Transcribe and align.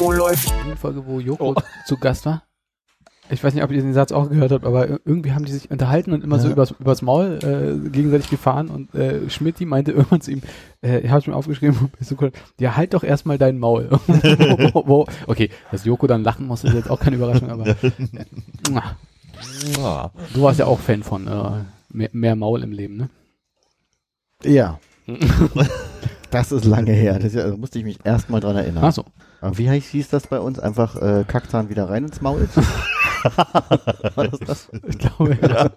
Oh, 0.00 0.12
läuft. 0.12 0.52
Eine 0.64 0.76
Folge, 0.76 1.04
wo 1.06 1.20
Joko 1.20 1.54
zu 1.86 1.96
Gast 1.96 2.26
war. 2.26 2.42
Ich 3.28 3.42
weiß 3.42 3.54
nicht, 3.54 3.64
ob 3.64 3.72
ihr 3.72 3.80
den 3.82 3.92
Satz 3.92 4.12
auch 4.12 4.28
gehört 4.28 4.52
habt, 4.52 4.64
aber 4.64 4.84
ir- 4.86 5.00
irgendwie 5.04 5.32
haben 5.32 5.44
die 5.44 5.50
sich 5.52 5.68
unterhalten 5.72 6.12
und 6.12 6.22
immer 6.22 6.38
so 6.38 6.46
Ja. 6.46 6.52
übers, 6.52 6.70
übers 6.78 7.02
Maul 7.02 7.40
äh, 7.42 7.88
gegenseitig 7.88 8.30
gefahren 8.30 8.68
und 8.68 8.94
äh, 8.94 9.28
Schmidt 9.28 9.60
meinte 9.62 9.90
irgendwann 9.90 10.20
zu 10.20 10.30
ihm, 10.30 10.42
äh, 10.80 11.00
ich 11.00 11.10
habe 11.10 11.18
es 11.20 11.26
mir 11.26 11.34
aufgeschrieben, 11.34 11.90
so 12.00 12.14
ja 12.60 12.76
halt 12.76 12.94
doch 12.94 13.02
erstmal 13.02 13.36
dein 13.36 13.58
Maul. 13.58 13.88
wo, 14.72 14.86
wo, 14.86 15.06
okay, 15.26 15.50
dass 15.72 15.84
Joko 15.84 16.06
dann 16.06 16.22
lachen 16.22 16.46
muss, 16.46 16.62
ist 16.62 16.74
jetzt 16.74 16.88
auch 16.88 17.00
keine 17.00 17.16
Überraschung, 17.16 17.50
aber 17.50 17.66
äh, 17.70 17.74
du 19.74 20.42
warst 20.42 20.60
ja 20.60 20.66
auch 20.66 20.78
Fan 20.78 21.02
von 21.02 21.26
äh, 21.26 21.64
mehr, 21.88 22.10
mehr 22.12 22.36
Maul 22.36 22.62
im 22.62 22.70
Leben, 22.70 22.96
ne? 22.96 23.10
Ja. 24.44 24.78
Das 26.30 26.52
ist 26.52 26.64
lange 26.64 26.92
her. 26.92 27.14
Das 27.14 27.24
ist 27.26 27.34
ja, 27.34 27.48
da 27.48 27.56
musste 27.56 27.78
ich 27.78 27.84
mich 27.84 27.98
erstmal 28.04 28.40
dran 28.40 28.56
erinnern. 28.56 28.84
Ach 28.84 28.92
so. 28.92 29.04
Aber 29.40 29.56
wie 29.58 29.68
heißt, 29.68 29.88
hieß 29.88 30.08
das 30.08 30.26
bei 30.26 30.40
uns? 30.40 30.58
Einfach 30.58 30.96
äh, 30.96 31.24
Kackzahn 31.26 31.68
wieder 31.68 31.88
rein 31.88 32.04
ins 32.04 32.20
Maul? 32.20 32.48
War 34.14 34.28
das 34.28 34.40
das? 34.40 34.68
Ich 34.86 34.98
glaube, 34.98 35.38
ja. 35.42 35.70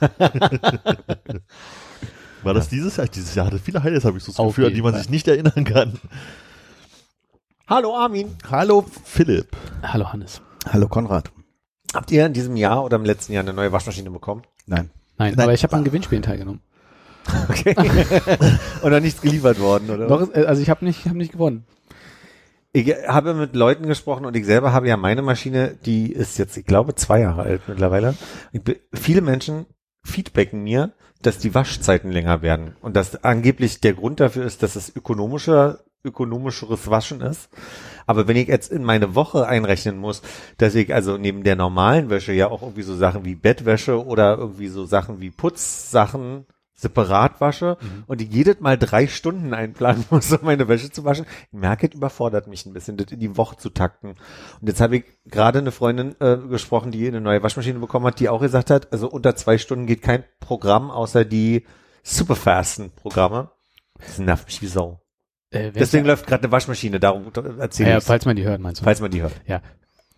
War 2.42 2.54
das 2.54 2.68
dieses 2.68 2.96
Jahr? 2.96 3.06
Dieses 3.06 3.34
Jahr 3.34 3.46
hatte 3.46 3.58
viele 3.58 3.82
Highlights, 3.82 4.04
habe 4.04 4.18
ich 4.18 4.24
so 4.24 4.32
das 4.32 4.44
Gefühl, 4.44 4.66
an 4.66 4.74
die 4.74 4.82
man 4.82 4.92
Fall. 4.92 5.02
sich 5.02 5.10
nicht 5.10 5.28
erinnern 5.28 5.64
kann. 5.64 5.98
Hallo 7.68 7.96
Armin. 7.96 8.34
Hallo 8.50 8.84
Philipp. 9.04 9.56
Hallo 9.82 10.12
Hannes. 10.12 10.40
Hallo 10.68 10.88
Konrad. 10.88 11.30
Habt 11.94 12.10
ihr 12.10 12.26
in 12.26 12.32
diesem 12.32 12.56
Jahr 12.56 12.84
oder 12.84 12.96
im 12.96 13.04
letzten 13.04 13.32
Jahr 13.32 13.42
eine 13.42 13.52
neue 13.52 13.72
Waschmaschine 13.72 14.10
bekommen? 14.10 14.42
Nein. 14.66 14.90
Nein, 15.18 15.34
Nein. 15.36 15.44
aber 15.44 15.52
ich 15.52 15.62
habe 15.62 15.76
an 15.76 15.84
Gewinnspielen 15.84 16.22
teilgenommen. 16.22 16.60
Okay. 17.48 17.74
oder 18.82 19.00
nichts 19.00 19.20
geliefert 19.20 19.60
worden, 19.60 19.90
oder? 19.90 20.06
Doch, 20.06 20.34
äh, 20.34 20.44
also 20.44 20.62
ich 20.62 20.70
habe 20.70 20.84
nicht, 20.84 21.06
hab 21.06 21.14
nicht 21.14 21.32
gewonnen. 21.32 21.64
Ich 22.72 22.88
habe 23.08 23.34
mit 23.34 23.56
Leuten 23.56 23.86
gesprochen 23.86 24.24
und 24.24 24.36
ich 24.36 24.46
selber 24.46 24.72
habe 24.72 24.86
ja 24.86 24.96
meine 24.96 25.22
Maschine, 25.22 25.76
die 25.84 26.12
ist 26.12 26.38
jetzt, 26.38 26.56
ich 26.56 26.64
glaube, 26.64 26.94
zwei 26.94 27.20
Jahre 27.20 27.42
alt 27.42 27.62
mittlerweile. 27.66 28.14
Ich, 28.52 28.62
viele 28.92 29.22
Menschen 29.22 29.66
feedbacken 30.04 30.62
mir, 30.62 30.92
dass 31.20 31.38
die 31.38 31.54
Waschzeiten 31.54 32.12
länger 32.12 32.42
werden 32.42 32.76
und 32.80 32.94
dass 32.94 33.24
angeblich 33.24 33.80
der 33.80 33.94
Grund 33.94 34.20
dafür 34.20 34.44
ist, 34.44 34.62
dass 34.62 34.76
es 34.76 34.94
ökonomischer, 34.94 35.80
ökonomischeres 36.04 36.88
Waschen 36.88 37.20
ist. 37.20 37.50
Aber 38.06 38.28
wenn 38.28 38.36
ich 38.36 38.48
jetzt 38.48 38.72
in 38.72 38.84
meine 38.84 39.14
Woche 39.14 39.46
einrechnen 39.46 39.98
muss, 39.98 40.22
dass 40.56 40.74
ich 40.76 40.94
also 40.94 41.18
neben 41.18 41.42
der 41.42 41.56
normalen 41.56 42.08
Wäsche 42.08 42.32
ja 42.32 42.48
auch 42.48 42.62
irgendwie 42.62 42.82
so 42.82 42.94
Sachen 42.94 43.24
wie 43.24 43.34
Bettwäsche 43.34 44.04
oder 44.04 44.38
irgendwie 44.38 44.68
so 44.68 44.86
Sachen 44.86 45.20
wie 45.20 45.30
Putzsachen 45.30 46.46
separat 46.80 47.40
wasche 47.40 47.76
und 48.06 48.22
ich 48.22 48.32
jedes 48.32 48.60
Mal 48.60 48.78
drei 48.78 49.06
Stunden 49.06 49.52
einplanen 49.52 50.04
muss, 50.10 50.32
um 50.32 50.38
meine 50.42 50.66
Wäsche 50.68 50.90
zu 50.90 51.04
waschen. 51.04 51.26
Ich 51.52 51.58
merke, 51.58 51.88
es 51.88 51.94
überfordert 51.94 52.46
mich 52.46 52.64
ein 52.64 52.72
bisschen, 52.72 52.96
das 52.96 53.12
in 53.12 53.20
die 53.20 53.36
Woche 53.36 53.56
zu 53.56 53.70
takten. 53.70 54.10
Und 54.60 54.66
jetzt 54.66 54.80
habe 54.80 54.96
ich 54.96 55.04
gerade 55.26 55.58
eine 55.58 55.72
Freundin 55.72 56.16
äh, 56.20 56.38
gesprochen, 56.48 56.90
die 56.90 57.06
eine 57.06 57.20
neue 57.20 57.42
Waschmaschine 57.42 57.78
bekommen 57.78 58.06
hat, 58.06 58.18
die 58.18 58.28
auch 58.28 58.40
gesagt 58.40 58.70
hat, 58.70 58.92
also 58.92 59.08
unter 59.10 59.36
zwei 59.36 59.58
Stunden 59.58 59.86
geht 59.86 60.02
kein 60.02 60.24
Programm, 60.40 60.90
außer 60.90 61.24
die 61.24 61.66
superfasten 62.02 62.90
Programme. 62.92 63.50
Das 63.98 64.18
nervt 64.18 64.46
mich 64.46 64.62
wie 64.62 64.66
Sau. 64.66 65.02
Äh, 65.50 65.72
Deswegen 65.72 66.06
läuft 66.06 66.26
gerade 66.26 66.44
eine 66.44 66.52
Waschmaschine, 66.52 66.98
darum 67.00 67.30
ja, 67.36 67.42
erzähle 67.58 67.90
ja, 67.90 67.98
ich 67.98 68.04
falls 68.04 68.24
man 68.24 68.36
die 68.36 68.44
hört, 68.44 68.60
meinst 68.60 68.80
du? 68.80 68.84
falls 68.84 69.00
man 69.00 69.10
die 69.10 69.20
hört. 69.20 69.34
Ja. 69.46 69.60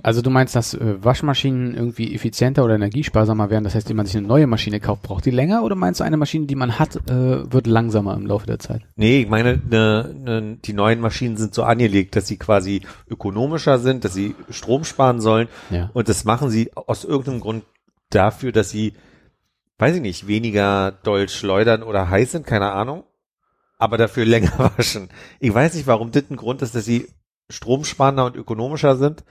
Also 0.02 0.20
du 0.20 0.30
meinst, 0.30 0.56
dass 0.56 0.74
äh, 0.74 1.02
Waschmaschinen 1.02 1.74
irgendwie 1.74 2.14
effizienter 2.14 2.64
oder 2.64 2.74
energiesparsamer 2.74 3.50
werden, 3.50 3.64
das 3.64 3.74
heißt, 3.74 3.88
wenn 3.88 3.96
man 3.96 4.06
sich 4.06 4.16
eine 4.16 4.26
neue 4.26 4.46
Maschine 4.46 4.80
kauft, 4.80 5.02
braucht 5.02 5.24
die 5.24 5.30
länger 5.30 5.62
oder 5.62 5.76
meinst 5.76 6.00
du, 6.00 6.04
eine 6.04 6.16
Maschine, 6.16 6.46
die 6.46 6.56
man 6.56 6.78
hat, 6.78 6.96
äh, 7.08 7.52
wird 7.52 7.66
langsamer 7.66 8.14
im 8.14 8.26
Laufe 8.26 8.46
der 8.46 8.58
Zeit? 8.58 8.82
Nee, 8.96 9.22
ich 9.22 9.28
meine, 9.28 9.60
ne, 9.70 10.14
ne, 10.18 10.58
die 10.64 10.72
neuen 10.72 11.00
Maschinen 11.00 11.36
sind 11.36 11.54
so 11.54 11.62
angelegt, 11.62 12.16
dass 12.16 12.26
sie 12.26 12.36
quasi 12.36 12.82
ökonomischer 13.08 13.78
sind, 13.78 14.04
dass 14.04 14.14
sie 14.14 14.34
Strom 14.50 14.84
sparen 14.84 15.20
sollen. 15.20 15.48
Ja. 15.70 15.90
Und 15.92 16.08
das 16.08 16.24
machen 16.24 16.50
sie 16.50 16.72
aus 16.74 17.04
irgendeinem 17.04 17.40
Grund 17.40 17.64
dafür, 18.10 18.50
dass 18.50 18.70
sie, 18.70 18.94
weiß 19.78 19.96
ich 19.96 20.02
nicht, 20.02 20.26
weniger 20.26 20.90
doll 20.90 21.28
schleudern 21.28 21.82
oder 21.84 22.10
heiß 22.10 22.32
sind, 22.32 22.46
keine 22.46 22.72
Ahnung. 22.72 23.04
Aber 23.78 23.98
dafür 23.98 24.24
länger 24.26 24.72
waschen. 24.76 25.10
Ich 25.38 25.54
weiß 25.54 25.74
nicht, 25.74 25.86
warum 25.86 26.10
das 26.10 26.24
ein 26.28 26.36
Grund 26.36 26.60
ist, 26.62 26.74
dass 26.74 26.84
sie 26.84 27.08
stromsparender 27.50 28.26
und 28.26 28.36
ökonomischer 28.36 28.96
sind. 28.96 29.24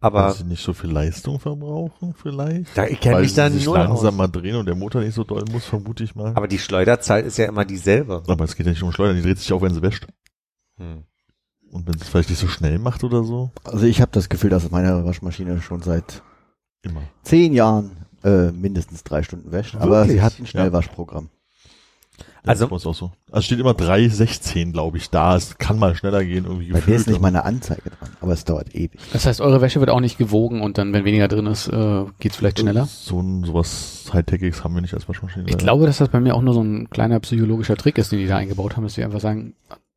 Aber 0.00 0.32
sie 0.32 0.44
nicht 0.44 0.62
so 0.62 0.72
viel 0.72 0.90
Leistung 0.90 1.40
verbrauchen, 1.40 2.14
vielleicht. 2.14 2.76
da, 2.76 2.86
ich 2.86 3.00
kenne 3.00 3.20
mich 3.20 3.34
da 3.34 3.50
sich 3.50 3.64
null 3.66 3.78
aus. 3.78 3.88
langsamer 4.02 4.28
drehen 4.28 4.54
und 4.56 4.66
der 4.66 4.76
Motor 4.76 5.00
nicht 5.02 5.14
so 5.14 5.24
doll 5.24 5.44
muss, 5.50 5.64
vermute 5.64 6.04
ich 6.04 6.14
mal. 6.14 6.32
Aber 6.36 6.46
die 6.46 6.58
Schleuderzeit 6.58 7.26
ist 7.26 7.36
ja 7.38 7.46
immer 7.46 7.64
dieselbe. 7.64 8.22
Aber 8.28 8.44
es 8.44 8.54
geht 8.54 8.66
ja 8.66 8.70
nicht 8.72 8.82
um 8.82 8.92
Schleudern, 8.92 9.16
die 9.16 9.22
dreht 9.22 9.38
sich 9.38 9.52
auch, 9.52 9.60
wenn 9.62 9.74
sie 9.74 9.82
wäscht. 9.82 10.06
Hm. 10.76 11.02
Und 11.72 11.86
wenn 11.86 11.94
sie 11.94 12.02
es 12.02 12.08
vielleicht 12.08 12.30
nicht 12.30 12.38
so 12.38 12.46
schnell 12.48 12.78
macht 12.78 13.02
oder 13.04 13.24
so, 13.24 13.50
Also 13.64 13.86
ich 13.86 14.00
habe 14.00 14.10
das 14.12 14.28
Gefühl, 14.28 14.50
dass 14.50 14.70
meine 14.70 15.04
Waschmaschine 15.04 15.60
schon 15.60 15.82
seit 15.82 16.22
immer. 16.82 17.02
zehn 17.24 17.52
Jahren 17.52 17.90
äh, 18.24 18.52
mindestens 18.52 19.02
drei 19.04 19.22
Stunden 19.22 19.50
wäscht. 19.52 19.74
Aber 19.74 19.90
Wirklich? 20.02 20.12
sie 20.12 20.22
hat 20.22 20.38
ein 20.38 20.46
Schnellwaschprogramm. 20.46 21.28
Also- 22.46 22.66
das 22.66 22.86
auch 22.86 22.94
so. 22.94 23.10
Also 23.30 23.42
steht 23.44 23.58
immer 23.60 23.74
3,16, 23.74 24.72
glaube 24.72 24.96
ich, 24.96 25.10
da. 25.10 25.36
Es 25.36 25.58
kann 25.58 25.78
mal 25.78 25.94
schneller 25.94 26.24
gehen, 26.24 26.44
irgendwie 26.46 26.72
Bei 26.72 26.80
der 26.80 26.96
ist 26.96 27.06
nicht 27.06 27.16
aber- 27.16 27.22
meine 27.22 27.44
Anzeige 27.44 27.90
dran, 27.90 28.08
aber 28.20 28.32
es 28.32 28.44
dauert 28.44 28.74
ewig. 28.74 28.98
Das 29.12 29.26
heißt, 29.26 29.40
eure 29.40 29.60
Wäsche 29.60 29.80
wird 29.80 29.90
auch 29.90 30.00
nicht 30.00 30.16
gewogen 30.18 30.62
und 30.62 30.78
dann, 30.78 30.92
wenn 30.92 31.04
weniger 31.04 31.28
drin 31.28 31.46
ist, 31.46 31.68
äh, 31.68 32.04
geht's 32.20 32.36
vielleicht 32.36 32.60
schneller? 32.60 32.86
So 32.86 33.20
ein, 33.20 33.44
sowas 33.44 34.10
High-Techiges 34.12 34.64
haben 34.64 34.74
wir 34.74 34.80
nicht 34.80 34.94
als 34.94 35.08
Waschmaschine. 35.08 35.44
Ich 35.48 35.58
glaube, 35.58 35.86
dass 35.86 35.98
das 35.98 36.08
bei 36.08 36.20
mir 36.20 36.34
auch 36.34 36.42
nur 36.42 36.54
so 36.54 36.62
ein 36.62 36.88
kleiner 36.90 37.20
psychologischer 37.20 37.76
Trick 37.76 37.98
ist, 37.98 38.12
den 38.12 38.18
die 38.20 38.26
da 38.26 38.36
eingebaut 38.38 38.76
haben, 38.76 38.84
dass 38.84 38.94
sie 38.94 39.04
einfach 39.04 39.20
sagen, 39.20 39.54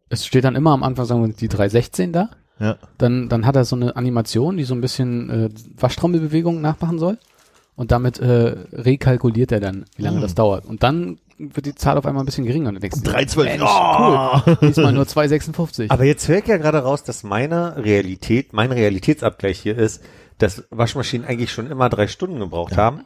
es 0.09 0.25
steht 0.25 0.43
dann 0.43 0.55
immer 0.55 0.71
am 0.71 0.83
Anfang, 0.83 1.05
sagen 1.05 1.25
wir, 1.25 1.33
die 1.33 1.47
316 1.47 2.11
da, 2.11 2.29
Ja. 2.59 2.75
dann, 2.97 3.29
dann 3.29 3.45
hat 3.45 3.55
er 3.55 3.63
so 3.63 3.75
eine 3.77 3.95
Animation, 3.95 4.57
die 4.57 4.65
so 4.65 4.73
ein 4.75 4.81
bisschen 4.81 5.29
äh, 5.29 5.49
Waschtrommelbewegungen 5.77 6.61
nachmachen 6.61 6.99
soll 6.99 7.17
und 7.75 7.91
damit 7.91 8.19
äh, 8.19 8.55
rekalkuliert 8.73 9.51
er 9.51 9.59
dann, 9.59 9.85
wie 9.95 10.01
lange 10.03 10.17
Hm. 10.17 10.21
das 10.23 10.35
dauert. 10.35 10.65
Und 10.65 10.83
dann 10.83 11.19
wird 11.37 11.65
die 11.65 11.73
Zahl 11.75 11.97
auf 11.97 12.05
einmal 12.05 12.21
ein 12.23 12.25
bisschen 12.27 12.45
geringer 12.45 12.69
und 12.69 12.81
denkst 12.83 13.01
du, 13.01 13.09
3,12. 13.09 13.43
Mensch, 13.43 13.63
Oh! 13.65 14.41
cool, 14.45 14.57
diesmal 14.69 14.93
nur 14.93 15.07
256. 15.07 15.89
Aber 15.89 16.03
jetzt 16.03 16.27
höre 16.27 16.37
ich 16.37 16.47
ja 16.47 16.57
gerade 16.57 16.79
raus, 16.79 17.03
dass 17.03 17.23
meine 17.23 17.77
Realität, 17.83 18.53
mein 18.53 18.71
Realitätsabgleich 18.71 19.59
hier 19.59 19.77
ist, 19.77 20.03
dass 20.37 20.63
Waschmaschinen 20.69 21.25
eigentlich 21.25 21.51
schon 21.51 21.69
immer 21.69 21.89
drei 21.89 22.07
Stunden 22.07 22.39
gebraucht 22.39 22.77
haben. 22.77 23.05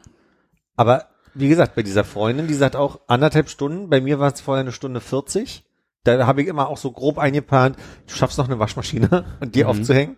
Aber 0.76 1.06
wie 1.34 1.48
gesagt, 1.50 1.76
bei 1.76 1.84
dieser 1.84 2.04
Freundin, 2.04 2.48
die 2.48 2.54
sagt 2.54 2.76
auch 2.76 3.00
anderthalb 3.08 3.50
Stunden, 3.50 3.90
bei 3.90 4.02
mir 4.02 4.20
war 4.20 4.34
es 4.34 4.42
vorher 4.42 4.62
eine 4.62 4.72
Stunde 4.72 5.00
40. 5.02 5.64
Da 6.04 6.28
habe 6.28 6.42
ich 6.42 6.48
immer 6.48 6.68
auch 6.70 6.78
so 6.78 6.92
grob 6.92 7.18
eingeplant, 7.18 7.78
du 8.08 8.14
schaffst 8.14 8.38
noch 8.38 8.46
eine 8.48 8.60
Waschmaschine 8.60 9.26
und 9.40 9.56
die 9.56 9.64
Mhm. 9.64 9.70
aufzuhängen. 9.70 10.18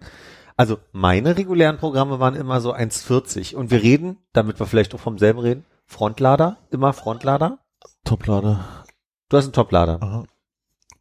Also 0.57 0.79
meine 0.91 1.37
regulären 1.37 1.77
Programme 1.77 2.19
waren 2.19 2.35
immer 2.35 2.61
so 2.61 2.73
1,40. 2.73 3.55
Und 3.55 3.69
wir 3.69 3.81
reden, 3.81 4.17
damit 4.33 4.59
wir 4.59 4.65
vielleicht 4.65 4.93
auch 4.95 4.99
vom 4.99 5.19
selben 5.19 5.39
reden, 5.39 5.65
Frontlader, 5.85 6.57
immer 6.71 6.93
Frontlader. 6.93 7.59
Toplader. 8.03 8.65
Du 9.29 9.37
hast 9.37 9.45
einen 9.45 9.53
Toplader. 9.53 10.01
Aha. 10.01 10.23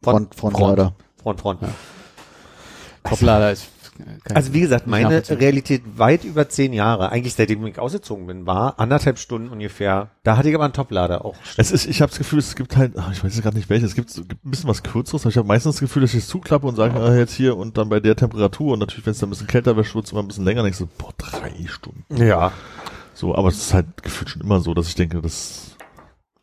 Front, 0.03 0.35
Frontlader. 0.35 0.95
Front, 1.21 1.41
Front. 1.41 1.61
Ja. 1.63 1.69
Toplader 3.03 3.51
ist 3.51 3.67
Also 4.33 4.53
wie 4.53 4.61
gesagt, 4.61 4.87
meine. 4.87 5.23
Realität 5.29 5.81
weit 5.95 6.23
über 6.23 6.49
zehn 6.49 6.73
Jahre, 6.73 7.11
eigentlich 7.11 7.33
seitdem 7.33 7.65
ich 7.65 7.79
ausgezogen 7.79 8.27
bin, 8.27 8.45
war 8.45 8.79
anderthalb 8.79 9.19
Stunden 9.19 9.49
ungefähr. 9.49 10.09
Da 10.23 10.37
hatte 10.37 10.49
ich 10.49 10.55
aber 10.55 10.65
einen 10.65 10.73
Toplader 10.73 11.25
auch. 11.25 11.35
Es 11.57 11.71
ist, 11.71 11.85
ich 11.85 12.01
habe 12.01 12.09
das 12.09 12.17
Gefühl, 12.17 12.39
es 12.39 12.55
gibt 12.55 12.77
halt, 12.77 12.93
ach, 12.97 13.11
ich 13.11 13.23
weiß 13.23 13.33
jetzt 13.33 13.43
gerade 13.43 13.57
nicht 13.57 13.69
welches, 13.69 13.89
es 13.89 13.95
gibt, 13.95 14.13
gibt 14.13 14.45
ein 14.45 14.51
bisschen 14.51 14.69
was 14.69 14.83
Kürzeres, 14.83 15.23
aber 15.23 15.29
ich 15.29 15.37
habe 15.37 15.47
meistens 15.47 15.75
das 15.75 15.81
Gefühl, 15.81 16.01
dass 16.01 16.13
ich 16.13 16.19
es 16.19 16.27
zuklappe 16.27 16.67
und 16.67 16.75
sage, 16.75 16.99
ah, 16.99 17.15
jetzt 17.15 17.33
hier 17.33 17.57
und 17.57 17.77
dann 17.77 17.89
bei 17.89 17.99
der 17.99 18.15
Temperatur 18.15 18.73
und 18.73 18.79
natürlich, 18.79 19.05
wenn 19.05 19.11
es 19.11 19.19
dann 19.19 19.29
ein 19.29 19.31
bisschen 19.31 19.47
kälter 19.47 19.75
wäre, 19.75 19.93
wird 19.93 20.05
es 20.05 20.11
immer 20.11 20.21
ein 20.21 20.27
bisschen 20.27 20.45
länger, 20.45 20.63
und 20.63 20.69
ich 20.69 20.75
so, 20.75 20.87
boah, 20.97 21.13
drei 21.17 21.53
Stunden. 21.67 22.03
Ja. 22.15 22.51
So, 23.13 23.35
aber 23.35 23.49
es 23.49 23.57
ist 23.57 23.73
halt 23.73 24.03
gefühlt 24.03 24.29
schon 24.29 24.41
immer 24.41 24.59
so, 24.59 24.73
dass 24.73 24.87
ich 24.87 24.95
denke, 24.95 25.21
das, 25.21 25.75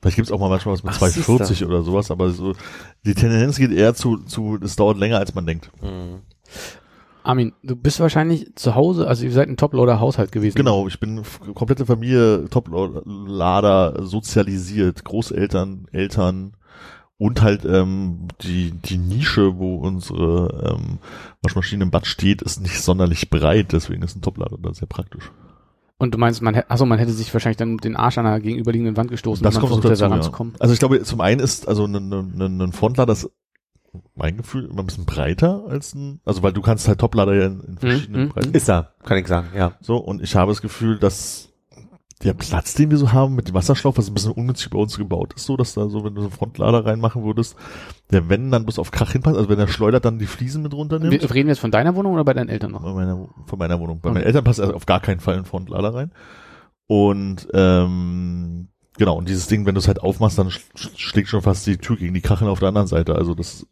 vielleicht 0.01 0.17
gibt 0.17 0.29
es 0.29 0.33
auch 0.33 0.41
mal 0.41 0.49
manchmal 0.49 0.75
was 0.75 0.83
mit 0.83 0.93
Ach, 0.95 0.99
240 0.99 1.65
oder 1.65 1.83
sowas, 1.83 2.11
aber 2.11 2.31
so, 2.31 2.55
die 3.05 3.15
Tendenz 3.15 3.57
geht 3.57 3.71
eher 3.71 3.95
zu, 3.95 4.19
zu, 4.19 4.59
es 4.63 4.77
dauert 4.77 4.99
länger, 4.99 5.19
als 5.19 5.35
man 5.35 5.47
denkt. 5.47 5.71
Armin, 7.25 7.53
du 7.63 7.75
bist 7.75 8.01
wahrscheinlich 8.01 8.55
zu 8.55 8.75
Hause, 8.75 9.09
also 9.09 9.25
ihr 9.25 9.33
seid 9.33 9.49
ein 9.49 9.57
Toploader-Haushalt 9.57 10.31
gewesen. 10.31 10.57
Genau, 10.57 10.87
ich 10.87 11.01
bin 11.01 11.23
komplette 11.55 11.87
Familie, 11.87 12.45
Top-Lader, 12.51 14.05
sozialisiert, 14.05 15.05
Großeltern, 15.05 15.87
Eltern 15.91 16.53
Und 17.17 17.43
halt 17.43 17.65
ähm, 17.65 18.29
die, 18.43 18.73
die 18.73 18.99
Nische, 18.99 19.57
wo 19.57 19.77
unsere 19.77 20.77
ähm, 20.77 20.99
Waschmaschine 21.43 21.85
im 21.85 21.91
Bad 21.91 22.07
steht, 22.07 22.43
ist 22.43 22.61
nicht 22.61 22.81
sonderlich 22.83 23.31
breit, 23.31 23.73
deswegen 23.73 24.03
ist 24.03 24.17
ein 24.17 24.23
Toplader 24.23 24.59
da 24.61 24.75
sehr 24.75 24.89
praktisch. 24.89 25.31
Und 25.97 26.13
du 26.13 26.19
meinst, 26.19 26.43
man 26.43 26.55
hätte, 26.55 26.71
achso, 26.71 26.85
man 26.85 26.99
hätte 26.99 27.13
sich 27.13 27.33
wahrscheinlich 27.33 27.57
dann 27.57 27.79
den 27.79 27.97
Arsch 27.97 28.19
an 28.19 28.27
einer 28.27 28.41
gegenüberliegenden 28.41 28.97
Wand 28.97 29.11
gestoßen, 29.11 29.45
Das 29.45 29.55
wenn 29.55 29.63
man 29.63 29.71
kommt 29.71 29.83
noch 29.85 29.91
versucht 29.91 30.03
hätte, 30.03 30.03
dazu, 30.03 30.03
da 30.03 30.09
ja. 30.09 30.15
ranzukommen. 30.15 30.55
Also 30.59 30.75
ich 30.75 30.81
glaube, 30.81 31.03
zum 31.03 31.21
einen 31.21 31.41
ist 31.41 31.69
also 31.69 31.87
ein, 31.87 31.95
ein, 31.95 32.41
ein 32.41 32.61
ein 32.61 32.73
Frontlader 32.73 33.13
ist 33.13 33.31
mein 34.15 34.37
Gefühl 34.37 34.65
immer 34.65 34.83
ein 34.83 34.87
bisschen 34.87 35.05
breiter 35.07 35.65
als 35.69 35.95
ein, 35.95 36.21
also 36.25 36.43
weil 36.43 36.53
du 36.53 36.63
kannst 36.63 36.89
halt 36.89 36.99
Toplader 37.01 37.35
ja 37.35 37.47
in, 37.47 37.61
in 37.61 37.79
verschiedenen 37.79 38.25
mhm, 38.25 38.29
Breiten. 38.31 38.53
Ist 38.55 38.69
er, 38.69 38.95
kann 39.05 39.19
ich 39.19 39.27
sagen, 39.27 39.49
ja. 39.57 39.73
So, 39.81 39.97
und 39.97 40.23
ich 40.23 40.37
habe 40.37 40.51
das 40.53 40.63
Gefühl, 40.63 40.99
dass 40.99 41.51
der 42.23 42.33
Platz, 42.33 42.75
den 42.75 42.91
wir 42.91 42.97
so 42.97 43.13
haben 43.13 43.35
mit 43.35 43.49
dem 43.49 43.55
Wasserschlauch, 43.55 43.99
was 43.99 44.09
ein 44.09 44.15
bisschen 44.15 44.33
ungünstig 44.33 44.71
bei 44.71 44.79
uns 44.79 44.97
gebaut 44.97 45.35
ist, 45.35 45.45
so, 45.45 45.57
dass 45.57 45.75
da 45.75 45.89
so, 45.89 46.05
wenn 46.05 46.15
du 46.15 46.23
so 46.23 46.29
einen 46.29 46.37
Frontlader 46.37 46.87
reinmachen 46.87 47.23
würdest, 47.25 47.57
der 48.13 48.29
wenn 48.31 48.51
dann 48.51 48.65
bis 48.65 48.79
auf 48.79 48.93
Krach 48.93 49.13
hinpasst, 49.13 49.37
also 49.37 49.49
wenn 49.51 49.59
der 49.59 49.67
schleudert 49.67 50.05
dann 50.07 50.19
die 50.19 50.27
Fliesen 50.27 50.63
mit 50.63 50.73
runternimmt. 50.73 51.13
Wir, 51.13 51.21
reden 51.35 51.49
wir 51.49 51.53
jetzt 51.53 51.61
von 51.61 51.71
deiner 51.73 51.95
Wohnung 51.97 52.15
oder 52.15 52.25
bei 52.25 52.33
deinen 52.33 52.49
Eltern 52.49 52.71
noch? 52.71 52.83
Bei 52.83 52.93
meiner, 52.95 53.29
von 53.47 53.59
meiner 53.59 53.79
Wohnung. 53.81 54.01
Bei 54.01 54.09
Okay. 54.09 54.19
meinen 54.19 54.27
Eltern 54.27 54.45
passt 54.45 54.61
also 54.61 54.73
auf 54.75 54.87
gar 54.87 55.01
keinen 55.01 55.21
Fall 55.21 55.37
ein 55.37 55.45
Frontlader 55.45 55.93
rein. 55.93 56.13
Und 56.87 57.49
ähm, 57.53 58.69
genau, 58.97 59.17
und 59.19 59.29
dieses 59.29 59.47
Ding, 59.49 59.67
wenn 59.67 59.75
du 59.75 59.81
es 59.81 59.89
halt 59.89 60.01
aufmachst, 60.01 60.39
dann 60.39 60.51
sch 60.51 60.61
sch- 60.77 60.91
schlägt 60.97 61.29
schon 61.29 61.43
fast 61.43 61.67
die 61.67 61.79
Tür 61.79 61.97
gegen 61.97 62.15
die 62.15 62.21
Kacheln 62.21 62.51
auf 62.51 62.61
der 62.61 62.69
anderen 62.69 62.87
Seite. 62.87 63.17
Also 63.17 63.35
das 63.35 63.67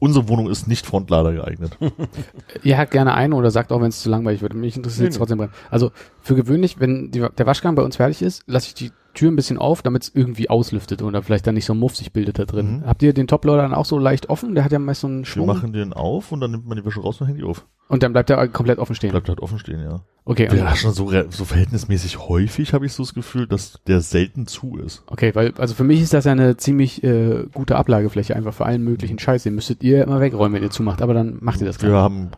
unsere 0.00 0.28
Wohnung 0.28 0.50
ist 0.50 0.66
nicht 0.66 0.84
Frontlader 0.84 1.32
geeignet. 1.32 1.78
Ihr 2.64 2.76
hakt 2.76 2.90
gerne 2.90 3.14
ein 3.14 3.32
oder 3.32 3.52
sagt 3.52 3.70
auch, 3.70 3.80
wenn 3.80 3.88
es 3.90 4.02
zu 4.02 4.10
langweilig 4.10 4.42
wird. 4.42 4.54
Mich 4.54 4.76
interessiert 4.76 5.10
es 5.10 5.18
trotzdem. 5.18 5.48
Also 5.70 5.92
für 6.20 6.34
gewöhnlich, 6.34 6.80
wenn 6.80 7.12
die, 7.12 7.24
der 7.36 7.46
Waschgang 7.46 7.76
bei 7.76 7.82
uns 7.82 7.96
fertig 7.96 8.22
ist, 8.22 8.42
lasse 8.46 8.68
ich 8.68 8.74
die 8.74 8.90
Tür 9.20 9.30
ein 9.30 9.36
bisschen 9.36 9.58
auf, 9.58 9.82
damit 9.82 10.04
es 10.04 10.14
irgendwie 10.14 10.48
auslüftet 10.48 11.02
oder 11.02 11.22
vielleicht 11.22 11.46
dann 11.46 11.54
nicht 11.54 11.66
so 11.66 11.74
ein 11.74 11.78
Muff 11.78 11.94
sich 11.94 12.10
bildet 12.14 12.38
da 12.38 12.46
drin. 12.46 12.78
Mhm. 12.78 12.86
Habt 12.86 13.02
ihr 13.02 13.12
den 13.12 13.26
Toploader 13.26 13.60
dann 13.60 13.74
auch 13.74 13.84
so 13.84 13.98
leicht 13.98 14.30
offen? 14.30 14.54
Der 14.54 14.64
hat 14.64 14.72
ja 14.72 14.78
meist 14.78 15.02
so 15.02 15.08
einen 15.08 15.20
Wir 15.20 15.26
Schwung. 15.26 15.46
machen 15.46 15.74
den 15.74 15.92
auf 15.92 16.32
und 16.32 16.40
dann 16.40 16.52
nimmt 16.52 16.66
man 16.66 16.78
die 16.78 16.84
Wäsche 16.86 17.00
raus 17.00 17.20
und 17.20 17.26
hängt 17.26 17.38
die 17.38 17.44
auf. 17.44 17.66
Und 17.88 18.02
dann 18.02 18.12
bleibt 18.12 18.30
er 18.30 18.48
komplett 18.48 18.78
offen 18.78 18.94
stehen. 18.94 19.10
Bleibt 19.10 19.28
halt 19.28 19.40
offen 19.40 19.58
stehen, 19.58 19.82
ja. 19.82 20.00
Okay, 20.24 20.44
Wir 20.44 20.52
also, 20.52 20.64
waschen 20.64 20.92
so, 20.92 21.12
so 21.30 21.44
verhältnismäßig 21.44 22.18
häufig, 22.18 22.72
habe 22.72 22.86
ich 22.86 22.94
so 22.94 23.02
das 23.02 23.12
Gefühl, 23.12 23.46
dass 23.46 23.80
der 23.86 24.00
selten 24.00 24.46
zu 24.46 24.78
ist. 24.78 25.02
okay, 25.08 25.34
weil 25.34 25.52
also 25.58 25.74
für 25.74 25.84
mich 25.84 26.00
ist 26.00 26.14
das 26.14 26.24
ja 26.24 26.32
eine 26.32 26.56
ziemlich 26.56 27.04
äh, 27.04 27.44
gute 27.52 27.76
Ablagefläche 27.76 28.34
einfach 28.36 28.54
für 28.54 28.64
allen 28.64 28.82
möglichen 28.82 29.18
Scheiß. 29.18 29.42
Den 29.42 29.54
müsstet 29.54 29.82
ihr 29.82 30.02
immer 30.04 30.20
wegräumen, 30.20 30.54
wenn 30.54 30.62
ihr 30.62 30.70
zumacht, 30.70 31.02
aber 31.02 31.12
dann 31.12 31.36
macht 31.40 31.60
ihr 31.60 31.66
das 31.66 31.82
Wir 31.82 31.90
gar 31.90 32.02
haben 32.04 32.30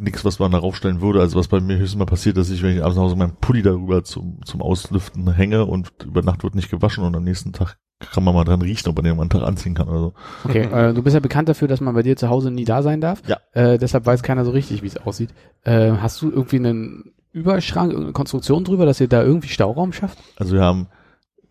nichts, 0.00 0.24
was 0.24 0.38
man 0.38 0.50
da 0.50 0.58
raufstellen 0.58 1.00
würde. 1.00 1.20
Also 1.20 1.38
was 1.38 1.48
bei 1.48 1.60
mir 1.60 1.78
höchstens 1.78 1.98
mal 1.98 2.06
passiert, 2.06 2.36
dass 2.36 2.50
ich, 2.50 2.62
wenn 2.62 2.74
ich 2.74 2.82
abends 2.82 2.96
nach 2.96 3.04
Hause 3.04 3.16
meinen 3.16 3.36
Pulli 3.40 3.62
darüber 3.62 4.02
zum, 4.04 4.40
zum 4.44 4.62
Auslüften 4.62 5.32
hänge 5.32 5.66
und 5.66 5.92
über 6.04 6.22
Nacht 6.22 6.42
wird 6.42 6.54
nicht 6.54 6.70
gewaschen 6.70 7.04
und 7.04 7.14
am 7.14 7.24
nächsten 7.24 7.52
Tag 7.52 7.76
kann 8.00 8.24
man 8.24 8.34
mal 8.34 8.44
dran 8.44 8.62
riechen, 8.62 8.88
ob 8.88 8.96
man 8.96 9.04
den 9.04 9.20
am 9.20 9.28
Tag 9.28 9.42
anziehen 9.42 9.74
kann 9.74 9.88
oder 9.88 10.00
so. 10.00 10.14
Okay, 10.44 10.62
äh, 10.62 10.94
du 10.94 11.02
bist 11.02 11.14
ja 11.14 11.20
bekannt 11.20 11.48
dafür, 11.48 11.68
dass 11.68 11.80
man 11.80 11.94
bei 11.94 12.02
dir 12.02 12.16
zu 12.16 12.30
Hause 12.30 12.50
nie 12.50 12.64
da 12.64 12.82
sein 12.82 13.00
darf. 13.00 13.22
Ja. 13.26 13.38
Äh, 13.52 13.78
deshalb 13.78 14.06
weiß 14.06 14.22
keiner 14.22 14.44
so 14.44 14.50
richtig, 14.50 14.82
wie 14.82 14.86
es 14.86 14.96
aussieht. 14.96 15.30
Äh, 15.64 15.92
hast 15.92 16.22
du 16.22 16.30
irgendwie 16.30 16.56
einen 16.56 17.12
Überschrank, 17.32 17.90
irgendeine 17.90 18.14
Konstruktion 18.14 18.64
drüber, 18.64 18.86
dass 18.86 19.00
ihr 19.00 19.08
da 19.08 19.22
irgendwie 19.22 19.48
Stauraum 19.48 19.92
schafft? 19.92 20.18
Also 20.36 20.54
wir 20.54 20.62
haben 20.62 20.88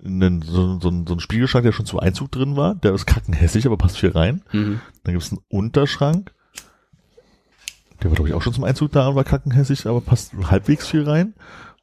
einen, 0.04 0.42
so, 0.42 0.80
so, 0.80 0.90
so 0.90 0.90
einen 0.90 1.20
Spiegelschrank, 1.20 1.64
der 1.64 1.72
schon 1.72 1.86
zum 1.86 2.00
Einzug 2.00 2.32
drin 2.32 2.56
war. 2.56 2.76
Der 2.76 2.94
ist 2.94 3.06
kackenhässig, 3.06 3.66
aber 3.66 3.78
passt 3.78 3.98
viel 3.98 4.12
rein. 4.12 4.42
Mhm. 4.52 4.82
Dann 5.04 5.14
gibt 5.14 5.24
es 5.24 5.32
einen 5.32 5.42
Unterschrank. 5.50 6.34
Der 8.02 8.10
war, 8.10 8.16
glaube 8.16 8.30
ich, 8.30 8.36
auch 8.36 8.42
schon 8.42 8.54
zum 8.54 8.64
Einzug 8.64 8.92
da 8.92 9.08
und 9.08 9.16
war 9.16 9.24
kackenhässig, 9.24 9.86
aber 9.88 10.02
passt 10.02 10.34
halbwegs 10.50 10.88
viel 10.88 11.04
rein. 11.04 11.34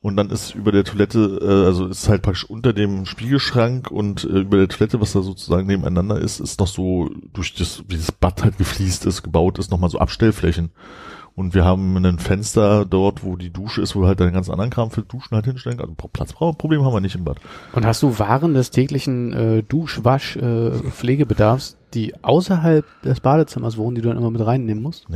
Und 0.03 0.17
dann 0.17 0.31
ist 0.31 0.55
über 0.55 0.71
der 0.73 0.85
Toilette, 0.85 1.41
äh, 1.43 1.67
also 1.67 1.87
ist 1.87 2.09
halt 2.09 2.23
praktisch 2.23 2.45
unter 2.45 2.73
dem 2.73 3.07
Spiegelschrank 3.07 3.91
und 3.91 4.25
äh, 4.25 4.41
über 4.41 4.59
der 4.59 4.69
Toilette, 4.69 5.01
was 5.01 5.13
da 5.13 5.23
sozusagen 5.23 5.67
nebeneinander 5.67 6.21
ist, 6.21 6.39
ist 6.39 6.61
noch 6.61 6.69
so 6.69 7.11
durch 7.33 7.55
das, 7.55 7.83
wie 7.89 7.97
das 7.97 8.13
Bad 8.13 8.45
halt 8.45 8.57
gefliest 8.57 9.05
ist, 9.05 9.23
gebaut 9.23 9.59
ist, 9.59 9.71
nochmal 9.71 9.91
so 9.91 9.99
Abstellflächen. 9.99 10.71
Und 11.35 11.55
wir 11.55 11.67
haben 11.67 11.97
ein 11.97 12.19
Fenster 12.19 12.87
dort, 12.87 13.23
wo 13.23 13.37
die 13.37 13.53
Dusche 13.53 13.83
ist, 13.83 13.95
wo 13.95 14.01
wir 14.01 14.07
halt 14.07 14.23
einen 14.23 14.33
ganz 14.33 14.49
anderen 14.49 14.71
Kram 14.71 14.91
für 14.91 15.03
Duschen 15.03 15.35
halt 15.35 15.45
hinstellen. 15.45 15.81
Also 15.81 15.93
Platzproblem 15.93 16.83
haben 16.83 16.95
wir 16.95 17.01
nicht 17.01 17.15
im 17.15 17.25
Bad. 17.25 17.39
Und 17.73 17.85
hast 17.85 18.03
du 18.03 18.19
Waren 18.19 18.55
des 18.55 18.71
täglichen 18.71 19.33
äh, 19.35 19.63
Dusch-, 19.63 20.03
Wasch-, 20.03 20.37
äh, 20.37 20.71
Pflegebedarfs, 20.91 21.77
die 21.93 22.15
außerhalb 22.23 22.87
des 23.03 23.21
Badezimmers 23.21 23.77
wohnen, 23.77 23.97
die 23.97 24.01
du 24.01 24.09
dann 24.09 24.17
immer 24.17 24.31
mit 24.31 24.47
reinnehmen 24.47 24.83
musst? 24.83 25.11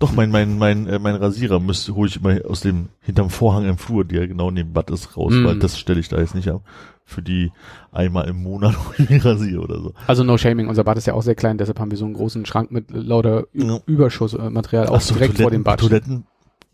Doch, 0.00 0.12
mein, 0.12 0.30
mein, 0.30 0.58
mein, 0.58 0.86
äh, 0.86 0.98
mein 1.00 1.16
Rasierer 1.16 1.58
müsste, 1.58 1.94
hole 1.96 2.08
ich 2.08 2.16
immer 2.16 2.38
aus 2.48 2.60
dem, 2.60 2.88
hinterm 3.00 3.30
Vorhang 3.30 3.64
im 3.68 3.78
Flur, 3.78 4.04
der 4.04 4.28
genau 4.28 4.50
neben 4.52 4.68
dem 4.70 4.72
Bad 4.72 4.90
ist, 4.90 5.16
raus, 5.16 5.32
Mm. 5.34 5.44
weil 5.44 5.58
das 5.58 5.76
stelle 5.76 5.98
ich 5.98 6.08
da 6.08 6.18
jetzt 6.18 6.36
nicht 6.36 6.48
ab. 6.48 6.62
Für 7.04 7.20
die 7.20 7.50
einmal 7.90 8.28
im 8.28 8.40
Monat, 8.42 8.76
wo 8.86 8.92
ich 9.02 9.10
mich 9.10 9.24
rasiere 9.24 9.60
oder 9.60 9.80
so. 9.80 9.94
Also 10.06 10.22
no 10.22 10.38
shaming, 10.38 10.68
unser 10.68 10.84
Bad 10.84 10.98
ist 10.98 11.06
ja 11.06 11.14
auch 11.14 11.22
sehr 11.22 11.34
klein, 11.34 11.58
deshalb 11.58 11.80
haben 11.80 11.90
wir 11.90 11.98
so 11.98 12.04
einen 12.04 12.14
großen 12.14 12.46
Schrank 12.46 12.70
mit 12.70 12.90
lauter 12.92 13.46
Ü 13.54 13.64
Ja. 13.66 13.80
Überschussmaterial 13.86 14.86
auch 14.88 15.00
so, 15.00 15.14
direkt 15.14 15.40
vor 15.40 15.50
dem 15.50 15.64
Bad. 15.64 15.80
Toiletten, 15.80 16.26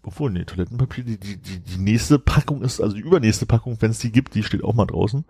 obwohl, 0.02 0.30
nee, 0.30 0.44
Toilettenpapier, 0.44 1.04
die, 1.04 1.18
die, 1.18 1.38
die, 1.38 1.60
die 1.60 1.78
nächste 1.78 2.18
Packung 2.18 2.60
ist, 2.60 2.82
also 2.82 2.94
die 2.94 3.00
übernächste 3.02 3.46
Packung, 3.46 3.78
wenn 3.80 3.92
es 3.92 4.00
die 4.00 4.12
gibt, 4.12 4.34
die 4.34 4.42
steht 4.42 4.62
auch 4.62 4.74
mal 4.74 4.84
draußen. 4.84 5.24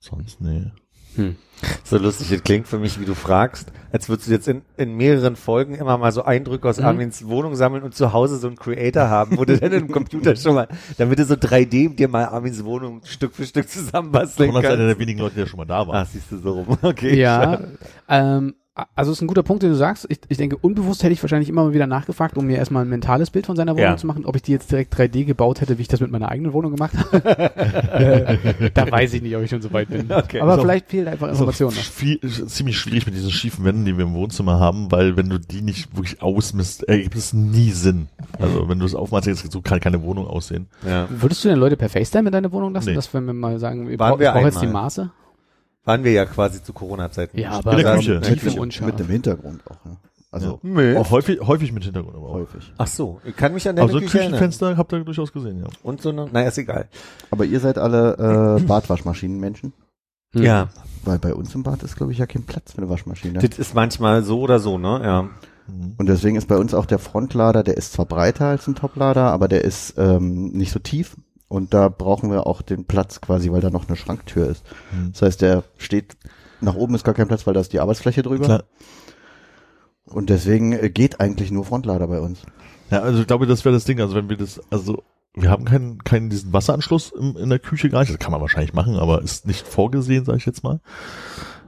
Sonst, 0.00 0.40
nee. 0.40 0.72
Hm. 1.16 1.36
So 1.84 1.96
lustig, 1.96 2.30
es 2.32 2.42
klingt 2.42 2.68
für 2.68 2.78
mich, 2.78 3.00
wie 3.00 3.06
du 3.06 3.14
fragst, 3.14 3.72
als 3.90 4.10
würdest 4.10 4.28
du 4.28 4.32
jetzt 4.32 4.46
in, 4.46 4.60
in 4.76 4.94
mehreren 4.94 5.36
Folgen 5.36 5.74
immer 5.74 5.96
mal 5.96 6.12
so 6.12 6.22
Eindrücke 6.22 6.68
aus 6.68 6.78
Mhm. 6.78 6.84
Armins 6.84 7.26
Wohnung 7.26 7.54
sammeln 7.56 7.82
und 7.82 7.94
zu 7.94 8.12
Hause 8.12 8.36
so 8.36 8.46
einen 8.46 8.56
Creator 8.56 9.08
haben, 9.08 9.38
wo 9.38 9.44
du 9.46 9.56
dann 9.58 9.72
im 9.72 9.90
Computer 9.90 10.36
schon 10.36 10.54
mal, 10.54 10.68
damit 10.98 11.18
du 11.18 11.24
so 11.24 11.34
3D 11.34 11.94
dir 11.94 12.08
mal 12.08 12.26
Armins 12.26 12.62
Wohnung 12.62 13.00
Stück 13.04 13.34
für 13.34 13.46
Stück 13.46 13.68
zusammenbasteln 13.70 14.50
Konrad 14.50 14.64
ist 14.64 14.70
einer 14.70 14.76
der 14.78 14.86
kannst. 14.88 15.00
wenigen 15.00 15.20
Leute, 15.20 15.36
der 15.36 15.46
schon 15.46 15.56
mal 15.58 15.64
da 15.64 15.86
war. 15.88 15.94
Ah, 15.94 16.04
siehst 16.04 16.30
du 16.30 16.38
so 16.38 16.52
rum. 16.52 16.78
Okay. 16.82 17.18
Ja, 17.18 17.60
ähm, 18.08 18.54
also 18.94 19.12
ist 19.12 19.22
ein 19.22 19.26
guter 19.26 19.42
Punkt, 19.42 19.62
den 19.62 19.70
du 19.70 19.76
sagst. 19.76 20.06
Ich, 20.10 20.20
ich 20.28 20.36
denke, 20.36 20.56
unbewusst 20.56 21.02
hätte 21.02 21.12
ich 21.12 21.22
wahrscheinlich 21.22 21.48
immer 21.48 21.64
mal 21.64 21.72
wieder 21.74 21.86
nachgefragt, 21.86 22.36
um 22.36 22.46
mir 22.46 22.56
erstmal 22.58 22.84
ein 22.84 22.88
mentales 22.88 23.30
Bild 23.30 23.46
von 23.46 23.56
seiner 23.56 23.72
Wohnung 23.72 23.84
Ja. 23.92 23.96
zu 23.96 24.06
machen, 24.06 24.24
ob 24.26 24.36
ich 24.36 24.42
die 24.42 24.52
jetzt 24.52 24.70
direkt 24.70 24.94
3D 24.94 25.24
gebaut 25.24 25.60
hätte, 25.60 25.78
wie 25.78 25.82
ich 25.82 25.88
das 25.88 26.00
mit 26.00 26.10
meiner 26.10 26.28
eigenen 26.28 26.52
Wohnung 26.52 26.72
gemacht 26.72 26.92
habe. 26.96 27.20
da 28.74 28.90
weiß 28.90 29.14
ich 29.14 29.22
nicht, 29.22 29.34
ob 29.36 29.42
ich 29.42 29.50
schon 29.50 29.62
so 29.62 29.72
weit 29.72 29.88
bin. 29.88 30.10
Okay. 30.12 30.40
Aber 30.40 30.54
auch- 30.56 30.60
vielleicht 30.60 30.88
fehlt 30.88 31.08
einfach 31.08 31.28
Information 31.28 31.72
noch. 31.74 31.80
viel, 31.80 32.16
ist 32.22 32.48
ziemlich 32.50 32.78
schwierig 32.78 33.06
mit 33.06 33.14
diesen 33.14 33.30
schiefen 33.30 33.64
Wänden, 33.64 33.84
die 33.84 33.96
wir 33.96 34.04
im 34.04 34.14
Wohnzimmer 34.14 34.60
haben, 34.60 34.90
weil 34.92 35.16
wenn 35.16 35.28
du 35.28 35.38
die 35.38 35.62
nicht 35.62 35.96
wirklich 35.96 36.20
ausmisst, 36.22 36.82
ergibt 36.88 37.16
es 37.16 37.32
nie 37.32 37.70
Sinn. 37.70 38.08
Also 38.38 38.68
wenn 38.68 38.78
du 38.78 38.84
es 38.86 38.94
aufmachst, 38.94 39.26
jetzt 39.26 39.50
so 39.50 39.60
kann 39.62 39.80
keine 39.80 40.02
Wohnung 40.02 40.26
aussehen. 40.26 40.66
Ja. 40.86 41.06
Würdest 41.10 41.44
du 41.44 41.48
denn 41.48 41.58
Leute 41.58 41.76
per 41.76 41.88
FaceTime 41.88 42.28
in 42.28 42.32
deine 42.32 42.52
Wohnung 42.52 42.74
lassen, 42.74 42.90
Nee. 42.90 42.94
dass 42.94 43.12
wenn 43.14 43.24
wir 43.26 43.32
mal 43.32 43.58
sagen, 43.58 43.88
wir 43.88 43.96
brauchen 43.96 44.20
jetzt 44.44 44.60
die. 44.62 44.66
Maße? 44.66 45.10
Waren 45.86 46.04
wir 46.04 46.12
ja 46.12 46.26
quasi 46.26 46.62
zu 46.62 46.72
Corona-Zeiten. 46.72 47.38
Ja, 47.38 47.52
aber 47.52 47.72
In 47.72 47.78
der 47.78 47.94
Küche. 47.96 48.20
mit, 48.60 48.80
mit 48.82 48.98
dem 48.98 49.06
Hintergrund 49.06 49.62
auch. 49.66 49.78
Ja. 49.86 49.96
Also 50.32 50.58
Nö. 50.62 50.98
Auch 50.98 51.10
häufig, 51.12 51.40
häufig 51.40 51.72
mit 51.72 51.84
Hintergrund 51.84 52.16
aber 52.16 52.26
auch. 52.28 52.34
häufig. 52.34 52.70
Ach 52.76 52.88
so, 52.88 53.20
ich 53.24 53.34
kann 53.36 53.54
mich 53.54 53.66
an 53.68 53.76
deine 53.76 53.84
Aber 53.84 53.92
so 53.92 53.98
ein 53.98 54.04
Küche 54.04 54.18
erinnern. 54.18 54.32
Küchenfenster 54.38 54.76
habt 54.76 54.92
ihr 54.92 55.04
durchaus 55.04 55.32
gesehen, 55.32 55.60
ja. 55.60 55.68
Und 55.82 56.02
so 56.02 56.10
eine, 56.10 56.28
naja, 56.30 56.48
ist 56.48 56.58
egal. 56.58 56.88
Aber 57.30 57.44
ihr 57.46 57.60
seid 57.60 57.78
alle 57.78 58.58
äh, 58.60 58.62
Badwaschmaschinenmenschen? 58.64 59.72
Hm. 60.34 60.42
Ja, 60.42 60.68
Weil 61.04 61.18
bei 61.20 61.32
uns 61.32 61.54
im 61.54 61.62
Bad 61.62 61.82
ist, 61.84 61.96
glaube 61.96 62.12
ich, 62.12 62.18
ja 62.18 62.26
kein 62.26 62.42
Platz 62.42 62.72
für 62.72 62.78
eine 62.78 62.90
Waschmaschine. 62.90 63.38
das 63.38 63.58
ist 63.58 63.74
manchmal 63.74 64.24
so 64.24 64.40
oder 64.40 64.58
so, 64.58 64.76
ne? 64.76 65.00
Ja. 65.04 65.22
Mhm. 65.22 65.94
Und 65.96 66.06
deswegen 66.08 66.36
ist 66.36 66.48
bei 66.48 66.56
uns 66.58 66.74
auch 66.74 66.86
der 66.86 66.98
Frontlader, 66.98 67.62
der 67.62 67.76
ist 67.76 67.92
zwar 67.92 68.06
breiter 68.06 68.46
als 68.46 68.66
ein 68.66 68.74
Toplader, 68.74 69.30
aber 69.30 69.48
der 69.48 69.64
ist 69.64 69.94
ähm, 69.96 70.48
nicht 70.48 70.72
so 70.72 70.80
tief. 70.80 71.16
Und 71.48 71.74
da 71.74 71.88
brauchen 71.88 72.30
wir 72.30 72.46
auch 72.46 72.62
den 72.62 72.86
Platz 72.86 73.20
quasi, 73.20 73.52
weil 73.52 73.60
da 73.60 73.70
noch 73.70 73.86
eine 73.86 73.96
Schranktür 73.96 74.48
ist. 74.48 74.64
Mhm. 74.92 75.12
Das 75.12 75.22
heißt, 75.22 75.42
der 75.42 75.64
steht, 75.76 76.16
nach 76.60 76.74
oben 76.74 76.94
ist 76.94 77.04
gar 77.04 77.14
kein 77.14 77.28
Platz, 77.28 77.46
weil 77.46 77.54
da 77.54 77.60
ist 77.60 77.72
die 77.72 77.80
Arbeitsfläche 77.80 78.22
drüber. 78.22 78.44
Klar. 78.44 78.64
Und 80.06 80.30
deswegen 80.30 80.72
äh, 80.72 80.90
geht 80.90 81.20
eigentlich 81.20 81.50
nur 81.50 81.64
Frontlader 81.64 82.08
bei 82.08 82.20
uns. 82.20 82.42
Ja, 82.90 83.00
also 83.00 83.20
ich 83.20 83.26
glaube, 83.26 83.46
das 83.46 83.64
wäre 83.64 83.74
das 83.74 83.84
Ding. 83.84 84.00
Also 84.00 84.14
wenn 84.14 84.28
wir 84.28 84.36
das, 84.36 84.60
also 84.70 85.02
wir 85.34 85.50
haben 85.50 85.64
keinen, 85.64 86.02
keinen 86.02 86.30
diesen 86.30 86.52
Wasseranschluss 86.52 87.12
im, 87.12 87.36
in 87.36 87.50
der 87.50 87.58
Küche 87.58 87.90
gar 87.90 88.00
nicht. 88.00 88.12
Das 88.12 88.18
kann 88.18 88.32
man 88.32 88.40
wahrscheinlich 88.40 88.72
machen, 88.72 88.96
aber 88.96 89.22
ist 89.22 89.46
nicht 89.46 89.66
vorgesehen, 89.66 90.24
sage 90.24 90.38
ich 90.38 90.46
jetzt 90.46 90.64
mal. 90.64 90.80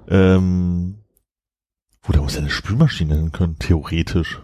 Ähm, 0.08 0.96
wo 2.02 2.12
da 2.12 2.20
muss 2.20 2.34
ja 2.34 2.40
eine 2.40 2.50
Spülmaschine 2.50 3.14
hin 3.14 3.32
können, 3.32 3.58
theoretisch. 3.58 4.40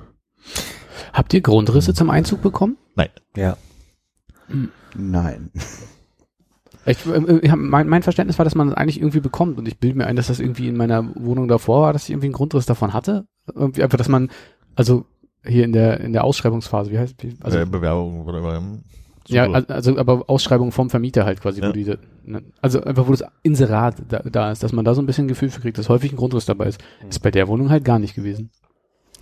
Habt 1.13 1.33
ihr 1.33 1.41
Grundrisse 1.41 1.95
zum 1.95 2.11
Einzug 2.11 2.43
bekommen? 2.43 2.77
Ja. 3.35 3.57
Nein. 4.95 5.51
Ich, 6.87 7.07
äh, 7.07 7.39
ich 7.43 7.51
hab, 7.51 7.59
mein, 7.59 7.89
mein 7.89 8.03
Verständnis 8.03 8.39
war, 8.39 8.45
dass 8.45 8.55
man 8.55 8.69
das 8.69 8.77
eigentlich 8.77 8.99
irgendwie 8.99 9.21
bekommt 9.21 9.59
und 9.59 9.67
ich 9.67 9.79
bilde 9.79 9.99
mir 9.99 10.07
ein, 10.07 10.17
dass 10.17 10.27
das 10.27 10.41
irgendwie 10.41 10.69
in 10.69 10.77
meiner 10.77 11.15
Wohnung 11.15 11.49
davor 11.49 11.83
war, 11.83 11.93
dass 11.93 12.05
ich 12.05 12.11
irgendwie 12.11 12.27
einen 12.27 12.35
Grundriss 12.35 12.67
davon 12.67 12.93
hatte. 12.93 13.27
Irgendwie 13.55 13.83
einfach, 13.83 13.99
dass 13.99 14.09
man, 14.09 14.31
also 14.75 15.07
hier 15.47 15.65
in 15.65 15.73
der 15.73 16.01
in 16.01 16.13
der 16.13 16.25
Ausschreibungsphase, 16.25 16.91
wie 16.91 16.99
heißt 16.99 17.23
wie, 17.23 17.37
also 17.41 17.59
äh, 17.59 17.67
Bewerbung 17.67 18.25
oder 18.27 18.57
ähm, 18.57 18.85
ja, 19.27 19.51
also, 19.51 19.97
aber 19.97 20.25
Ausschreibung 20.27 20.71
vom 20.71 20.91
Vermieter 20.91 21.25
halt 21.25 21.41
quasi, 21.41 21.61
Ja. 21.63 21.69
wo 21.69 21.73
diese, 21.73 21.99
ne, 22.25 22.43
also 22.61 22.83
einfach 22.83 23.07
wo 23.07 23.13
das 23.13 23.25
Inserat 23.43 23.97
da, 24.09 24.19
da 24.19 24.53
ist, 24.53 24.63
dass 24.63 24.73
man 24.73 24.85
da 24.85 24.95
so 24.95 25.01
ein 25.01 25.07
bisschen 25.07 25.29
Gefühl 25.29 25.49
für 25.51 25.61
kriegt, 25.61 25.79
dass 25.79 25.89
häufig 25.89 26.13
ein 26.13 26.17
Grundriss 26.17 26.45
dabei 26.45 26.67
ist. 26.67 26.83
Ist 27.09 27.23
bei 27.23 27.31
der 27.31 27.49
Wohnung 27.49 27.71
halt 27.71 27.85
gar 27.85 27.99
nicht 27.99 28.15
gewesen. 28.15 28.51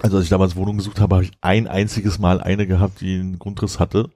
Also 0.01 0.17
als 0.17 0.25
ich 0.25 0.31
damals 0.31 0.57
Wohnung 0.57 0.77
gesucht 0.77 1.01
habe, 1.01 1.15
habe 1.15 1.25
ich 1.25 1.31
ein 1.41 1.69
einziges 1.69 2.19
Mal 2.19 2.41
eine 2.41 2.67
gehabt, 2.67 3.01
die 3.01 3.21
einen 3.21 3.39
Grundriss 3.39 3.79
hatte. 3.79 4.11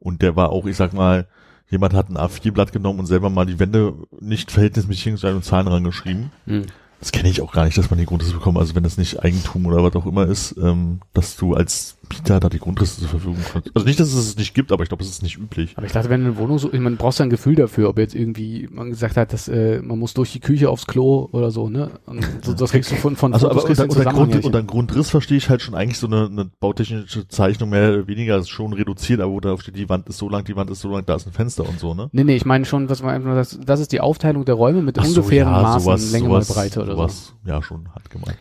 Und 0.00 0.22
der 0.22 0.36
war 0.36 0.50
auch, 0.50 0.66
ich 0.66 0.76
sag 0.76 0.92
mal, 0.92 1.26
jemand 1.70 1.94
hat 1.94 2.08
ein 2.08 2.16
A4-Blatt 2.16 2.72
genommen 2.72 3.00
und 3.00 3.06
selber 3.06 3.30
mal 3.30 3.46
die 3.46 3.58
Wände 3.58 3.94
nicht 4.20 4.50
verhältnismäßig 4.50 5.12
und 5.24 5.44
Zahlen 5.44 5.68
rangeschrieben. 5.68 6.30
Hm. 6.46 6.66
Das 7.00 7.12
kenne 7.12 7.28
ich 7.28 7.42
auch 7.42 7.52
gar 7.52 7.64
nicht, 7.64 7.78
dass 7.78 7.90
man 7.90 7.98
die 7.98 8.06
Grundrisse 8.06 8.32
bekommt. 8.32 8.58
Also 8.58 8.74
wenn 8.74 8.82
das 8.82 8.98
nicht 8.98 9.22
Eigentum 9.22 9.66
oder 9.66 9.84
was 9.84 9.94
auch 9.94 10.06
immer 10.06 10.26
ist, 10.26 10.56
ähm, 10.60 11.00
dass 11.12 11.36
du 11.36 11.54
als 11.54 11.97
Mieter 12.10 12.40
da 12.40 12.48
die 12.48 12.58
Grundrisse 12.58 13.00
zur 13.00 13.08
Verfügung 13.08 13.38
hast. 13.54 13.70
Also 13.74 13.86
nicht, 13.86 13.98
dass 14.00 14.08
es 14.08 14.14
es 14.28 14.36
nicht 14.36 14.54
gibt, 14.54 14.72
aber 14.72 14.82
ich 14.82 14.88
glaube, 14.88 15.02
es 15.02 15.10
ist 15.10 15.22
nicht 15.22 15.38
üblich. 15.38 15.74
Aber 15.76 15.86
ich 15.86 15.92
dachte, 15.92 16.08
wenn 16.10 16.22
eine 16.24 16.36
Wohnung 16.36 16.58
so, 16.58 16.70
man 16.72 16.96
braucht 16.96 17.18
ja 17.18 17.24
ein 17.24 17.30
Gefühl 17.30 17.54
dafür, 17.54 17.88
ob 17.88 17.98
jetzt 17.98 18.14
irgendwie 18.14 18.68
man 18.70 18.90
gesagt 18.90 19.16
hat, 19.16 19.32
dass 19.32 19.48
äh, 19.48 19.80
man 19.82 19.98
muss 19.98 20.14
durch 20.14 20.32
die 20.32 20.40
Küche 20.40 20.70
aufs 20.70 20.86
Klo 20.86 21.28
oder 21.32 21.50
so, 21.50 21.68
ne? 21.68 21.90
Und 22.06 22.24
so, 22.42 22.54
das 22.54 22.70
kriegst 22.70 22.90
du 22.92 22.96
von 22.96 23.16
von 23.16 23.32
Also 23.34 23.48
Fotos 23.48 23.78
aber 23.80 23.88
unter, 23.90 23.98
unter, 23.98 24.12
Grund, 24.12 24.44
unter. 24.44 24.62
Grundriss 24.62 25.10
verstehe 25.10 25.36
ich 25.38 25.48
halt 25.50 25.62
schon 25.62 25.74
eigentlich 25.74 25.98
so 25.98 26.06
eine, 26.06 26.26
eine 26.26 26.50
bautechnische 26.60 27.28
Zeichnung 27.28 27.70
mehr 27.70 27.90
oder 27.92 28.06
weniger 28.06 28.36
ist 28.38 28.48
schon 28.48 28.72
reduziert, 28.72 29.20
aber 29.20 29.32
wo 29.32 29.40
da 29.40 29.56
steht, 29.58 29.76
die 29.76 29.88
Wand 29.88 30.08
ist 30.08 30.18
so 30.18 30.28
lang, 30.28 30.44
die 30.44 30.56
Wand 30.56 30.70
ist 30.70 30.80
so 30.80 30.90
lang, 30.90 31.04
da 31.06 31.16
ist 31.16 31.26
ein 31.26 31.32
Fenster 31.32 31.68
und 31.68 31.78
so, 31.78 31.94
ne? 31.94 32.08
Nee, 32.12 32.24
nee, 32.24 32.36
ich 32.36 32.44
meine 32.44 32.64
schon, 32.64 32.88
was 32.88 33.02
man 33.02 33.14
einfach, 33.14 33.34
das, 33.34 33.58
das 33.64 33.80
ist 33.80 33.92
die 33.92 34.00
Aufteilung 34.00 34.44
der 34.44 34.54
Räume 34.54 34.82
mit 34.82 34.98
Ach 34.98 35.04
so, 35.04 35.20
ungefähren 35.20 35.52
ja, 35.52 35.62
Maßen, 35.62 35.80
sowas- 35.84 36.12
Länge 36.12 36.26
sowas- 36.28 36.48
mal 36.48 36.54
Breite 36.54 36.80
oder 36.80 36.92
so. 36.92 36.96
sowas, 36.96 37.34
Ja, 37.44 37.62
schon 37.62 37.88
handgemalt. 37.94 38.38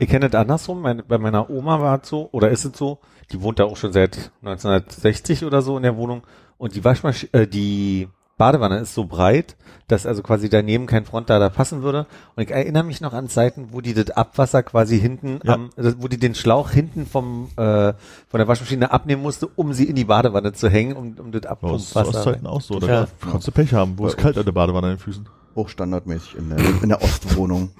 Ihr 0.00 0.06
kennt 0.06 0.24
es 0.24 0.34
andersrum. 0.34 0.80
Meine, 0.80 1.02
bei 1.02 1.18
meiner 1.18 1.50
Oma 1.50 1.80
war 1.80 2.00
es 2.02 2.08
so, 2.08 2.28
oder 2.32 2.50
ist 2.50 2.64
es 2.64 2.76
so, 2.78 2.97
die 3.32 3.42
wohnt 3.42 3.58
da 3.58 3.64
auch 3.64 3.76
schon 3.76 3.92
seit 3.92 4.30
1960 4.42 5.44
oder 5.44 5.62
so 5.62 5.76
in 5.76 5.82
der 5.82 5.96
Wohnung. 5.96 6.22
Und 6.56 6.74
die 6.74 6.84
Waschmaschine, 6.84 7.32
äh, 7.32 7.46
die 7.46 8.08
Badewanne 8.36 8.78
ist 8.78 8.94
so 8.94 9.04
breit, 9.04 9.56
dass 9.88 10.06
also 10.06 10.22
quasi 10.22 10.48
daneben 10.48 10.86
kein 10.86 11.04
Frontlader 11.04 11.50
passen 11.50 11.82
würde. 11.82 12.06
Und 12.36 12.42
ich 12.44 12.50
erinnere 12.52 12.84
mich 12.84 13.00
noch 13.00 13.12
an 13.12 13.28
Zeiten, 13.28 13.68
wo 13.72 13.80
die 13.80 13.94
das 13.94 14.10
Abwasser 14.10 14.62
quasi 14.62 14.98
hinten, 15.00 15.40
Ja. 15.42 15.54
am, 15.54 15.70
also 15.76 15.92
wo 16.00 16.06
die 16.08 16.18
den 16.18 16.34
Schlauch 16.36 16.70
hinten 16.70 17.04
vom 17.06 17.48
äh, 17.56 17.94
von 18.28 18.38
der 18.38 18.46
Waschmaschine 18.46 18.92
abnehmen 18.92 19.22
musste, 19.22 19.48
um 19.48 19.72
sie 19.72 19.84
in 19.88 19.96
die 19.96 20.04
Badewanne 20.04 20.52
zu 20.52 20.68
hängen, 20.68 20.94
um, 20.96 21.16
um 21.18 21.32
das 21.32 21.42
Ja, 21.42 21.50
das 21.50 21.82
ist 21.82 21.90
zu 21.90 21.98
Abpumpwasser. 21.98 22.08
Ostzeiten 22.08 22.46
auch 22.46 22.60
so. 22.60 22.78
Da 22.78 22.86
Ja. 22.86 23.08
kannst 23.30 23.48
du 23.48 23.52
Pech 23.52 23.72
haben, 23.74 23.98
wo 23.98 24.06
es 24.06 24.16
kalt 24.16 24.38
an 24.38 24.44
der 24.44 24.52
Badewanne 24.52 24.86
an 24.88 24.92
den 24.94 24.98
Füßen. 25.00 25.28
Hochstandardmäßig 25.56 26.36
in 26.36 26.50
der, 26.50 26.58
in 26.82 26.88
der 26.88 27.02
Ostwohnung. 27.02 27.70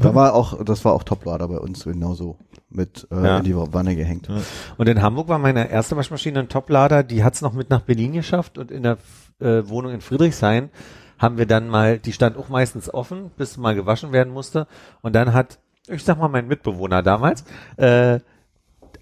Da 0.00 0.14
war 0.16 0.34
auch, 0.34 0.64
das 0.64 0.84
war 0.84 0.92
auch 0.94 1.04
Toplader 1.04 1.46
bei 1.46 1.58
uns 1.58 1.84
genauso 1.84 2.36
mit 2.74 3.06
äh, 3.10 3.24
Ja. 3.24 3.38
in 3.38 3.44
die 3.44 3.56
Wanne 3.56 3.96
gehängt. 3.96 4.28
Und 4.76 4.88
in 4.88 5.00
Hamburg 5.02 5.28
war 5.28 5.38
meine 5.38 5.70
erste 5.70 5.96
Waschmaschine 5.96 6.40
ein 6.40 6.48
Toplader, 6.48 7.02
die 7.02 7.24
hat's 7.24 7.40
noch 7.40 7.52
mit 7.52 7.70
nach 7.70 7.80
Berlin 7.82 8.12
geschafft 8.12 8.58
und 8.58 8.70
in 8.70 8.82
der 8.82 8.98
äh, 9.40 9.62
Wohnung 9.68 9.92
in 9.92 10.00
Friedrichshain 10.00 10.70
haben 11.18 11.38
wir 11.38 11.46
dann 11.46 11.68
mal, 11.68 11.98
die 11.98 12.12
stand 12.12 12.36
auch 12.36 12.48
meistens 12.48 12.92
offen, 12.92 13.30
bis 13.36 13.56
mal 13.56 13.74
gewaschen 13.74 14.12
werden 14.12 14.32
musste. 14.32 14.66
Und 15.00 15.14
dann 15.14 15.32
hat, 15.32 15.58
ich 15.88 16.02
sag 16.04 16.18
mal, 16.18 16.28
mein 16.28 16.48
Mitbewohner 16.48 17.02
damals, 17.02 17.44
äh, 17.76 18.18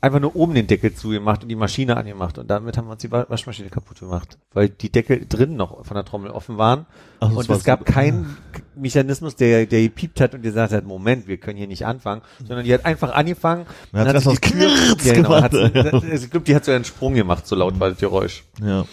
einfach 0.02 0.20
nur 0.20 0.36
oben 0.36 0.52
den 0.54 0.66
Deckel 0.66 0.92
zugemacht 0.94 1.42
und 1.44 1.48
die 1.48 1.54
Maschine 1.56 1.96
angemacht. 1.96 2.36
Und 2.36 2.50
damit 2.50 2.76
haben 2.76 2.86
wir 2.88 2.92
uns 2.92 3.00
die 3.02 3.10
Wa- 3.10 3.24
Waschmaschine 3.28 3.70
kaputt 3.70 4.00
gemacht, 4.00 4.36
weil 4.52 4.68
die 4.68 4.90
Deckel 4.90 5.24
drin 5.28 5.56
noch 5.56 5.84
von 5.86 5.94
der 5.94 6.04
Trommel 6.04 6.30
offen 6.32 6.58
waren. 6.58 6.86
Ach, 7.20 7.28
das 7.34 7.48
und 7.48 7.56
es 7.56 7.64
gab 7.64 7.80
so- 7.80 7.84
keinen 7.94 8.36
Mechanismus, 8.74 9.36
der, 9.36 9.64
der 9.66 9.80
gepiept 9.82 10.20
hat 10.20 10.34
und 10.34 10.42
gesagt 10.42 10.72
hat, 10.72 10.84
Moment, 10.84 11.28
wir 11.28 11.38
können 11.38 11.56
hier 11.56 11.68
nicht 11.68 11.86
anfangen, 11.86 12.20
sondern 12.46 12.64
die 12.66 12.74
hat 12.74 12.84
einfach 12.84 13.12
angefangen. 13.14 13.64
Dann 13.92 14.08
hat 14.08 14.16
die 14.16 14.36
Tür- 14.36 14.40
Knirps 14.40 15.04
ja, 15.06 15.14
genau, 15.14 15.28
gemacht. 15.30 15.52
hat, 15.54 16.04
ich 16.12 16.30
glaube, 16.30 16.44
die 16.46 16.54
hat 16.54 16.64
so 16.64 16.72
einen 16.72 16.84
Sprung 16.84 17.14
gemacht, 17.14 17.46
so 17.46 17.54
laut 17.56 17.78
war 17.80 17.88
das 17.90 17.98
Geräusch. 17.98 18.44
Ja. 18.62 18.84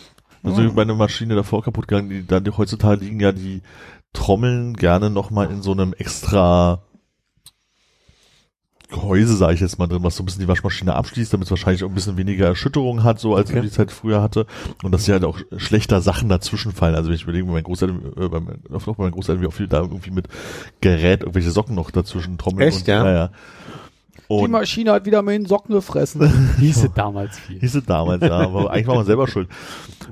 Also 0.44 0.62
meine 0.62 0.94
Maschine 0.94 1.36
davor 1.36 1.64
kaputt 1.64 1.88
gegangen, 1.88 2.10
die, 2.10 2.26
dann, 2.26 2.44
die 2.46 2.52
heutzutage 2.52 3.04
liegen 3.04 3.20
ja 3.20 3.34
die 3.34 3.62
Trommeln 4.14 4.74
gerne 4.76 5.10
nochmal 5.10 5.50
in 5.52 5.62
so 5.62 5.72
einem 5.74 5.94
extra 5.94 6.84
Gehäuse, 8.90 9.36
sage 9.38 9.54
ich 9.54 9.60
jetzt 9.60 9.78
mal 9.78 9.88
drin, 9.88 10.04
was 10.04 10.16
so 10.16 10.24
ein 10.24 10.26
bisschen 10.26 10.42
die 10.42 10.48
Waschmaschine 10.48 10.96
abschließt, 10.96 11.32
damit 11.32 11.46
es 11.46 11.52
wahrscheinlich 11.52 11.84
auch 11.84 11.90
ein 11.90 11.94
bisschen 11.94 12.18
weniger 12.18 12.48
Erschütterung 12.48 13.04
hat, 13.04 13.20
so 13.20 13.36
als 13.36 13.50
Okay. 13.52 13.62
die 13.62 13.68
die 13.68 13.74
Zeit 13.74 13.92
früher 13.92 14.22
hatte. 14.22 14.48
Und 14.84 14.92
dass 14.92 15.06
hier 15.06 15.14
halt 15.14 15.26
auch 15.26 15.40
schlechter 15.58 16.02
Sachen 16.02 16.28
dazwischen 16.28 16.72
fallen. 16.72 16.96
Also 16.96 17.10
wenn 17.10 17.16
ich 17.16 17.24
überlege, 17.24 17.46
bei 17.46 17.54
meinen 17.54 17.64
Großeltern, 17.64 18.14
äh, 18.18 18.28
bei 18.28 18.40
meinen, 18.40 18.64
oft 18.72 18.88
auch 18.88 18.96
bei 18.96 19.04
meinen 19.04 19.12
Großeltern, 19.14 19.44
wie 19.44 19.48
auch 19.48 19.54
viel 19.54 19.68
da 19.68 19.82
irgendwie 19.82 20.12
mit 20.12 20.28
Gerät, 20.82 21.22
irgendwelche 21.22 21.52
Socken 21.52 21.76
noch 21.76 21.92
dazwischen 21.92 22.38
trommeln. 22.38 22.68
Echt, 22.68 22.82
und, 22.82 22.88
ja? 22.88 23.06
ja, 23.06 23.14
ja. 23.14 23.32
Die 24.32 24.34
Und 24.36 24.52
Maschine 24.52 24.92
hat 24.92 25.06
wieder 25.06 25.22
meinen 25.22 25.46
Socken 25.46 25.74
gefressen. 25.74 26.56
Hieß 26.60 26.84
es 26.84 26.94
damals 26.94 27.38
viel. 27.40 27.60
Hieß 27.60 27.76
es 27.76 27.86
damals, 27.86 28.22
ja. 28.24 28.38
Aber 28.38 28.72
eigentlich 28.72 28.88
war 28.88 28.96
man 28.96 29.06
selber 29.06 29.28
schuld. 29.28 29.50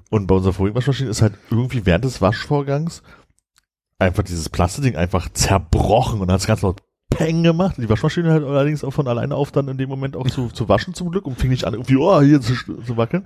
Und 0.10 0.28
bei 0.28 0.36
unserer 0.36 0.54
vorigen 0.54 0.76
Waschmaschine 0.76 1.10
ist 1.10 1.22
halt 1.22 1.34
irgendwie 1.52 1.86
während 1.86 2.06
des 2.06 2.22
Waschvorgangs 2.22 3.04
einfach 4.00 4.24
dieses 4.24 4.50
Plastikding 4.50 4.96
einfach 4.96 5.30
zerbrochen 5.34 6.22
und 6.22 6.32
hat 6.32 6.40
es 6.40 6.48
ganz 6.48 6.62
laut 6.62 6.82
Peng 7.10 7.44
gemacht. 7.44 7.76
Die 7.78 7.90
Waschmaschine 7.90 8.30
hört 8.32 8.44
allerdings 8.44 8.84
auch 8.84 8.92
von 8.92 9.08
alleine 9.08 9.36
auf, 9.36 9.52
dann 9.52 9.68
in 9.68 9.78
dem 9.78 9.90
Moment 9.90 10.16
auch 10.16 10.30
zu, 10.30 10.50
zu 10.50 10.70
waschen 10.70 10.94
zum 10.94 11.10
Glück 11.12 11.26
und 11.26 11.40
fing 11.40 11.50
nicht 11.50 11.66
an, 11.66 11.74
irgendwie, 11.74 11.96
oh, 11.98 12.22
hier 12.22 12.42
zu, 12.42 12.54
zu 12.56 12.98
wackeln. 12.98 13.26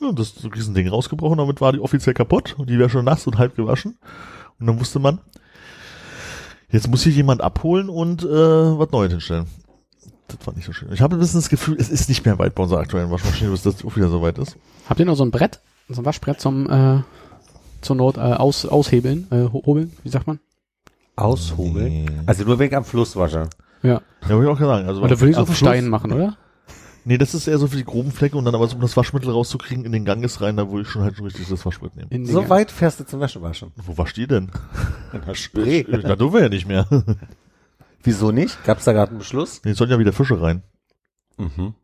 Und 0.00 0.18
das 0.18 0.28
ist 0.28 0.40
so 0.40 0.48
Riesending 0.48 0.88
rausgebrochen, 0.88 1.38
damit 1.38 1.60
war 1.60 1.72
die 1.72 1.80
offiziell 1.80 2.14
kaputt 2.14 2.54
und 2.58 2.68
die 2.68 2.78
wäre 2.78 2.90
schon 2.90 3.04
nass 3.04 3.26
und 3.26 3.38
halb 3.38 3.56
gewaschen. 3.56 3.98
Und 4.60 4.66
dann 4.66 4.78
wusste 4.78 4.98
man, 4.98 5.20
jetzt 6.70 6.88
muss 6.88 7.02
hier 7.02 7.12
jemand 7.12 7.40
abholen 7.40 7.88
und 7.88 8.22
äh, 8.22 8.26
was 8.28 8.90
Neues 8.90 9.12
hinstellen. 9.12 9.46
Das 10.28 10.46
war 10.46 10.54
nicht 10.54 10.66
so 10.66 10.72
schön. 10.72 10.92
Ich 10.92 11.00
habe 11.00 11.16
ein 11.16 11.18
bisschen 11.20 11.40
das 11.40 11.48
Gefühl, 11.48 11.76
es 11.78 11.88
ist 11.88 12.08
nicht 12.08 12.24
mehr 12.26 12.38
weit 12.38 12.54
bei 12.54 12.62
unserer 12.64 12.80
aktuellen 12.80 13.10
Waschmaschine, 13.10 13.50
bis 13.50 13.62
das 13.62 13.84
auch 13.84 13.96
wieder 13.96 14.08
so 14.08 14.20
weit 14.22 14.38
ist. 14.38 14.56
Habt 14.88 15.00
ihr 15.00 15.06
noch 15.06 15.14
so 15.14 15.24
ein 15.24 15.30
Brett, 15.30 15.60
so 15.88 16.02
ein 16.02 16.04
Waschbrett 16.04 16.40
zum 16.40 16.68
äh, 16.68 17.02
zur 17.80 17.94
Not 17.96 18.16
äh, 18.16 18.20
aus, 18.20 18.66
aushebeln, 18.66 19.28
äh, 19.30 19.44
ho- 19.44 19.62
hobeln, 19.64 19.92
wie 20.02 20.08
sagt 20.08 20.26
man? 20.26 20.40
Aushobeln? 21.16 21.88
Nee. 22.04 22.06
Also 22.26 22.44
nur 22.44 22.58
wegen 22.58 22.74
am 22.74 22.84
Flusswascher. 22.84 23.48
Ja. 23.82 24.00
Ja, 24.22 24.28
wollte 24.30 24.44
ich 24.44 24.48
auch 24.50 24.58
sagen. 24.60 24.88
Also 24.88 25.02
Oder 25.02 25.18
würde 25.20 25.30
ich 25.30 25.36
am 25.36 25.42
auf 25.42 25.48
Fluss- 25.48 25.58
Stein 25.58 25.88
machen, 25.88 26.12
oder? 26.12 26.36
Nee, 27.08 27.18
das 27.18 27.34
ist 27.34 27.46
eher 27.46 27.56
so 27.58 27.68
für 27.68 27.76
die 27.76 27.84
groben 27.84 28.10
Flecke 28.10 28.36
und 28.36 28.44
dann 28.46 28.56
aber 28.56 28.66
so, 28.66 28.74
um 28.74 28.80
das 28.82 28.96
Waschmittel 28.96 29.30
rauszukriegen, 29.30 29.84
in 29.84 29.92
den 29.92 30.04
Ganges 30.04 30.40
rein, 30.40 30.56
da 30.56 30.68
wo 30.68 30.80
ich 30.80 30.88
schon 30.88 31.02
halt 31.02 31.14
schon 31.16 31.24
richtig 31.26 31.48
das 31.48 31.64
Waschbrett 31.64 31.94
nehmen. 31.94 32.10
In 32.10 32.26
So 32.26 32.40
den- 32.40 32.50
weit 32.50 32.72
fährst 32.72 32.98
du 32.98 33.04
zum 33.06 33.20
Wäschewaschen. 33.20 33.70
Wo 33.76 33.96
wascht 33.96 34.18
ihr 34.18 34.26
denn? 34.26 34.50
In 35.12 35.20
der 35.24 35.34
Spree. 35.36 35.84
Na, 35.88 36.16
du 36.16 36.36
ja 36.36 36.48
nicht 36.48 36.66
mehr. 36.66 36.84
Wieso 38.02 38.32
nicht? 38.32 38.58
Gab's 38.64 38.82
da 38.86 38.92
gerade 38.92 39.10
einen 39.10 39.18
Beschluss? 39.18 39.60
Nee, 39.64 39.74
sollen 39.74 39.90
ja 39.90 40.00
wieder 40.00 40.12
Fische 40.12 40.40
rein. 40.42 40.64
Mhm. 41.38 41.74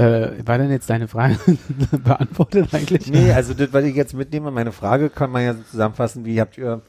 Äh, 0.00 0.46
war 0.46 0.58
denn 0.58 0.70
jetzt 0.70 0.88
deine 0.88 1.08
Frage 1.08 1.36
beantwortet 2.04 2.72
eigentlich? 2.72 3.10
Nee, 3.10 3.32
also 3.32 3.54
das, 3.54 3.72
was 3.72 3.84
ich 3.84 3.94
jetzt 3.94 4.14
mitnehme, 4.14 4.50
meine 4.50 4.72
Frage 4.72 5.10
kann 5.10 5.30
man 5.30 5.42
ja 5.42 5.54
so 5.54 5.62
zusammenfassen, 5.70 6.24
wie 6.24 6.40
habt 6.40 6.56
ihr 6.56 6.80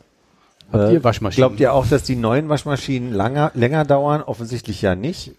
Habt 0.71 0.89
äh, 0.89 0.93
ihr 0.93 1.03
Waschmaschinen? 1.03 1.47
Glaubt 1.47 1.59
ihr 1.59 1.73
auch, 1.73 1.85
dass 1.87 2.03
die 2.03 2.15
neuen 2.15 2.49
Waschmaschinen 2.49 3.11
langer, 3.11 3.51
länger 3.53 3.85
dauern? 3.85 4.21
Offensichtlich 4.21 4.81
ja 4.81 4.95
nicht. 4.95 5.31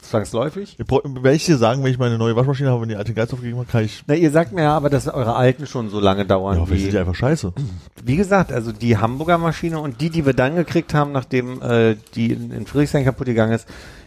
Zwangsläufig. 0.00 0.76
Dir 0.76 1.56
sagen, 1.56 1.82
wenn 1.82 1.90
ich 1.90 1.98
meine 1.98 2.18
neue 2.18 2.36
Waschmaschine 2.36 2.70
habe, 2.70 2.82
wenn 2.82 2.88
die 2.88 2.94
alte 2.94 3.14
Geist 3.14 3.32
aufgegeben 3.32 3.58
hat, 3.58 3.68
kann 3.68 3.84
ich, 3.84 4.04
Na, 4.06 4.14
ihr 4.14 4.30
sagt 4.30 4.52
mir 4.52 4.62
ja 4.62 4.76
aber, 4.76 4.90
dass 4.90 5.08
eure 5.08 5.34
alten 5.34 5.66
schon 5.66 5.90
so 5.90 5.98
lange 5.98 6.24
dauern. 6.24 6.56
ja, 6.56 6.64
vielleicht 6.64 6.82
sind 6.82 6.92
die 6.92 6.98
einfach 6.98 7.16
scheiße. 7.16 7.52
wie 8.04 8.16
gesagt, 8.16 8.52
also 8.52 8.70
die 8.70 8.96
Hamburger 8.96 9.38
Maschine 9.38 9.80
und 9.80 10.00
die, 10.00 10.10
die 10.10 10.24
wir 10.24 10.34
dann 10.34 10.54
gekriegt 10.54 10.94
haben, 10.94 11.10
nachdem 11.10 11.60
äh, 11.62 11.96
die 12.14 12.32
in, 12.32 12.52
in 12.52 12.66
Friedrichshain 12.66 13.04
kaputt 13.04 13.26
gegangen 13.26 13.52
ist, 13.52 13.66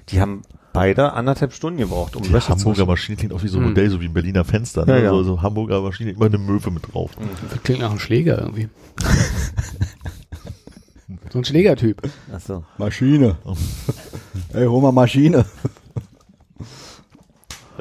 die 0.09 0.21
haben 0.21 0.43
beide 0.73 1.13
anderthalb 1.13 1.53
Stunden 1.53 1.79
gebraucht, 1.79 2.15
um 2.15 2.23
Die 2.23 2.31
Wäsche 2.33 2.47
zu 2.47 2.53
Hamburger 2.53 2.85
Maschine 2.85 3.17
klingt 3.17 3.33
auch 3.33 3.43
wie 3.43 3.47
so 3.47 3.57
ein 3.57 3.63
Hm. 3.63 3.69
Modell, 3.71 3.89
so 3.89 4.01
wie 4.01 4.05
ein 4.05 4.13
Berliner 4.13 4.43
Fenster. 4.45 4.85
Ne? 4.85 4.97
Ja, 4.97 5.03
ja. 5.05 5.09
So, 5.11 5.23
so 5.23 5.41
Hamburger 5.41 5.81
Maschine, 5.81 6.11
immer 6.11 6.25
eine 6.25 6.37
Möwe 6.37 6.71
mit 6.71 6.93
drauf. 6.93 7.11
Das 7.49 7.63
klingt 7.63 7.81
nach 7.81 7.89
einem 7.89 7.99
Schläger 7.99 8.39
irgendwie. 8.39 8.69
so 11.31 11.39
ein 11.39 11.45
Schlägertyp. 11.45 12.01
Achso. 12.33 12.63
Maschine. 12.77 13.37
Ey, 14.53 14.65
hol 14.65 14.81
mal 14.81 14.91
Maschine. 14.91 15.45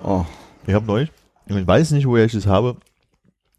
oh. 0.02 0.25
Ich 0.66 0.75
habe 0.75 0.87
neulich, 0.87 1.11
ich 1.47 1.66
weiß 1.66 1.92
nicht, 1.92 2.06
woher 2.06 2.25
ich 2.25 2.32
das 2.32 2.47
habe. 2.47 2.76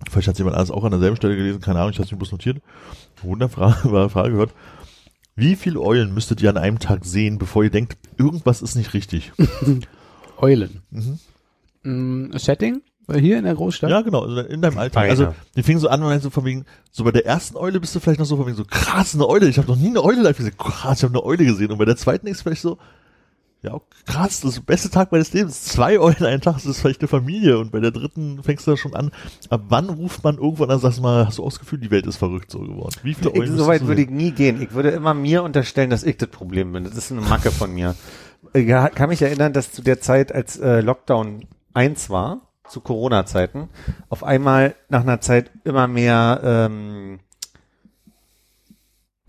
Vielleicht 0.09 0.27
hat 0.27 0.38
jemand 0.38 0.55
anders 0.55 0.71
auch 0.71 0.83
an 0.83 0.91
derselben 0.91 1.15
Stelle 1.15 1.35
gelesen, 1.35 1.61
keine 1.61 1.79
Ahnung, 1.79 1.91
ich 1.91 1.97
habe 1.97 2.05
es 2.05 2.11
mir 2.11 2.17
bloß 2.17 2.31
notiert. 2.31 2.57
Wunderbare 3.21 3.73
Frage 4.09 4.31
gehört. 4.31 4.53
Wie 5.35 5.55
viele 5.55 5.79
Eulen 5.79 6.13
müsstet 6.13 6.41
ihr 6.41 6.50
an 6.50 6.57
einem 6.57 6.79
Tag 6.79 7.05
sehen, 7.05 7.38
bevor 7.38 7.63
ihr 7.63 7.69
denkt, 7.69 7.97
irgendwas 8.17 8.61
ist 8.61 8.75
nicht 8.75 8.93
richtig? 8.93 9.31
Eulen. 10.38 10.81
Mhm. 10.91 11.19
Mm, 11.83 12.38
Setting? 12.38 12.81
Hier 13.11 13.39
in 13.39 13.43
der 13.45 13.55
Großstadt? 13.55 13.89
Ja, 13.89 14.01
genau, 14.01 14.25
in 14.25 14.61
deinem 14.61 14.77
Alltag. 14.77 15.09
Also, 15.09 15.33
die 15.55 15.63
fingen 15.63 15.79
so 15.79 15.89
an, 15.89 16.01
und 16.01 16.21
so 16.21 16.29
von 16.29 16.45
wegen, 16.45 16.65
so 16.91 17.03
bei 17.03 17.11
der 17.11 17.25
ersten 17.25 17.57
Eule 17.57 17.79
bist 17.79 17.93
du 17.95 18.00
vielleicht 18.00 18.19
noch 18.19 18.25
so 18.25 18.38
von 18.38 18.45
wegen 18.45 18.55
so, 18.55 18.63
krass, 18.63 19.15
eine 19.15 19.27
Eule, 19.27 19.50
ich 19.50 19.57
habe 19.57 19.67
noch 19.67 19.75
nie 19.75 19.89
eine 19.89 20.03
Eule 20.03 20.21
live 20.21 20.38
gesehen, 20.38 20.55
krass, 20.57 21.00
ich 21.00 21.03
habe 21.03 21.13
eine 21.13 21.25
Eule 21.25 21.43
gesehen. 21.43 21.71
Und 21.71 21.77
bei 21.77 21.85
der 21.85 21.97
zweiten 21.97 22.27
ist 22.27 22.41
vielleicht 22.41 22.61
so, 22.61 22.77
ja, 23.63 23.79
krass, 24.07 24.41
das 24.41 24.51
ist 24.51 24.57
der 24.57 24.63
beste 24.63 24.89
Tag 24.89 25.11
meines 25.11 25.33
Lebens, 25.33 25.63
zwei 25.63 25.99
Eulen 25.99 26.25
einen 26.25 26.41
Tag, 26.41 26.55
das 26.55 26.65
ist 26.65 26.81
vielleicht 26.81 27.01
eine 27.01 27.07
Familie. 27.07 27.59
Und 27.59 27.71
bei 27.71 27.79
der 27.79 27.91
dritten 27.91 28.41
fängst 28.41 28.65
du 28.65 28.71
da 28.71 28.77
schon 28.77 28.95
an, 28.95 29.11
ab 29.49 29.61
wann 29.69 29.89
ruft 29.89 30.23
man 30.23 30.37
irgendwann 30.37 30.71
an, 30.71 30.79
sagst 30.79 30.97
du 30.97 31.03
mal, 31.03 31.27
hast 31.27 31.37
du 31.37 31.43
auch 31.43 31.49
das 31.49 31.59
Gefühl, 31.59 31.79
die 31.79 31.91
Welt 31.91 32.07
ist 32.07 32.17
verrückt 32.17 32.49
so 32.49 32.59
geworden? 32.59 32.95
Wie 33.03 33.13
viele 33.13 33.33
Eulen 33.33 33.53
Ich, 33.53 33.59
so 33.59 33.67
weit 33.67 33.85
würde 33.85 34.01
ich 34.01 34.09
nie 34.09 34.31
gehen. 34.31 34.61
Ich 34.61 34.73
würde 34.73 34.89
immer 34.89 35.13
mir 35.13 35.43
unterstellen, 35.43 35.91
dass 35.91 36.03
ich 36.03 36.17
das 36.17 36.29
Problem 36.29 36.73
bin. 36.73 36.85
Das 36.85 36.97
ist 36.97 37.11
eine 37.11 37.21
Macke 37.21 37.51
von 37.51 37.71
mir. 37.71 37.95
Ich 38.53 38.67
kann 38.67 39.09
mich 39.09 39.21
erinnern, 39.21 39.53
dass 39.53 39.71
zu 39.71 39.83
der 39.83 40.01
Zeit, 40.01 40.33
als 40.33 40.59
äh, 40.59 40.81
Lockdown 40.81 41.45
1 41.75 42.09
war, 42.09 42.41
zu 42.67 42.81
Corona-Zeiten, 42.81 43.69
auf 44.09 44.23
einmal 44.23 44.73
nach 44.89 45.01
einer 45.01 45.21
Zeit 45.21 45.51
immer 45.65 45.87
mehr 45.87 46.41
ähm, 46.43 47.19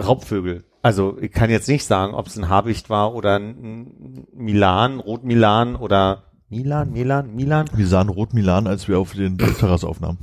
Raubvögel. 0.02 0.64
Also 0.82 1.16
ich 1.20 1.30
kann 1.30 1.48
jetzt 1.48 1.68
nicht 1.68 1.84
sagen, 1.84 2.14
ob 2.14 2.26
es 2.26 2.36
ein 2.36 2.48
Habicht 2.48 2.90
war 2.90 3.14
oder 3.14 3.38
ein 3.38 4.26
Milan, 4.34 4.98
Rotmilan 4.98 5.76
oder 5.76 6.24
Milan, 6.50 6.92
Milan, 6.92 7.34
Milan. 7.34 7.70
Wir 7.74 7.86
sahen 7.86 8.08
Rot 8.08 8.34
Milan, 8.34 8.66
als 8.66 8.88
wir 8.88 8.98
auf 8.98 9.12
den 9.12 9.38
Terrasse 9.38 9.86
aufnahmen. 9.86 10.18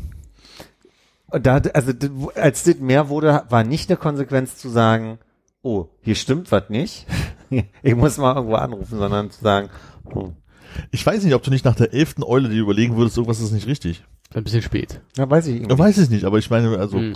Und 1.27 1.45
da, 1.45 1.61
also 1.73 1.93
als 2.35 2.63
das 2.63 2.79
mehr 2.79 3.07
wurde, 3.09 3.43
war 3.49 3.63
nicht 3.63 3.89
eine 3.89 3.97
Konsequenz 3.97 4.57
zu 4.57 4.69
sagen, 4.69 5.19
oh, 5.61 5.87
hier 6.01 6.15
stimmt 6.15 6.51
was 6.51 6.69
nicht. 6.69 7.05
ich 7.81 7.95
muss 7.95 8.17
mal 8.17 8.35
irgendwo 8.35 8.55
anrufen, 8.55 8.97
sondern 8.97 9.31
zu 9.31 9.41
sagen, 9.41 9.69
oh, 10.13 10.31
Ich 10.91 11.05
weiß 11.05 11.23
nicht, 11.23 11.35
ob 11.35 11.43
du 11.43 11.51
nicht 11.51 11.65
nach 11.65 11.75
der 11.75 11.93
elften 11.93 12.23
Eule 12.23 12.49
dir 12.49 12.61
überlegen 12.61 12.97
würdest, 12.97 13.17
irgendwas 13.17 13.39
ist 13.39 13.51
nicht 13.51 13.67
richtig. 13.67 14.03
Ein 14.33 14.43
bisschen 14.43 14.61
spät. 14.61 15.01
ja, 15.17 15.29
weiß 15.29 15.47
ich. 15.47 15.61
Ja, 15.67 15.77
weiß 15.77 15.97
ich 15.99 16.09
nicht, 16.09 16.25
aber 16.25 16.37
ich 16.37 16.49
meine, 16.49 16.77
also 16.77 16.97
Hm. 16.97 17.15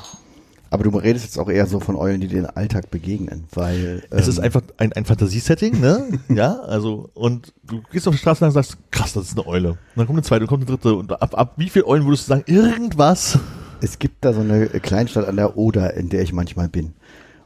Aber 0.74 0.84
du 0.86 0.89
redest 0.98 1.24
jetzt 1.24 1.38
auch 1.38 1.50
eher 1.50 1.68
so 1.68 1.80
von 1.80 1.96
Eulen, 1.96 2.20
die 2.20 2.27
den 2.27 2.48
Alltag 2.48 2.89
begegnen, 2.89 3.44
weil 3.53 4.01
es 4.10 4.25
ähm, 4.25 4.30
ist 4.32 4.39
einfach 4.39 4.63
ein, 4.77 4.92
ein 4.94 5.06
Fantasiesetting, 5.06 5.80
ne? 5.80 6.08
ja, 6.30 6.62
also 6.62 7.12
und 7.13 7.53
du 7.63 7.84
gehst 7.92 8.08
auf 8.08 8.15
die 8.15 8.20
Straße 8.20 8.44
lang 8.44 8.50
und 8.50 8.56
sagst, 8.56 8.77
krass, 8.89 9.13
das 9.13 9.25
ist 9.25 9.38
eine 9.38 9.46
Eule. 9.46 9.70
Und 9.70 9.77
dann 9.98 10.08
kommt 10.08 10.18
eine 10.18 10.24
zweite, 10.24 10.46
und 10.46 10.48
kommt 10.48 10.68
eine 10.68 10.75
dritte 10.75 10.96
und 10.96 11.12
ab, 11.12 11.38
ab 11.38 11.53
wie 11.58 11.70
viel 11.70 11.84
Eulen 11.84 12.06
würdest 12.08 12.24
du 12.24 12.30
sagen, 12.30 12.44
irgendwas? 12.48 13.38
Es 13.82 14.00
gibt 14.00 14.25
da 14.25 14.34
so 14.34 14.39
eine 14.39 14.65
Kleinstadt 14.65 15.27
an 15.27 15.36
der 15.36 15.58
Oder, 15.58 15.94
in 15.94 16.10
der 16.10 16.24
ich 16.24 16.34
manchmal 16.34 16.70
bin. 16.70 16.94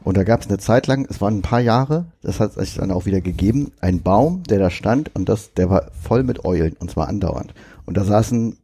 Und 0.05 0.15
da 0.15 0.23
gab 0.23 0.39
es 0.39 0.47
eine 0.47 0.57
Zeit 0.57 0.87
lang, 0.87 1.05
es 1.09 1.19
waren 1.19 1.39
ein 1.39 1.41
paar 1.41 1.59
Jahre, 1.59 2.05
das 2.21 2.39
hat 2.39 2.53
sich 2.53 2.75
dann 2.75 2.91
auch 2.91 3.05
wieder 3.05 3.19
gegeben, 3.19 3.73
ein 3.81 4.03
Baum, 4.03 4.43
der 4.43 4.59
da 4.59 4.69
stand 4.69 5.13
und 5.15 5.27
das, 5.27 5.53
der 5.53 5.69
war 5.69 5.91
voll 6.01 6.23
mit 6.23 6.45
Eulen 6.45 6.77
und 6.79 6.89
zwar 6.91 7.09
andauernd. 7.09 7.53
Und 7.85 7.97
da 7.97 8.05
saßen 8.05 8.55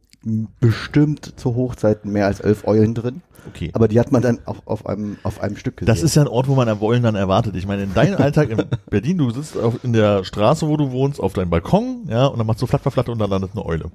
bestimmt 0.58 1.34
zu 1.38 1.54
Hochzeiten 1.54 2.10
mehr 2.10 2.24
als 2.24 2.40
elf 2.40 2.66
Eulen 2.66 2.94
drin, 2.94 3.20
Okay. 3.48 3.70
aber 3.72 3.88
die 3.88 4.00
hat 4.00 4.12
man 4.12 4.22
dann 4.22 4.38
auch 4.46 4.58
auf 4.66 4.86
einem, 4.86 5.18
auf 5.22 5.40
einem 5.40 5.56
Stück 5.56 5.76
gesehen. 5.76 5.86
Das 5.86 6.02
ist 6.02 6.14
ja 6.14 6.22
ein 6.22 6.28
Ort, 6.28 6.48
wo 6.48 6.54
man 6.54 6.68
Eulen 6.80 7.02
dann 7.02 7.14
erwartet. 7.14 7.56
Ich 7.56 7.66
meine, 7.66 7.82
in 7.82 7.94
deinem 7.94 8.16
Alltag 8.20 8.50
in 8.50 8.62
Berlin, 8.90 9.18
du 9.18 9.30
sitzt 9.30 9.56
auf, 9.56 9.82
in 9.84 9.92
der 9.92 10.24
Straße, 10.24 10.66
wo 10.66 10.76
du 10.76 10.90
wohnst, 10.90 11.20
auf 11.20 11.32
deinem 11.32 11.50
Balkon, 11.50 12.06
ja, 12.08 12.26
und 12.26 12.38
dann 12.38 12.46
machst 12.46 12.62
du 12.62 12.66
flatter, 12.66 12.90
flatter 12.90 13.12
und 13.12 13.18
dann 13.18 13.30
landet 13.30 13.52
eine 13.52 13.64
Eule. 13.64 13.84
Und 13.84 13.92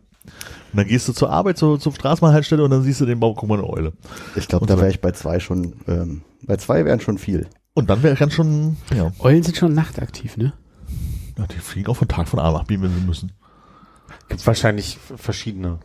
dann 0.74 0.88
gehst 0.88 1.08
du 1.08 1.13
zur 1.13 1.29
Arbeit, 1.29 1.58
zur, 1.58 1.79
zur 1.79 1.94
Straßenbahnhaltestelle 1.94 2.63
und 2.63 2.72
dann 2.72 2.84
siehst 2.84 3.01
du 3.01 3.06
den 3.06 3.20
Baum, 3.20 3.36
guck 3.36 3.50
mal, 3.50 3.58
eine 3.58 3.68
Eule. 3.68 3.94
ich 4.36 4.48
glaube, 4.48 4.65
da 4.65 4.77
wäre 4.77 4.89
ich 4.89 5.01
bei 5.01 5.12
zwei 5.12 5.39
schon, 5.39 5.74
ähm, 5.88 6.22
bei 6.44 6.58
zwei 6.58 6.86
wären 6.86 7.00
schon 7.00 7.18
viel. 7.18 7.48
Und 7.74 7.89
dann 7.89 8.03
wäre 8.03 8.15
ganz 8.15 8.34
schon, 8.34 8.77
ja, 8.96 9.12
Eulen 9.20 9.44
sind 9.44 9.58
schon 9.58 9.74
nachtaktiv, 9.74 10.38
ne? 10.38 10.53
ja, 11.39 11.48
die 11.48 11.58
fliegen 11.58 11.89
auch 11.89 11.96
von 11.96 12.08
Tag 12.08 12.27
von 12.27 12.39
A 12.39 12.51
nach 12.51 12.65
B, 12.65 12.79
wenn 12.82 12.94
sie 12.94 13.06
müssen. 13.06 13.32
Gibt 14.27 14.46
wahrscheinlich 14.46 14.98
verschiedene. 15.15 15.79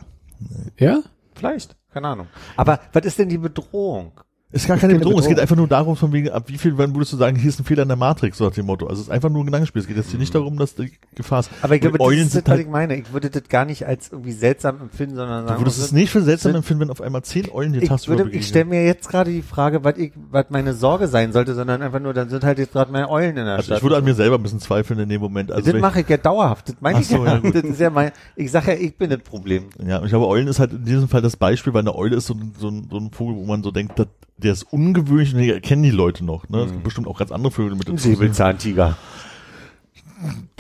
Ja? 0.79 1.03
Vielleicht, 1.35 1.77
keine 1.95 2.09
Ahnung. 2.09 2.29
Aber 2.57 2.81
was 2.93 3.05
ist 3.05 3.19
denn 3.19 3.29
die 3.29 3.39
Bedrohung? 3.39 4.21
Ist 4.55 4.69
gar 4.69 4.77
keine 4.77 4.93
keine 4.93 4.99
Bedrohung. 5.01 5.19
Es 5.19 5.27
geht 5.27 5.31
Bedrohung. 5.37 5.43
einfach 5.43 5.57
nur 5.57 5.69
darum, 5.69 5.97
von 5.97 6.13
wegen, 6.13 6.31
ab 6.31 6.45
wie 6.47 6.59
viel 6.59 6.79
wann 6.79 6.95
würdest 6.95 7.13
du 7.13 7.17
sagen, 7.17 7.37
hier 7.37 7.49
ist 7.49 7.59
ein 7.61 7.65
Fehler 7.65 7.83
in 7.83 7.89
der 7.89 7.97
Matrix, 7.97 8.39
so 8.39 8.45
nach 8.45 8.53
dem 8.55 8.67
Motto. 8.67 8.87
Also 8.87 9.01
es 9.03 9.09
ist 9.09 9.13
einfach 9.13 9.29
nur 9.29 9.43
ein 9.43 9.47
Gedankenspiel. 9.47 9.83
Es 9.83 9.89
geht 9.89 9.97
jetzt 9.97 10.11
hier 10.11 10.19
nicht 10.21 10.35
darum, 10.35 10.57
dass 10.59 10.75
die 10.77 10.93
Gefahr 11.17 11.41
ist. 11.41 11.51
Aber 11.61 11.75
ich 11.75 11.81
glaube, 11.81 11.99
das 11.99 12.07
Eulen 12.07 12.21
ist 12.27 12.35
das, 12.37 12.43
was 12.45 12.51
halt, 12.51 12.61
ich 12.61 12.69
meine. 12.69 12.97
Ich 12.97 13.13
würde 13.13 13.31
das 13.31 13.43
gar 13.49 13.65
nicht 13.65 13.85
als 13.87 14.13
irgendwie 14.13 14.33
seltsam 14.33 14.81
empfinden, 14.81 15.17
sondern 15.17 15.43
du 15.43 15.49
sagen, 15.49 15.61
würdest 15.61 15.79
das 15.79 15.87
es 15.87 15.93
nicht 15.93 16.11
für 16.11 16.23
seltsam 16.23 16.53
sind- 16.53 16.57
empfinden, 16.59 16.83
wenn 16.83 16.91
auf 16.91 17.01
einmal 17.01 17.23
zehn 17.23 17.51
Eulen 17.53 17.75
ich, 17.75 17.89
tagsüber 17.89 18.19
würde, 18.19 18.31
ich 18.31 18.47
stelle 18.47 18.67
mir 18.67 18.85
jetzt 18.85 19.09
gerade 19.09 19.31
die 19.33 19.43
Frage, 19.43 19.83
was 19.83 19.97
ich, 19.99 20.13
was 20.31 20.47
meine 20.51 20.73
Sorge 20.75 21.09
sein 21.09 21.33
sollte, 21.33 21.55
sondern 21.55 21.83
einfach 21.83 22.01
nur, 22.01 22.15
dann 22.15 22.29
sind 22.29 22.45
halt 22.45 22.59
jetzt 22.59 22.73
gerade 22.73 22.93
meine 22.93 23.11
Eulen 23.11 23.31
in 23.37 23.45
der 23.45 23.55
Also 23.57 23.65
Stadt. 23.65 23.79
ich 23.79 23.83
würde 23.83 23.97
an 23.97 24.05
mir 24.05 24.15
selber 24.15 24.37
ein 24.39 24.43
bisschen 24.43 24.61
zweifeln 24.61 25.01
in 25.01 25.09
dem 25.09 25.21
Moment. 25.21 25.51
Also 25.51 25.73
das 25.73 25.81
mache 25.81 26.01
ich 26.03 26.09
ja 26.09 26.17
dauerhaft. 26.17 26.69
Das 26.69 26.77
meine 26.81 27.01
ich 27.01 27.09
so, 27.09 27.25
ja. 27.25 27.41
ja, 27.43 27.51
das 27.51 27.63
ist 27.65 27.81
ja 27.81 27.91
mein, 27.91 28.13
ich 28.37 28.51
sage 28.53 28.73
ja, 28.73 28.79
ich 28.79 28.97
bin 28.97 29.11
das 29.11 29.19
Problem. 29.21 29.65
ja, 29.85 29.99
und 29.99 30.05
ich 30.05 30.11
glaube, 30.11 30.29
Eulen 30.29 30.47
ist 30.47 30.61
halt 30.61 30.73
in 30.73 30.85
diesem 30.85 31.09
Fall 31.09 31.23
das 31.23 31.37
Beispiel, 31.37 31.75
weil 31.75 31.81
eine 31.81 31.95
Eule 31.97 32.15
ist 32.17 32.27
so, 32.27 32.35
ein- 32.35 32.53
so, 32.57 32.69
ein, 32.69 32.87
so 32.91 32.99
ein 32.99 33.11
Vogel, 33.11 33.35
wo 33.37 33.45
man 33.47 33.63
so 33.65 33.71
denkt, 33.73 33.99
dat, 33.99 34.09
der 34.37 34.53
ist 34.53 34.65
ungewöhnlich 34.65 35.35
und 35.35 35.41
den 35.41 35.63
kennen 35.63 35.83
die 35.83 35.91
Leute 35.91 36.25
noch. 36.25 36.49
Ne? 36.49 36.63
Es 36.63 36.73
gibt 36.73 36.85
bestimmt 36.85 37.07
auch 37.07 37.19
ganz 37.19 37.31
andere 37.33 37.53
Vögel 37.53 37.77
mit 37.77 37.89
dem 37.89 37.99
Säbelzahntiger. 37.99 38.97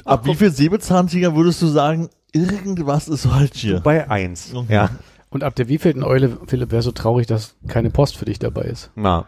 Ab 0.04 0.26
wie 0.26 0.34
viel 0.34 0.50
Säbelzahntiger 0.50 1.34
würdest 1.34 1.62
du 1.62 1.66
sagen, 1.66 2.08
irgendwas 2.32 3.08
ist 3.08 3.26
halt 3.30 3.54
hier? 3.54 3.80
Bei 3.80 4.10
eins. 4.10 4.52
Mhm. 4.52 4.66
Ja. 4.68 4.90
Und 5.30 5.42
ab 5.42 5.54
der 5.56 5.68
wievielten 5.68 6.04
Eule, 6.04 6.38
Philipp, 6.46 6.70
wäre 6.70 6.82
so 6.82 6.92
traurig, 6.92 7.26
dass 7.26 7.56
keine 7.66 7.90
Post 7.90 8.16
für 8.16 8.24
dich 8.24 8.38
dabei 8.38 8.62
ist? 8.62 8.90
Na. 8.94 9.26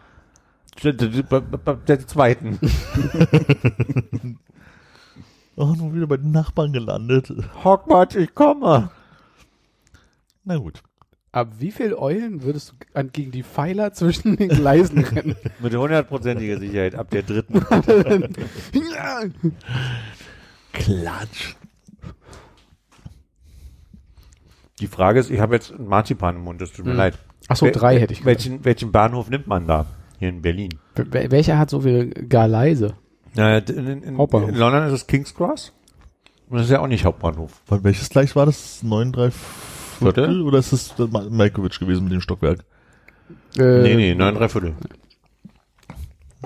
Der, 0.83 0.93
der, 0.93 1.09
der, 1.09 1.41
der 1.75 2.07
zweiten. 2.07 2.59
Oh, 5.59 5.73
nur 5.75 5.95
wieder 5.95 6.05
bei 6.05 6.17
den 6.17 6.29
Nachbarn 6.29 6.71
gelandet. 6.71 7.33
Hogwarts, 7.63 8.13
ich 8.15 8.35
komme. 8.35 8.91
Na 10.43 10.57
gut. 10.57 10.83
Ab 11.37 11.49
wie 11.59 11.69
viel 11.71 11.93
Eulen 11.93 12.41
würdest 12.41 12.71
du 12.71 12.73
an, 12.99 13.11
gegen 13.13 13.29
die 13.29 13.43
Pfeiler 13.43 13.93
zwischen 13.93 14.37
den 14.37 14.49
Gleisen 14.49 15.03
rennen? 15.03 15.35
Mit 15.59 15.75
hundertprozentiger 15.75 16.57
Sicherheit 16.57 16.95
ab 16.95 17.11
der 17.11 17.21
dritten. 17.21 17.63
Klatsch. 20.73 21.55
Die 24.79 24.87
Frage 24.87 25.19
ist, 25.19 25.29
ich 25.29 25.39
habe 25.39 25.53
jetzt 25.53 25.71
einen 25.73 25.87
Marzipan 25.87 26.37
im 26.37 26.41
Mund, 26.43 26.59
das 26.59 26.71
tut 26.71 26.85
mir 26.85 26.91
Hm. 26.93 26.97
leid. 26.97 27.19
Ach 27.49 27.55
so, 27.55 27.67
Wel- 27.67 27.71
drei 27.71 27.99
hätte 27.99 28.13
ich. 28.13 28.25
Welchen, 28.25 28.65
welchen 28.65 28.91
Bahnhof 28.91 29.29
nimmt 29.29 29.45
man 29.45 29.67
da? 29.67 29.85
Hier 30.17 30.29
in 30.29 30.41
Berlin. 30.41 30.69
Wel- 30.95 31.29
Welcher 31.29 31.59
hat 31.59 31.69
so 31.69 31.81
viele 31.81 32.07
Galeise? 32.09 32.95
Naja, 33.35 33.59
in, 33.59 33.87
in, 33.87 34.01
in, 34.01 34.17
Hauptbahnhof. 34.17 34.49
in 34.49 34.55
London 34.55 34.87
ist 34.87 34.93
es 34.93 35.05
King's 35.05 35.35
Cross. 35.35 35.71
Und 36.49 36.57
das 36.57 36.65
ist 36.65 36.71
ja 36.71 36.79
auch 36.79 36.87
nicht 36.87 37.05
Hauptbahnhof. 37.05 37.61
Weil 37.67 37.83
welches 37.83 38.09
gleich 38.09 38.35
war 38.35 38.47
das? 38.47 38.81
9, 38.81 39.11
3 39.11 39.29
Viertel? 39.97 40.25
Viertel? 40.25 40.41
Oder 40.41 40.59
ist 40.59 40.71
es 40.71 40.93
Malkovich 41.29 41.79
gewesen 41.79 42.03
mit 42.05 42.13
dem 42.13 42.21
Stockwerk? 42.21 42.63
Äh, 43.57 43.81
nee, 43.81 43.95
nee, 43.95 44.15
neun, 44.15 44.35
drei 44.35 44.49
Viertel. 44.49 44.75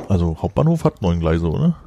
Also 0.08 0.38
Hauptbahnhof 0.42 0.84
hat 0.84 1.02
neun 1.02 1.20
Gleise, 1.20 1.48
oder? 1.48 1.78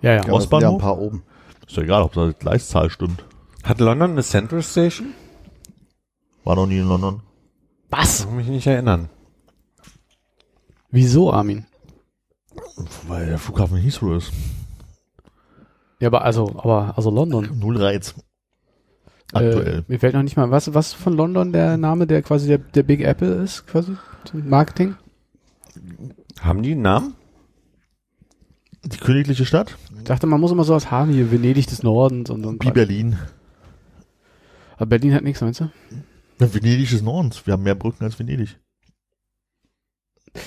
Ja, 0.00 0.12
ja. 0.12 0.18
Sind 0.18 0.28
ja 0.28 0.34
ein 0.34 0.36
Ostbahnhof? 0.36 0.80
paar 0.80 0.98
oben. 0.98 1.22
Ist 1.66 1.76
ja 1.76 1.82
egal, 1.82 2.02
ob 2.02 2.12
die 2.12 2.32
Gleiszahl 2.38 2.90
stimmt. 2.90 3.24
Hat 3.62 3.80
London 3.80 4.12
eine 4.12 4.22
Central 4.22 4.62
Station? 4.62 5.14
War 6.44 6.56
noch 6.56 6.66
nie 6.66 6.78
in 6.78 6.88
London. 6.88 7.22
Was? 7.90 8.24
Kann 8.24 8.36
mich 8.36 8.48
nicht 8.48 8.66
erinnern. 8.66 9.08
Wieso, 10.90 11.32
Armin? 11.32 11.66
Weil 13.08 13.26
der 13.26 13.38
Flughafen 13.38 13.78
Heathrow 13.78 14.16
ist. 14.16 14.32
Ja, 16.00 16.08
aber 16.08 16.22
also, 16.22 16.48
aber 16.58 16.92
also 16.96 17.10
London. 17.10 17.58
Null 17.58 17.78
Reiz. 17.78 18.14
Aktuell. 19.34 19.78
Äh, 19.78 19.82
mir 19.88 19.98
fällt 19.98 20.14
noch 20.14 20.22
nicht 20.22 20.36
mal, 20.36 20.50
was, 20.50 20.72
was 20.74 20.92
von 20.92 21.12
London 21.12 21.52
der 21.52 21.76
Name, 21.76 22.06
der 22.06 22.22
quasi 22.22 22.48
der, 22.48 22.58
der 22.58 22.82
Big 22.82 23.00
Apple 23.00 23.34
ist, 23.34 23.66
quasi 23.66 23.96
Marketing? 24.32 24.96
Haben 26.40 26.62
die 26.62 26.72
einen 26.72 26.82
Namen? 26.82 27.14
die 28.84 28.98
königliche 28.98 29.46
Stadt? 29.46 29.76
Ich 29.96 30.04
dachte, 30.04 30.26
man 30.26 30.40
muss 30.40 30.52
immer 30.52 30.64
sowas 30.64 30.90
haben 30.90 31.12
hier, 31.12 31.30
Venedig 31.30 31.66
des 31.66 31.82
Nordens 31.82 32.30
und 32.30 32.42
so. 32.42 32.52
Wie 32.52 32.58
Quatsch. 32.58 32.74
Berlin. 32.74 33.18
Aber 34.76 34.86
Berlin 34.86 35.14
hat 35.14 35.22
nichts, 35.22 35.40
meinst 35.40 35.60
du? 35.60 35.70
Ja, 36.40 36.52
Venedig 36.52 36.90
des 36.90 37.02
Nordens. 37.02 37.46
Wir 37.46 37.52
haben 37.52 37.62
mehr 37.62 37.74
Brücken 37.74 38.04
als 38.04 38.18
Venedig. 38.18 38.58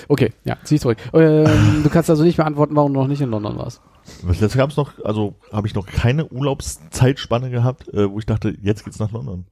Okay, 0.08 0.32
ja, 0.44 0.56
zieh 0.64 0.78
zurück. 0.78 0.98
Ähm, 1.12 1.80
du 1.82 1.90
kannst 1.90 2.10
also 2.10 2.22
nicht 2.22 2.36
beantworten, 2.36 2.76
warum 2.76 2.92
du 2.92 3.00
noch 3.00 3.08
nicht 3.08 3.20
in 3.20 3.30
London 3.30 3.56
warst. 3.56 3.80
Was 4.22 4.40
letztes 4.40 4.56
gab 4.56 4.70
es 4.70 4.76
noch, 4.76 4.92
also 5.04 5.34
habe 5.52 5.66
ich 5.66 5.74
noch 5.74 5.86
keine 5.86 6.26
Urlaubszeitspanne 6.26 7.50
gehabt, 7.50 7.88
äh, 7.88 8.10
wo 8.10 8.18
ich 8.18 8.26
dachte, 8.26 8.54
jetzt 8.62 8.84
geht's 8.84 8.98
nach 8.98 9.12
London. 9.12 9.46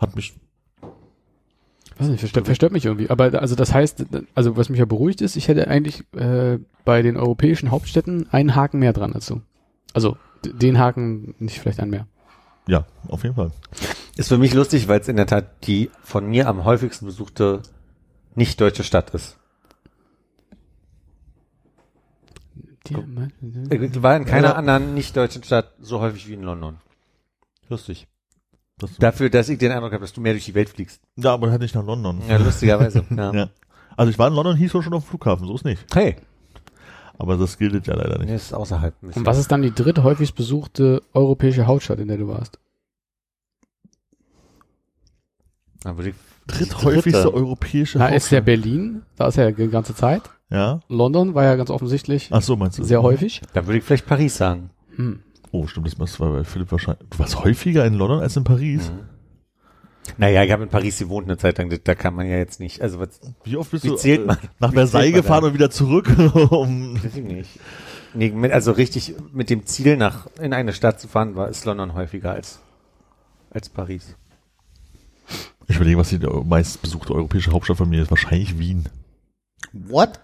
Hat 0.00 0.16
mich, 0.16 0.34
Weiß 1.98 2.08
nicht, 2.08 2.20
verstört, 2.20 2.46
verstört 2.46 2.72
mich 2.72 2.84
irgendwie. 2.84 3.10
Aber 3.10 3.40
also 3.40 3.54
das 3.54 3.72
heißt, 3.72 4.06
also 4.34 4.56
was 4.56 4.68
mich 4.68 4.78
ja 4.78 4.86
beruhigt 4.86 5.20
ist, 5.20 5.36
ich 5.36 5.48
hätte 5.48 5.68
eigentlich 5.68 6.04
äh, 6.14 6.58
bei 6.84 7.02
den 7.02 7.16
europäischen 7.16 7.70
Hauptstädten 7.70 8.26
einen 8.32 8.54
Haken 8.54 8.78
mehr 8.78 8.92
dran 8.92 9.14
du. 9.28 9.40
Also 9.92 10.16
den 10.44 10.78
Haken 10.78 11.34
nicht 11.38 11.60
vielleicht 11.60 11.80
einen 11.80 11.90
mehr. 11.90 12.06
ja, 12.66 12.86
auf 13.08 13.22
jeden 13.22 13.36
Fall. 13.36 13.52
Ist 14.16 14.28
für 14.28 14.38
mich 14.38 14.54
lustig, 14.54 14.88
weil 14.88 15.00
es 15.00 15.08
in 15.08 15.16
der 15.16 15.26
Tat 15.26 15.66
die 15.66 15.90
von 16.02 16.26
mir 16.26 16.48
am 16.48 16.64
häufigsten 16.64 17.06
besuchte 17.06 17.62
nicht 18.34 18.60
deutsche 18.60 18.84
Stadt 18.84 19.10
ist. 19.10 19.36
Die, 22.88 22.94
Ich 23.70 24.02
war 24.02 24.16
in 24.16 24.24
keiner 24.24 24.48
Ja. 24.48 24.54
anderen 24.54 24.94
nicht 24.94 25.16
deutschen 25.16 25.42
Stadt 25.44 25.72
so 25.80 26.00
häufig 26.00 26.26
wie 26.28 26.34
in 26.34 26.42
London. 26.42 26.78
Lustig. 27.68 28.08
Das, 28.78 28.96
Dafür, 28.96 29.30
dass 29.30 29.48
ich 29.48 29.58
den 29.58 29.70
Eindruck 29.70 29.92
habe, 29.92 30.00
dass 30.02 30.12
du 30.12 30.20
mehr 30.20 30.32
durch 30.32 30.44
die 30.46 30.54
Welt 30.54 30.68
fliegst. 30.68 31.00
ja, 31.16 31.32
aber 31.32 31.50
halt 31.50 31.60
nicht 31.62 31.74
nach 31.74 31.84
London. 31.84 32.20
Ja, 32.28 32.38
lustigerweise. 32.38 33.04
Ja. 33.10 33.32
Ja. 33.32 33.50
Also 33.96 34.10
ich 34.10 34.18
war 34.18 34.26
in 34.28 34.34
London, 34.34 34.56
hieß 34.56 34.70
schon 34.72 34.92
auf 34.94 35.04
dem 35.04 35.08
Flughafen, 35.08 35.46
so 35.46 35.54
ist 35.54 35.64
nicht. 35.64 35.84
Hey, 35.94 36.16
Aber 37.18 37.36
das 37.36 37.58
gilt 37.58 37.86
ja 37.86 37.94
leider 37.94 38.18
nicht. 38.18 38.28
nee, 38.30 38.34
ist 38.34 38.52
außerhalb. 38.54 38.94
Und 39.02 39.26
was 39.26 39.38
ist 39.38 39.52
dann 39.52 39.62
die 39.62 39.70
dritthäufigst 39.72 40.34
besuchte 40.34 41.02
europäische 41.12 41.66
Hauptstadt, 41.66 41.98
in 42.00 42.08
der 42.08 42.16
du 42.16 42.26
warst? 42.26 42.58
Dann 45.82 45.96
würde 45.96 46.10
ich 46.10 46.16
Dritthäufigste 46.58 47.32
europäische 47.34 47.98
Na, 47.98 48.08
ist 48.08 48.30
ja. 48.30 48.40
Berlin, 48.40 49.02
da 49.16 49.28
ist 49.28 49.38
er 49.38 49.50
ja 49.50 49.50
die 49.52 49.68
ganze 49.68 49.94
Zeit. 49.94 50.22
Ja. 50.50 50.80
London 50.88 51.34
war 51.34 51.44
ja 51.44 51.54
ganz 51.56 51.70
offensichtlich 51.70 52.28
Ach 52.30 52.42
so, 52.42 52.56
meinst 52.56 52.78
du? 52.78 52.84
sehr 52.84 53.02
häufig. 53.02 53.40
Dann 53.54 53.66
würde 53.66 53.78
ich 53.78 53.84
vielleicht 53.84 54.06
Paris 54.06 54.36
sagen. 54.36 54.70
Hm. 54.96 55.20
Oh, 55.50 55.66
stimmt, 55.66 55.86
das 55.98 56.20
war 56.20 56.32
bei 56.32 56.44
Philipp 56.44 56.70
wahrscheinlich. 56.72 57.08
Du 57.10 57.18
warst 57.18 57.42
häufiger 57.44 57.84
in 57.86 57.94
London 57.94 58.20
als 58.20 58.36
in 58.36 58.44
Paris. 58.44 58.90
Mhm. 58.90 59.08
Naja, 60.18 60.42
ich 60.42 60.50
habe 60.50 60.64
in 60.64 60.68
Paris 60.68 60.98
gewohnt 60.98 61.28
eine 61.28 61.38
Zeit 61.38 61.58
lang, 61.58 61.70
da- 61.70 61.76
da 61.82 61.94
kann 61.94 62.14
man 62.14 62.26
ja 62.26 62.36
jetzt 62.36 62.58
nicht, 62.60 62.82
also 62.82 62.98
was, 62.98 63.20
Wie 63.44 63.56
oft 63.56 63.70
bist 63.70 63.84
Wie 63.84 63.88
du 63.88 63.94
zählt 63.96 64.26
man? 64.26 64.36
nach 64.58 64.72
Versailles 64.72 65.14
gefahren 65.14 65.42
da? 65.42 65.48
und 65.48 65.54
wieder 65.54 65.70
zurück? 65.70 66.08
um, 66.50 66.96
weiß 67.02 67.16
ich 67.16 67.22
nicht. 67.22 67.50
Nee, 68.14 68.30
mit, 68.30 68.52
also 68.52 68.72
richtig 68.72 69.14
mit 69.32 69.48
dem 69.48 69.64
Ziel 69.64 69.96
nach, 69.96 70.26
in 70.40 70.52
eine 70.52 70.72
Stadt 70.72 71.00
zu 71.00 71.08
fahren, 71.08 71.34
war, 71.36 71.48
ist 71.48 71.64
London 71.64 71.94
häufiger 71.94 72.32
als, 72.32 72.60
als 73.50 73.68
Paris. 73.68 74.16
Ich 75.68 75.76
überlege, 75.76 75.98
was 75.98 76.08
die 76.10 76.18
meistbesuchte 76.18 77.14
europäische 77.14 77.52
Hauptstadt 77.52 77.76
von 77.78 77.88
mir 77.88 78.02
ist. 78.02 78.10
Wahrscheinlich 78.10 78.58
Wien. 78.58 78.88
What? 79.72 80.20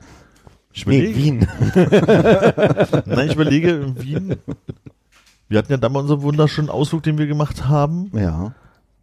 Ich 0.72 0.86
Nee, 0.86 0.98
überlege, 1.10 1.16
Wien. 1.18 1.48
Nein, 3.06 3.28
ich 3.28 3.34
überlege, 3.34 3.70
in 3.70 4.02
Wien. 4.02 4.36
Wir 5.48 5.58
hatten 5.58 5.72
ja 5.72 5.78
damals 5.78 6.04
unseren 6.04 6.22
wunderschönen 6.22 6.68
Ausflug, 6.68 7.02
den 7.02 7.18
wir 7.18 7.26
gemacht 7.26 7.66
haben. 7.68 8.10
Ja. 8.14 8.52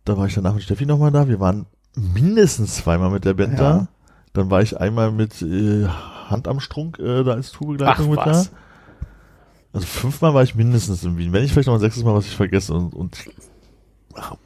Da 0.04 0.18
war 0.18 0.28
ich 0.28 0.36
danach 0.36 0.54
mit 0.54 0.64
Steffi 0.64 0.86
nochmal 0.86 1.12
da. 1.12 1.28
Wir 1.28 1.40
waren 1.40 1.66
mindestens 1.96 2.76
zweimal 2.76 3.10
mit 3.10 3.26
der 3.26 3.34
Band 3.34 3.54
Ja. 3.54 3.60
da. 3.60 3.88
Dann 4.34 4.50
war 4.52 4.62
ich 4.62 4.80
einmal 4.80 5.12
mit 5.12 5.42
äh, 5.42 5.88
Hand 6.28 6.48
am 6.48 6.60
Strunk 6.60 7.00
äh, 7.00 7.24
da 7.24 7.32
als 7.34 7.52
Tourbegleitung 7.52 8.06
Ach, 8.06 8.10
mit 8.10 8.18
was. 8.18 8.52
da. 8.52 8.58
Also 9.74 9.88
fünfmal 9.88 10.34
war 10.34 10.44
ich 10.44 10.56
mindestens 10.56 11.04
in 11.04 11.18
Wien. 11.18 11.34
Wenn 11.34 11.44
ich 11.44 11.52
vielleicht 11.52 11.68
noch 11.68 11.74
ein 11.74 11.80
sechstes 11.80 12.04
Mal, 12.04 12.14
was 12.14 12.26
ich 12.28 12.36
vergesse. 12.36 12.74
Und, 12.74 12.94
und 12.94 13.18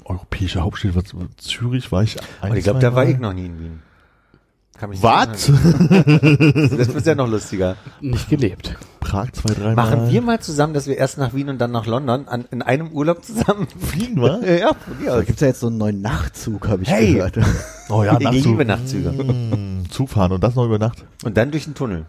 europäische 0.05 0.61
Hauptstadt, 0.61 0.95
was, 0.95 1.05
Zürich 1.37 1.91
war 1.91 2.03
ich 2.03 2.17
ein, 2.41 2.51
Und 2.51 2.57
ich 2.57 2.63
glaube, 2.63 2.79
da 2.79 2.95
war 2.95 3.05
ich 3.05 3.17
noch 3.19 3.33
nie 3.33 3.45
in 3.45 3.59
Wien. 3.59 3.79
Kann 4.77 4.89
mich 4.91 5.01
nicht 5.01 5.11
Was? 5.11 5.47
Das 6.77 6.93
wird 6.93 7.05
ja 7.05 7.15
noch 7.15 7.27
lustiger. 7.27 7.75
Nicht 7.99 8.29
gelebt. 8.29 8.77
Prag 9.01 9.31
zwei, 9.33 9.53
dreimal. 9.53 9.75
Machen 9.75 10.09
wir 10.09 10.21
mal 10.21 10.39
zusammen, 10.39 10.73
dass 10.73 10.87
wir 10.87 10.95
erst 10.97 11.17
nach 11.17 11.33
Wien 11.33 11.49
und 11.49 11.57
dann 11.59 11.71
nach 11.71 11.85
London 11.85 12.27
an, 12.29 12.45
in 12.51 12.61
einem 12.61 12.89
Urlaub 12.91 13.23
zusammen 13.25 13.67
fliegen, 13.79 14.21
wa? 14.21 14.39
Ja, 14.41 14.53
ja, 14.53 14.67
von 14.73 15.05
Da 15.05 15.15
aus. 15.17 15.25
gibt's 15.25 15.41
ja 15.41 15.47
jetzt 15.47 15.59
so 15.59 15.67
einen 15.67 15.77
neuen 15.77 16.01
Nachtzug, 16.01 16.67
habe 16.69 16.83
ich 16.83 16.89
Hey! 16.89 17.13
gehört. 17.15 17.37
Oh 17.91 18.03
ja, 18.03 18.19
Ich 18.21 18.45
liebe 18.45 18.63
Nachtzüge. 18.65 19.09
Mm, 19.11 19.89
Zug 19.89 20.09
fahren 20.09 20.31
und 20.31 20.43
das 20.43 20.53
noch 20.53 20.65
über 20.65 20.77
Nacht. 20.77 21.03
Und 21.23 21.35
dann 21.37 21.49
durch 21.49 21.63
den 21.65 21.73
Tunnel. 21.73 22.05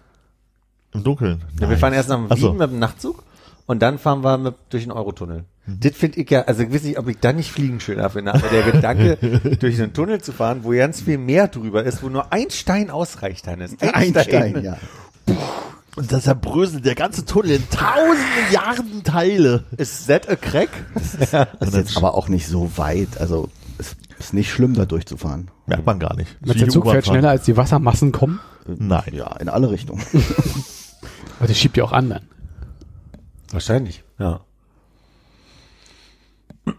Im 0.92 1.02
Dunkeln. 1.02 1.40
Ja, 1.58 1.70
wir 1.70 1.78
fahren 1.78 1.94
erst 1.94 2.10
nach 2.10 2.18
Ach 2.28 2.36
Wien 2.36 2.42
so. 2.42 2.52
mit 2.52 2.70
dem 2.70 2.78
Nachtzug 2.78 3.24
und 3.70 3.78
dann 3.78 3.98
fahren 3.98 4.24
wir 4.24 4.36
mit, 4.36 4.56
durch 4.70 4.82
den 4.82 4.90
Eurotunnel. 4.90 5.44
Mhm. 5.64 5.78
Das 5.78 5.92
finde 5.94 6.18
ich 6.18 6.28
ja, 6.28 6.42
also 6.42 6.64
ich 6.64 6.74
weiß 6.74 6.82
nicht, 6.82 6.98
ob 6.98 7.06
ich 7.06 7.18
da 7.20 7.32
nicht 7.32 7.52
Fliegen 7.52 7.78
schön 7.78 8.02
finde, 8.10 8.34
aber 8.34 8.48
der 8.48 8.62
Gedanke, 8.64 9.16
durch 9.60 9.80
einen 9.80 9.92
Tunnel 9.92 10.20
zu 10.20 10.32
fahren, 10.32 10.64
wo 10.64 10.72
ganz 10.72 11.02
viel 11.02 11.18
Meer 11.18 11.46
drüber 11.46 11.84
ist, 11.84 12.02
wo 12.02 12.08
nur 12.08 12.32
ein 12.32 12.50
Stein 12.50 12.90
ausreicht, 12.90 13.46
Hannes. 13.46 13.76
Einstein, 13.80 14.64
ja. 14.64 14.76
Und 15.94 16.10
das 16.10 16.24
zerbröselt 16.24 16.84
der 16.84 16.96
ganze 16.96 17.24
Tunnel 17.24 17.52
in 17.52 17.70
tausend 17.70 18.26
Milliarden 18.42 19.04
Teile. 19.04 19.62
Ist 19.76 20.08
that 20.08 20.28
a 20.28 20.34
crack? 20.34 20.70
Das 20.96 21.68
ist 21.68 21.74
jetzt 21.76 21.96
aber 21.96 22.14
auch 22.14 22.28
nicht 22.28 22.48
so 22.48 22.76
weit. 22.76 23.20
Also 23.20 23.50
es 23.78 23.94
ist 24.18 24.34
nicht 24.34 24.50
schlimm, 24.50 24.74
da 24.74 24.84
durchzufahren. 24.84 25.48
Merkt 25.66 25.86
man 25.86 26.00
gar 26.00 26.16
nicht. 26.16 26.36
Du, 26.40 26.54
der 26.54 26.68
Zug 26.68 26.90
fährt 26.90 27.06
schneller, 27.06 27.30
als 27.30 27.44
die 27.44 27.56
Wassermassen 27.56 28.10
kommen? 28.10 28.40
Nein. 28.66 29.12
Ja, 29.12 29.36
in 29.36 29.48
alle 29.48 29.70
Richtungen. 29.70 30.02
Aber 31.38 31.46
der 31.46 31.54
schiebt 31.54 31.76
ja 31.76 31.84
auch 31.84 31.92
an 31.92 32.10
dann. 32.10 32.22
Wahrscheinlich, 33.50 34.04
ja. 34.18 34.40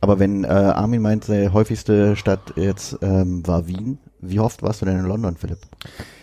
Aber 0.00 0.18
wenn 0.18 0.44
äh, 0.44 0.48
Armin 0.48 1.02
meint, 1.02 1.24
seine 1.24 1.52
häufigste 1.52 2.16
Stadt 2.16 2.54
jetzt 2.56 2.98
ähm, 3.02 3.46
war 3.46 3.68
Wien, 3.68 3.98
wie 4.20 4.40
oft 4.40 4.62
warst 4.62 4.82
du 4.82 4.86
denn 4.86 4.98
in 4.98 5.04
London, 5.04 5.36
Philipp? 5.36 5.60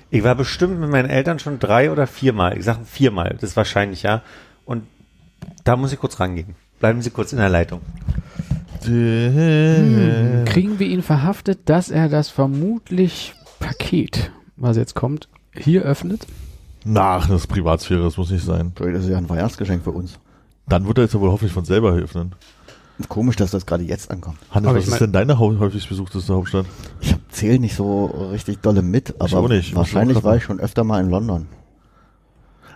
Ich 0.09 0.23
war 0.23 0.35
bestimmt 0.35 0.79
mit 0.79 0.89
meinen 0.89 1.09
Eltern 1.09 1.39
schon 1.39 1.59
drei 1.59 1.91
oder 1.91 2.07
viermal. 2.07 2.57
Ich 2.57 2.65
sage 2.65 2.79
viermal, 2.83 3.37
das 3.39 3.51
ist 3.51 3.55
wahrscheinlich, 3.55 4.03
ja. 4.03 4.23
Und 4.65 4.83
da 5.63 5.75
muss 5.75 5.93
ich 5.93 5.99
kurz 5.99 6.19
rangehen. 6.19 6.55
Bleiben 6.79 7.01
Sie 7.01 7.09
kurz 7.11 7.31
in 7.31 7.39
der 7.39 7.49
Leitung. 7.49 7.81
Äh. 8.85 10.45
Kriegen 10.45 10.79
wir 10.79 10.87
ihn 10.87 11.03
verhaftet, 11.03 11.59
dass 11.65 11.89
er 11.89 12.09
das 12.09 12.29
vermutlich 12.29 13.33
Paket, 13.59 14.31
was 14.55 14.77
jetzt 14.77 14.95
kommt, 14.95 15.27
hier 15.53 15.83
öffnet? 15.83 16.25
Nach, 16.89 17.27
das 17.27 17.41
ist 17.41 17.47
Privatsphäre, 17.47 18.01
das 18.03 18.17
muss 18.17 18.31
nicht 18.31 18.43
sein. 18.43 18.71
Das 18.75 19.03
ist 19.03 19.09
ja 19.09 19.17
ein 19.17 19.29
Weihnachtsgeschenk 19.29 19.83
für 19.83 19.91
uns. 19.91 20.19
Dann 20.67 20.87
wird 20.87 20.97
er 20.97 21.03
jetzt 21.03 21.13
ja 21.13 21.19
wohl 21.19 21.29
hoffentlich 21.29 21.53
von 21.53 21.65
selber 21.65 21.93
öffnen. 21.93 22.33
Komisch, 23.07 23.35
dass 23.37 23.51
das 23.51 23.65
gerade 23.65 23.83
jetzt 23.83 24.11
ankommt. 24.11 24.37
Hannes, 24.51 24.67
Aber 24.67 24.77
was 24.77 24.87
ich 24.87 24.93
ist 24.93 24.99
denn 24.99 25.13
deine 25.13 25.39
häufig 25.39 25.87
besuchteste 25.87 26.33
Hauptstadt? 26.33 26.65
Ich 26.99 27.13
hab, 27.13 27.19
zähl 27.29 27.59
nicht 27.59 27.75
so 27.75 28.05
richtig 28.31 28.59
dolle 28.61 28.81
mit, 28.81 29.15
aber 29.21 29.37
auch 29.37 29.47
nicht. 29.47 29.73
wahrscheinlich 29.75 30.17
auch 30.17 30.23
war 30.23 30.35
ich 30.35 30.43
schon 30.43 30.59
öfter 30.59 30.83
mal 30.83 30.99
in 30.99 31.09
London. 31.09 31.47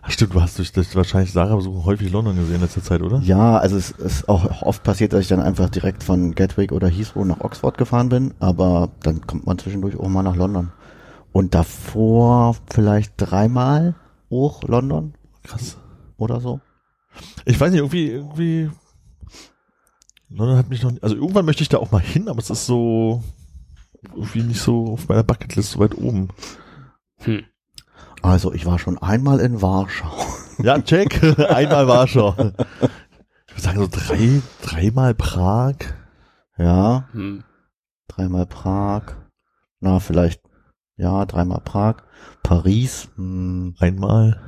Ach 0.02 0.12
stimmt, 0.12 0.36
du 0.36 0.42
hast 0.42 0.60
durch 0.60 0.72
das 0.72 0.96
wahrscheinlich 0.96 1.32
Sarah 1.32 1.56
besuchen 1.56 1.84
häufig 1.84 2.12
London 2.12 2.36
gesehen 2.36 2.56
in 2.56 2.62
letzter 2.62 2.84
Zeit, 2.84 3.02
oder? 3.02 3.20
Ja, 3.20 3.58
also 3.58 3.78
es 3.78 3.92
ist 3.92 4.30
auch 4.30 4.62
oft 4.62 4.84
passiert, 4.84 5.14
dass 5.14 5.22
ich 5.22 5.28
dann 5.28 5.40
einfach 5.40 5.70
direkt 5.70 6.04
von 6.04 6.36
Gatwick 6.36 6.72
oder 6.72 6.88
Heathrow 6.88 7.26
nach 7.26 7.40
Oxford 7.42 7.78
gefahren 7.78 8.10
bin, 8.10 8.34
aber 8.40 8.90
dann 9.02 9.26
kommt 9.26 9.46
man 9.46 9.58
zwischendurch 9.58 9.98
auch 9.98 10.10
mal 10.10 10.24
nach 10.24 10.36
London. 10.36 10.72
Und 11.32 11.56
davor 11.56 12.56
vielleicht 12.70 13.14
dreimal 13.18 13.96
hoch 14.34 14.64
London 14.64 15.14
Krass. 15.44 15.78
oder 16.18 16.40
so. 16.42 16.60
Ich 17.46 17.60
weiß 17.60 17.72
nicht, 17.72 17.80
irgendwie, 17.80 18.08
irgendwie. 18.10 18.72
London 20.30 20.58
hat 20.58 20.70
mich 20.70 20.82
noch, 20.82 20.92
also 21.02 21.16
irgendwann 21.16 21.46
möchte 21.46 21.62
ich 21.62 21.70
da 21.70 21.78
auch 21.78 21.92
mal 21.92 22.02
hin, 22.02 22.28
aber 22.28 22.40
es 22.40 22.50
ist 22.50 22.66
so, 22.66 23.24
irgendwie 24.16 24.42
nicht 24.42 24.62
so 24.62 24.94
auf 24.94 25.08
meiner 25.08 25.24
Bucketlist 25.24 25.72
so 25.72 25.80
weit 25.80 25.96
oben. 25.96 26.30
Hm. 27.20 27.44
Also 28.24 28.52
ich 28.54 28.66
war 28.66 28.80
schon 28.80 28.98
einmal 28.98 29.40
in 29.40 29.62
Warschau. 29.62 30.12
Ja, 30.60 30.80
check. 30.80 31.20
Einmal 31.50 31.88
Warschau. 31.88 32.30
Ich 32.38 32.38
würde 32.38 33.62
sagen 33.62 33.80
so 33.80 33.88
drei, 33.90 34.40
dreimal 34.62 35.16
Prag. 35.16 35.78
Ja, 36.60 37.08
Hm. 37.12 37.44
dreimal 38.08 38.46
Prag. 38.46 39.16
Na, 39.80 40.00
vielleicht, 40.00 40.42
ja, 40.96 41.26
dreimal 41.26 41.60
Prag. 41.62 42.04
Paris, 42.44 43.10
hm, 43.16 43.76
Einmal. 43.80 44.40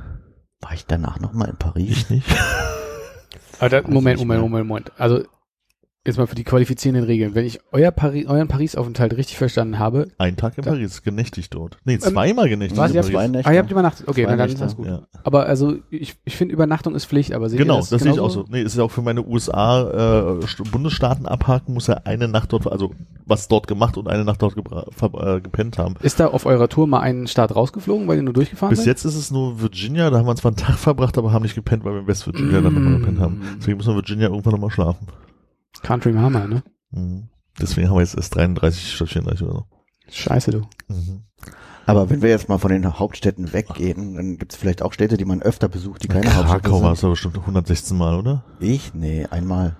war 0.60 0.72
ich 0.74 0.86
danach 0.86 1.18
nochmal 1.20 1.48
in 1.50 1.56
Paris? 1.56 1.90
Ich 2.02 2.10
nicht. 2.10 2.28
Aber 3.58 3.68
da, 3.70 3.82
Weiß 3.82 3.90
Moment, 3.90 4.18
Moment. 4.20 4.42
Moment, 4.42 4.68
Moment. 4.68 4.92
Also, 4.98 5.24
jetzt 6.06 6.16
mal 6.18 6.26
für 6.26 6.34
die 6.34 6.44
qualifizierenden 6.44 7.04
Regeln. 7.04 7.34
Wenn 7.34 7.44
ich 7.44 7.60
euer 7.72 7.90
Pari 7.90 8.26
euren 8.26 8.48
Paris-Aufenthalt 8.48 9.16
richtig 9.16 9.36
verstanden 9.36 9.78
habe, 9.78 10.08
Ein 10.18 10.36
Tag 10.36 10.56
in 10.58 10.64
Paris, 10.64 11.02
genächtigt 11.02 11.54
dort. 11.54 11.78
Nee, 11.84 11.98
zweimal 11.98 12.48
genächtigt 12.48 12.78
was, 12.80 12.90
in 12.90 12.96
ihr 12.96 13.02
habt, 13.02 13.12
zwei. 13.12 13.28
Nächte. 13.28 13.48
ah, 13.48 13.52
ihr 13.52 13.58
habt 13.58 13.70
übernachtet. 13.70 14.08
Okay, 14.08 14.24
Zwei 14.24 14.30
dann 14.36 14.38
Nächte. 14.38 14.52
ist 14.54 14.60
das 14.60 14.76
gut. 14.76 14.86
Ja. 14.86 15.02
Aber 15.24 15.46
also, 15.46 15.76
ich, 15.90 16.16
ich 16.24 16.36
finde, 16.36 16.54
Übernachtung 16.54 16.94
ist 16.94 17.06
Pflicht, 17.06 17.32
aber 17.32 17.48
seht 17.48 17.58
ihr 17.58 17.64
Genau, 17.64 17.76
das, 17.78 17.90
das, 17.90 18.02
sehe 18.02 18.12
ich 18.12 18.20
auch 18.20 18.30
so. 18.30 18.44
Nee, 18.48 18.60
es 18.60 18.72
ist 18.72 18.78
ja 18.78 18.84
auch 18.84 18.90
für 18.90 19.02
meine 19.02 19.26
USA 19.26 19.82
äh, 20.40 20.44
St- 20.44 20.70
Bundesstaaten 20.70 21.26
abhaken, 21.26 21.74
muss 21.74 21.88
er 21.88 22.06
eine 22.06 22.28
Nacht 22.28 22.52
dort, 22.52 22.70
also 22.70 22.92
was 23.26 23.48
dort 23.48 23.66
gemacht 23.66 23.96
und 23.96 24.08
eine 24.08 24.24
Nacht 24.24 24.40
dort 24.42 24.56
äh, 24.56 25.40
gepennt 25.40 25.78
haben. 25.78 25.94
Ist 26.02 26.20
da 26.20 26.28
auf 26.28 26.46
eurer 26.46 26.68
Tour 26.68 26.86
mal 26.86 27.00
ein 27.00 27.26
Staat 27.26 27.54
rausgeflogen, 27.56 28.06
weil 28.08 28.16
ihr 28.18 28.22
nur 28.22 28.34
durchgefahren 28.34 28.70
Bis 28.70 28.78
seid? 28.80 28.86
jetzt 28.86 29.04
ist 29.04 29.16
es 29.16 29.30
nur 29.30 29.60
Virginia, 29.60 30.10
da 30.10 30.18
haben 30.18 30.26
wir 30.26 30.36
zwar 30.36 30.50
einen 30.50 30.56
Tag 30.56 30.76
verbracht, 30.78 31.18
aber 31.18 31.32
haben 31.32 31.42
nicht 31.42 31.54
gepennt, 31.54 31.84
weil 31.84 31.94
wir 31.94 32.00
in 32.00 32.06
West 32.06 32.26
Virginia 32.26 32.60
dann 32.60 32.74
nochmal 32.74 32.98
gepennt 32.98 33.18
haben. 33.20 33.34
Mm. 33.38 33.56
Deswegen 33.58 33.76
müssen 33.78 33.90
wir 33.90 33.96
Virginia 33.96 34.28
irgendwann 34.28 34.52
nochmal 34.52 34.70
schlafen. 34.70 35.06
Country 35.82 36.12
Mama, 36.12 36.46
ne? 36.46 36.62
Mhm. 36.90 37.28
Deswegen 37.60 37.88
haben 37.88 37.96
wir 37.96 38.00
jetzt 38.02 38.16
erst 38.16 38.34
33 38.34 38.94
statt 38.94 39.08
34 39.08 39.46
oder 39.46 39.54
so. 39.54 39.64
Scheiße, 40.10 40.50
du. 40.50 40.60
Mhm. 40.88 41.22
Aber 41.86 42.10
wenn 42.10 42.20
wir 42.20 42.30
jetzt 42.30 42.48
mal 42.48 42.58
von 42.58 42.70
den 42.72 42.98
Hauptstädten 42.98 43.52
weggehen, 43.52 44.14
dann 44.16 44.38
gibt 44.38 44.52
es 44.52 44.58
vielleicht 44.58 44.82
auch 44.82 44.92
Städte, 44.92 45.16
die 45.16 45.24
man 45.24 45.40
öfter 45.40 45.68
besucht, 45.68 46.02
die 46.02 46.08
keine 46.08 46.34
Hauptstädte 46.34 46.62
Krakau 46.62 46.82
war 46.82 46.88
sind. 46.90 46.92
es 46.98 47.04
aber 47.04 47.10
bestimmt 47.12 47.38
116 47.38 47.96
Mal, 47.96 48.16
oder? 48.18 48.44
Ich? 48.60 48.92
Nee, 48.94 49.26
einmal. 49.30 49.76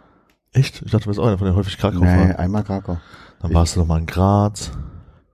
Echt? 0.52 0.82
Ich 0.82 0.90
dachte, 0.92 1.04
du 1.04 1.11
bist 1.11 1.20
auch 1.20 1.26
einer 1.26 1.37
von 1.38 1.46
den 1.48 1.56
häufig 1.56 1.76
Krakau 1.78 1.98
Nee, 1.98 2.06
fahren. 2.06 2.32
einmal 2.37 2.62
Krakau. 2.64 2.98
Dann 3.40 3.52
warst 3.54 3.74
du 3.76 3.80
noch 3.80 3.87
mal 3.87 3.98
in 3.98 4.06
Graz. 4.06 4.70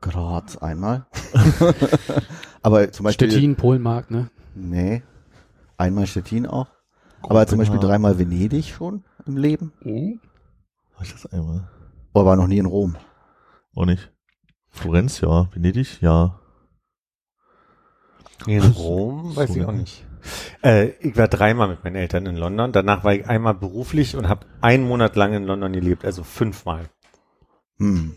Graz 0.01 0.57
einmal. 0.57 1.07
Aber 2.63 2.91
zum 2.91 3.05
Beispiel. 3.05 3.31
Stettin, 3.31 3.55
Polenmark, 3.57 4.11
ne? 4.11 4.31
Nee. 4.55 5.03
Einmal 5.77 6.07
Stettin 6.07 6.47
auch. 6.47 6.67
Aber 7.23 7.47
zum 7.47 7.59
Beispiel 7.59 7.79
dreimal 7.79 8.19
Venedig 8.19 8.67
schon 8.75 9.05
im 9.27 9.37
Leben. 9.37 9.73
War 10.95 11.03
ich 11.03 11.13
das 11.13 11.27
einmal? 11.27 11.69
Aber 12.15 12.37
noch 12.37 12.47
nie 12.47 12.59
in 12.59 12.67
Rom. 12.67 12.97
Auch 13.75 13.87
nicht. 13.87 14.13
Florenz, 14.71 15.21
ja. 15.21 15.49
Venedig, 15.53 16.01
ja. 16.01 16.41
In 18.47 18.63
Rom 18.63 19.37
weiß 19.37 19.57
ich 19.57 19.65
auch 19.65 19.73
nicht. 19.73 20.05
Äh, 20.63 20.91
ich 21.01 21.17
war 21.17 21.29
dreimal 21.29 21.69
mit 21.69 21.85
meinen 21.85 21.97
Eltern 21.97 22.27
in 22.27 22.37
London. 22.37 22.73
Danach 22.73 23.05
war 23.05 23.15
ich 23.15 23.27
einmal 23.27 23.55
beruflich 23.55 24.17
und 24.17 24.29
habe 24.29 24.47
einen 24.61 24.87
Monat 24.87 25.17
lang 25.17 25.33
in 25.33 25.45
London 25.45 25.73
gelebt, 25.73 26.05
also 26.05 26.23
fünfmal. 26.23 26.89
Hm. 27.79 28.17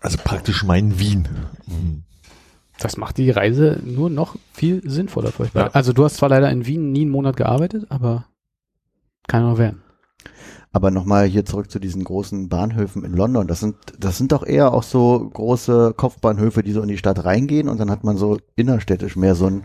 Also 0.00 0.18
praktisch 0.22 0.62
mein 0.64 0.98
Wien. 0.98 1.28
Mhm. 1.66 2.04
Das 2.78 2.96
macht 2.96 3.18
die 3.18 3.30
Reise 3.30 3.80
nur 3.84 4.08
noch 4.08 4.36
viel 4.52 4.88
sinnvoller 4.88 5.32
für 5.32 5.42
euch. 5.42 5.54
Ja. 5.54 5.68
Also 5.68 5.92
du 5.92 6.04
hast 6.04 6.16
zwar 6.16 6.30
leider 6.30 6.50
in 6.50 6.66
Wien 6.66 6.92
nie 6.92 7.02
einen 7.02 7.10
Monat 7.10 7.36
gearbeitet, 7.36 7.86
aber 7.90 8.26
kann 9.26 9.42
noch 9.42 9.58
werden. 9.58 9.82
Aber 10.72 10.90
nochmal 10.90 11.26
hier 11.26 11.44
zurück 11.44 11.70
zu 11.70 11.80
diesen 11.80 12.04
großen 12.04 12.48
Bahnhöfen 12.48 13.04
in 13.04 13.12
London. 13.12 13.48
Das 13.48 13.60
sind, 13.60 13.74
das 13.98 14.18
sind 14.18 14.30
doch 14.30 14.46
eher 14.46 14.72
auch 14.72 14.84
so 14.84 15.28
große 15.32 15.94
Kopfbahnhöfe, 15.96 16.62
die 16.62 16.72
so 16.72 16.82
in 16.82 16.88
die 16.88 16.98
Stadt 16.98 17.24
reingehen 17.24 17.68
und 17.68 17.80
dann 17.80 17.90
hat 17.90 18.04
man 18.04 18.16
so 18.16 18.38
innerstädtisch 18.54 19.16
mehr 19.16 19.34
so 19.34 19.46
ein 19.46 19.64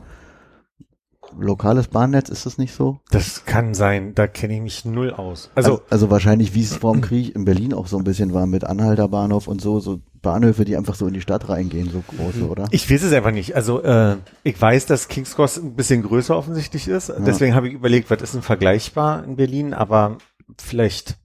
lokales 1.39 1.87
Bahnnetz, 1.87 2.29
ist 2.29 2.45
das 2.45 2.57
nicht 2.57 2.73
so? 2.73 2.99
Das 3.11 3.45
kann 3.45 3.73
sein, 3.73 4.13
da 4.15 4.27
kenne 4.27 4.55
ich 4.55 4.61
mich 4.61 4.85
null 4.85 5.11
aus. 5.11 5.51
Also, 5.55 5.71
Also, 5.71 5.83
also 5.89 6.11
wahrscheinlich, 6.11 6.53
wie 6.53 6.61
es 6.61 6.75
vor 6.75 6.93
dem 6.93 7.01
Krieg 7.01 7.35
in 7.35 7.45
Berlin 7.45 7.73
auch 7.73 7.87
so 7.87 7.97
ein 7.97 8.03
bisschen 8.03 8.33
war 8.33 8.47
mit 8.47 8.63
Anhalter 8.63 9.07
Bahnhof 9.07 9.47
und 9.47 9.61
so, 9.61 9.79
so 9.79 9.99
Bahnhöfe, 10.21 10.65
die 10.65 10.75
einfach 10.77 10.95
so 10.95 11.07
in 11.07 11.13
die 11.13 11.21
Stadt 11.21 11.49
reingehen, 11.49 11.89
so 11.91 12.03
große, 12.15 12.47
oder? 12.47 12.65
ich 12.71 12.89
weiß 12.89 13.03
es 13.03 13.13
einfach 13.13 13.31
nicht. 13.31 13.55
Also 13.55 13.83
äh, 13.83 14.17
ich 14.43 14.59
weiß, 14.59 14.85
dass 14.87 15.07
King's 15.07 15.35
Cross 15.35 15.57
ein 15.57 15.75
bisschen 15.75 16.03
größer 16.03 16.35
offensichtlich 16.35 16.87
ist. 16.87 17.13
Deswegen 17.19 17.53
habe 17.53 17.67
ich 17.67 17.73
überlegt, 17.73 18.09
was 18.09 18.21
ist 18.21 18.33
denn 18.33 18.41
vergleichbar 18.41 19.23
in 19.23 19.35
Berlin, 19.35 19.73
aber 19.73 20.17
vielleicht 20.59 21.17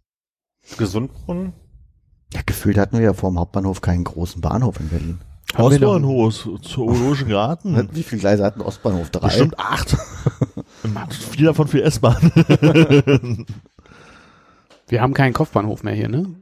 Gesundbrunnen? 0.77 1.53
Ja, 2.33 2.41
gefühlt 2.47 2.79
hatten 2.79 2.99
wir 2.99 3.05
ja 3.05 3.13
vor 3.13 3.31
dem 3.31 3.39
Hauptbahnhof 3.39 3.81
keinen 3.81 4.05
großen 4.05 4.41
Bahnhof 4.41 4.79
in 4.81 4.89
Berlin. 4.89 5.21
Haben 5.55 5.65
Ostbahnhof, 5.65 6.49
Zoologischen 6.63 7.29
Garten. 7.29 7.89
Wie 7.93 8.05
viele 8.05 8.21
Gleise 8.21 8.45
hatten 8.45 8.61
Ostbahnhof? 8.61 9.11
Drei? 9.11 9.27
Bestimmt 9.27 9.59
acht. 9.59 9.97
Vier 11.11 11.47
davon 11.47 11.67
für 11.67 11.83
S-Bahn. 11.83 12.31
Wir 14.89 15.01
haben 15.01 15.15
keinen 15.15 15.33
Kopfbahnhof 15.33 15.83
mehr 15.83 15.95
hier, 15.95 16.09
ne? 16.09 16.37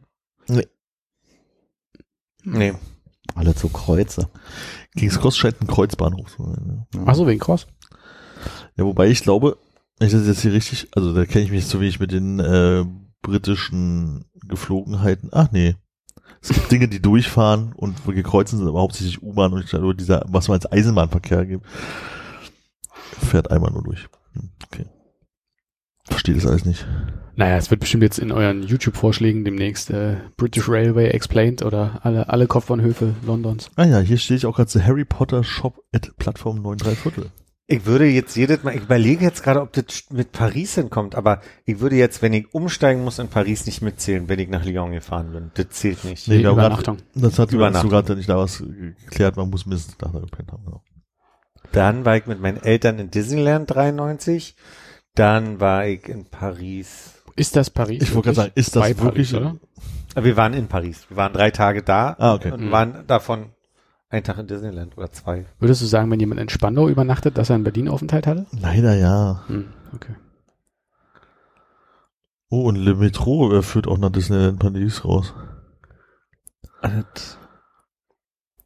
Nee. 2.44 2.74
Alle 3.34 3.54
zu 3.54 3.68
Kreuze. 3.68 4.28
Kings 4.96 5.18
Cross 5.20 5.36
scheint 5.36 5.60
ein 5.60 5.66
Kreuzbahnhof 5.66 6.34
zu 6.34 6.44
sein. 6.44 6.86
Ja. 6.94 7.02
Ach 7.06 7.14
so, 7.14 7.26
wegen 7.26 7.40
Cross. 7.40 7.66
Ja, 8.76 8.84
wobei 8.84 9.08
ich 9.08 9.22
glaube, 9.22 9.58
ich 10.06 10.12
das 10.12 10.26
jetzt 10.26 10.42
hier 10.42 10.52
richtig, 10.52 10.88
also 10.94 11.12
da 11.12 11.24
kenne 11.26 11.44
ich 11.44 11.50
mich 11.50 11.66
so 11.66 11.80
wenig 11.80 11.98
mit 11.98 12.12
den 12.12 12.38
äh, 12.40 12.84
britischen 13.22 14.24
Geflogenheiten. 14.46 15.30
Ach 15.32 15.50
nee. 15.50 15.74
Es 16.40 16.50
gibt 16.50 16.70
Dinge, 16.70 16.86
die 16.88 17.02
durchfahren 17.02 17.72
und 17.74 18.06
wo 18.06 18.12
gekreuzen 18.12 18.58
sind 18.58 18.68
aber 18.68 18.80
hauptsächlich 18.80 19.22
U-Bahn 19.22 19.52
und 19.52 19.66
glaube, 19.66 19.94
dieser, 19.96 20.24
was 20.28 20.46
man 20.48 20.56
als 20.56 20.70
Eisenbahnverkehr 20.70 21.46
gibt, 21.46 21.66
fährt 23.28 23.50
einmal 23.50 23.72
nur 23.72 23.82
durch. 23.82 24.08
Hm, 24.34 24.50
Okay. 24.70 24.86
Verstehe 26.04 26.34
das 26.34 26.46
alles 26.46 26.64
nicht. 26.64 26.86
Naja, 27.36 27.56
es 27.56 27.70
wird 27.70 27.80
bestimmt 27.80 28.02
jetzt 28.02 28.18
in 28.18 28.32
euren 28.32 28.62
YouTube-Vorschlägen 28.62 29.44
demnächst 29.44 29.90
äh, 29.90 30.16
British 30.36 30.68
Railway 30.68 31.08
Explained 31.10 31.62
oder 31.62 32.00
alle, 32.02 32.28
alle 32.28 32.46
Kopfbahnhöfe 32.46 33.14
Londons. 33.24 33.70
Ah 33.76 33.84
ja, 33.84 33.98
hier 34.00 34.16
stehe 34.16 34.36
ich 34.36 34.46
auch 34.46 34.56
gerade 34.56 34.68
zu 34.68 34.82
Harry 34.82 35.04
Potter 35.04 35.44
Shop 35.44 35.84
at 35.92 36.10
Plattform 36.16 36.62
9 36.62 36.78
3 36.78 36.94
Viertel. 36.94 37.30
Ich 37.70 37.84
würde 37.84 38.06
jetzt 38.06 38.34
jedes 38.34 38.62
Mal, 38.64 38.74
ich 38.74 38.80
überlege 38.82 39.22
jetzt 39.26 39.42
gerade, 39.42 39.60
ob 39.60 39.74
das 39.74 40.04
mit 40.10 40.32
Paris 40.32 40.76
hinkommt, 40.76 41.14
aber 41.14 41.42
ich 41.66 41.80
würde 41.80 41.96
jetzt, 41.96 42.22
wenn 42.22 42.32
ich 42.32 42.52
umsteigen 42.54 43.04
muss 43.04 43.18
in 43.18 43.28
Paris, 43.28 43.66
nicht 43.66 43.82
mitzählen, 43.82 44.26
wenn 44.26 44.38
ich 44.38 44.48
nach 44.48 44.64
Lyon 44.64 44.92
gefahren 44.92 45.32
bin. 45.32 45.50
Das 45.52 45.68
zählt 45.78 46.02
nicht. 46.04 46.26
Nee, 46.28 46.40
grad- 46.42 46.54
Übernachtung. 46.54 46.96
Das 47.14 47.38
hat 47.38 47.52
Übernachtung. 47.52 47.90
sogar 47.90 48.02
gerade 48.04 48.16
nicht 48.16 48.28
da 48.30 48.38
was 48.38 48.62
geklärt, 49.04 49.36
man 49.36 49.50
muss 49.50 49.66
mindestens 49.66 49.98
nach 50.00 50.12
da 50.12 50.18
gepennt 50.20 50.50
haben. 50.50 50.64
Genau. 50.64 50.82
Dann 51.72 52.06
war 52.06 52.16
ich 52.16 52.24
mit 52.26 52.40
meinen 52.40 52.56
Eltern 52.62 52.98
in 52.98 53.10
Disneyland 53.10 53.68
93. 53.70 54.56
Dann 55.14 55.60
war 55.60 55.86
ich 55.86 56.08
in 56.08 56.24
Paris. 56.24 57.20
Ist 57.36 57.54
das 57.54 57.68
Paris? 57.68 58.02
Ich 58.02 58.14
wollte 58.14 58.28
gerade 58.28 58.36
sagen, 58.36 58.52
ist 58.54 58.74
das 58.76 58.82
Bei 58.82 58.98
wirklich 58.98 59.32
Paris, 59.32 59.58
oder? 60.14 60.24
Wir 60.24 60.36
waren 60.38 60.54
in 60.54 60.68
Paris. 60.68 61.04
Wir 61.10 61.18
waren 61.18 61.34
drei 61.34 61.50
Tage 61.50 61.82
da 61.82 62.16
Ah, 62.18 62.32
okay. 62.34 62.50
und 62.50 62.62
Mhm. 62.66 62.70
waren 62.70 63.06
davon 63.06 63.50
ein 64.10 64.24
Tag 64.24 64.38
in 64.38 64.46
Disneyland 64.46 64.96
oder 64.96 65.12
zwei. 65.12 65.46
Würdest 65.58 65.82
du 65.82 65.86
sagen, 65.86 66.10
wenn 66.10 66.20
jemand 66.20 66.40
in 66.40 66.48
Spandau 66.48 66.88
übernachtet, 66.88 67.36
dass 67.36 67.50
er 67.50 67.56
in 67.56 67.64
Berlin 67.64 67.88
Aufenthalt 67.88 68.26
hatte? 68.26 68.46
Leider 68.52 68.94
ja. 68.94 69.44
Hm, 69.48 69.66
okay. 69.94 70.14
Oh, 72.50 72.62
und 72.62 72.76
Le 72.76 72.94
Metro 72.94 73.52
äh, 73.54 73.62
führt 73.62 73.86
auch 73.86 73.98
nach 73.98 74.10
Disneyland 74.10 74.58
Paris 74.58 75.04
raus. 75.04 75.34
Und 76.82 77.38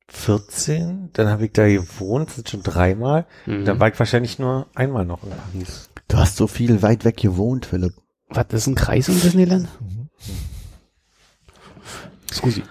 14, 0.09 1.11
dann 1.15 1.29
habe 1.29 1.47
ich 1.47 1.53
da 1.53 1.67
gewohnt, 1.67 2.29
das 2.29 2.37
sind 2.37 2.49
schon 2.49 2.63
dreimal. 2.63 3.27
Mhm. 3.47 3.65
Dann 3.65 3.81
war 3.81 3.89
ich 3.89 3.99
wahrscheinlich 3.99 4.39
nur 4.39 4.69
einmal 4.75 5.05
noch 5.05 5.25
in 5.25 5.31
Paris. 5.31 5.91
Du 6.07 6.19
hast 6.19 6.37
so 6.37 6.47
viel 6.47 6.83
weit 6.83 7.05
weg 7.05 7.17
gewohnt, 7.17 7.67
Philipp. 7.67 7.95
Was, 8.29 8.47
das 8.49 8.61
ist 8.63 8.67
ein 8.69 8.75
Kreis 8.75 9.09
in 9.09 9.21
Disneyland? 9.21 9.69
Mhm. 9.81 10.09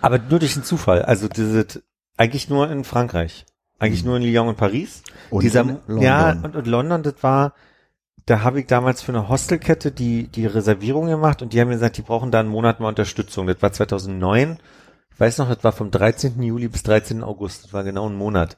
Aber 0.02 0.18
nur 0.18 0.40
durch 0.40 0.56
einen 0.56 0.64
Zufall. 0.64 1.02
Also 1.02 1.28
diese, 1.28 1.66
eigentlich 2.18 2.50
nur 2.50 2.70
in 2.70 2.84
Frankreich. 2.84 3.46
Eigentlich 3.80 4.06
nur 4.06 4.18
in 4.18 4.24
Lyon 4.24 4.48
und 4.48 4.58
Paris. 4.58 5.02
Und 5.30 5.44
Dieser, 5.44 5.62
in 5.62 5.78
London. 5.88 6.02
Ja, 6.02 6.32
und, 6.32 6.56
und 6.56 6.68
London, 6.68 7.04
das 7.04 7.16
war, 7.22 7.54
da 8.26 8.44
habe 8.44 8.60
ich 8.60 8.68
damals 8.68 9.02
für 9.02 9.12
eine 9.12 9.28
Hostelkette 9.28 9.92
die, 9.92 10.28
die 10.28 10.46
Reservierung 10.46 11.08
gemacht 11.08 11.42
und 11.42 11.54
die 11.54 11.60
haben 11.60 11.70
mir 11.70 11.76
gesagt, 11.76 11.98
die 11.98 12.04
brauchen 12.04 12.32
da 12.32 12.40
einen 12.40 12.50
Monat 12.50 12.80
mal 12.80 12.90
Unterstützung. 12.90 13.48
Das 13.48 13.62
war 13.62 13.72
2009. 13.72 14.60
Ich 15.14 15.20
weiß 15.20 15.40
noch, 15.40 15.50
das 15.50 15.64
war 15.64 15.72
vom 15.72 15.90
13. 15.90 16.42
Juli 16.42 16.68
bis 16.68 16.84
13. 16.84 17.24
August. 17.24 17.66
Das 17.66 17.74
war 17.74 17.84
genau 17.84 18.08
ein 18.08 18.16
Monat. 18.16 18.58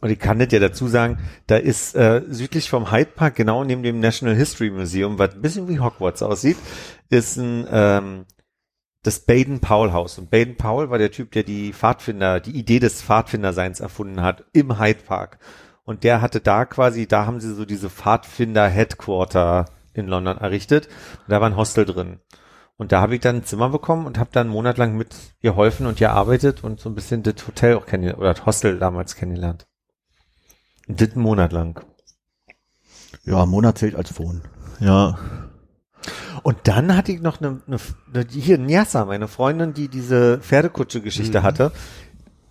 Und 0.00 0.10
ich 0.10 0.18
kann 0.18 0.38
das 0.38 0.52
ja 0.52 0.60
dazu 0.60 0.88
sagen, 0.88 1.18
da 1.46 1.56
ist 1.56 1.96
äh, 1.96 2.22
südlich 2.28 2.70
vom 2.70 2.92
Hyde 2.92 3.10
Park, 3.14 3.34
genau 3.34 3.64
neben 3.64 3.82
dem 3.82 3.98
National 3.98 4.36
History 4.36 4.70
Museum, 4.70 5.18
was 5.18 5.34
ein 5.34 5.42
bisschen 5.42 5.68
wie 5.68 5.80
Hogwarts 5.80 6.22
aussieht, 6.22 6.58
ist 7.08 7.36
ein 7.36 7.66
ähm, 7.70 8.24
das 9.06 9.20
Baden-Powell-Haus. 9.20 10.18
Und 10.18 10.30
Baden-Powell 10.30 10.90
war 10.90 10.98
der 10.98 11.12
Typ, 11.12 11.32
der 11.32 11.44
die 11.44 11.72
Pfadfinder, 11.72 12.40
die 12.40 12.56
Idee 12.58 12.80
des 12.80 13.02
Pfadfinderseins 13.02 13.80
erfunden 13.80 14.22
hat 14.22 14.44
im 14.52 14.78
Hyde 14.78 15.02
Park. 15.02 15.38
Und 15.84 16.02
der 16.02 16.20
hatte 16.20 16.40
da 16.40 16.64
quasi, 16.64 17.06
da 17.06 17.26
haben 17.26 17.40
sie 17.40 17.54
so 17.54 17.64
diese 17.64 17.88
Pfadfinder-Headquarter 17.88 19.66
in 19.94 20.08
London 20.08 20.38
errichtet. 20.38 20.86
Und 20.86 21.30
da 21.30 21.40
war 21.40 21.48
ein 21.48 21.56
Hostel 21.56 21.84
drin. 21.84 22.18
Und 22.76 22.92
da 22.92 23.00
habe 23.00 23.14
ich 23.14 23.20
dann 23.20 23.36
ein 23.36 23.44
Zimmer 23.44 23.70
bekommen 23.70 24.06
und 24.06 24.18
habe 24.18 24.30
dann 24.32 24.48
einen 24.48 24.54
Monat 24.54 24.76
lang 24.76 24.96
mit 24.96 25.14
geholfen 25.40 25.86
und 25.86 25.98
gearbeitet 25.98 26.62
und 26.64 26.80
so 26.80 26.90
ein 26.90 26.94
bisschen 26.94 27.22
das 27.22 27.46
Hotel 27.46 27.76
auch 27.76 27.86
kennengelernt, 27.86 28.20
oder 28.20 28.34
das 28.34 28.44
Hostel 28.44 28.78
damals 28.78 29.14
kennengelernt. 29.14 29.66
Das 30.88 31.12
einen 31.12 31.22
Monat 31.22 31.52
lang. 31.52 31.80
Ja, 33.24 33.46
Monat 33.46 33.78
zählt 33.78 33.94
als 33.94 34.18
Wohnen. 34.18 34.42
Ja. 34.78 35.18
Und 36.42 36.56
dann 36.64 36.96
hatte 36.96 37.12
ich 37.12 37.20
noch 37.20 37.40
eine, 37.40 37.60
eine, 37.66 38.26
hier 38.28 38.58
Nyasa, 38.58 39.04
meine 39.04 39.28
Freundin, 39.28 39.74
die 39.74 39.88
diese 39.88 40.38
Pferdekutsche-Geschichte 40.38 41.42
hatte, 41.42 41.72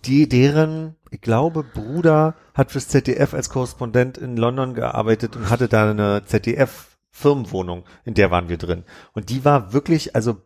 die 0.04 0.28
deren, 0.28 0.96
ich 1.10 1.20
glaube, 1.20 1.64
Bruder 1.64 2.34
hat 2.54 2.72
fürs 2.72 2.88
ZDF 2.88 3.34
als 3.34 3.50
Korrespondent 3.50 4.18
in 4.18 4.36
London 4.36 4.74
gearbeitet 4.74 5.36
und 5.36 5.50
hatte 5.50 5.68
da 5.68 5.90
eine 5.90 6.22
ZDF-Firmenwohnung, 6.24 7.84
in 8.04 8.14
der 8.14 8.30
waren 8.30 8.48
wir 8.48 8.58
drin. 8.58 8.84
Und 9.12 9.30
die 9.30 9.44
war 9.44 9.72
wirklich, 9.72 10.14
also 10.14 10.42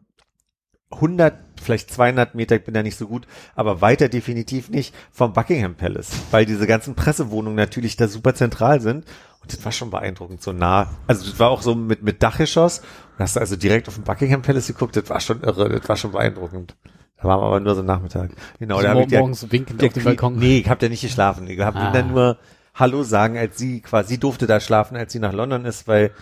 100, 0.92 1.34
vielleicht 1.62 1.90
200 1.92 2.34
Meter, 2.34 2.56
ich 2.56 2.64
bin 2.64 2.74
da 2.74 2.82
nicht 2.82 2.96
so 2.96 3.06
gut, 3.06 3.26
aber 3.54 3.80
weiter 3.80 4.08
definitiv 4.08 4.70
nicht 4.70 4.94
vom 5.12 5.32
Buckingham 5.32 5.76
Palace, 5.76 6.10
weil 6.32 6.46
diese 6.46 6.66
ganzen 6.66 6.94
Pressewohnungen 6.96 7.56
natürlich 7.56 7.96
da 7.96 8.08
super 8.08 8.34
zentral 8.34 8.80
sind. 8.80 9.04
Und 9.42 9.52
das 9.52 9.64
war 9.64 9.72
schon 9.72 9.90
beeindruckend, 9.90 10.42
so 10.42 10.52
nah. 10.52 10.88
Also 11.06 11.24
das 11.28 11.38
war 11.38 11.48
auch 11.50 11.62
so 11.62 11.74
mit, 11.74 12.02
mit 12.02 12.22
Dachgeschoss. 12.22 12.80
Und 12.80 13.18
hast 13.20 13.36
du 13.36 13.40
also 13.40 13.56
direkt 13.56 13.88
auf 13.88 13.94
den 13.94 14.04
Buckingham 14.04 14.42
Palace 14.42 14.66
geguckt, 14.68 14.96
das 14.96 15.08
war 15.08 15.20
schon 15.20 15.42
irre, 15.42 15.68
das 15.68 15.88
war 15.88 15.96
schon 15.96 16.12
beeindruckend. 16.12 16.76
Da 17.16 17.24
waren 17.28 17.40
wir 17.40 17.46
aber 17.46 17.60
nur 17.60 17.74
so 17.74 17.82
Nachmittag. 17.82 18.30
Genau, 18.58 18.76
Also 18.76 18.86
da 18.88 18.94
hab 18.94 19.00
ich 19.02 19.08
der- 19.08 19.20
morgens 19.20 19.50
winkend 19.50 19.80
der 19.80 19.88
auf 19.88 19.94
dem 19.94 20.04
Balkon. 20.04 20.36
Nee, 20.38 20.58
ich 20.58 20.68
habe 20.68 20.80
da 20.80 20.88
nicht 20.88 21.02
geschlafen. 21.02 21.46
Ich 21.48 21.58
habe 21.60 21.78
Ah. 21.78 21.90
dann 21.92 22.12
nur 22.12 22.38
Hallo 22.74 23.02
sagen, 23.02 23.36
als 23.36 23.58
sie 23.58 23.80
quasi, 23.80 24.14
sie 24.14 24.18
durfte 24.20 24.46
da 24.46 24.60
schlafen, 24.60 24.96
als 24.96 25.12
sie 25.12 25.18
nach 25.18 25.32
London 25.32 25.64
ist, 25.64 25.88
weil 25.88 26.12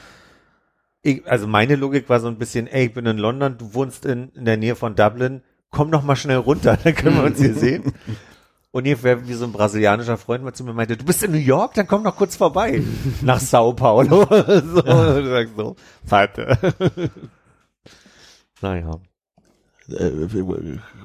ich, 1.03 1.27
also 1.31 1.47
meine 1.47 1.77
Logik 1.77 2.09
war 2.09 2.19
so 2.21 2.27
ein 2.29 2.39
bisschen, 2.39 2.67
ey, 2.67 2.87
ich 2.87 2.95
bin 2.95 3.07
in 3.07 3.19
London, 3.19 3.57
du 3.59 3.75
wohnst 3.75 4.05
in, 4.07 4.31
in 4.31 4.45
der 4.45 4.57
Nähe 4.57 4.75
von 4.75 4.95
Dublin, 4.97 5.43
komm 5.71 5.91
doch 5.93 6.03
mal 6.03 6.17
schnell 6.17 6.39
runter, 6.39 6.77
dann 6.83 6.95
können 6.95 7.17
wir 7.17 7.25
uns 7.25 7.39
hier 7.39 7.55
sehen. 7.55 7.93
Und 8.79 8.85
hier 8.85 9.03
wäre 9.03 9.27
wie 9.27 9.35
so 9.35 9.45
ein 9.45 9.51
brasilianischer 9.51 10.17
Freund 10.17 10.45
mal 10.45 10.53
zu 10.53 10.63
mir 10.63 10.73
meinte, 10.73 10.97
du 10.97 11.05
bist 11.05 11.25
in 11.25 11.33
New 11.33 11.39
York, 11.39 11.75
dann 11.75 11.89
komm 11.89 12.05
doch 12.05 12.15
kurz 12.15 12.37
vorbei. 12.37 12.81
Nach 13.23 13.41
Sao 13.41 13.73
Paulo. 13.73 14.25
so, 14.31 14.85
und 14.85 15.27
sagst 15.27 15.57
so, 15.57 15.75
warte. 16.07 16.57
naja. 18.63 19.01
Äh, 19.89 20.11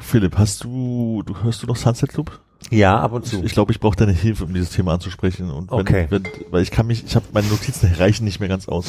Philipp, 0.02 0.38
hast 0.38 0.64
du, 0.64 1.24
du 1.26 1.42
hörst 1.42 1.64
du 1.64 1.68
noch 1.68 1.76
Sunset 1.76 2.10
Club? 2.10 2.40
Ja, 2.70 3.00
ab 3.00 3.12
und 3.14 3.26
zu. 3.26 3.44
Ich 3.44 3.54
glaube, 3.54 3.72
ich 3.72 3.80
brauche 3.80 3.96
deine 3.96 4.12
Hilfe, 4.12 4.46
um 4.46 4.54
dieses 4.54 4.70
Thema 4.70 4.94
anzusprechen. 4.94 5.50
Und 5.50 5.72
wenn, 5.72 5.80
Okay. 5.80 6.06
wenn, 6.12 6.28
weil 6.52 6.62
ich 6.62 6.70
kann 6.70 6.86
mich, 6.86 7.04
ich 7.04 7.16
habe 7.16 7.26
meine 7.34 7.48
Notizen 7.48 7.92
reichen 7.98 8.24
nicht 8.24 8.40
mehr 8.40 8.50
ganz 8.50 8.68
aus. 8.68 8.86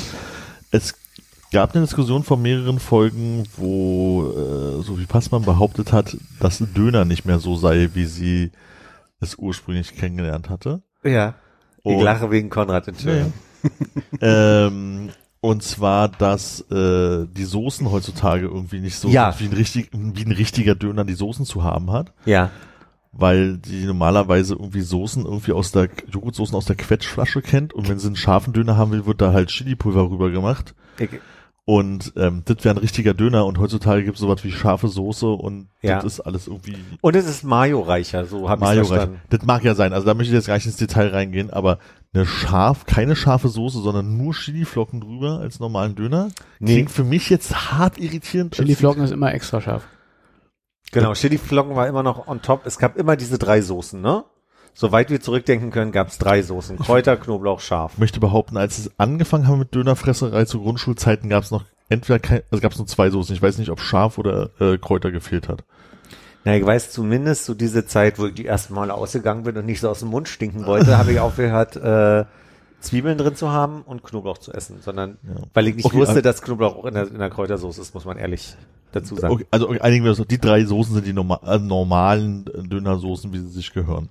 Es 0.71 0.95
gab 1.53 1.75
eine 1.75 1.87
Diskussion 1.87 2.23
von 2.23 2.43
mehreren 2.43 2.81
Folgen, 2.81 3.45
wo 3.57 4.31
äh, 4.31 4.83
Sophie 4.83 5.07
Passmann 5.07 5.43
behauptet 5.43 5.91
hat, 5.91 6.19
dass 6.39 6.59
Döner 6.59 7.07
nicht 7.07 7.25
mehr 7.25 7.39
so 7.39 7.57
sei, 7.57 7.89
wie 7.95 8.05
sie 8.05 8.51
es 9.25 9.37
ursprünglich 9.37 9.95
kennengelernt 9.97 10.49
hatte. 10.51 10.83
ja. 11.03 11.35
Ich 11.87 11.93
Und- 11.97 12.03
lache 12.03 12.31
wegen 12.31 12.49
Konrad, 12.49 12.89
Entschuldigung. 12.89 13.35
ähm, 14.23 15.11
und 15.41 15.63
zwar, 15.63 16.09
dass 16.09 16.61
äh, 16.71 17.27
die 17.31 17.45
Soßen 17.45 17.91
heutzutage 17.91 18.47
irgendwie 18.47 18.81
nicht 18.81 18.97
so 18.97 19.09
Ja. 19.09 19.35
wie 19.39 19.45
ein, 19.45 19.53
richtig, 19.53 19.91
wie 19.93 20.25
ein 20.25 20.33
richtiger 20.33 20.75
Döner 20.75 21.05
die 21.05 21.13
Soßen 21.15 21.45
zu 21.45 21.63
haben 21.63 21.91
hat. 21.93 22.13
Ja. 22.25 22.51
weil 23.17 23.59
die 23.59 23.85
normalerweise 23.85 24.55
irgendwie 24.55 24.81
Soßen 24.81 25.25
irgendwie 25.25 25.53
aus 25.53 25.71
der 25.71 25.89
Joghurtsoßen 26.11 26.57
aus 26.57 26.65
der 26.65 26.75
Quetschflasche 26.75 27.43
kennt 27.43 27.73
und 27.73 27.89
wenn 27.89 28.01
sie 28.01 28.09
einen 28.09 28.17
scharfen 28.17 28.53
Döner 28.53 28.77
haben 28.77 28.91
will, 28.91 29.07
wird 29.07 29.21
da 29.21 29.33
halt 29.33 29.51
Chili-Pulver 29.51 30.11
rüber 30.11 30.31
gemacht 30.31 30.75
Ich, 30.99 31.11
und 31.67 32.13
ähm, 32.17 32.43
das 32.45 32.59
wäre 32.63 32.75
ein 32.75 32.79
richtiger 32.79 33.15
Döner 33.15 33.47
und 33.47 33.59
heutzutage 33.59 34.05
gibt 34.05 34.17
es 34.17 34.21
sowas 34.21 34.45
wie 34.45 34.53
scharfe 34.53 34.89
Soße 34.89 35.27
und 35.29 35.69
Ja. 35.81 35.97
das 35.97 36.05
ist 36.15 36.21
alles 36.21 36.47
irgendwie 36.47 36.77
und 37.01 37.17
es 37.17 37.27
ist 37.27 37.43
Mayo-reicher, 37.45 38.27
so 38.27 38.49
habe 38.51 38.65
ich 38.67 38.87
verstanden. 38.87 39.21
Das 39.31 39.43
mag 39.45 39.65
ja 39.65 39.75
sein, 39.75 39.93
also 39.95 40.07
da 40.07 40.13
möchte 40.15 40.31
ich 40.33 40.37
jetzt 40.37 40.47
gar 40.47 40.55
nicht 40.57 40.67
ins 40.67 40.77
Detail 40.77 41.09
reingehen, 41.09 41.51
aber 41.51 41.79
eine 42.13 42.27
scharf, 42.27 42.85
keine 42.87 43.17
scharfe 43.17 43.49
Soße, 43.49 43.81
sondern 43.81 44.17
nur 44.19 44.35
Chiliflocken 44.35 45.01
drüber 45.01 45.39
als 45.41 45.59
normalen 45.59 45.95
Döner 45.95 46.29
Nee. 46.59 46.75
klingt 46.75 46.91
für 46.91 47.05
mich 47.05 47.31
jetzt 47.31 47.73
hart 47.73 47.99
irritierend. 47.99 48.55
Chili-Flocken 48.55 49.03
ist 49.03 49.11
immer 49.11 49.33
extra 49.33 49.61
scharf. 49.61 49.87
Genau, 50.93 51.13
Chili-Flocken 51.15 51.75
war 51.75 51.89
immer 51.89 52.03
noch 52.03 52.29
on 52.29 52.41
top. 52.43 52.67
Es 52.67 52.79
gab 52.79 52.97
immer 52.97 53.17
diese 53.17 53.39
drei 53.39 53.61
Soßen, 53.63 54.01
ne? 54.01 54.25
Soweit 54.77 55.09
wir 55.11 55.21
zurückdenken 55.21 55.71
können, 55.71 55.93
gab 55.93 56.09
es 56.09 56.19
drei 56.19 56.43
Soßen. 56.43 56.79
Kräuter, 56.79 57.17
Knoblauch, 57.17 57.61
scharf. 57.61 57.93
Ich 57.95 57.99
möchte 58.01 58.19
behaupten, 58.21 58.57
als 58.57 58.79
es 58.79 58.91
angefangen 58.99 59.47
haben 59.47 59.61
mit 59.61 59.75
Dönerfresserei 59.75 60.45
zu 60.47 60.61
Grundschulzeiten, 60.61 61.31
gab 61.31 61.45
es 61.45 61.53
noch 61.53 61.65
entweder 61.89 62.19
kein, 62.19 62.43
also 62.51 62.61
gab 62.61 62.73
es 62.73 62.79
nur 62.79 62.87
zwei 62.89 63.09
Soßen. 63.11 63.35
Ich 63.35 63.41
weiß 63.43 63.59
nicht, 63.59 63.71
ob 63.71 63.81
scharf 63.81 64.19
oder 64.19 64.51
äh, 64.59 64.77
Kräuter 64.79 65.13
gefehlt 65.13 65.49
hat. 65.49 65.63
Na, 66.45 66.57
ich 66.57 66.67
weiß 66.67 66.91
zumindest, 66.91 67.45
so 67.45 67.55
diese 67.55 67.87
Zeit, 67.87 68.19
wo 68.19 68.27
ich 68.27 68.35
die 68.35 68.47
ersten 68.47 68.75
Male 68.75 68.93
ausgegangen 68.93 69.45
bin 69.45 69.57
und 69.57 69.65
nicht 69.65 69.81
so 69.81 69.89
aus 69.89 70.01
dem 70.01 70.09
Mund 70.09 70.29
stinken 70.29 70.67
wollte, 70.67 70.99
habe 70.99 71.13
ich 71.13 71.21
aufgehört, 71.21 71.77
äh, 71.77 72.25
Zwiebeln 72.81 73.17
drin 73.17 73.35
zu 73.37 73.51
haben 73.51 73.81
und 73.83 74.03
Knoblauch 74.03 74.37
zu 74.39 74.53
essen, 74.53 74.79
sondern 74.83 75.17
Ja. 75.23 75.37
weil 75.55 75.69
ich 75.69 75.77
nicht 75.77 75.87
Okay, 75.87 75.97
wusste, 75.97 76.11
also- 76.17 76.21
dass 76.23 76.43
Knoblauch 76.43 76.77
auch 76.77 76.85
in 76.85 76.95
der, 76.95 77.07
in 77.09 77.19
der 77.19 77.31
Kräutersoße 77.31 77.81
ist, 77.81 77.95
muss 77.95 78.05
man 78.05 78.19
ehrlich 78.19 78.57
dazu 78.93 79.15
sagen. 79.17 79.33
Okay, 79.35 79.47
also 79.51 79.69
okay, 79.71 79.81
einigen 79.81 80.05
wir 80.05 80.11
uns, 80.11 80.21
die 80.29 80.39
drei 80.39 80.65
Soßen 80.65 80.95
sind 80.97 81.07
die 81.07 81.15
norma 81.15 81.41
äh, 81.47 81.59
normalen 81.59 82.45
Dönersoßen, 82.45 83.33
wie 83.33 83.39
sie 83.39 83.49
sich 83.49 83.73
gehören. 83.73 84.11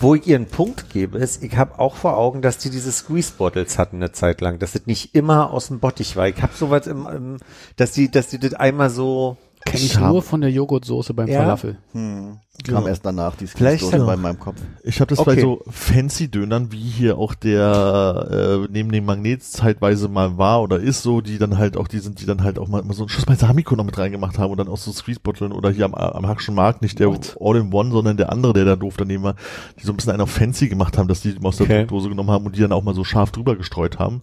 Wo 0.00 0.14
ich 0.14 0.26
ihren 0.26 0.46
Punkt 0.46 0.90
gebe, 0.90 1.18
ist, 1.18 1.42
ich 1.42 1.56
habe 1.56 1.78
auch 1.78 1.96
vor 1.96 2.16
Augen, 2.16 2.42
dass 2.42 2.58
die 2.58 2.70
diese 2.70 2.90
Squeeze-Bottles 2.90 3.78
hatten 3.78 3.96
eine 3.96 4.12
Zeit 4.12 4.40
lang, 4.40 4.58
dass 4.58 4.72
das 4.72 4.86
nicht 4.86 5.14
immer 5.14 5.50
aus 5.50 5.68
dem 5.68 5.80
Bottich 5.80 6.16
war. 6.16 6.26
Ich 6.28 6.42
habe 6.42 6.52
sowas 6.54 6.86
im, 6.86 7.06
im 7.06 7.36
dass 7.76 7.92
die, 7.92 8.10
dass 8.10 8.28
die 8.28 8.38
das 8.38 8.54
einmal 8.54 8.90
so 8.90 9.36
Kenne 9.64 9.78
ich 9.84 9.92
Ich 9.94 9.98
nur 10.00 10.22
von 10.22 10.40
der 10.40 10.50
Joghurtsoße 10.50 11.14
beim 11.14 11.28
Ja? 11.28 11.40
Falafel. 11.40 11.76
Hm. 11.92 12.38
Genau. 12.64 12.78
Kam 12.80 12.88
erst 12.88 13.04
danach, 13.04 13.34
die 13.36 13.46
Vielleicht 13.46 13.92
hat- 13.92 14.06
bei 14.06 14.16
meinem 14.16 14.38
Kopf. 14.38 14.56
Ich 14.84 15.00
habe 15.00 15.08
das 15.08 15.18
Okay. 15.18 15.34
bei 15.34 15.40
so 15.40 15.62
fancy 15.68 16.28
Dönern, 16.30 16.70
wie 16.70 16.78
hier 16.80 17.18
auch 17.18 17.34
der 17.34 18.28
äh, 18.30 18.68
neben 18.70 18.92
dem 18.92 19.04
Magnet 19.04 19.42
zeitweise 19.42 20.08
mal 20.08 20.36
war 20.38 20.62
oder 20.62 20.78
ist 20.78 21.02
so, 21.02 21.20
die 21.22 21.38
dann 21.38 21.58
halt 21.58 21.76
auch 21.76 21.88
die 21.88 21.98
sind, 21.98 22.20
die 22.20 22.26
dann 22.26 22.42
halt 22.44 22.58
auch 22.58 22.68
mal, 22.68 22.82
mal 22.82 22.92
so 22.94 23.02
einen 23.02 23.08
Schuss 23.08 23.24
Balsamico 23.26 23.74
noch 23.74 23.84
mit 23.84 23.98
reingemacht 23.98 24.38
haben 24.38 24.50
und 24.52 24.58
dann 24.58 24.68
auch 24.68 24.76
so 24.76 24.92
Squeeze-Botteln 24.92 25.50
oder 25.52 25.70
hier 25.70 25.86
am, 25.86 25.94
am 25.94 26.26
Hackschen 26.28 26.54
Markt 26.54 26.82
nicht 26.82 26.98
der 27.00 27.08
All-in-One, 27.40 27.90
sondern 27.90 28.16
der 28.16 28.30
andere, 28.30 28.52
der 28.52 28.64
da 28.64 28.76
doof 28.76 28.94
daneben 28.98 29.24
war, 29.24 29.34
die 29.80 29.84
so 29.86 29.92
ein 29.92 29.96
bisschen 29.96 30.12
einen 30.12 30.22
auf 30.22 30.30
fancy 30.30 30.68
gemacht 30.68 30.98
haben, 30.98 31.08
dass 31.08 31.20
die 31.20 31.34
aus 31.42 31.56
der 31.56 31.64
Okay. 31.66 31.86
Dose 31.86 32.08
genommen 32.08 32.30
haben 32.30 32.46
und 32.46 32.54
die 32.56 32.60
dann 32.60 32.72
auch 32.72 32.82
mal 32.84 32.94
so 32.94 33.02
scharf 33.04 33.32
drüber 33.32 33.56
gestreut 33.56 33.98
haben. 33.98 34.20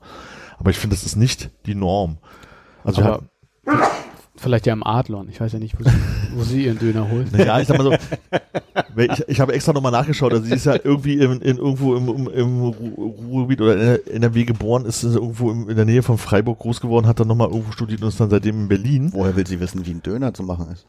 Aber 0.60 0.69
ich 0.69 0.78
finde, 0.78 0.95
das 0.95 1.04
ist 1.06 1.15
nicht 1.15 1.49
die 1.65 1.75
Norm. 1.75 2.17
Also 2.84 3.02
Aber 3.02 3.23
vielleicht 4.39 4.65
ja 4.65 4.73
im 4.73 4.84
Adlon. 4.86 5.28
Ich 5.30 5.39
weiß 5.39 5.52
ja 5.54 5.60
nicht, 5.60 5.78
wo 5.80 5.84
sie, 5.84 5.95
wo 6.36 6.43
sie 6.43 6.65
ihren 6.65 6.80
Döner 6.80 7.10
holt. 7.10 7.28
Ja, 7.38 7.60
ich 7.60 7.67
sag 7.67 7.78
mal 7.78 7.84
so, 7.84 7.93
ich, 8.97 9.23
ich 9.28 9.39
habe 9.39 9.54
extra 9.54 9.73
nochmal 9.73 9.91
nachgeschaut, 9.91 10.32
also 10.34 10.45
sie 10.45 10.54
ist 10.54 10.65
ja 10.65 10.75
irgendwie 10.84 11.19
in, 11.19 11.41
in 11.41 11.58
irgendwo 11.58 11.95
im, 11.95 12.08
im, 12.08 12.28
im 12.28 12.62
Ru- 12.62 13.21
Ruhrgebiet 13.30 13.62
oder 13.62 13.73
in 13.73 13.80
der- 13.80 14.13
NRW 14.15 14.45
geboren, 14.45 14.86
ist 14.86 15.04
irgendwo 15.04 15.52
im, 15.52 15.69
in 15.69 15.75
der 15.75 15.86
Nähe 15.86 16.04
von 16.04 16.17
Freiburg 16.17 16.60
groß 16.60 16.82
geworden, 16.82 17.08
hat 17.08 17.19
dann 17.19 17.28
nochmal 17.28 17.49
irgendwo 17.49 17.71
studiert 17.71 18.02
und 18.02 18.08
ist 18.10 18.19
dann 18.19 18.30
seitdem 18.30 18.62
in 18.62 18.67
Berlin. 18.67 19.10
Woher 19.13 19.36
will 19.36 19.45
sie 19.47 19.60
wissen, 19.60 19.86
wie 19.86 19.91
ein 19.91 20.02
Döner 20.04 20.34
zu 20.34 20.43
machen 20.43 20.67
ist? 20.73 20.86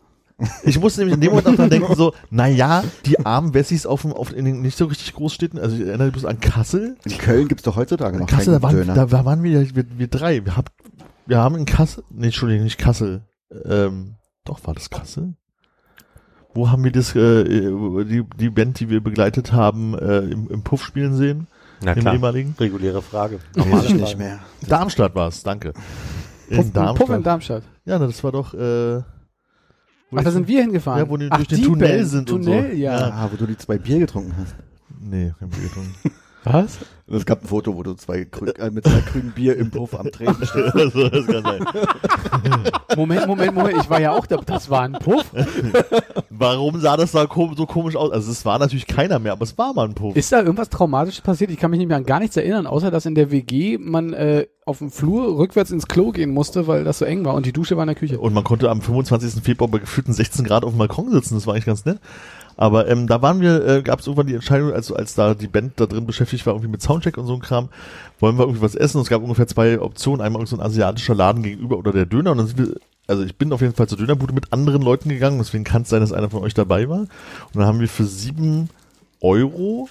Ich 0.65 0.81
musste 0.81 1.01
nämlich 1.03 1.17
in 1.17 1.21
dem 1.21 1.31
Moment 1.31 1.49
auch 1.49 1.55
dran 1.55 1.69
denken, 1.69 1.95
so, 1.95 2.15
na 2.31 2.47
ja, 2.49 2.83
die 3.05 3.19
armen 3.27 3.53
Wessis 3.53 3.85
auf, 3.85 4.03
dem, 4.03 4.13
auf 4.15 4.35
in 4.35 4.47
den 4.47 4.63
nicht 4.63 4.77
so 4.79 4.87
richtig 4.87 5.13
Großstädten, 5.13 5.59
also 5.59 5.77
ich 5.77 5.83
erinnere 5.83 6.05
mich 6.07 6.13
bloß 6.15 6.25
an 6.25 6.41
Kassel. 6.41 6.97
In 7.05 7.19
Köln 7.19 7.47
gibt's 7.47 7.65
doch 7.65 7.77
heutzutage 7.77 8.17
noch 8.19 8.27
Kassel, 8.27 8.55
da 8.55 8.59
keinen 8.59 8.63
waren, 8.63 8.77
Döner. 8.77 8.95
da, 8.95 9.05
da 9.05 9.25
waren 9.27 9.43
wir, 9.43 9.77
wir, 9.77 9.85
wir 9.99 10.07
drei. 10.09 10.43
Wir, 10.47 10.57
hab, 10.57 10.71
wir 11.27 11.37
haben 11.37 11.57
in 11.57 11.67
Kassel, 11.67 12.05
nee, 12.09 12.27
Entschuldigung, 12.27 12.65
nicht 12.65 12.79
Kassel, 12.79 13.21
ähm, 13.65 14.17
doch, 14.45 14.67
war 14.67 14.75
das 14.75 14.91
Kassel? 14.91 15.35
Wo 16.55 16.71
haben 16.71 16.83
wir 16.83 16.91
das, 16.91 17.15
äh, 17.15 17.45
die, 17.45 18.25
die 18.37 18.51
Band, 18.51 18.81
die 18.81 18.89
wir 18.89 19.01
begleitet 19.01 19.53
haben, 19.53 19.97
äh, 19.97 20.19
im, 20.21 20.49
im 20.49 20.63
Puff 20.65 20.85
spielen 20.85 21.15
sehen? 21.15 21.47
Na 21.83 21.93
Im 21.93 22.01
klar, 22.01 22.15
ehemaligen? 22.15 22.55
reguläre 22.59 23.01
Frage. 23.03 23.39
Weiß 23.55 23.85
ich 23.87 23.95
nicht 23.95 24.19
mehr. 24.19 24.41
Darmstadt 24.69 25.15
war 25.15 25.29
es, 25.29 25.43
danke. 25.43 25.73
In 26.49 26.57
Puff, 26.57 26.73
Darmstadt. 26.73 27.07
Puff 27.07 27.17
in 27.17 27.23
Darmstadt. 27.23 27.63
ja, 27.85 27.99
na, 27.99 28.07
das 28.07 28.23
war 28.25 28.33
doch, 28.33 28.53
äh, 28.55 29.03
Ach, 30.17 30.25
da 30.25 30.31
sind 30.33 30.49
wir 30.49 30.61
hingefahren. 30.63 31.05
Ja, 31.05 31.09
wo 31.09 31.17
die 31.17 31.29
Ach, 31.31 31.37
durch 31.37 31.49
den 31.49 31.59
die 31.59 31.65
Tunnel 31.65 31.89
Band. 31.89 32.09
sind 32.09 32.31
und 32.33 32.45
Tunnel, 32.45 32.71
so. 32.73 32.77
ja. 32.77 32.99
Ah, 33.13 33.29
wo 33.31 33.37
du 33.37 33.47
die 33.47 33.57
zwei 33.57 33.79
Bier 33.79 34.01
getrunken 34.01 34.35
hast. 34.37 34.57
Nee, 35.01 35.33
kein 35.39 35.49
Bier 35.51 35.63
getrunken. 35.63 35.95
Was? 36.45 36.79
Und 37.07 37.17
es 37.17 37.27
gab 37.27 37.43
ein 37.43 37.49
Foto, 37.49 37.75
wo 37.75 37.83
du 37.83 37.95
zwei 37.95 38.25
Krü 38.25 38.51
äh, 38.51 38.71
mit 38.71 38.85
zwei 38.85 39.01
grünen 39.01 39.33
Bier 39.33 39.57
im 39.57 39.71
Puff 39.71 39.99
am 39.99 40.13
Treten 40.13 40.35
stehst. 40.47 40.77
das 40.77 41.27
kann 41.27 41.43
sein. 41.43 41.65
Moment, 42.97 43.27
Moment, 43.27 43.55
Moment. 43.55 43.79
Ich 43.83 43.91
war 43.91 44.01
ja 44.01 44.13
auch 44.13 44.27
da. 44.27 44.37
Das 44.37 44.71
war 44.71 44.83
ein 44.83 44.93
Puff. 44.93 45.25
Warum 46.31 46.81
sah 46.81 46.97
das 46.97 47.11
da 47.11 47.27
kom 47.27 47.57
so 47.57 47.67
komisch 47.67 47.97
aus? 47.97 48.13
Also 48.13 48.31
es 48.31 48.45
war 48.45 48.61
natürlich 48.61 48.87
keiner 48.87 49.19
mehr, 49.19 49.33
aber 49.33 49.43
es 49.43 49.59
war 49.59 49.75
mal 49.75 49.89
ein 49.89 49.95
Puff. 49.95 50.15
Ist 50.15 50.31
da 50.31 50.39
irgendwas 50.41 50.71
Traumatisches 50.71 51.21
passiert? 51.21 51.51
Ich 51.51 51.59
kann 51.59 51.73
mich 51.73 51.79
nicht 51.79 51.89
mehr 51.89 51.97
an 51.97 52.07
gar 52.07 52.21
nichts 52.21 52.37
erinnern, 52.37 52.69
außer 52.69 52.93
dass 52.93 53.07
in 53.07 53.17
der 53.17 53.33
WG 53.33 53.77
man 53.79 54.13
äh, 54.13 54.47
auf 54.65 54.79
dem 54.79 54.93
Flur 54.93 55.37
rückwärts 55.37 55.73
ins 55.73 55.89
Klo 55.89 56.13
gehen 56.13 56.31
musste, 56.31 56.69
weil 56.69 56.85
das 56.85 56.99
so 56.99 57.05
eng 57.05 57.25
war 57.25 57.35
und 57.35 57.45
die 57.45 57.53
Dusche 57.53 57.77
war 57.77 57.83
in 57.83 57.89
der 57.89 57.97
Küche. 57.97 58.21
Und 58.21 58.35
man 58.35 58.45
konnte 58.45 58.71
am 58.71 58.81
25. 58.81 59.43
Februar 59.43 59.69
bei 59.69 59.79
gefühlten 59.79 60.13
16 60.13 60.45
Grad 60.45 60.65
auf 60.65 60.71
dem 60.71 60.79
Balkon 60.79 61.11
sitzen, 61.11 61.35
das 61.35 61.47
war 61.49 61.55
eigentlich 61.55 61.67
ganz 61.67 61.85
nett. 61.85 61.99
Aber 62.61 62.87
ähm, 62.89 63.07
da 63.07 63.23
waren 63.23 63.41
wir, 63.41 63.67
äh, 63.67 63.83
gab 63.83 64.01
es 64.01 64.07
irgendwann 64.07 64.27
die 64.27 64.35
Entscheidung, 64.35 64.75
also 64.75 64.95
als 64.95 65.15
da 65.15 65.33
die 65.33 65.47
Band 65.47 65.81
da 65.81 65.87
drin 65.87 66.05
beschäftigt 66.05 66.45
war, 66.45 66.53
irgendwie 66.53 66.71
mit 66.71 66.83
Soundcheck 66.83 67.17
und 67.17 67.25
so 67.25 67.33
ein 67.33 67.41
Kram, 67.41 67.71
wollen 68.19 68.37
wir 68.37 68.43
irgendwie 68.43 68.61
was 68.61 68.75
essen? 68.75 68.99
Und 68.99 69.05
es 69.05 69.09
gab 69.09 69.23
ungefähr 69.23 69.47
zwei 69.47 69.81
Optionen, 69.81 70.21
einmal 70.21 70.47
so 70.47 70.57
ein 70.57 70.61
asiatischer 70.61 71.15
Laden 71.15 71.43
gegenüber 71.43 71.79
oder 71.79 71.91
der 71.91 72.05
Döner. 72.05 72.33
Und 72.33 72.37
dann 72.37 72.47
sind 72.49 72.59
wir, 72.59 72.75
also 73.07 73.23
ich 73.23 73.39
bin 73.39 73.55
auf 73.55 73.63
jeden 73.63 73.73
Fall 73.73 73.89
zur 73.89 73.97
Dönerbude 73.97 74.35
mit 74.35 74.53
anderen 74.53 74.83
Leuten 74.83 75.09
gegangen, 75.09 75.39
deswegen 75.39 75.65
kann 75.65 75.83
es 75.83 75.89
sein, 75.89 76.03
dass 76.03 76.13
einer 76.13 76.29
von 76.29 76.43
euch 76.43 76.53
dabei 76.53 76.87
war. 76.87 76.99
Und 76.99 77.09
dann 77.55 77.65
haben 77.65 77.81
wir 77.81 77.89
für 77.89 78.05
sieben 78.05 78.69
Euro 79.23 79.89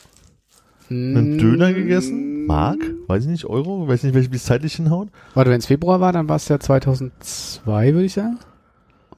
einen 0.91 1.39
Döner 1.39 1.73
gegessen. 1.73 2.45
Mark? 2.45 2.81
Weiß 3.07 3.23
ich 3.23 3.31
nicht, 3.31 3.45
Euro? 3.45 3.87
Weiß 3.87 4.03
nicht, 4.03 4.13
wie 4.13 4.35
es 4.35 4.43
zeitlich 4.43 4.75
hinhaut. 4.75 5.07
Warte, 5.33 5.49
wenn 5.49 5.57
es 5.57 5.65
Februar 5.65 6.01
war, 6.01 6.13
dann 6.13 6.29
war 6.29 6.35
es 6.35 6.47
ja 6.47 6.59
2002, 6.59 7.93
würde 7.93 8.05
ich 8.05 8.13
sagen. 8.13 8.37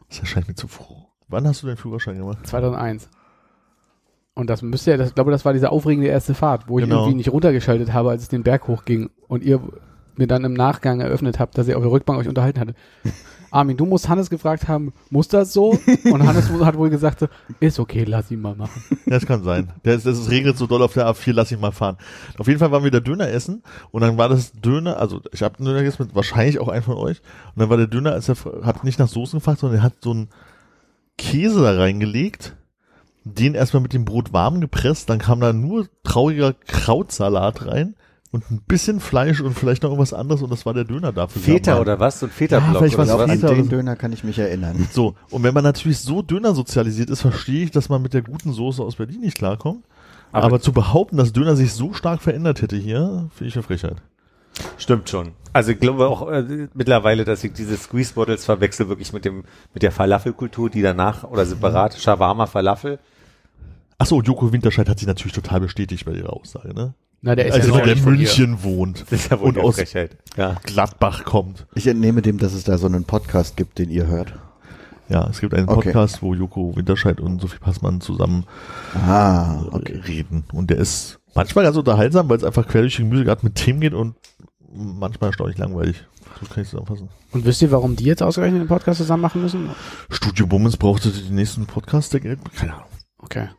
Das 0.07 0.19
erscheint 0.19 0.47
mir 0.47 0.55
zu 0.55 0.69
früh. 0.69 0.95
Wann 1.27 1.45
hast 1.45 1.63
du 1.63 1.67
deinen 1.67 1.75
Führerschein 1.75 2.17
gemacht? 2.17 2.47
2001. 2.47 3.09
Und 4.33 4.49
das 4.49 4.61
müsste 4.61 4.91
ja, 4.91 4.97
das, 4.97 5.09
ich 5.09 5.15
glaube, 5.15 5.31
das 5.31 5.43
war 5.45 5.53
diese 5.53 5.71
aufregende 5.71 6.07
erste 6.07 6.33
Fahrt, 6.33 6.67
wo 6.69 6.79
ich 6.79 6.85
Genau. 6.85 7.01
irgendwie 7.01 7.15
nicht 7.17 7.31
runtergeschaltet 7.31 7.91
habe, 7.93 8.09
als 8.11 8.23
es 8.23 8.29
den 8.29 8.43
Berg 8.43 8.67
hochging 8.67 9.09
und 9.27 9.43
ihr 9.43 9.59
mir 10.15 10.27
dann 10.27 10.43
im 10.45 10.53
Nachgang 10.53 11.01
eröffnet 11.01 11.39
habt, 11.39 11.57
dass 11.57 11.67
ihr 11.67 11.77
auf 11.77 11.83
der 11.83 11.91
Rückbank 11.91 12.19
euch 12.19 12.27
unterhalten 12.27 12.59
hattet. 12.59 12.75
Armin, 13.53 13.75
du 13.75 13.85
musst 13.85 14.07
Hannes 14.07 14.29
gefragt 14.29 14.69
haben, 14.69 14.93
muss 15.09 15.27
das 15.27 15.51
so? 15.51 15.77
Und 16.09 16.25
Hannes 16.25 16.49
hat 16.49 16.77
wohl 16.77 16.89
gesagt, 16.89 17.19
so, 17.19 17.27
ist 17.59 17.79
okay, 17.81 18.05
lass 18.05 18.31
ihn 18.31 18.39
mal 18.39 18.55
machen. 18.55 18.81
Ja, 19.05 19.11
das 19.11 19.25
kann 19.25 19.43
sein. 19.43 19.73
Das, 19.83 20.03
das 20.03 20.29
regnet 20.29 20.57
so 20.57 20.67
doll 20.67 20.81
auf 20.81 20.93
der 20.93 21.05
A4, 21.09 21.33
lass 21.33 21.51
ich 21.51 21.59
mal 21.59 21.73
fahren. 21.73 21.97
Auf 22.37 22.47
jeden 22.47 22.59
Fall 22.59 22.71
waren 22.71 22.85
wir 22.85 22.91
da 22.91 23.01
Döner 23.01 23.27
essen 23.27 23.61
und 23.91 24.01
dann 24.03 24.17
war 24.17 24.29
das 24.29 24.53
Döner, 24.53 24.97
also 24.97 25.19
ich 25.33 25.43
habe 25.43 25.57
einen 25.57 25.65
Döner 25.65 25.79
gegessen 25.79 26.03
mit 26.03 26.15
wahrscheinlich 26.15 26.59
auch 26.59 26.69
einen 26.69 26.83
von 26.83 26.95
euch 26.95 27.19
und 27.53 27.59
dann 27.59 27.69
war 27.69 27.75
der 27.75 27.87
Döner, 27.87 28.13
als 28.13 28.29
er 28.29 28.35
hat 28.63 28.85
nicht 28.85 28.99
nach 28.99 29.09
Soßen 29.09 29.39
gefragt, 29.39 29.59
sondern 29.59 29.79
er 29.79 29.83
hat 29.83 29.95
so 29.99 30.11
einen 30.11 30.29
Käse 31.17 31.61
da 31.61 31.73
reingelegt, 31.75 32.55
den 33.23 33.53
erstmal 33.53 33.83
mit 33.83 33.93
dem 33.93 34.05
Brot 34.05 34.33
warm 34.33 34.61
gepresst, 34.61 35.09
dann 35.09 35.19
kam 35.19 35.39
da 35.39 35.53
nur 35.53 35.87
trauriger 36.03 36.53
Krautsalat 36.53 37.65
rein 37.67 37.95
und 38.31 38.49
ein 38.49 38.61
bisschen 38.67 38.99
Fleisch 38.99 39.41
und 39.41 39.53
vielleicht 39.53 39.83
noch 39.83 39.89
irgendwas 39.89 40.13
anderes 40.13 40.41
und 40.41 40.51
das 40.51 40.65
war 40.65 40.73
der 40.73 40.85
Döner 40.85 41.11
dafür. 41.11 41.41
Feta 41.41 41.79
oder 41.79 41.99
was? 41.99 42.19
So 42.19 42.25
ein 42.27 42.31
Feta-Block 42.31 42.77
vielleicht 42.77 42.95
oder 42.95 43.19
was? 43.19 43.29
An 43.29 43.39
Feta 43.39 43.47
oder 43.47 43.55
den. 43.57 43.69
Döner 43.69 43.95
kann 43.95 44.13
ich 44.13 44.23
mich 44.23 44.39
erinnern. 44.39 44.87
So, 44.91 45.15
und 45.29 45.43
wenn 45.43 45.53
man 45.53 45.63
natürlich 45.63 45.99
so 45.99 46.21
Döner 46.21 46.55
sozialisiert 46.55 47.09
ist, 47.09 47.21
verstehe 47.21 47.63
ich, 47.65 47.71
dass 47.71 47.89
man 47.89 48.01
mit 48.01 48.13
der 48.13 48.21
guten 48.21 48.53
Soße 48.53 48.81
aus 48.81 48.95
Berlin 48.95 49.21
nicht 49.21 49.37
klarkommt. 49.37 49.83
Aber, 50.31 50.45
Aber- 50.45 50.61
zu 50.61 50.71
behaupten, 50.71 51.17
dass 51.17 51.33
Döner 51.33 51.55
sich 51.55 51.73
so 51.73 51.93
stark 51.93 52.21
verändert 52.21 52.61
hätte 52.61 52.77
hier, 52.77 53.29
finde 53.35 53.49
ich 53.49 53.55
eine 53.55 53.63
Frechheit. 53.63 53.97
Stimmt 54.81 55.09
schon. 55.09 55.33
Also 55.53 55.71
ich 55.71 55.79
glaube 55.79 56.07
auch 56.07 56.27
äh, 56.29 56.67
mittlerweile, 56.73 57.23
dass 57.23 57.43
ich 57.43 57.53
diese 57.53 57.77
Squeeze 57.77 58.13
Bottles 58.13 58.45
verwechsel 58.45 58.89
wirklich 58.89 59.13
mit 59.13 59.25
dem 59.25 59.43
mit 59.73 59.83
der 59.83 59.91
Falafelkultur, 59.91 60.69
die 60.69 60.81
danach 60.81 61.23
oder 61.23 61.45
separat 61.45 61.93
Shawarma 61.99 62.47
Falafel. 62.47 62.97
Achso, 63.99 64.15
und 64.15 64.27
Joko 64.27 64.51
Winterscheid 64.51 64.89
hat 64.89 64.97
sich 64.97 65.07
natürlich 65.07 65.33
total 65.33 65.59
bestätigt 65.59 66.05
bei 66.05 66.13
ihrer 66.13 66.33
Aussage, 66.33 66.73
ne? 66.73 66.95
Na, 67.21 67.35
der 67.35 67.45
ist 67.45 67.53
Also 67.53 67.77
ja 67.77 67.83
der 67.83 67.93
nicht 67.93 68.03
von 68.03 68.13
ihr. 68.13 68.19
München 68.19 68.63
wohnt 68.63 69.01
Das 69.03 69.11
ist 69.11 69.29
ja 69.29 69.39
wohl 69.39 69.49
und 69.49 69.59
aus 69.59 69.75
Frechheit. 69.75 70.17
Ja. 70.37 70.55
Gladbach 70.63 71.23
kommt. 71.25 71.67
Ich 71.75 71.85
entnehme 71.85 72.23
dem, 72.23 72.39
dass 72.39 72.53
es 72.53 72.63
da 72.63 72.79
so 72.79 72.87
einen 72.87 73.03
Podcast 73.03 73.57
gibt, 73.57 73.77
den 73.77 73.91
ihr 73.91 74.07
hört. 74.07 74.33
Ja, 75.09 75.27
es 75.29 75.39
gibt 75.41 75.53
einen 75.53 75.67
Okay. 75.69 75.91
Podcast, 75.91 76.23
wo 76.23 76.33
Joko 76.33 76.75
Winterscheid 76.75 77.19
und 77.19 77.39
Sophie 77.41 77.59
Passmann 77.59 78.01
zusammen 78.01 78.45
Ah, 78.95 79.59
äh, 79.71 79.75
okay. 79.75 80.01
reden. 80.07 80.45
Und 80.53 80.71
der 80.71 80.77
ist 80.77 81.19
manchmal 81.35 81.65
ganz 81.65 81.77
unterhaltsam, 81.77 82.27
weil 82.29 82.37
es 82.37 82.43
einfach 82.43 82.67
quer 82.67 82.81
durch 82.81 82.95
die 82.95 83.03
Gemüse 83.03 83.25
gerade 83.25 83.45
mit 83.45 83.53
Themen 83.55 83.81
geht 83.81 83.93
und 83.93 84.15
manchmal 84.73 85.29
erstaunlich 85.29 85.57
langweilig. 85.57 86.03
So 86.39 86.45
kann 86.47 86.57
ich 86.57 86.63
es 86.63 86.69
zusammenfassen. 86.71 87.09
Und 87.31 87.45
wisst 87.45 87.61
ihr, 87.61 87.71
warum 87.71 87.95
die 87.95 88.05
jetzt 88.05 88.23
ausgerechnet 88.23 88.61
den 88.61 88.67
Podcast 88.67 88.97
zusammen 88.99 89.21
machen 89.21 89.41
müssen? 89.41 89.69
Studio 90.09 90.47
Bummens 90.47 90.77
brauchte 90.77 91.09
den 91.09 91.35
nächsten 91.35 91.65
Podcast, 91.65 92.13
der 92.13 92.19
Geld. 92.21 92.39
Keine 92.55 92.73
Ahnung. 92.75 92.85
Okay. 93.19 93.49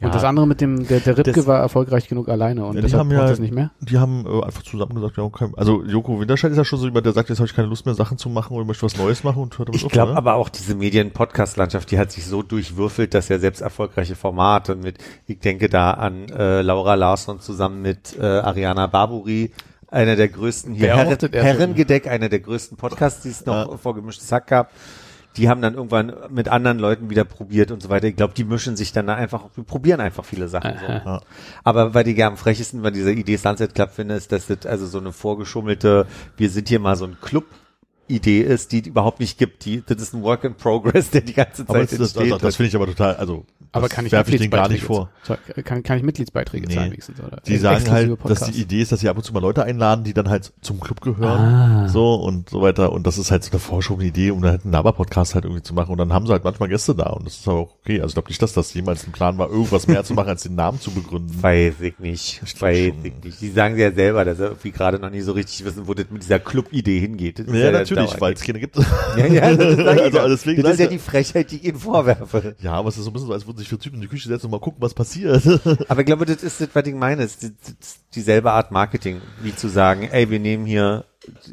Ja. 0.00 0.06
Und 0.08 0.14
das 0.16 0.24
andere 0.24 0.46
mit 0.46 0.60
dem, 0.60 0.88
der, 0.88 0.98
der 0.98 1.16
Ripke 1.16 1.32
Das- 1.32 1.46
war 1.46 1.60
erfolgreich 1.60 2.08
genug 2.08 2.28
alleine 2.28 2.64
und 2.64 2.74
Ja, 2.74 2.80
die 2.80 2.86
deshalb 2.86 3.00
haben 3.04 3.10
ja- 3.12 3.26
das 3.28 3.38
nicht 3.38 3.54
mehr. 3.54 3.70
Die 3.80 3.96
haben 3.96 4.26
äh, 4.26 4.44
einfach 4.44 4.62
zusammen 4.64 4.94
gesagt, 4.96 5.16
wir 5.16 5.22
haben 5.24 5.30
kein, 5.32 5.54
also 5.56 5.84
Joko 5.84 6.18
Winterscheid 6.20 6.50
ist 6.50 6.56
ja 6.58 6.64
schon 6.64 6.80
so 6.80 6.86
jemand, 6.86 7.06
der 7.06 7.12
sagt, 7.12 7.28
jetzt 7.28 7.38
habe 7.38 7.46
ich 7.46 7.54
keine 7.54 7.68
Lust 7.68 7.86
mehr, 7.86 7.94
Sachen 7.94 8.18
zu 8.18 8.28
machen 8.28 8.56
oder 8.56 8.64
möchte 8.66 8.82
was 8.82 8.96
Neues 8.98 9.22
machen 9.22 9.40
und 9.42 9.56
hört 9.56 9.68
damit 9.68 9.78
Ich 9.80 9.86
auf, 9.86 9.92
glaube 9.92 10.12
ne? 10.12 10.18
aber 10.18 10.34
auch 10.34 10.48
diese 10.48 10.74
Medien-Podcast-Landschaft, 10.74 11.90
die 11.92 11.98
hat 11.98 12.10
sich 12.10 12.26
so 12.26 12.42
durchwürfelt, 12.42 13.14
dass 13.14 13.28
ja 13.28 13.38
selbst 13.38 13.60
erfolgreiche 13.60 14.16
Formate 14.16 14.74
mit, 14.74 14.98
ich 15.26 15.38
denke 15.38 15.68
da 15.68 15.92
an 15.92 16.28
äh, 16.28 16.60
Laura 16.62 16.94
Larsson 16.94 17.38
zusammen 17.40 17.80
mit 17.80 18.16
äh, 18.18 18.24
Ariana 18.24 18.88
Barburi, 18.88 19.52
einer 19.94 20.16
der 20.16 20.28
größten 20.28 20.74
hier, 20.74 20.96
Herren, 20.96 21.16
er? 21.32 21.42
Herrengedeck, 21.44 22.06
einer 22.08 22.28
der 22.28 22.40
größten 22.40 22.76
Podcasts, 22.76 23.22
die 23.22 23.30
es 23.30 23.46
noch 23.46 23.70
Ja. 23.70 23.76
vor 23.76 23.94
gemischtes 23.94 24.30
Hack 24.32 24.48
gab. 24.48 24.70
Die 25.36 25.48
haben 25.48 25.62
dann 25.62 25.74
irgendwann 25.74 26.12
mit 26.30 26.48
anderen 26.48 26.78
Leuten 26.78 27.10
wieder 27.10 27.24
probiert 27.24 27.72
und 27.72 27.82
so 27.82 27.88
weiter. 27.88 28.06
Ich 28.06 28.14
glaube, 28.14 28.34
die 28.34 28.44
mischen 28.44 28.76
sich 28.76 28.92
dann 28.92 29.08
da 29.08 29.14
einfach, 29.14 29.46
wir 29.56 29.64
probieren 29.64 30.00
einfach 30.00 30.24
viele 30.24 30.46
Sachen. 30.46 30.74
So. 30.78 30.86
Ja. 30.86 31.20
Aber 31.64 31.92
weil 31.92 32.04
die 32.04 32.22
am 32.22 32.36
frechesten 32.36 32.82
bei 32.82 32.90
dieser 32.92 33.10
Idee 33.10 33.36
Sunset 33.36 33.74
Club 33.74 33.90
finde, 33.90 34.14
ist, 34.14 34.30
dass 34.30 34.46
das 34.46 34.64
also 34.64 34.86
so 34.86 34.98
eine 34.98 35.12
vorgeschummelte, 35.12 36.06
wir 36.36 36.50
sind 36.50 36.68
hier 36.68 36.78
mal 36.78 36.94
so 36.94 37.06
ein 37.06 37.16
Club 37.20 37.46
Idee 38.08 38.40
ist, 38.40 38.72
die 38.72 38.80
überhaupt 38.88 39.20
nicht 39.20 39.38
gibt. 39.38 39.64
Die, 39.64 39.82
das 39.86 40.00
ist 40.00 40.14
ein 40.14 40.22
Work 40.22 40.44
in 40.44 40.54
Progress, 40.54 41.10
der 41.10 41.20
die 41.22 41.32
ganze 41.34 41.64
Zeit 41.64 41.70
Aber 41.70 41.78
das, 41.80 41.90
das, 41.90 42.00
entsteht. 42.00 42.32
also, 42.32 42.38
das 42.38 42.56
finde 42.56 42.68
ich 42.68 42.76
aber 42.76 42.86
total, 42.86 43.16
also 43.16 43.44
Aber 43.72 43.88
kann 43.88 44.06
ich 44.06 44.12
werfe 44.12 44.30
ich 44.32 44.38
denen 44.38 44.50
gar 44.50 44.68
nicht 44.68 44.82
Mitgliedsbeiträge 44.82 44.86
vor. 44.86 45.10
zahlen? 45.54 45.64
Kann, 45.64 45.82
kann 45.82 45.98
ich 45.98 46.04
Mitgliedsbeiträge 46.04 46.66
Nee. 46.68 46.74
zahlen 46.74 46.90
wenigstens? 46.92 47.20
Oder 47.20 47.38
Die 47.46 47.56
sagen 47.56 47.90
halt, 47.90 48.10
dass 48.10 48.18
Podcasts? 48.18 48.50
die 48.50 48.60
Idee 48.62 48.82
ist, 48.82 48.92
dass 48.92 49.00
sie 49.00 49.08
ab 49.08 49.16
und 49.16 49.22
zu 49.24 49.32
mal 49.32 49.40
Leute 49.40 49.64
einladen, 49.64 50.04
die 50.04 50.14
dann 50.14 50.28
halt 50.28 50.52
zum 50.60 50.80
Club 50.80 51.00
gehören, 51.00 51.40
Ah. 51.40 51.88
so 51.88 52.14
und 52.14 52.50
so 52.50 52.60
weiter. 52.62 52.92
Und 52.92 53.06
das 53.06 53.18
ist 53.18 53.30
halt 53.30 53.42
so 53.44 53.50
eine 53.50 53.58
vorschobene 53.60 54.06
Idee, 54.08 54.30
um 54.30 54.40
dann 54.42 54.52
halt 54.52 54.64
einen 54.64 54.72
Laber-Podcast 54.72 55.34
halt 55.34 55.44
irgendwie 55.44 55.62
zu 55.62 55.74
machen. 55.74 55.90
Und 55.92 55.98
dann 55.98 56.12
haben 56.12 56.26
sie 56.26 56.32
halt 56.32 56.44
manchmal 56.44 56.68
Gäste 56.68 56.94
da 56.94 57.10
und 57.10 57.26
das 57.26 57.38
ist 57.38 57.48
aber 57.48 57.58
auch 57.60 57.74
okay. 57.82 57.96
Also 58.00 58.08
ich 58.08 58.14
glaube 58.14 58.28
nicht, 58.28 58.42
dass 58.42 58.52
das 58.52 58.72
jemals 58.74 59.06
ein 59.06 59.12
Plan 59.12 59.38
war, 59.38 59.48
irgendwas 59.50 59.86
mehr 59.86 60.04
zu 60.04 60.14
machen, 60.14 60.28
als 60.28 60.42
den 60.42 60.54
Namen 60.54 60.80
zu 60.80 60.90
begründen. 60.90 61.42
Weiß 61.42 61.80
ich 61.80 61.98
nicht. 61.98 62.42
Ich 62.44 62.60
Weiß 62.62 62.88
schon. 62.88 63.04
ich 63.04 63.12
nicht. 63.24 63.40
Die 63.40 63.50
sagen 63.50 63.76
ja 63.78 63.90
selber, 63.92 64.24
dass 64.24 64.38
sie 64.38 64.44
irgendwie 64.44 64.70
gerade 64.70 64.98
noch 64.98 65.10
nicht 65.10 65.24
so 65.24 65.32
richtig 65.32 65.64
wissen, 65.64 65.88
wo 65.88 65.94
das 65.94 66.06
mit 66.10 66.22
dieser 66.22 66.38
Club-Idee 66.38 67.00
hingeht. 67.00 67.38
Das 67.38 67.46
ist 67.46 67.54
Ja, 67.54 67.70
der 67.72 67.84
natürlich, 67.94 68.20
weil 68.20 68.32
es 68.34 68.42
keine 68.42 68.60
gibt. 68.60 68.76
Ja, 69.16 69.26
ja, 69.26 69.54
das, 69.54 69.78
Also 69.86 70.10
doch. 70.18 70.28
deswegen 70.28 70.62
das 70.62 70.72
ist 70.74 70.80
ja 70.80 70.86
die 70.86 70.98
Frechheit, 70.98 71.50
die 71.50 71.56
ich 71.56 71.64
ihnen 71.64 71.78
vorwerfe. 71.78 72.56
Ja, 72.60 72.72
aber 72.72 72.88
es 72.88 72.96
ist 72.98 73.04
so 73.04 73.10
ein 73.10 73.12
bisschen 73.12 73.28
so, 73.28 73.32
als 73.34 73.46
würden 73.46 73.58
sich 73.58 73.68
vier 73.68 73.78
Typen 73.78 73.96
in 73.96 74.02
die 74.02 74.08
Küche 74.08 74.28
setzen 74.28 74.46
und 74.46 74.52
mal 74.52 74.60
gucken, 74.60 74.82
was 74.82 74.94
passiert. 74.94 75.42
Aber 75.88 76.00
ich 76.00 76.06
glaube, 76.06 76.24
das 76.26 76.42
ist 76.42 76.60
das, 76.60 76.68
was 76.72 76.86
ich 76.86 76.94
meine. 76.94 77.22
Das 77.22 77.36
ist 77.36 78.00
dieselbe 78.14 78.50
Art 78.52 78.70
Marketing, 78.72 79.20
wie 79.42 79.54
zu 79.54 79.68
sagen, 79.68 80.08
ey, 80.10 80.28
wir 80.30 80.40
nehmen 80.40 80.66
hier 80.66 81.04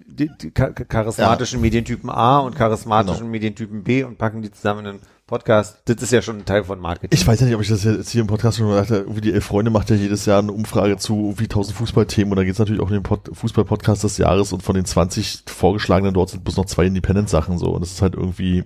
die, 0.08 0.30
die 0.42 0.52
cha- 0.52 0.72
charismatischen 0.72 1.62
Medientypen 1.62 2.10
A 2.10 2.39
und 2.39 2.56
charismatischen 2.56 3.20
Genau. 3.20 3.32
Medientypen 3.32 3.84
B 3.84 4.04
und 4.04 4.18
packen 4.18 4.42
die 4.42 4.52
zusammen 4.52 4.82
in 4.82 4.88
einen 4.92 5.00
Podcast. 5.32 5.82
Das 5.86 6.02
ist 6.02 6.12
ja 6.12 6.22
schon 6.22 6.40
ein 6.40 6.46
Teil 6.46 6.66
von 6.66 6.78
Marketing. 6.78 7.18
Ich 7.18 7.26
weiß 7.26 7.40
ja 7.40 7.46
nicht, 7.46 7.56
ob 7.56 7.62
ich 7.62 7.70
das 7.70 7.86
jetzt 7.86 8.10
hier 8.10 8.20
im 8.20 8.28
Podcast 8.28 8.58
schon 8.58 8.68
gesagt 8.68 8.92
habe. 8.92 9.00
Irgendwie 9.00 9.22
die 9.22 9.34
Elf 9.34 9.46
Freunde 9.46 9.72
macht 9.72 9.90
ja 9.90 9.96
jedes 9.96 10.26
Jahr 10.26 10.40
eine 10.40 10.52
Umfrage 10.52 10.98
zu 10.98 11.16
irgendwie 11.16 11.46
1000 11.46 11.78
Fußballthemen 11.78 12.34
und 12.34 12.36
da 12.36 12.44
geht 12.44 12.54
es 12.54 12.60
natürlich 12.60 12.82
auch 12.82 12.88
um 12.88 12.92
den 12.92 13.02
Pod 13.02 13.30
Fußball-Podcast 13.32 14.04
des 14.04 14.18
Jahres 14.18 14.52
und 14.52 14.62
von 14.62 14.76
den 14.76 14.84
20 14.84 15.44
vorgeschlagenen 15.48 16.14
dort 16.14 16.32
sind 16.32 16.44
bloß 16.44 16.58
noch 16.58 16.66
zwei 16.66 16.86
Independent-Sachen 16.86 17.58
so 17.58 17.68
und 17.68 17.82
das 17.82 17.94
ist 17.94 18.02
halt 18.02 18.16
irgendwie 18.16 18.66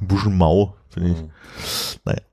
ein 0.00 0.08
bisschen 0.08 0.36
mau, 0.36 0.74
finde 0.88 1.10
ich. 1.10 1.22
Mhm. 1.22 1.30
Naja. 2.04 2.27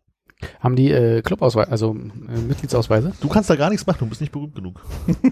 Haben 0.60 0.76
die 0.76 0.92
äh, 0.92 1.22
Clubausweise, 1.22 1.72
also 1.72 1.96
äh, 1.96 2.40
Mitgliedsausweise? 2.48 3.14
Du 3.22 3.28
kannst 3.28 3.50
da 3.50 3.56
gar 3.56 3.70
nichts 3.70 3.86
machen, 3.86 4.00
du 4.00 4.06
bist 4.08 4.22
nicht 4.22 4.32
berühmt 4.32 4.56
genug. 4.56 4.82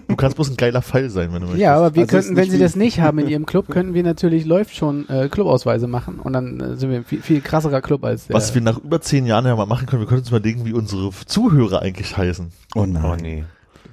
Du 0.08 0.16
kannst 0.16 0.36
bloß 0.36 0.50
ein 0.50 0.56
geiler 0.56 0.82
Pfeil 0.82 1.10
sein, 1.10 1.32
wenn 1.32 1.40
du 1.40 1.46
möchtest. 1.46 1.60
Ja, 1.62 1.76
aber 1.76 1.94
wir 1.94 2.02
Also 2.02 2.16
könnten, 2.16 2.36
wenn 2.36 2.50
sie 2.50 2.58
das 2.58 2.76
nicht 2.76 3.00
haben 3.00 3.18
in 3.18 3.28
ihrem 3.28 3.46
Club, 3.46 3.68
könnten 3.68 3.94
wir 3.94 4.02
natürlich 4.02 4.44
läuft 4.44 4.74
schon 4.76 5.08
äh, 5.08 5.28
Clubausweise 5.28 5.86
machen 5.86 6.18
und 6.18 6.32
dann 6.32 6.60
äh, 6.60 6.76
sind 6.76 6.90
wir 6.90 6.98
ein 6.98 7.04
viel, 7.04 7.22
viel 7.22 7.40
krasserer 7.40 7.80
Club 7.80 8.04
als 8.04 8.26
der. 8.26 8.36
Was 8.36 8.54
wir 8.54 8.62
nach 8.62 8.78
über 8.78 9.00
zehn 9.00 9.26
Jahren 9.26 9.46
ja 9.46 9.56
mal 9.56 9.66
machen 9.66 9.86
können, 9.86 10.00
wir 10.02 10.06
können 10.06 10.20
uns 10.20 10.30
mal 10.30 10.40
denken, 10.40 10.64
wie 10.64 10.72
unsere 10.72 11.10
Zuhörer 11.26 11.82
eigentlich 11.82 12.16
heißen. 12.16 12.52
Oh 12.74 12.86
nein. 12.86 13.04
Oh 13.04 13.16
nee. 13.20 13.44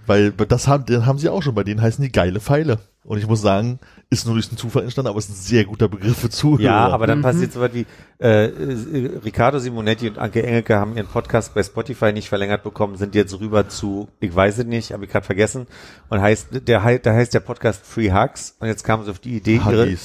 Weil 0.08 0.32
das 0.32 0.68
haben, 0.68 0.86
den 0.86 1.06
haben 1.06 1.20
sie 1.20 1.30
auch 1.30 1.44
schon, 1.44 1.56
bei 1.56 1.64
denen 1.64 1.82
heißen 1.82 2.04
die 2.04 2.12
geile 2.12 2.40
Pfeile. 2.40 2.80
Und 3.04 3.18
ich 3.18 3.26
muss 3.28 3.42
sagen, 3.42 3.80
ist 4.12 4.26
nur 4.28 4.36
durch 4.36 4.48
den 4.50 4.60
Zufall 4.60 4.84
entstanden, 4.84 5.10
aber 5.10 5.18
ist 5.18 5.30
ein 5.32 5.34
sehr 5.34 5.66
guter 5.66 5.88
Begriff 5.88 6.20
für 6.20 6.30
Zuhörer. 6.30 6.62
Ja, 6.62 6.88
aber 6.90 7.08
dann 7.08 7.18
Mhm. 7.20 7.24
passiert 7.24 7.52
so 7.52 7.60
was 7.60 7.74
wie, 7.74 7.88
äh, 8.20 8.46
äh, 8.46 9.20
Riccardo 9.26 9.58
Simonetti 9.58 10.08
und 10.08 10.20
Anke 10.20 10.44
Engelke 10.44 10.76
haben 10.78 10.96
ihren 10.96 11.08
Podcast 11.08 11.56
bei 11.56 11.64
Spotify 11.64 12.14
nicht 12.14 12.30
verlängert 12.30 12.62
bekommen, 12.64 12.98
sind 12.98 13.16
jetzt 13.16 13.40
rüber 13.40 13.68
zu, 13.70 14.08
ich 14.20 14.36
weiß 14.36 14.60
es 14.60 14.66
nicht, 14.66 14.94
habe 14.94 15.06
ich 15.06 15.12
gerade 15.12 15.26
vergessen, 15.26 15.66
und 16.10 16.22
heißt, 16.22 16.68
der, 16.68 17.00
da 17.00 17.14
heißt 17.14 17.34
der 17.34 17.40
Podcast 17.40 17.84
Free 17.84 18.12
Hugs, 18.12 18.56
und 18.60 18.68
jetzt 18.68 18.84
kamen 18.84 19.04
sie 19.04 19.10
auf 19.10 19.20
die 19.20 19.38
Idee, 19.38 19.56
ihre, 19.56 19.98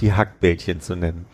die 0.00 0.12
Hackbällchen 0.12 0.80
zu 0.80 0.96
nennen. 0.96 1.26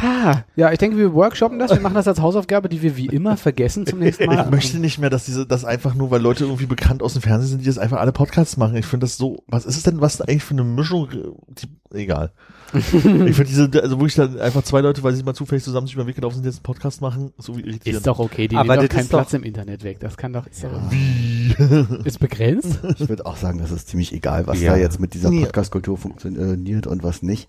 Ha, 0.00 0.44
ja, 0.56 0.72
ich 0.72 0.78
denke, 0.78 0.96
wir 0.96 1.12
workshoppen 1.12 1.58
das, 1.58 1.70
wir 1.70 1.80
machen 1.80 1.94
das 1.94 2.08
als 2.08 2.20
Hausaufgabe, 2.20 2.68
die 2.68 2.80
wir 2.82 2.96
wie 2.96 3.06
immer 3.06 3.36
vergessen 3.36 3.86
zum 3.86 3.98
nächsten 3.98 4.26
Mal. 4.26 4.44
Ich 4.44 4.50
möchte 4.50 4.78
nicht 4.78 4.98
mehr, 4.98 5.10
dass 5.10 5.24
diese, 5.24 5.46
das 5.46 5.64
einfach 5.64 5.94
nur, 5.94 6.10
weil 6.10 6.20
Leute 6.22 6.44
irgendwie 6.44 6.66
bekannt 6.66 7.02
aus 7.02 7.12
dem 7.12 7.22
Fernsehen 7.22 7.48
sind, 7.50 7.60
die 7.60 7.66
jetzt 7.66 7.78
einfach 7.78 7.98
alle 8.00 8.12
Podcasts 8.12 8.56
machen. 8.56 8.76
Ich 8.76 8.86
finde 8.86 9.04
das 9.04 9.16
so, 9.16 9.42
was 9.46 9.66
ist 9.66 9.76
es 9.76 9.82
denn, 9.82 10.00
was 10.00 10.20
eigentlich 10.20 10.44
für 10.44 10.54
eine 10.54 10.64
Mischung, 10.64 11.08
die, 11.10 11.68
egal. 11.98 12.32
ich 12.74 12.84
finde 12.86 13.44
diese, 13.44 13.70
also 13.82 14.00
wo 14.00 14.06
ich 14.06 14.14
dann 14.14 14.40
einfach 14.40 14.62
zwei 14.62 14.80
Leute, 14.80 15.02
weil 15.02 15.14
sie 15.14 15.22
mal 15.22 15.34
zufällig 15.34 15.62
zusammen 15.62 15.86
sich 15.86 15.94
über 15.94 16.04
den 16.04 16.08
Weg 16.08 16.14
gelaufen 16.16 16.36
sind, 16.36 16.46
jetzt 16.46 16.56
einen 16.56 16.62
Podcast 16.62 17.02
machen, 17.02 17.32
so 17.36 17.54
wie 17.56 17.60
irritierend. 17.60 17.98
Ist 17.98 18.06
doch 18.06 18.18
okay, 18.18 18.48
die 18.48 18.56
Aber 18.56 18.64
nehmen 18.76 18.76
doch 18.76 18.88
das 18.88 18.94
keinen 18.94 19.02
ist 19.04 19.12
doch- 19.12 19.18
Platz 19.18 19.32
im 19.34 19.42
Internet 19.42 19.84
weg. 19.84 20.00
Das 20.00 20.16
kann 20.16 20.32
doch, 20.32 20.46
ist, 20.46 20.64
doch 20.64 20.70
Wie? 20.90 21.54
ist 22.04 22.18
begrenzt. 22.18 22.80
Ich 22.98 23.08
würde 23.10 23.26
auch 23.26 23.36
sagen, 23.36 23.58
das 23.58 23.70
ist 23.72 23.88
ziemlich 23.88 24.12
egal, 24.14 24.46
was 24.46 24.60
Ja. 24.60 24.72
da 24.72 24.78
jetzt 24.78 25.00
mit 25.00 25.12
dieser 25.12 25.30
Ja. 25.30 25.42
Podcast-Kultur 25.44 25.98
funktioniert 25.98 26.86
und 26.86 27.02
was 27.02 27.22
nicht. 27.22 27.46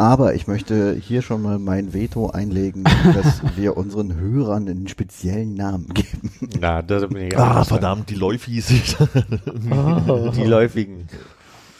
Aber 0.00 0.34
ich 0.34 0.46
möchte 0.46 0.94
hier 0.94 1.20
schon 1.20 1.42
mal 1.42 1.58
mein 1.58 1.92
Veto 1.92 2.30
einlegen, 2.30 2.84
dass 3.14 3.42
wir 3.54 3.76
unseren 3.76 4.14
Hörern 4.14 4.66
einen 4.66 4.88
speziellen 4.88 5.52
Namen 5.52 5.88
geben. 5.92 6.30
Ja, 6.58 6.80
da 6.80 7.06
bin 7.06 7.26
ich 7.26 7.36
Ah, 7.36 7.60
auch 7.60 7.66
verdammt, 7.66 8.08
die 8.08 8.14
Läufis. 8.14 8.68
Die 8.68 10.44
läufigen. 10.44 11.06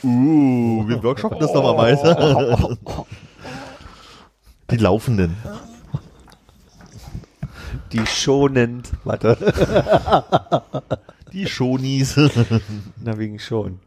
uh, 0.05 0.87
wir 0.87 1.03
workshoppen 1.03 1.39
das 1.41 1.55
nochmal 1.55 1.79
weiter. 1.79 2.77
die 4.71 4.77
Laufenden. 4.77 5.37
Die 7.93 8.07
schonend. 8.07 8.91
Warte. 9.05 9.39
Die 11.33 11.47
Schonis. 11.47 12.16
Na, 13.03 13.16
wegen 13.16 13.39
schon. 13.39 13.81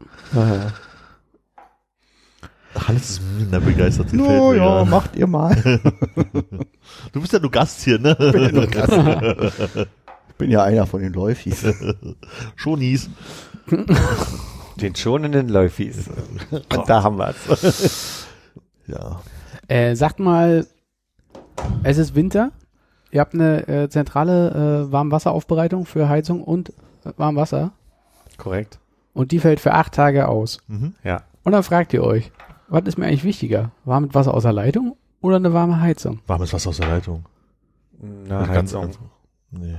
Hannes 2.74 3.10
ist 3.10 3.22
minder 3.38 3.60
begeistert. 3.60 4.12
No, 4.12 4.52
ja, 4.52 4.64
gerade. 4.64 4.90
macht 4.90 5.16
ihr 5.16 5.26
mal. 5.26 5.80
Du 7.12 7.20
bist 7.20 7.32
ja 7.32 7.38
nur 7.38 7.50
Gast 7.50 7.80
hier, 7.82 7.98
ne? 7.98 8.16
Ich 10.28 10.34
bin 10.36 10.50
ja 10.50 10.62
einer 10.62 10.86
von 10.86 11.00
den 11.00 11.12
Läufis. 11.12 11.64
Schonis. 12.56 13.08
Den 14.80 14.94
schonenden 14.94 15.48
Läufis. 15.48 16.08
Und 16.50 16.88
da 16.88 17.02
haben 17.02 17.18
wir's. 17.18 18.26
Ja. 18.86 19.22
Äh, 19.66 19.96
sagt 19.96 20.20
mal, 20.20 20.66
es 21.84 21.96
ist 21.96 22.14
Winter. 22.14 22.52
Ihr 23.10 23.20
habt 23.22 23.32
eine 23.32 23.66
äh, 23.66 23.88
zentrale 23.88 24.86
äh, 24.88 24.92
Warmwasseraufbereitung 24.92 25.86
für 25.86 26.10
Heizung 26.10 26.42
und 26.44 26.68
äh, 27.06 27.12
Warmwasser. 27.16 27.72
Korrekt. 28.36 28.78
Und 29.14 29.32
die 29.32 29.38
fällt 29.38 29.60
für 29.60 29.72
acht 29.72 29.94
Tage 29.94 30.28
aus. 30.28 30.58
Mhm. 30.66 30.94
Ja. 31.02 31.22
Und 31.44 31.52
dann 31.52 31.62
fragt 31.62 31.94
ihr 31.94 32.02
euch, 32.04 32.30
was 32.68 32.82
ist 32.84 32.98
mir 32.98 33.06
eigentlich 33.06 33.24
wichtiger? 33.24 33.70
Warmes 33.84 34.14
Wasser 34.14 34.34
aus 34.34 34.42
der 34.42 34.52
Leitung 34.52 34.96
oder 35.20 35.36
eine 35.36 35.52
warme 35.52 35.80
Heizung? 35.80 36.20
Warmes 36.26 36.52
Wasser 36.52 36.70
aus 36.70 36.76
der 36.78 36.88
Leitung. 36.88 37.24
Na, 38.00 38.44
Ganz 38.46 38.70
Heizung. 38.70 38.84
einfach. 38.84 39.00
Nee. 39.50 39.76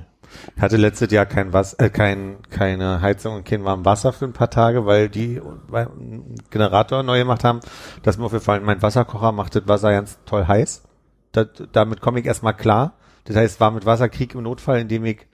Ich 0.56 0.62
hatte 0.62 0.78
letztes 0.78 1.12
Jahr 1.12 1.26
kein 1.26 1.54
Was 1.54 1.74
äh, 1.76 1.90
kein, 1.90 2.38
keine 2.50 3.02
Heizung 3.02 3.36
und 3.36 3.46
kein 3.46 3.64
warmes 3.64 3.86
Wasser 3.86 4.12
für 4.14 4.26
ein 4.26 4.34
paar 4.34 4.50
Tage, 4.50 4.86
weil 4.86 5.10
die 5.10 5.42
weil 5.68 5.88
einen 5.88 6.36
Generator 6.50 7.04
neu 7.04 7.20
gemacht 7.20 7.44
haben. 7.44 7.60
Das 8.04 8.16
ist 8.16 8.20
mir 8.20 8.26
aufgefallen, 8.26 8.64
mein 8.64 8.82
Wasserkocher 8.82 9.32
macht 9.32 9.56
das 9.56 9.68
Wasser 9.68 9.92
ganz 9.92 10.18
toll 10.26 10.48
heiß. 10.48 10.84
Das, 11.32 11.48
damit 11.72 12.02
komme 12.02 12.20
ich 12.20 12.26
erstmal 12.26 12.56
klar. 12.56 12.94
Das 13.26 13.36
heißt, 13.36 13.60
warmes 13.60 13.86
Wasser 13.86 14.10
krieg 14.10 14.34
im 14.36 14.44
Notfall, 14.44 14.80
indem 14.80 15.06
ich 15.06 15.28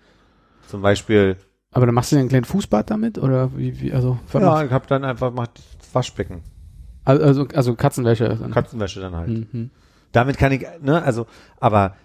zum 0.67 0.81
Beispiel, 0.81 1.37
Aber 1.71 1.85
dann 1.85 1.95
machst 1.95 2.11
du 2.11 2.15
dir 2.15 2.21
einen 2.21 2.29
kleinen 2.29 2.45
Fußbad 2.45 2.89
damit? 2.89 3.17
Oder 3.17 3.55
wie, 3.57 3.79
wie 3.81 3.93
also, 3.93 4.17
ja, 4.33 4.63
ich 4.63 4.71
habe 4.71 4.87
dann 4.87 5.03
einfach 5.03 5.31
macht 5.31 5.61
Waschbecken, 5.93 6.41
also, 7.19 7.47
also, 7.53 7.75
Katzenwäsche. 7.75 8.37
Dann. 8.39 8.51
Katzenwäsche 8.51 8.99
dann 8.99 9.15
halt. 9.15 9.29
Mhm. 9.53 9.69
Damit 10.11 10.37
kann 10.37 10.51
ich, 10.51 10.65
ne, 10.81 11.01
also, 11.03 11.25
aber 11.59 11.95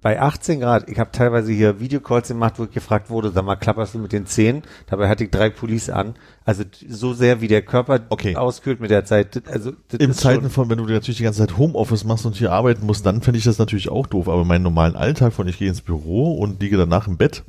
bei 0.00 0.20
18 0.20 0.60
Grad, 0.60 0.88
ich 0.88 0.98
habe 1.00 1.10
teilweise 1.10 1.50
hier 1.50 1.80
Videocalls 1.80 2.28
gemacht, 2.28 2.54
wo 2.58 2.64
ich 2.64 2.70
gefragt 2.70 3.10
wurde, 3.10 3.32
sag 3.32 3.44
mal, 3.44 3.56
klapperst 3.56 3.94
du 3.94 3.98
mit 3.98 4.12
den 4.12 4.26
Zehen? 4.26 4.62
Dabei 4.86 5.08
hatte 5.08 5.24
ich 5.24 5.30
drei 5.30 5.50
Pullis 5.50 5.90
an. 5.90 6.14
Also 6.44 6.62
so 6.88 7.14
sehr 7.14 7.40
wie 7.40 7.48
der 7.48 7.62
Körper 7.62 8.00
Okay. 8.08 8.36
auskühlt 8.36 8.80
mit 8.80 8.90
der 8.90 9.04
Zeit. 9.04 9.42
Also 9.48 9.72
ist 9.90 10.20
Zeiten 10.20 10.50
von, 10.50 10.70
wenn 10.70 10.78
du 10.78 10.84
natürlich 10.84 11.16
die 11.16 11.24
ganze 11.24 11.40
Zeit 11.40 11.58
Homeoffice 11.58 12.04
machst 12.04 12.26
und 12.26 12.36
hier 12.36 12.52
arbeiten 12.52 12.86
musst, 12.86 13.04
dann 13.06 13.22
fände 13.22 13.38
ich 13.38 13.44
das 13.44 13.58
natürlich 13.58 13.88
auch 13.88 14.06
doof. 14.06 14.28
Aber 14.28 14.44
meinen 14.44 14.62
normalen 14.62 14.94
Alltag 14.94 15.32
von 15.32 15.48
ich 15.48 15.58
gehe 15.58 15.68
ins 15.68 15.80
Büro 15.80 16.34
und 16.34 16.62
liege 16.62 16.76
danach 16.76 17.08
im 17.08 17.16
Bett, 17.16 17.42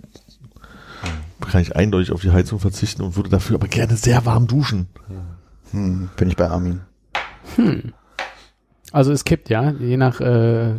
kann 1.41 1.62
ich 1.62 1.76
eindeutig 1.76 2.12
auf 2.12 2.22
die 2.22 2.32
Heizung 2.32 2.60
verzichten 2.60 3.03
und 3.03 3.16
würde 3.16 3.30
dafür 3.30 3.57
aber 3.57 3.68
gerne 3.68 3.95
sehr 3.95 4.26
warm 4.26 4.47
duschen. 4.47 4.88
Hm, 5.72 6.10
bin 6.18 6.30
ich 6.30 6.36
bei 6.36 6.49
Armin. 6.49 6.82
Also 8.91 9.12
es 9.12 9.24
kippt, 9.24 9.50
ja, 9.50 9.72
je 9.72 9.97
nach 9.97 10.20
äh, 10.20 10.74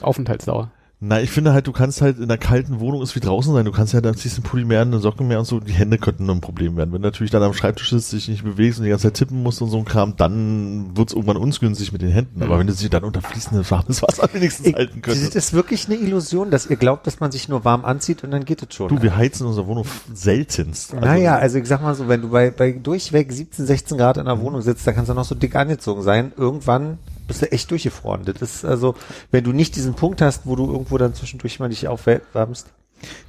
Aufenthaltsdauer. 0.00 0.70
Na, 1.02 1.18
ich 1.18 1.30
finde 1.30 1.54
halt, 1.54 1.66
du 1.66 1.72
kannst 1.72 2.02
halt 2.02 2.18
in 2.18 2.24
einer 2.24 2.36
kalten 2.36 2.78
Wohnung 2.78 3.00
ist 3.00 3.16
wie 3.16 3.20
draußen 3.20 3.54
sein. 3.54 3.64
Du 3.64 3.72
kannst 3.72 3.94
ja 3.94 4.02
dann 4.02 4.16
ziehst 4.16 4.36
einen 4.36 4.42
Pulli 4.44 4.66
mehr, 4.66 4.82
eine 4.82 4.98
Socke 4.98 5.24
mehr 5.24 5.38
und 5.38 5.46
so. 5.46 5.58
Die 5.58 5.72
Hände 5.72 5.96
könnten 5.96 6.28
ein 6.28 6.42
Problem 6.42 6.76
werden. 6.76 6.92
Wenn 6.92 7.00
du 7.00 7.08
natürlich 7.08 7.30
dann 7.30 7.42
am 7.42 7.54
Schreibtisch 7.54 7.88
sitzt, 7.88 8.12
dich 8.12 8.28
nicht 8.28 8.44
bewegst 8.44 8.78
und 8.78 8.84
die 8.84 8.90
ganze 8.90 9.04
Zeit 9.08 9.14
tippen 9.14 9.42
musst 9.42 9.62
und 9.62 9.70
so 9.70 9.78
ein 9.78 9.86
Kram, 9.86 10.14
dann 10.18 10.94
wird's 10.94 11.14
irgendwann 11.14 11.38
ungünstig 11.38 11.92
mit 11.92 12.02
den 12.02 12.10
Händen. 12.10 12.42
Aber 12.42 12.58
wenn 12.58 12.66
du 12.66 12.74
sie 12.74 12.90
dann 12.90 13.04
unter 13.04 13.22
fließendes 13.22 13.70
warmes 13.70 14.02
Wasser 14.02 14.28
wenigstens 14.34 14.66
Ich, 14.66 14.74
halten 14.74 15.00
das 15.00 15.14
könntest. 15.14 15.36
ist 15.36 15.52
wirklich 15.54 15.86
eine 15.86 15.96
Illusion, 15.96 16.50
dass 16.50 16.66
ihr 16.66 16.76
glaubt, 16.76 17.06
dass 17.06 17.18
man 17.18 17.32
sich 17.32 17.48
nur 17.48 17.64
warm 17.64 17.86
anzieht 17.86 18.22
und 18.22 18.30
dann 18.30 18.44
geht 18.44 18.62
es 18.62 18.74
schon. 18.74 18.88
Du, 18.88 19.00
wir 19.02 19.16
heizen 19.16 19.46
unsere 19.46 19.66
Wohnung 19.66 19.86
seltenst. 20.12 20.92
Also, 20.92 21.06
naja, 21.06 21.36
also 21.36 21.56
ich 21.56 21.66
sag 21.66 21.80
mal 21.82 21.94
so, 21.94 22.08
wenn 22.08 22.20
du 22.20 22.28
bei, 22.28 22.50
bei 22.50 22.72
durchweg 22.72 23.32
17, 23.32 23.64
16 23.64 23.96
Grad 23.96 24.18
in 24.18 24.26
der 24.26 24.38
Wohnung 24.38 24.60
sitzt, 24.60 24.86
da 24.86 24.92
kannst 24.92 25.08
du 25.08 25.14
noch 25.14 25.24
so 25.24 25.34
dick 25.34 25.56
angezogen 25.56 26.02
sein. 26.02 26.32
Irgendwann 26.36 26.98
bist 27.30 27.42
du 27.42 27.50
echt 27.52 27.70
durchgefroren. 27.70 28.22
Das 28.24 28.42
ist 28.42 28.64
also, 28.64 28.94
wenn 29.30 29.44
du 29.44 29.52
nicht 29.52 29.76
diesen 29.76 29.94
Punkt 29.94 30.20
hast, 30.20 30.46
wo 30.46 30.56
du 30.56 30.66
irgendwo 30.70 30.98
dann 30.98 31.14
zwischendurch 31.14 31.58
mal 31.60 31.68
dich 31.68 31.88
aufwärmst. 31.88 32.68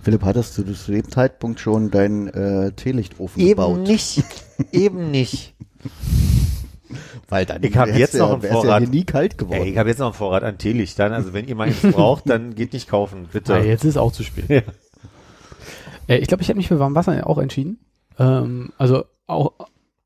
Philipp, 0.04 0.24
hattest 0.24 0.58
du 0.58 0.64
zu 0.74 0.92
dem 0.92 1.10
Zeitpunkt 1.10 1.60
schon 1.60 1.92
deinen 1.92 2.28
äh, 2.28 2.72
Teelichtofen 2.74 3.40
Eben 3.42 3.50
gebaut? 3.50 3.88
nicht. 3.88 4.24
Eben 4.72 5.12
nicht. 5.12 5.54
Weil 7.30 7.46
dann 7.46 7.64
Ich 7.64 7.78
hab 7.78 7.88
wär's 7.88 7.98
jetzt 7.98 8.14
ja, 8.16 8.20
noch 8.20 8.34
einen 8.34 8.42
ja 8.44 8.52
Vorrat. 8.52 8.82
hier 8.82 8.90
nie 8.90 9.06
kalt 9.06 9.38
geworden. 9.38 9.62
Ey, 9.62 9.70
ich 9.70 9.78
habe 9.78 9.88
jetzt 9.88 10.00
noch 10.00 10.08
einen 10.08 10.14
Vorrat 10.16 10.44
an 10.44 10.58
Teelichtern. 10.58 11.14
Also 11.14 11.32
wenn 11.32 11.48
ihr 11.48 11.56
mal 11.56 11.68
eins 11.68 11.82
braucht, 11.82 12.30
dann 12.30 12.56
geht 12.56 12.74
nicht 12.74 12.90
kaufen, 12.90 13.30
bitte. 13.32 13.54
Ah, 13.54 13.60
jetzt 13.62 13.86
ist 13.86 13.98
auch 13.98 14.12
zu 14.12 14.24
spät. 14.24 14.50
Ja. 14.50 14.62
Äh, 16.08 16.18
ich 16.18 16.28
glaube, 16.28 16.44
ich 16.44 16.50
habe 16.50 16.58
mich 16.58 16.68
für 16.68 16.80
Warmwasser 16.80 17.26
auch 17.28 17.38
entschieden. 17.38 17.80
Ähm, 18.20 18.74
also 18.78 19.06
auch 19.28 19.54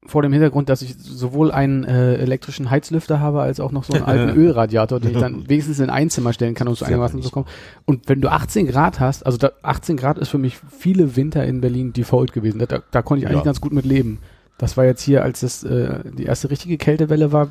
vor 0.08 0.22
dem 0.22 0.32
Hintergrund, 0.34 0.70
dass 0.70 0.82
ich 0.82 0.96
sowohl 1.00 1.52
einen 1.52 1.84
äh, 1.84 2.16
elektrischen 2.16 2.70
Heizlüfter 2.70 3.20
habe, 3.20 3.42
als 3.42 3.60
auch 3.60 3.72
noch 3.72 3.84
so 3.84 3.94
einen 3.94 4.04
alten 4.06 4.38
Ölradiator, 4.38 5.00
den 5.00 5.12
ich 5.12 5.18
dann 5.18 5.50
wenigstens 5.50 5.80
in 5.80 5.90
ein 5.90 6.10
Zimmer 6.10 6.34
stellen 6.34 6.54
kann, 6.54 6.68
um 6.68 6.76
zu 6.76 6.86
einigermaßen 6.86 7.22
zu 7.22 7.30
kommen. 7.32 7.48
Und 7.86 8.08
wenn 8.10 8.22
du 8.22 8.30
18 8.30 8.68
Grad 8.68 9.00
hast, 9.00 9.26
also 9.26 9.38
da, 9.38 9.52
18 9.64 9.98
Grad 9.98 10.18
ist 10.18 10.30
für 10.30 10.38
mich 10.38 10.58
viele 10.78 11.16
Winter 11.16 11.44
in 11.46 11.62
Berlin 11.62 11.94
default 11.94 12.34
gewesen. 12.34 12.60
Da, 12.68 12.80
da 12.92 13.02
konnte 13.02 13.24
ich 13.24 13.28
eigentlich 13.28 13.40
Ja. 13.42 13.46
ganz 13.46 13.62
gut 13.62 13.74
mit 13.74 13.86
leben. 13.86 14.20
Das 14.58 14.78
war 14.78 14.86
jetzt 14.86 15.02
hier, 15.02 15.22
als 15.24 15.44
es 15.44 15.64
äh, 15.64 16.00
die 16.18 16.24
erste 16.24 16.50
richtige 16.50 16.78
Kältewelle 16.78 17.32
war, 17.34 17.50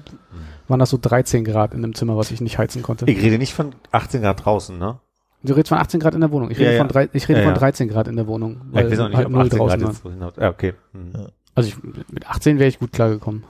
waren 0.68 0.80
das 0.80 0.88
so 0.90 0.98
13 1.00 1.44
Grad 1.44 1.74
in 1.74 1.84
einem 1.84 1.94
Zimmer, 1.94 2.16
was 2.16 2.30
ich 2.30 2.40
nicht 2.40 2.56
heizen 2.56 2.82
konnte. 2.82 3.04
Ich 3.10 3.20
rede 3.22 3.36
nicht 3.36 3.52
von 3.52 3.74
18 3.92 4.22
Grad 4.22 4.44
draußen, 4.44 4.78
ne? 4.78 4.98
Du 5.42 5.52
redest 5.52 5.68
von 5.68 5.76
18 5.76 6.00
Grad 6.00 6.14
in 6.14 6.22
der 6.22 6.30
Wohnung. 6.30 6.50
Ich 6.50 6.58
rede, 6.58 6.70
Ja, 6.70 6.76
ja. 6.76 6.78
von, 6.78 6.88
drei, 6.88 7.10
ich 7.12 7.28
rede 7.28 7.40
Ja, 7.40 7.44
von 7.44 7.52
ja. 7.52 7.58
13 7.58 7.88
Grad 7.88 8.08
in 8.08 8.16
der 8.16 8.26
Wohnung. 8.26 8.62
Ja, 8.72 8.80
ich 8.80 8.90
weiß 8.92 8.98
auch 9.00 9.08
nicht, 9.08 9.16
halt 9.18 9.26
ob 9.26 9.32
null 9.32 9.42
18 9.42 9.58
Grad 9.58 9.80
draußen 9.82 10.12
jetzt. 10.22 10.36
Ja, 10.38 10.48
okay. 10.48 10.72
Hm. 10.92 11.12
Also 11.54 11.68
ich, 11.68 11.82
mit 12.10 12.26
18 12.28 12.58
wäre 12.58 12.68
ich 12.68 12.78
gut 12.78 12.92
klargekommen. 12.92 13.44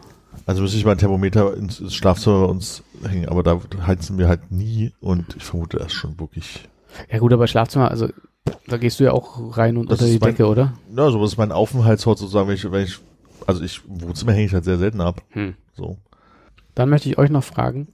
Also 0.46 0.62
müsste 0.62 0.76
ich 0.76 0.84
mal 0.84 0.92
ein 0.92 0.98
Thermometer 0.98 1.56
ins, 1.56 1.80
ins 1.80 1.94
Schlafzimmer 1.94 2.40
bei 2.40 2.52
uns 2.52 2.82
hängen, 3.08 3.28
aber 3.28 3.42
da 3.42 3.60
heizen 3.86 4.18
wir 4.18 4.28
halt 4.28 4.50
nie 4.50 4.92
und 5.00 5.36
ich 5.36 5.44
vermute, 5.44 5.78
ist 5.78 5.92
schon 5.92 6.18
wirklich. 6.20 6.68
Ja 7.10 7.18
gut, 7.18 7.32
aber 7.32 7.46
Schlafzimmer, 7.46 7.90
also 7.90 8.08
da 8.66 8.76
gehst 8.76 9.00
du 9.00 9.04
ja 9.04 9.12
auch 9.12 9.56
rein 9.56 9.76
und 9.78 9.90
Das 9.90 10.00
unter 10.00 10.12
die 10.12 10.18
mein- 10.18 10.30
Decke, 10.30 10.46
oder? 10.46 10.74
Ja, 10.94 11.10
so 11.10 11.24
ist 11.24 11.38
mein 11.38 11.52
Aufenthaltsort 11.52 12.18
sozusagen, 12.18 12.48
wenn 12.48 12.56
ich, 12.56 12.70
wenn 12.70 12.84
ich, 12.84 12.98
also 13.46 13.62
ich, 13.62 13.80
im 13.88 14.02
Wohnzimmer 14.02 14.32
hänge 14.32 14.46
ich 14.46 14.52
halt 14.54 14.64
sehr 14.64 14.76
selten 14.78 15.00
ab. 15.00 15.22
Hm. 15.30 15.54
So. 15.74 15.96
Dann 16.74 16.90
möchte 16.90 17.08
ich 17.08 17.16
euch 17.16 17.30
noch 17.30 17.44
fragen, 17.44 17.88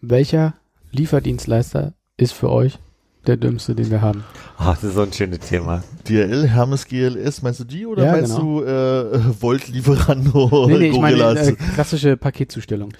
welcher 0.00 0.54
Lieferdienstleister 0.92 1.94
ist 2.16 2.32
für 2.32 2.50
euch 2.50 2.78
der 3.26 3.36
dümmste, 3.36 3.74
den 3.74 3.90
wir 3.90 4.00
haben? 4.00 4.24
Ach, 4.58 4.74
das 4.74 4.84
ist 4.84 4.94
so 4.94 5.02
ein 5.02 5.12
schönes 5.12 5.40
Thema. 5.40 5.82
DRL, 6.08 6.46
Hermes, 6.48 6.86
GLS, 6.86 7.42
meinst 7.42 7.60
du 7.60 7.64
die 7.64 7.86
oder 7.86 8.04
Ja, 8.04 8.12
meinst 8.12 8.36
genau. 8.36 8.60
du 8.60 8.64
äh, 8.64 9.20
Volt, 9.42 9.68
Lieferando, 9.68 10.66
Nee, 10.68 10.78
nee, 10.78 10.88
ich 10.88 11.00
meine 11.00 11.16
Gorillas? 11.16 11.48
äh, 11.48 11.52
klassische 11.74 12.16
Paketzustellung. 12.16 12.92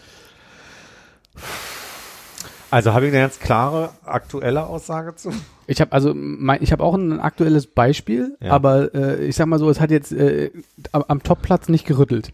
Also 2.70 2.95
habe 2.95 3.07
ich 3.07 3.12
eine 3.12 3.20
ganz 3.20 3.39
klare 3.39 3.91
aktuelle 4.05 4.66
Aussage 4.66 5.14
zu? 5.14 5.31
Ich 5.66 5.81
habe 5.81 5.93
also 5.93 6.12
mein, 6.14 6.62
ich 6.62 6.73
habe 6.73 6.83
auch 6.83 6.95
ein 6.95 7.20
aktuelles 7.20 7.66
Beispiel, 7.66 8.37
Ja. 8.41 8.53
aber 8.53 8.95
äh, 8.95 9.25
ich 9.27 9.37
sag 9.37 9.47
mal 9.47 9.59
so, 9.59 9.68
es 9.68 9.79
hat 9.81 9.91
jetzt 9.91 10.12
äh, 10.12 10.51
am, 10.93 11.05
am 11.07 11.23
Topplatz 11.23 11.68
nicht 11.68 11.87
gerüttelt. 11.87 12.33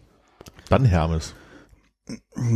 Dann 0.69 0.85
Hermes. 0.85 1.33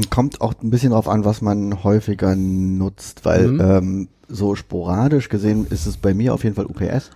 Kommt 0.10 0.40
auch 0.42 0.54
ein 0.64 0.70
bisschen 0.70 0.92
drauf 0.92 1.08
an, 1.10 1.26
was 1.26 1.42
man 1.42 1.84
häufiger 1.84 2.36
nutzt, 2.36 3.26
weil 3.26 3.48
Mhm. 3.50 3.60
ähm, 3.62 4.08
so 4.34 4.56
sporadisch 4.56 5.30
gesehen 5.30 5.68
ist 5.70 5.86
es 5.86 5.98
bei 5.98 6.14
mir 6.14 6.34
auf 6.34 6.44
jeden 6.44 6.56
Fall 6.56 6.66
UPS. 6.66 7.12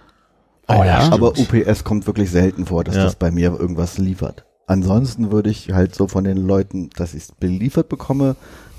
Oh 0.68 0.84
ja, 0.84 1.01
stimmt. 1.01 1.13
Aber 1.13 1.34
UPS 1.38 1.84
kommt 1.84 2.07
wirklich 2.07 2.30
selten 2.30 2.65
vor, 2.65 2.84
dass 2.84 2.95
Ja. 2.95 3.03
das 3.03 3.15
bei 3.15 3.32
mir 3.32 3.57
irgendwas 3.59 3.97
liefert. 3.97 4.45
Ansonsten 4.68 5.32
würde 5.32 5.49
ich 5.49 5.72
halt 5.72 5.95
so 5.95 6.07
von 6.07 6.24
den 6.26 6.38
Leuten, 6.38 6.89
dass 6.95 7.13
ich 7.13 7.24
es 7.24 7.32
beliefert 7.32 7.88
bekomme, 7.89 8.36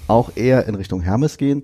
auch 0.06 0.30
eher 0.36 0.66
in 0.66 0.74
Richtung 0.74 1.00
Hermes 1.00 1.38
gehen. 1.38 1.62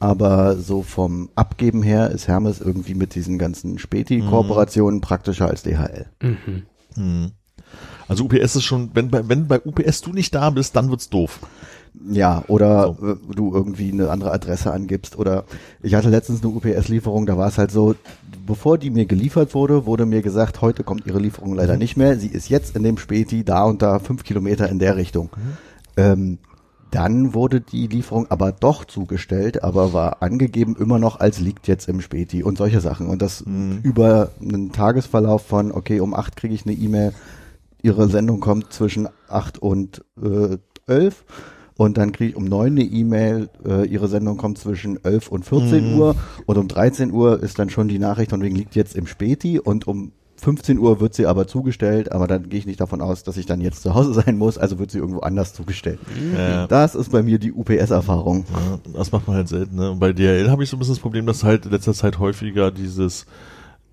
Aber 0.00 0.56
so 0.56 0.82
vom 0.82 1.28
Abgeben 1.34 1.82
her 1.82 2.10
ist 2.10 2.26
Hermes 2.26 2.60
irgendwie 2.60 2.94
mit 2.94 3.14
diesen 3.14 3.38
ganzen 3.38 3.78
Späti-Kooperationen 3.78 5.00
praktischer 5.02 5.46
als 5.48 5.62
DHL. 5.62 6.06
Mhm. 6.22 6.62
Hm. 6.94 7.30
Also 8.08 8.24
UPS 8.24 8.56
ist 8.56 8.64
schon, 8.64 8.90
wenn 8.94 9.10
bei, 9.10 9.28
wenn 9.28 9.46
bei 9.46 9.60
UPS 9.60 10.00
du 10.00 10.12
nicht 10.12 10.34
da 10.34 10.50
bist, 10.50 10.74
dann 10.74 10.90
wird's 10.90 11.10
doof. 11.10 11.38
Ja, 12.08 12.44
oder 12.48 12.96
äh, 13.02 13.34
du 13.34 13.52
irgendwie 13.54 13.92
eine 13.92 14.10
andere 14.10 14.32
Adresse 14.32 14.72
angibst 14.72 15.18
oder 15.18 15.44
ich 15.82 15.94
hatte 15.94 16.08
letztens 16.08 16.42
eine 16.42 16.52
UPS-Lieferung, 16.52 17.26
da 17.26 17.36
war 17.36 17.48
es 17.48 17.58
halt 17.58 17.70
so, 17.70 17.94
bevor 18.46 18.78
die 18.78 18.90
mir 18.90 19.04
geliefert 19.04 19.54
wurde, 19.54 19.84
wurde 19.84 20.06
mir 20.06 20.22
gesagt, 20.22 20.62
heute 20.62 20.82
kommt 20.82 21.06
ihre 21.06 21.18
Lieferung 21.18 21.54
leider 21.54 21.76
nicht 21.76 21.96
mehr, 21.96 22.18
sie 22.18 22.28
ist 22.28 22.48
jetzt 22.48 22.74
in 22.74 22.82
dem 22.82 22.96
Späti 22.96 23.44
da 23.44 23.64
und 23.64 23.82
da 23.82 23.98
fünf 23.98 24.24
Kilometer 24.24 24.68
in 24.68 24.78
der 24.78 24.96
Richtung. 24.96 25.28
Ähm, 25.96 26.38
dann 26.90 27.34
wurde 27.34 27.60
die 27.60 27.86
Lieferung 27.86 28.26
aber 28.30 28.50
doch 28.50 28.84
zugestellt, 28.84 29.62
aber 29.62 29.92
war 29.92 30.22
angegeben 30.22 30.76
immer 30.76 30.98
noch 30.98 31.20
als 31.20 31.38
liegt 31.38 31.68
jetzt 31.68 31.88
im 31.88 32.00
Späti 32.00 32.42
und 32.42 32.58
solche 32.58 32.80
Sachen. 32.80 33.06
Und 33.06 33.22
das 33.22 33.42
über 33.84 34.30
einen 34.40 34.72
Tagesverlauf 34.72 35.46
von, 35.46 35.70
okay, 35.70 36.00
um 36.00 36.14
acht 36.14 36.34
kriege 36.34 36.54
ich 36.54 36.66
eine 36.66 36.74
E-Mail, 36.74 37.12
ihre 37.82 38.08
Sendung 38.08 38.40
kommt 38.40 38.72
zwischen 38.72 39.08
acht 39.28 39.58
und 39.58 40.04
äh, 40.20 40.58
elf. 40.86 41.24
Und 41.80 41.96
dann 41.96 42.12
kriege 42.12 42.32
ich 42.32 42.36
um 42.36 42.44
neun 42.44 42.72
eine 42.72 42.82
E-Mail, 42.82 43.48
äh, 43.66 43.86
ihre 43.86 44.06
Sendung 44.06 44.36
kommt 44.36 44.58
zwischen 44.58 45.02
11 45.02 45.28
und 45.28 45.46
14 45.46 45.94
Uhr. 45.96 46.14
Und 46.44 46.58
um 46.58 46.68
13 46.68 47.10
Uhr 47.10 47.42
ist 47.42 47.58
dann 47.58 47.70
schon 47.70 47.88
die 47.88 47.98
Nachricht 47.98 48.32
von 48.32 48.42
wegen 48.42 48.54
liegt 48.54 48.76
jetzt 48.76 48.94
im 48.94 49.06
Späti. 49.06 49.58
Und 49.58 49.88
um 49.88 50.12
15 50.36 50.78
Uhr 50.78 51.00
wird 51.00 51.14
sie 51.14 51.24
aber 51.24 51.46
zugestellt. 51.46 52.12
Aber 52.12 52.26
dann 52.26 52.50
gehe 52.50 52.58
ich 52.58 52.66
nicht 52.66 52.82
davon 52.82 53.00
aus, 53.00 53.22
dass 53.22 53.38
ich 53.38 53.46
dann 53.46 53.62
jetzt 53.62 53.80
zu 53.80 53.94
Hause 53.94 54.12
sein 54.26 54.36
muss. 54.36 54.58
Also 54.58 54.78
wird 54.78 54.90
sie 54.90 54.98
irgendwo 54.98 55.20
anders 55.20 55.54
zugestellt. 55.54 56.00
Ja. 56.36 56.66
Das 56.66 56.94
ist 56.94 57.12
bei 57.12 57.22
mir 57.22 57.38
die 57.38 57.50
UPS-Erfahrung. 57.50 58.44
Ja, 58.52 58.92
das 58.98 59.10
macht 59.10 59.26
man 59.26 59.36
halt 59.36 59.48
selten. 59.48 59.76
Ne? 59.76 59.92
Und 59.92 60.00
bei 60.00 60.12
DHL 60.12 60.50
habe 60.50 60.62
ich 60.62 60.68
so 60.68 60.76
ein 60.76 60.80
bisschen 60.80 60.96
das 60.96 61.00
Problem, 61.00 61.24
dass 61.24 61.44
halt 61.44 61.64
in 61.64 61.72
letzter 61.72 61.94
Zeit 61.94 62.18
häufiger 62.18 62.70
dieses 62.70 63.24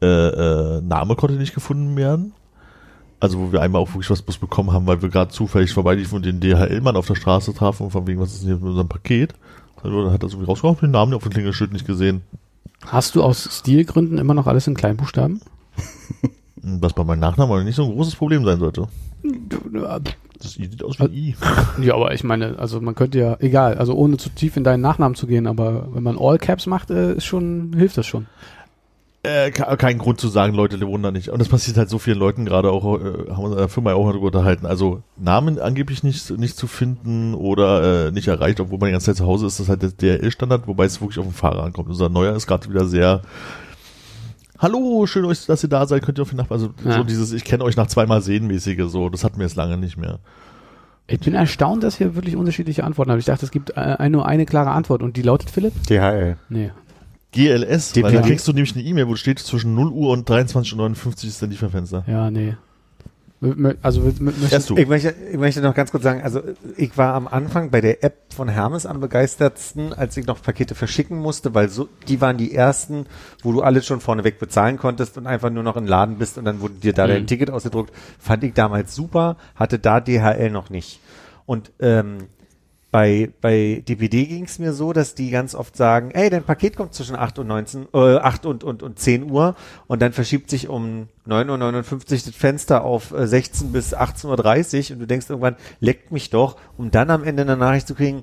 äh, 0.01 0.07
äh, 0.07 0.81
Name 0.81 1.15
konnte 1.15 1.37
nicht 1.37 1.53
gefunden 1.53 1.95
werden. 1.95 2.33
Also 3.19 3.39
wo 3.39 3.51
wir 3.51 3.61
einmal 3.61 3.81
auch 3.81 3.89
wirklich 3.89 4.09
was 4.09 4.21
Bus 4.21 4.37
bekommen 4.37 4.71
haben, 4.71 4.85
weil 4.85 5.01
wir 5.01 5.09
gerade 5.09 5.31
zufällig 5.31 5.73
vorbeiliefen 5.73 6.17
und 6.17 6.25
den 6.25 6.39
DHL-Mann 6.39 6.95
auf 6.95 7.07
der 7.07 7.15
Straße 7.15 7.53
trafen 7.53 7.85
und 7.85 7.91
von 7.91 8.05
wegen, 8.05 8.19
was 8.19 8.33
ist 8.33 8.41
denn 8.41 8.49
hier 8.49 8.57
mit 8.57 8.65
unserem 8.65 8.87
Paket? 8.87 9.33
Dann 9.81 10.11
hat 10.11 10.23
er 10.23 10.29
so 10.29 10.37
rausgekommen, 10.37 10.79
den 10.81 10.91
Namen 10.91 11.13
auf 11.13 11.23
dem 11.23 11.31
Klingelschild 11.31 11.71
nicht 11.71 11.87
gesehen. 11.87 12.21
Hast 12.85 13.15
du 13.15 13.23
aus 13.23 13.49
Stilgründen 13.59 14.17
immer 14.17 14.33
noch 14.33 14.47
alles 14.47 14.67
in 14.67 14.75
Kleinbuchstaben? 14.75 15.41
Was 16.61 16.93
bei 16.93 17.03
meinem 17.03 17.19
Nachnamen 17.19 17.65
nicht 17.65 17.75
so 17.75 17.85
ein 17.85 17.91
großes 17.91 18.15
Problem 18.15 18.43
sein 18.43 18.59
sollte. 18.59 18.87
Das 20.39 20.57
I 20.57 20.65
sieht 20.65 20.83
aus 20.83 20.99
wie 20.99 21.29
I. 21.29 21.35
Ja, 21.81 21.95
aber 21.95 22.13
ich 22.13 22.23
meine, 22.23 22.59
also 22.59 22.81
man 22.81 22.95
könnte 22.95 23.19
ja, 23.19 23.37
egal, 23.39 23.77
also 23.77 23.95
ohne 23.95 24.17
zu 24.17 24.29
tief 24.29 24.57
in 24.57 24.63
deinen 24.63 24.81
Nachnamen 24.81 25.15
zu 25.15 25.27
gehen, 25.27 25.47
aber 25.47 25.87
wenn 25.93 26.03
man 26.03 26.17
All 26.19 26.37
Caps 26.37 26.67
macht, 26.67 26.91
äh, 26.91 27.13
ist 27.13 27.25
schon, 27.25 27.73
hilft 27.75 27.97
das 27.97 28.05
schon. 28.05 28.27
Äh, 29.27 29.51
ke- 29.51 29.75
kein 29.77 29.97
Grund 29.97 30.19
zu 30.21 30.27
sagen, 30.29 30.53
Leute, 30.53 30.77
die 30.77 30.87
wundern 30.87 31.13
nicht. 31.13 31.29
Und 31.29 31.39
das 31.39 31.49
passiert 31.49 31.77
halt 31.77 31.89
so 31.89 31.99
vielen 31.99 32.17
Leuten 32.17 32.45
gerade 32.45 32.71
auch, 32.71 32.83
äh, 32.99 33.29
haben 33.31 33.43
wir 33.43 33.51
in 33.51 33.57
der 33.57 33.67
Firma 33.69 33.93
auch 33.93 34.03
mal 34.05 34.11
darüber 34.13 34.27
unterhalten. 34.27 34.65
Also 34.65 35.03
Namen 35.17 35.59
angeblich 35.59 36.03
nicht, 36.03 36.29
nicht 36.37 36.55
zu 36.57 36.67
finden 36.67 37.33
oder 37.33 38.07
äh, 38.07 38.11
nicht 38.11 38.27
erreicht, 38.27 38.59
obwohl 38.59 38.79
man 38.79 38.87
die 38.87 38.93
ganze 38.93 39.07
Zeit 39.07 39.17
zu 39.17 39.25
Hause 39.25 39.47
ist, 39.47 39.59
das 39.59 39.65
ist 39.65 39.69
halt 39.69 39.81
der 39.81 39.91
DRL-Standard, 40.19 40.67
wobei 40.67 40.85
es 40.85 41.01
wirklich 41.01 41.19
auf 41.19 41.25
den 41.25 41.33
Fahrer 41.33 41.63
ankommt. 41.63 41.89
Unser 41.89 42.09
Neuer 42.09 42.35
ist 42.35 42.47
gerade 42.47 42.69
wieder 42.69 42.85
sehr 42.85 43.21
Hallo, 44.59 45.05
schön, 45.05 45.23
euch, 45.25 45.45
dass 45.45 45.61
ihr 45.63 45.69
da 45.69 45.85
seid, 45.85 46.03
könnt 46.03 46.17
ihr 46.17 46.23
auf 46.23 46.31
die 46.31 46.35
Nachbarn, 46.35 46.59
also 46.59 46.73
Ja. 46.83 46.97
so 46.97 47.03
dieses, 47.03 47.31
ich 47.31 47.43
kenne 47.43 47.63
euch 47.63 47.75
nach 47.77 47.85
zweimal 47.87 48.21
sehen 48.23 48.47
mäßige, 48.47 48.85
so, 48.87 49.09
das 49.09 49.23
hatten 49.23 49.37
wir 49.37 49.45
jetzt 49.45 49.55
lange 49.55 49.77
nicht 49.77 49.97
mehr. 49.97 50.17
Ich 51.05 51.19
bin 51.19 51.35
erstaunt, 51.35 51.83
dass 51.83 51.99
ihr 52.01 52.15
wirklich 52.15 52.35
unterschiedliche 52.35 52.83
Antworten 52.83 53.11
habt. 53.11 53.19
Ich 53.19 53.25
dachte, 53.27 53.45
es 53.45 53.51
gibt 53.51 53.73
äh, 53.77 54.09
nur 54.09 54.25
eine 54.25 54.45
klare 54.47 54.71
Antwort 54.71 55.03
und 55.03 55.15
die 55.15 55.21
lautet 55.21 55.51
Philipp? 55.51 55.73
DHL. 55.87 56.37
Nee. 56.49 56.71
GLS, 57.37 57.91
Die- 57.93 58.03
weil 58.03 58.13
da 58.13 58.21
kriegst 58.21 58.47
du 58.47 58.53
nämlich 58.53 58.73
eine 58.75 58.83
E-Mail, 58.83 59.07
wo 59.07 59.15
steht 59.15 59.39
zwischen 59.39 59.75
0 59.75 59.89
Uhr 59.89 60.09
und 60.11 60.29
23.59 60.29 61.05
Uhr 61.05 61.29
ist 61.29 61.41
dein 61.41 61.49
Lieferfenster. 61.51 62.03
Ja, 62.07 62.29
nee. 62.31 62.55
Also 63.83 64.01
mö- 64.01 64.19
mö- 64.19 64.33
möchtest 64.41 64.67
du. 64.71 64.77
Ich 64.77 64.87
möchte, 64.87 65.13
ich 65.31 65.37
möchte 65.37 65.61
noch 65.61 65.75
ganz 65.75 65.91
kurz 65.91 66.03
sagen, 66.03 66.23
also 66.23 66.41
ich 66.75 66.97
war 66.97 67.13
am 67.13 67.27
Anfang 67.27 67.69
bei 67.69 67.81
der 67.81 68.03
App 68.03 68.33
von 68.33 68.49
Hermes 68.49 68.87
am 68.87 68.99
begeistertsten, 68.99 69.93
als 69.93 70.17
ich 70.17 70.25
noch 70.25 70.41
Pakete 70.41 70.73
verschicken 70.73 71.19
musste, 71.19 71.53
weil 71.53 71.69
so, 71.69 71.87
die 72.07 72.19
waren 72.19 72.37
die 72.37 72.55
ersten, 72.55 73.05
wo 73.43 73.51
du 73.51 73.61
alles 73.61 73.85
schon 73.85 73.99
vorneweg 73.99 74.39
bezahlen 74.39 74.77
konntest 74.77 75.19
und 75.19 75.27
einfach 75.27 75.51
nur 75.51 75.61
noch 75.61 75.77
im 75.77 75.85
Laden 75.85 76.17
bist 76.17 76.39
und 76.39 76.45
dann 76.45 76.61
wurde 76.61 76.73
dir 76.75 76.93
da 76.93 77.05
Mhm. 77.05 77.09
dein 77.11 77.27
Ticket 77.27 77.51
ausgedruckt. 77.51 77.93
Fand 78.17 78.43
ich 78.43 78.53
damals 78.53 78.95
super, 78.95 79.37
hatte 79.55 79.77
da 79.77 79.99
DHL 79.99 80.49
noch 80.49 80.71
nicht. 80.71 80.99
Und 81.45 81.71
ähm, 81.79 82.17
bei, 82.89 83.29
bei 83.41 83.83
DPD 83.87 84.25
ging 84.25 84.45
es 84.45 84.59
mir 84.59 84.71
so, 84.71 84.93
dass 84.93 85.13
die 85.13 85.29
ganz 85.29 85.55
oft 85.55 85.75
sagen, 85.75 86.11
ey, 86.11 86.29
dein 86.29 86.43
Paket 86.43 86.77
kommt 86.77 86.93
zwischen 86.93 87.17
8 87.17 87.39
und 87.39 87.47
19, 87.47 87.87
äh, 87.93 88.15
8 88.17 88.45
und, 88.45 88.63
und, 88.63 88.81
und 88.81 88.97
10 88.97 89.29
Uhr 89.29 89.55
und 89.87 90.01
dann 90.01 90.13
verschiebt 90.13 90.49
sich 90.49 90.69
um 90.69 91.09
9.59 91.27 91.93
Uhr 91.93 92.01
das 92.09 92.29
Fenster 92.29 92.83
auf 92.85 93.11
äh, 93.11 93.27
16 93.27 93.73
bis 93.73 93.93
18.30 93.93 94.89
Uhr 94.91 94.95
und 94.95 94.99
du 95.01 95.07
denkst 95.07 95.29
irgendwann, 95.29 95.57
leckt 95.81 96.11
mich 96.11 96.29
doch, 96.29 96.55
um 96.77 96.89
dann 96.89 97.09
am 97.09 97.23
Ende 97.25 97.41
eine 97.41 97.57
Nachricht 97.57 97.87
zu 97.87 97.95
kriegen, 97.95 98.21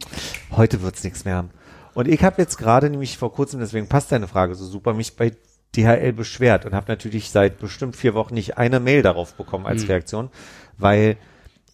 heute 0.51 0.81
wird's 0.83 1.05
nichts 1.05 1.27
mehr. 1.27 1.45
Und 1.93 2.09
ich 2.09 2.25
habe 2.25 2.41
jetzt 2.41 2.57
gerade 2.57 2.89
nämlich 2.89 3.19
vor 3.19 3.33
kurzem, 3.33 3.61
deswegen 3.61 3.89
passt 3.89 4.13
deine 4.13 4.29
Frage 4.29 4.55
so 4.55 4.65
super, 4.65 4.95
mich 4.95 5.15
bei 5.15 5.33
DHL 5.77 6.13
beschwert 6.13 6.65
und 6.65 6.75
habe 6.75 6.87
natürlich 6.89 7.31
seit 7.31 7.59
bestimmt 7.59 7.97
vier 7.97 8.15
Wochen 8.15 8.35
nicht 8.35 8.57
eine 8.57 8.81
Mail 8.81 9.03
darauf 9.03 9.35
bekommen 9.35 9.67
als 9.67 9.83
Mhm. 9.83 9.89
Reaktion, 9.89 10.31
weil 10.79 11.17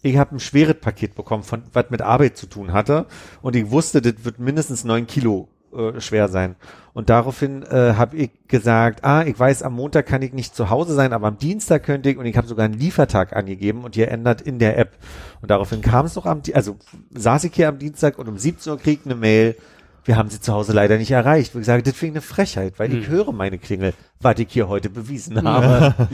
ich 0.01 0.17
habe 0.17 0.35
ein 0.35 0.39
schweres 0.39 0.79
Paket 0.79 1.15
bekommen, 1.15 1.43
von 1.43 1.63
was 1.73 1.89
mit 1.89 2.01
Arbeit 2.01 2.37
zu 2.37 2.47
tun 2.47 2.73
hatte 2.73 3.05
und 3.41 3.55
ich 3.55 3.69
wusste, 3.71 4.01
das 4.01 4.23
wird 4.23 4.39
mindestens 4.39 4.83
neun 4.83 5.07
Kilo 5.07 5.49
äh, 5.73 6.01
schwer 6.01 6.27
sein. 6.27 6.55
Und 6.93 7.09
daraufhin 7.09 7.63
äh, 7.63 7.93
habe 7.95 8.17
ich 8.17 8.31
gesagt, 8.47 9.05
ah, 9.05 9.23
ich 9.23 9.39
weiß, 9.39 9.63
am 9.63 9.73
Montag 9.73 10.05
kann 10.05 10.21
ich 10.21 10.33
nicht 10.33 10.53
zu 10.53 10.69
Hause 10.69 10.93
sein, 10.93 11.13
aber 11.13 11.27
am 11.27 11.37
Dienstag 11.37 11.83
könnte 11.83 12.09
ich 12.09 12.17
und 12.17 12.25
ich 12.25 12.35
habe 12.35 12.47
sogar 12.47 12.65
einen 12.65 12.73
Liefertag 12.73 13.33
angegeben 13.33 13.85
und 13.85 13.95
ihr 13.95 14.09
ändert 14.09 14.41
in 14.41 14.59
der 14.59 14.77
App. 14.77 14.97
Und 15.41 15.49
daraufhin 15.49 15.81
kam 15.81 16.05
es 16.05 16.15
noch 16.15 16.25
am, 16.25 16.41
also 16.53 16.75
saß 17.11 17.45
ich 17.45 17.53
hier 17.53 17.69
am 17.69 17.79
Dienstag 17.79 18.19
und 18.19 18.27
um 18.27 18.37
17 18.37 18.73
Uhr 18.73 18.79
krieg 18.79 18.99
ich 19.01 19.05
eine 19.05 19.15
Mail, 19.19 19.55
wir 20.03 20.17
haben 20.17 20.29
sie 20.29 20.41
zu 20.41 20.51
Hause 20.51 20.73
leider 20.73 20.97
nicht 20.97 21.11
erreicht. 21.11 21.55
Wo 21.55 21.59
ich 21.59 21.65
sage, 21.65 21.83
das 21.83 21.93
finde 21.93 22.19
ich 22.19 22.23
eine 22.25 22.33
Frechheit, 22.33 22.79
weil 22.79 22.93
ich 22.93 23.07
höre 23.07 23.31
meine 23.31 23.57
Klingel, 23.57 23.93
was 24.19 24.39
ich 24.39 24.51
hier 24.51 24.67
heute 24.67 24.89
bewiesen 24.89 25.41
habe. 25.47 26.09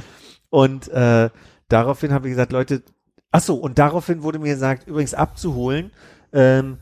und 0.50 0.88
äh, 0.90 1.30
daraufhin 1.70 2.14
habe 2.14 2.28
ich 2.28 2.34
gesagt, 2.34 2.52
Leute, 2.52 2.84
ach 3.32 3.42
so, 3.42 3.56
und 3.56 3.78
daraufhin 3.78 4.24
wurde 4.24 4.40
mir 4.40 4.54
gesagt, 4.54 4.88
übrigens 4.88 5.14
abzuholen, 5.14 5.92
ähm, 6.34 6.80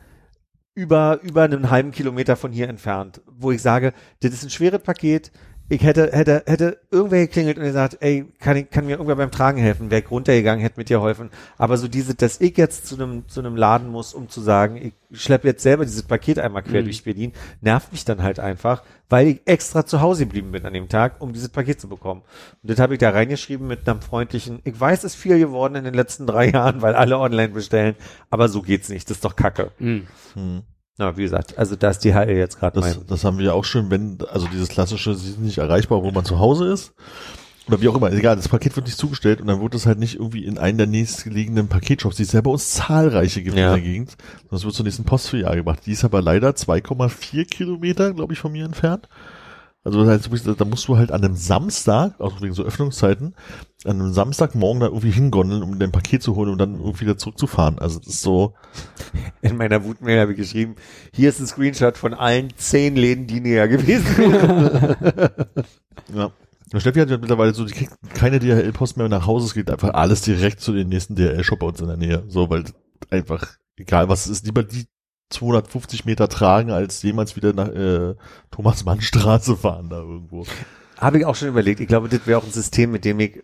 über, 0.73 1.19
über 1.21 1.43
einen 1.43 1.69
halben 1.69 1.91
Kilometer 1.91 2.35
von 2.35 2.51
hier 2.51 2.67
entfernt, 2.67 3.21
wo 3.25 3.51
ich 3.51 3.61
sage, 3.61 3.93
das 4.21 4.33
ist 4.33 4.43
ein 4.43 4.49
schweres 4.49 4.81
Paket. 4.81 5.31
Ich 5.67 5.81
hätte, 5.81 6.11
hätte, 6.11 6.43
hätte 6.45 6.77
irgendwer 6.91 7.21
geklingelt 7.21 7.57
und 7.57 7.63
gesagt, 7.63 7.97
ey, 8.01 8.25
kann 8.39 8.55
ich, 8.55 8.69
kann 8.69 8.85
mir 8.85 8.93
irgendwer 8.93 9.15
beim 9.15 9.31
Tragen 9.31 9.57
helfen? 9.57 9.89
Wäre 9.89 10.03
ich 10.03 10.11
runtergegangen, 10.11 10.61
hätte 10.61 10.79
mit 10.79 10.89
dir 10.89 10.97
geholfen. 10.97 11.31
Aber 11.57 11.77
so 11.77 11.87
diese, 11.87 12.13
dass 12.13 12.39
ich 12.39 12.55
jetzt 12.55 12.85
zu 12.85 12.95
einem, 12.95 13.27
zu 13.27 13.39
einem 13.39 13.55
Laden 13.55 13.89
muss, 13.89 14.13
um 14.13 14.29
zu 14.29 14.41
sagen, 14.41 14.77
ich 14.77 14.93
schleppe 15.19 15.47
jetzt 15.47 15.63
selber 15.63 15.83
dieses 15.83 16.03
Paket 16.03 16.37
einmal 16.37 16.61
quer 16.61 16.83
durch 16.83 17.03
Berlin, 17.03 17.33
nervt 17.61 17.91
mich 17.91 18.05
dann 18.05 18.21
halt 18.21 18.39
einfach, 18.39 18.83
weil 19.09 19.27
ich 19.27 19.41
extra 19.45 19.87
zu 19.87 20.01
Hause 20.01 20.25
geblieben 20.25 20.51
bin 20.51 20.65
an 20.67 20.73
dem 20.73 20.87
Tag, 20.87 21.19
um 21.19 21.33
dieses 21.33 21.49
Paket 21.49 21.81
zu 21.81 21.89
bekommen. 21.89 22.21
Und 22.61 22.69
das 22.69 22.79
habe 22.79 22.93
ich 22.93 22.99
da 22.99 23.09
reingeschrieben 23.09 23.65
mit 23.65 23.89
einem 23.89 24.01
freundlichen, 24.01 24.59
ich 24.65 24.79
weiß, 24.79 24.99
es 24.99 25.15
ist 25.15 25.19
viel 25.19 25.39
geworden 25.39 25.75
in 25.75 25.83
den 25.83 25.95
letzten 25.95 26.27
drei 26.27 26.49
Jahren, 26.51 26.83
weil 26.83 26.93
alle 26.93 27.17
online 27.17 27.49
bestellen, 27.49 27.95
aber 28.29 28.49
so 28.49 28.61
geht's 28.61 28.89
nicht, 28.89 29.09
das 29.09 29.17
ist 29.17 29.25
doch 29.25 29.35
Kacke. 29.35 29.71
Hm. 30.35 30.61
Na, 30.97 31.17
wie 31.17 31.23
gesagt, 31.23 31.57
also 31.57 31.75
da 31.75 31.89
ist 31.89 31.99
die 31.99 32.13
HL 32.13 32.29
jetzt 32.29 32.57
gerade 32.59 32.79
Das, 32.79 32.95
mein. 32.97 33.07
das 33.07 33.23
haben 33.25 33.37
wir 33.37 33.53
auch 33.53 33.65
schon, 33.65 33.89
wenn, 33.89 34.17
also 34.31 34.47
dieses 34.47 34.69
klassische, 34.69 35.13
sie 35.15 35.31
sind 35.31 35.43
nicht 35.43 35.57
erreichbar, 35.57 36.01
wo 36.03 36.11
man 36.11 36.23
zu 36.23 36.39
Hause 36.39 36.67
ist. 36.71 36.93
Oder 37.67 37.81
wie 37.81 37.87
auch 37.89 37.95
immer, 37.95 38.11
egal, 38.11 38.35
das 38.35 38.47
Paket 38.47 38.75
wird 38.75 38.85
nicht 38.85 38.97
zugestellt 38.97 39.41
und 39.41 39.47
dann 39.47 39.59
wird 39.59 39.73
es 39.73 39.87
halt 39.87 39.97
nicht 39.97 40.15
irgendwie 40.19 40.45
in 40.45 40.57
einen 40.59 40.77
der 40.77 40.85
nächstgelegenen 40.87 41.67
Paketshops, 41.67 42.15
die 42.17 42.23
es 42.23 42.31
ja 42.31 42.41
bei 42.41 42.51
uns 42.51 42.71
zahlreiche 42.73 43.41
gibt 43.41 43.57
Ja. 43.57 43.69
in 43.73 43.81
der 43.81 43.91
Gegend, 43.91 44.11
sondern 44.43 44.57
es 44.57 44.63
wird 44.65 44.75
zur 44.75 44.85
nächsten 44.85 45.03
Postfiliale 45.03 45.57
gebracht. 45.57 45.79
Die 45.85 45.91
ist 45.91 46.05
aber 46.05 46.21
leider 46.21 46.51
2,4 46.51 47.45
Kilometer, 47.45 48.13
glaube 48.13 48.33
ich, 48.33 48.39
von 48.39 48.51
mir 48.51 48.65
entfernt. 48.65 49.09
Also 49.85 50.03
das 50.03 50.27
heißt, 50.27 50.59
da 50.59 50.65
musst 50.65 50.87
du 50.87 50.97
halt 50.97 51.11
an 51.11 51.23
einem 51.23 51.35
Samstag, 51.35 52.19
auch 52.19 52.41
wegen 52.41 52.53
so 52.53 52.63
Öffnungszeiten, 52.63 53.35
an 53.85 54.01
einem 54.01 54.13
Samstagmorgen 54.13 54.79
da 54.79 54.87
irgendwie 54.87 55.11
hingondeln, 55.11 55.61
um 55.61 55.77
dein 55.77 55.91
Paket 55.91 56.23
zu 56.23 56.35
holen 56.35 56.49
und 56.49 56.57
dann 56.57 56.79
irgendwie 56.79 57.01
wieder 57.01 57.17
zurückzufahren. 57.17 57.77
Also 57.77 57.99
das 57.99 58.07
ist 58.07 58.21
so, 58.21 58.55
In 59.41 59.57
meiner 59.57 59.83
Wutmail 59.83 60.19
habe 60.19 60.31
ich 60.31 60.37
geschrieben, 60.37 60.75
hier 61.13 61.29
ist 61.29 61.39
ein 61.39 61.47
Screenshot 61.47 61.97
von 61.97 62.15
allen 62.15 62.49
zehn 62.57 62.95
Läden, 62.95 63.27
die 63.27 63.39
näher 63.39 63.67
gewesen 63.67 64.17
wären. 64.17 65.45
Ja. 66.13 66.31
Und 66.73 66.81
Steffi 66.81 66.99
hat 66.99 67.09
ja 67.09 67.17
mittlerweile 67.17 67.53
so, 67.53 67.63
die 67.63 67.73
kriegt 67.73 67.93
keine 68.13 68.39
DHL-Post 68.39 68.97
mehr 68.97 69.07
nach 69.07 69.25
Hause, 69.25 69.45
es 69.45 69.53
geht 69.53 69.71
einfach 69.71 69.93
alles 69.93 70.21
direkt 70.21 70.59
zu 70.59 70.73
den 70.73 70.89
nächsten 70.89 71.15
DHL-Shop 71.15 71.59
bei 71.59 71.67
uns 71.67 71.79
in 71.79 71.87
der 71.87 71.95
Nähe. 71.95 72.23
So, 72.27 72.49
weil 72.49 72.65
einfach, 73.09 73.47
egal 73.77 74.09
was 74.09 74.25
es 74.25 74.31
ist, 74.31 74.45
lieber 74.45 74.63
die 74.63 74.85
250 75.29 76.05
Meter 76.05 76.29
tragen, 76.29 76.71
als 76.71 77.01
jemals 77.01 77.35
wieder 77.35 77.53
nach 77.53 77.69
äh, 77.69 78.15
Thomas-Mann-Straße 78.51 79.57
fahren 79.57 79.89
da 79.89 79.97
irgendwo. 79.97 80.45
habe 80.97 81.19
ich 81.19 81.25
auch 81.25 81.35
schon 81.35 81.47
überlegt. 81.49 81.79
Ich 81.79 81.87
glaube, 81.87 82.09
das 82.09 82.25
wäre 82.27 82.39
auch 82.39 82.45
ein 82.45 82.51
System, 82.51 82.91
mit 82.91 83.05
dem 83.05 83.19
ich 83.19 83.43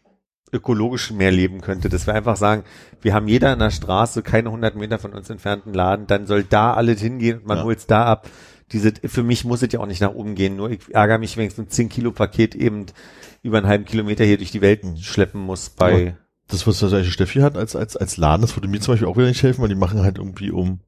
ökologisch 0.54 1.12
mehr 1.12 1.32
leben 1.32 1.62
könnte. 1.62 1.90
Dass 1.90 2.08
wir 2.08 2.14
einfach 2.14 2.36
sagen, 2.36 2.64
wir 3.02 3.14
haben 3.14 3.28
jeder 3.28 3.52
an 3.52 3.60
der 3.60 3.72
Straße, 3.72 4.22
keine 4.22 4.50
100 4.50 4.76
Meter 4.76 5.00
von 5.00 5.14
uns 5.14 5.30
entfernten 5.30 5.74
Laden, 5.74 6.08
dann 6.08 6.28
soll 6.28 6.44
da 6.44 6.74
alles 6.74 7.02
hingehen 7.02 7.40
und 7.40 7.48
man 7.48 7.60
Ja. 7.60 7.64
holt's 7.64 7.88
da 7.88 8.06
ab. 8.06 8.28
Diese, 8.72 8.94
für 9.06 9.24
mich 9.24 9.44
muss 9.44 9.62
es 9.62 9.74
ja 9.74 9.80
auch 9.80 9.86
nicht 9.86 10.02
nach 10.02 10.14
oben 10.14 10.36
gehen, 10.36 10.56
nur 10.56 10.70
ich 10.72 10.80
ärgere 10.94 11.18
mich, 11.18 11.36
wenn 11.36 11.48
ich 11.48 11.56
so 11.56 11.62
ein 11.62 11.70
10 11.70 11.90
Kilo 11.90 12.12
Paket 12.12 12.56
eben 12.56 12.86
über 13.44 13.58
einen 13.58 13.68
halben 13.68 13.86
Kilometer 13.86 14.24
hier 14.24 14.38
durch 14.38 14.52
die 14.52 14.62
Welt 14.62 14.82
schleppen 15.02 15.42
muss 15.42 15.70
bei, 15.72 16.16
Das, 16.48 16.66
was 16.68 16.80
das 16.80 16.94
eigentlich 16.94 17.12
Steffi 17.14 17.40
hat 17.40 17.58
als, 17.58 17.76
als, 17.76 17.98
als 17.98 18.16
Laden, 18.18 18.42
das 18.42 18.56
würde 18.56 18.68
mir 18.70 18.80
zum 18.80 18.94
Beispiel 18.94 19.08
auch 19.10 19.18
wieder 19.18 19.28
nicht 19.28 19.44
helfen, 19.44 19.62
weil 19.62 19.70
die 19.70 19.76
machen 19.76 20.02
halt 20.04 20.20
irgendwie 20.20 20.52
um 20.52 20.80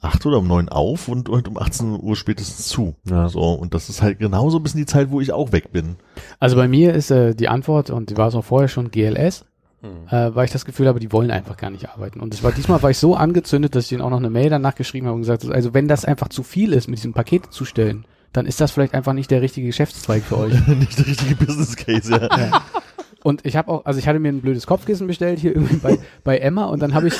acht 0.00 0.24
oder 0.26 0.38
um 0.38 0.46
neun 0.46 0.68
auf 0.68 1.08
und, 1.08 1.28
und 1.28 1.48
um 1.48 1.58
18 1.58 2.00
Uhr 2.00 2.16
spätestens 2.16 2.68
zu. 2.68 2.94
Ja. 3.08 3.28
So, 3.28 3.40
und 3.40 3.74
das 3.74 3.88
ist 3.88 4.02
halt 4.02 4.18
genauso 4.18 4.58
ein 4.58 4.62
bisschen 4.62 4.80
die 4.80 4.86
Zeit, 4.86 5.10
wo 5.10 5.20
ich 5.20 5.32
auch 5.32 5.52
weg 5.52 5.72
bin. 5.72 5.96
Also 6.38 6.56
bei 6.56 6.68
mir 6.68 6.94
ist 6.94 7.10
äh, 7.10 7.34
die 7.34 7.48
Antwort, 7.48 7.90
und 7.90 8.10
die 8.10 8.16
war 8.16 8.28
es 8.28 8.34
auch 8.34 8.44
vorher 8.44 8.68
schon, 8.68 8.90
GLS, 8.90 9.44
Hm. 9.82 10.08
äh, 10.10 10.34
weil 10.34 10.44
ich 10.44 10.50
das 10.50 10.66
Gefühl 10.66 10.88
habe, 10.88 11.00
die 11.00 11.10
wollen 11.10 11.30
einfach 11.30 11.56
gar 11.56 11.70
nicht 11.70 11.88
arbeiten. 11.88 12.20
Und 12.20 12.34
es 12.34 12.42
war 12.42 12.52
diesmal 12.52 12.82
war 12.82 12.90
ich 12.90 12.98
so 12.98 13.14
angezündet, 13.14 13.74
dass 13.74 13.84
ich 13.84 13.88
denen 13.90 14.02
auch 14.02 14.10
noch 14.10 14.18
eine 14.18 14.28
Mail 14.28 14.50
danach 14.50 14.74
geschrieben 14.74 15.06
habe 15.06 15.14
und 15.14 15.22
gesagt, 15.22 15.44
habe, 15.44 15.54
also 15.54 15.72
wenn 15.72 15.88
das 15.88 16.04
einfach 16.04 16.28
zu 16.28 16.42
viel 16.42 16.74
ist, 16.74 16.88
mit 16.88 16.98
diesem 16.98 17.14
Paket 17.14 17.50
zu 17.50 17.64
stellen, 17.64 18.04
dann 18.32 18.44
ist 18.44 18.60
das 18.60 18.72
vielleicht 18.72 18.94
einfach 18.94 19.14
nicht 19.14 19.30
der 19.30 19.40
richtige 19.40 19.66
Geschäftszweig 19.68 20.22
für 20.22 20.36
euch. 20.36 20.66
nicht 20.66 20.98
der 20.98 21.06
richtige 21.06 21.34
Business 21.34 21.76
Case, 21.76 22.12
ja. 22.12 22.62
Und 23.22 23.44
ich 23.44 23.56
habe 23.56 23.70
auch, 23.70 23.84
also 23.86 23.98
ich 23.98 24.06
hatte 24.06 24.18
mir 24.18 24.28
ein 24.28 24.40
blödes 24.40 24.66
Kopfkissen 24.66 25.06
bestellt 25.06 25.38
hier 25.38 25.54
irgendwie 25.54 25.76
bei, 25.76 25.98
bei 26.24 26.38
Emma 26.38 26.64
und 26.64 26.80
dann 26.80 26.94
habe 26.94 27.08
ich, 27.08 27.14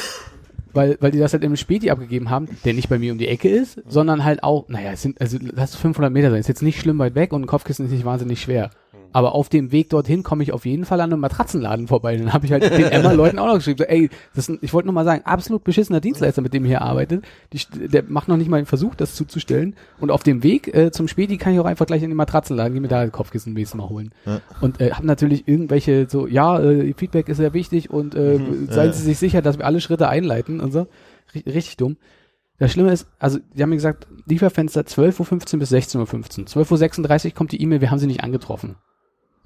weil, 0.73 0.97
weil 1.01 1.11
die 1.11 1.19
das 1.19 1.33
halt 1.33 1.45
im 1.45 1.57
Späti 1.57 1.91
abgegeben 1.91 2.31
haben, 2.31 2.49
der 2.65 2.75
nicht 2.75 2.89
bei 2.89 2.99
mir 2.99 3.13
um 3.13 3.19
die 3.19 3.29
Ecke 3.29 3.49
ist, 3.49 3.83
sondern 3.87 4.25
halt 4.25 4.43
auch, 4.43 4.69
naja, 4.69 4.93
es 4.93 5.03
sind, 5.03 5.21
also 5.21 5.39
lass 5.41 5.71
es 5.71 5.77
500 5.77 6.13
Meter 6.13 6.31
sein, 6.31 6.41
ist 6.41 6.49
jetzt 6.49 6.63
nicht 6.63 6.81
schlimm 6.81 6.99
weit 6.99 7.15
weg 7.15 7.33
und 7.33 7.43
ein 7.43 7.47
Kopfkissen 7.47 7.87
ist 7.87 7.93
nicht 7.93 8.05
wahnsinnig 8.05 8.41
schwer. 8.41 8.71
Aber 9.13 9.35
auf 9.35 9.49
dem 9.49 9.73
Weg 9.73 9.89
dorthin 9.91 10.23
komme 10.23 10.43
ich 10.43 10.53
auf 10.53 10.65
jeden 10.67 10.85
Fall 10.85 11.01
an 11.01 11.13
einem 11.13 11.21
Matratzenladen 11.21 11.89
vorbei. 11.89 12.17
Dann 12.17 12.33
habe 12.33 12.47
ich 12.47 12.53
halt 12.53 12.63
den 12.63 12.85
Emma-Leuten 12.85 13.39
auch 13.39 13.47
noch 13.47 13.55
geschrieben, 13.57 13.79
so, 13.79 13.85
ey, 13.85 14.09
das 14.35 14.45
ist 14.45 14.49
ein, 14.51 14.59
ich 14.63 14.73
wollte 14.73 14.87
nur 14.87 14.95
mal 14.95 15.05
sagen, 15.05 15.23
absolut 15.25 15.65
beschissener 15.65 16.01
Dienstleister, 16.01 16.43
mit 16.43 16.55
dem 16.55 16.65
ihr 16.65 16.69
hier 16.69 16.83
arbeitet. 16.83 17.25
Die, 17.53 17.89
der 17.89 18.05
macht 18.07 18.29
noch 18.29 18.37
nicht 18.37 18.49
mal 18.49 18.59
den 18.61 18.67
Versuch, 18.67 18.95
das 18.95 19.15
zuzustellen. 19.15 19.75
Und 19.99 20.11
auf 20.11 20.23
dem 20.23 20.43
Weg 20.43 20.73
äh, 20.75 20.91
zum 20.93 21.09
Späti 21.09 21.39
kann 21.39 21.53
ich 21.55 21.61
auch 21.61 21.65
einfach 21.65 21.87
gleich 21.87 22.03
in 22.03 22.11
den 22.11 22.17
Matratzenladen 22.17 22.73
gehen, 22.73 22.83
mir 22.83 22.89
da 22.89 23.07
Kopfkissen 23.09 23.55
wenigstens 23.57 23.79
mal 23.79 23.89
holen. 23.89 24.11
Ja. 24.27 24.41
Und 24.61 24.81
äh, 24.81 24.93
haben 24.93 25.07
natürlich 25.07 25.49
irgendwelche 25.49 26.07
so, 26.09 26.27
ja, 26.27 26.61
äh, 26.61 26.95
Feedback 26.97 27.29
ist 27.29 27.39
sehr 27.39 27.53
wichtig 27.55 27.91
und 27.91 28.15
äh, 28.15 28.39
seien 28.69 28.87
Ja. 28.89 28.93
Sie 28.93 29.03
sich 29.03 29.19
sicher, 29.19 29.43
dass 29.43 29.59
wir 29.59 29.67
alle 29.67 29.81
Schritte 29.81 30.09
einleiten 30.09 30.61
und 30.61 30.73
so. 30.73 30.87
Ri- 31.35 31.47
Richtig 31.53 31.77
dumm. 31.77 31.97
Das 32.59 32.73
Schlimme 32.73 32.93
ist, 32.93 33.09
also 33.19 33.39
die 33.55 33.63
haben 33.63 33.71
mir 33.71 33.77
gesagt, 33.77 34.07
Lieferfenster 34.27 34.83
12.15 34.83 35.55
Uhr 35.55 35.59
bis 35.61 35.73
16.15 35.73 35.99
Uhr. 36.59 36.65
12.36 36.67 37.25
Uhr 37.27 37.31
kommt 37.33 37.53
die 37.53 37.63
E-Mail, 37.63 37.81
wir 37.81 37.91
haben 37.91 37.99
sie 37.99 38.07
nicht 38.07 38.23
angetroffen. 38.23 38.77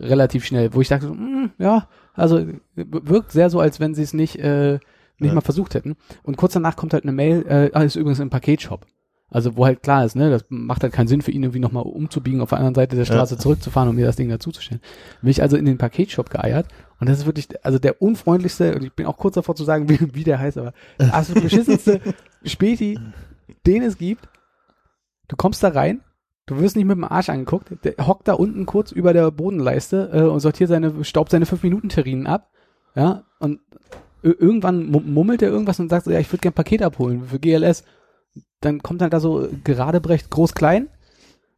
Relativ 0.00 0.44
schnell, 0.44 0.74
wo 0.74 0.80
ich 0.80 0.88
dachte, 0.88 1.06
mm, 1.08 1.52
ja, 1.58 1.88
also 2.14 2.44
wirkt 2.74 3.32
sehr 3.32 3.50
so, 3.50 3.60
als 3.60 3.80
wenn 3.80 3.94
sie 3.94 4.02
es 4.02 4.12
nicht, 4.12 4.36
äh, 4.38 4.74
nicht 5.18 5.28
Ja. 5.30 5.34
mal 5.34 5.40
versucht 5.40 5.74
hätten. 5.74 5.96
Und 6.22 6.36
kurz 6.36 6.52
danach 6.54 6.76
kommt 6.76 6.92
halt 6.92 7.04
eine 7.04 7.12
Mail, 7.12 7.44
äh, 7.46 7.70
ah, 7.72 7.82
ist 7.82 7.96
übrigens 7.96 8.18
im 8.20 8.30
Paketshop. 8.30 8.86
Also 9.30 9.56
wo 9.56 9.64
halt 9.64 9.82
klar 9.82 10.04
ist, 10.04 10.14
ne, 10.14 10.30
das 10.30 10.44
macht 10.48 10.82
halt 10.84 10.92
keinen 10.92 11.08
Sinn 11.08 11.22
für 11.22 11.32
ihn 11.32 11.42
irgendwie 11.42 11.58
nochmal 11.58 11.82
umzubiegen, 11.84 12.40
auf 12.40 12.50
der 12.50 12.58
anderen 12.58 12.74
Seite 12.76 12.94
der 12.94 13.04
Straße 13.04 13.36
zurückzufahren, 13.38 13.88
um 13.88 13.96
mir 13.96 14.06
das 14.06 14.14
Ding 14.16 14.28
dazuzustellen. 14.28 14.80
Bin 15.22 15.30
ich 15.30 15.42
also 15.42 15.56
in 15.56 15.64
den 15.64 15.78
Paketshop 15.78 16.30
geeiert 16.30 16.68
und 17.00 17.08
das 17.08 17.18
ist 17.18 17.26
wirklich, 17.26 17.48
also 17.64 17.78
der 17.80 18.00
unfreundlichste, 18.00 18.76
und 18.76 18.84
ich 18.84 18.92
bin 18.92 19.06
auch 19.06 19.16
kurz 19.16 19.34
davor 19.34 19.56
zu 19.56 19.64
sagen, 19.64 19.88
wie, 19.88 20.14
wie 20.14 20.24
der 20.24 20.38
heißt, 20.38 20.58
aber 20.58 20.72
absolut 21.10 21.42
beschissenste 21.42 22.00
Späti, 22.44 22.98
den 23.66 23.82
es 23.82 23.96
gibt. 23.98 24.28
Du 25.26 25.36
kommst 25.36 25.62
da 25.62 25.68
rein, 25.68 26.00
du 26.46 26.58
wirst 26.60 26.76
nicht 26.76 26.84
mit 26.86 26.96
dem 26.96 27.04
Arsch 27.04 27.28
angeguckt, 27.28 27.70
der 27.84 28.06
hockt 28.06 28.28
da 28.28 28.34
unten 28.34 28.66
kurz 28.66 28.92
über 28.92 29.12
der 29.12 29.30
Bodenleiste 29.30 30.10
äh, 30.12 30.22
und 30.22 30.40
sortiert 30.40 30.68
seine, 30.68 31.04
staubt 31.04 31.30
seine 31.30 31.46
5-Minuten-Terrinen 31.46 32.26
ab, 32.26 32.50
ja, 32.94 33.24
und 33.38 33.60
ir- 34.22 34.40
irgendwann 34.40 34.86
mu- 34.90 35.00
mummelt 35.00 35.42
er 35.42 35.48
irgendwas 35.50 35.80
und 35.80 35.88
sagt 35.88 36.04
so, 36.04 36.10
ja, 36.10 36.18
ich 36.20 36.30
würde 36.32 36.40
gern 36.42 36.52
ein 36.52 36.54
Paket 36.56 36.82
abholen 36.82 37.24
für 37.24 37.38
GLS. 37.38 37.84
Dann 38.60 38.82
kommt 38.82 39.02
halt 39.02 39.12
da 39.12 39.20
so 39.20 39.48
gerade 39.64 40.00
Brecht 40.00 40.30
groß-klein. 40.30 40.88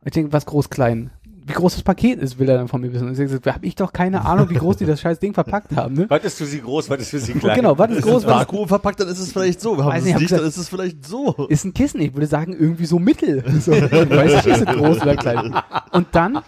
Ich 0.04 0.12
denke, 0.12 0.32
was 0.32 0.46
groß-klein? 0.46 1.10
Wie 1.48 1.52
groß 1.52 1.74
das 1.74 1.84
Paket 1.84 2.18
ist, 2.18 2.40
will 2.40 2.48
er 2.48 2.56
dann 2.56 2.66
von 2.66 2.80
mir 2.80 2.92
wissen. 2.92 3.06
Und 3.06 3.16
ich 3.16 3.30
sage, 3.30 3.52
hab 3.54 3.62
ich 3.62 3.76
doch 3.76 3.92
keine 3.92 4.24
Ahnung, 4.24 4.50
wie 4.50 4.54
groß 4.54 4.78
die 4.78 4.84
das 4.84 5.00
scheiß 5.00 5.20
Ding 5.20 5.32
verpackt 5.32 5.76
haben, 5.76 5.94
ne? 5.94 6.06
Was 6.10 6.24
ist 6.24 6.38
für 6.38 6.44
sie 6.44 6.60
groß, 6.60 6.90
was 6.90 7.00
ist 7.00 7.10
für 7.10 7.20
sie 7.20 7.34
klein? 7.34 7.54
genau, 7.54 7.78
was 7.78 7.92
ist 7.92 8.02
groß, 8.02 8.24
was 8.26 8.32
ist 8.32 8.48
Vakuum 8.48 8.66
verpackt, 8.66 8.98
dann 8.98 9.06
ist 9.06 9.20
es 9.20 9.30
vielleicht 9.30 9.60
so. 9.60 9.76
Wir 9.78 9.84
haben 9.84 9.96
es 9.96 10.04
nicht, 10.04 10.18
nicht, 10.18 10.32
dann 10.32 10.38
gesagt- 10.38 10.48
ist 10.48 10.56
es 10.56 10.68
vielleicht 10.68 11.06
so. 11.06 11.46
ist 11.48 11.64
ein 11.64 11.72
Kissen. 11.72 12.00
Ich 12.00 12.14
würde 12.14 12.26
sagen, 12.26 12.52
irgendwie 12.52 12.86
so 12.86 12.98
mittel. 12.98 13.44
So, 13.60 13.72
ich 13.72 13.90
weiß 13.92 14.44
nicht, 14.44 14.46
ist 14.46 14.60
es 14.62 14.66
groß 14.66 15.02
oder 15.02 15.14
klein. 15.16 15.54
Und 15.92 16.08
dann 16.12 16.40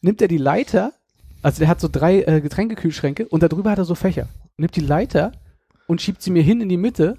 nimmt 0.00 0.20
er 0.20 0.28
die 0.28 0.38
Leiter, 0.38 0.92
also 1.42 1.60
der 1.60 1.68
hat 1.68 1.80
so 1.80 1.88
drei 1.90 2.22
äh, 2.22 2.40
Getränkekühlschränke 2.40 3.28
und 3.28 3.42
darüber 3.44 3.70
hat 3.70 3.78
er 3.78 3.84
so 3.84 3.94
Fächer. 3.94 4.26
Nimmt 4.56 4.74
die 4.74 4.80
Leiter 4.80 5.30
und 5.86 6.02
schiebt 6.02 6.20
sie 6.22 6.30
mir 6.30 6.42
hin 6.42 6.60
in 6.60 6.68
die 6.68 6.76
Mitte 6.76 7.16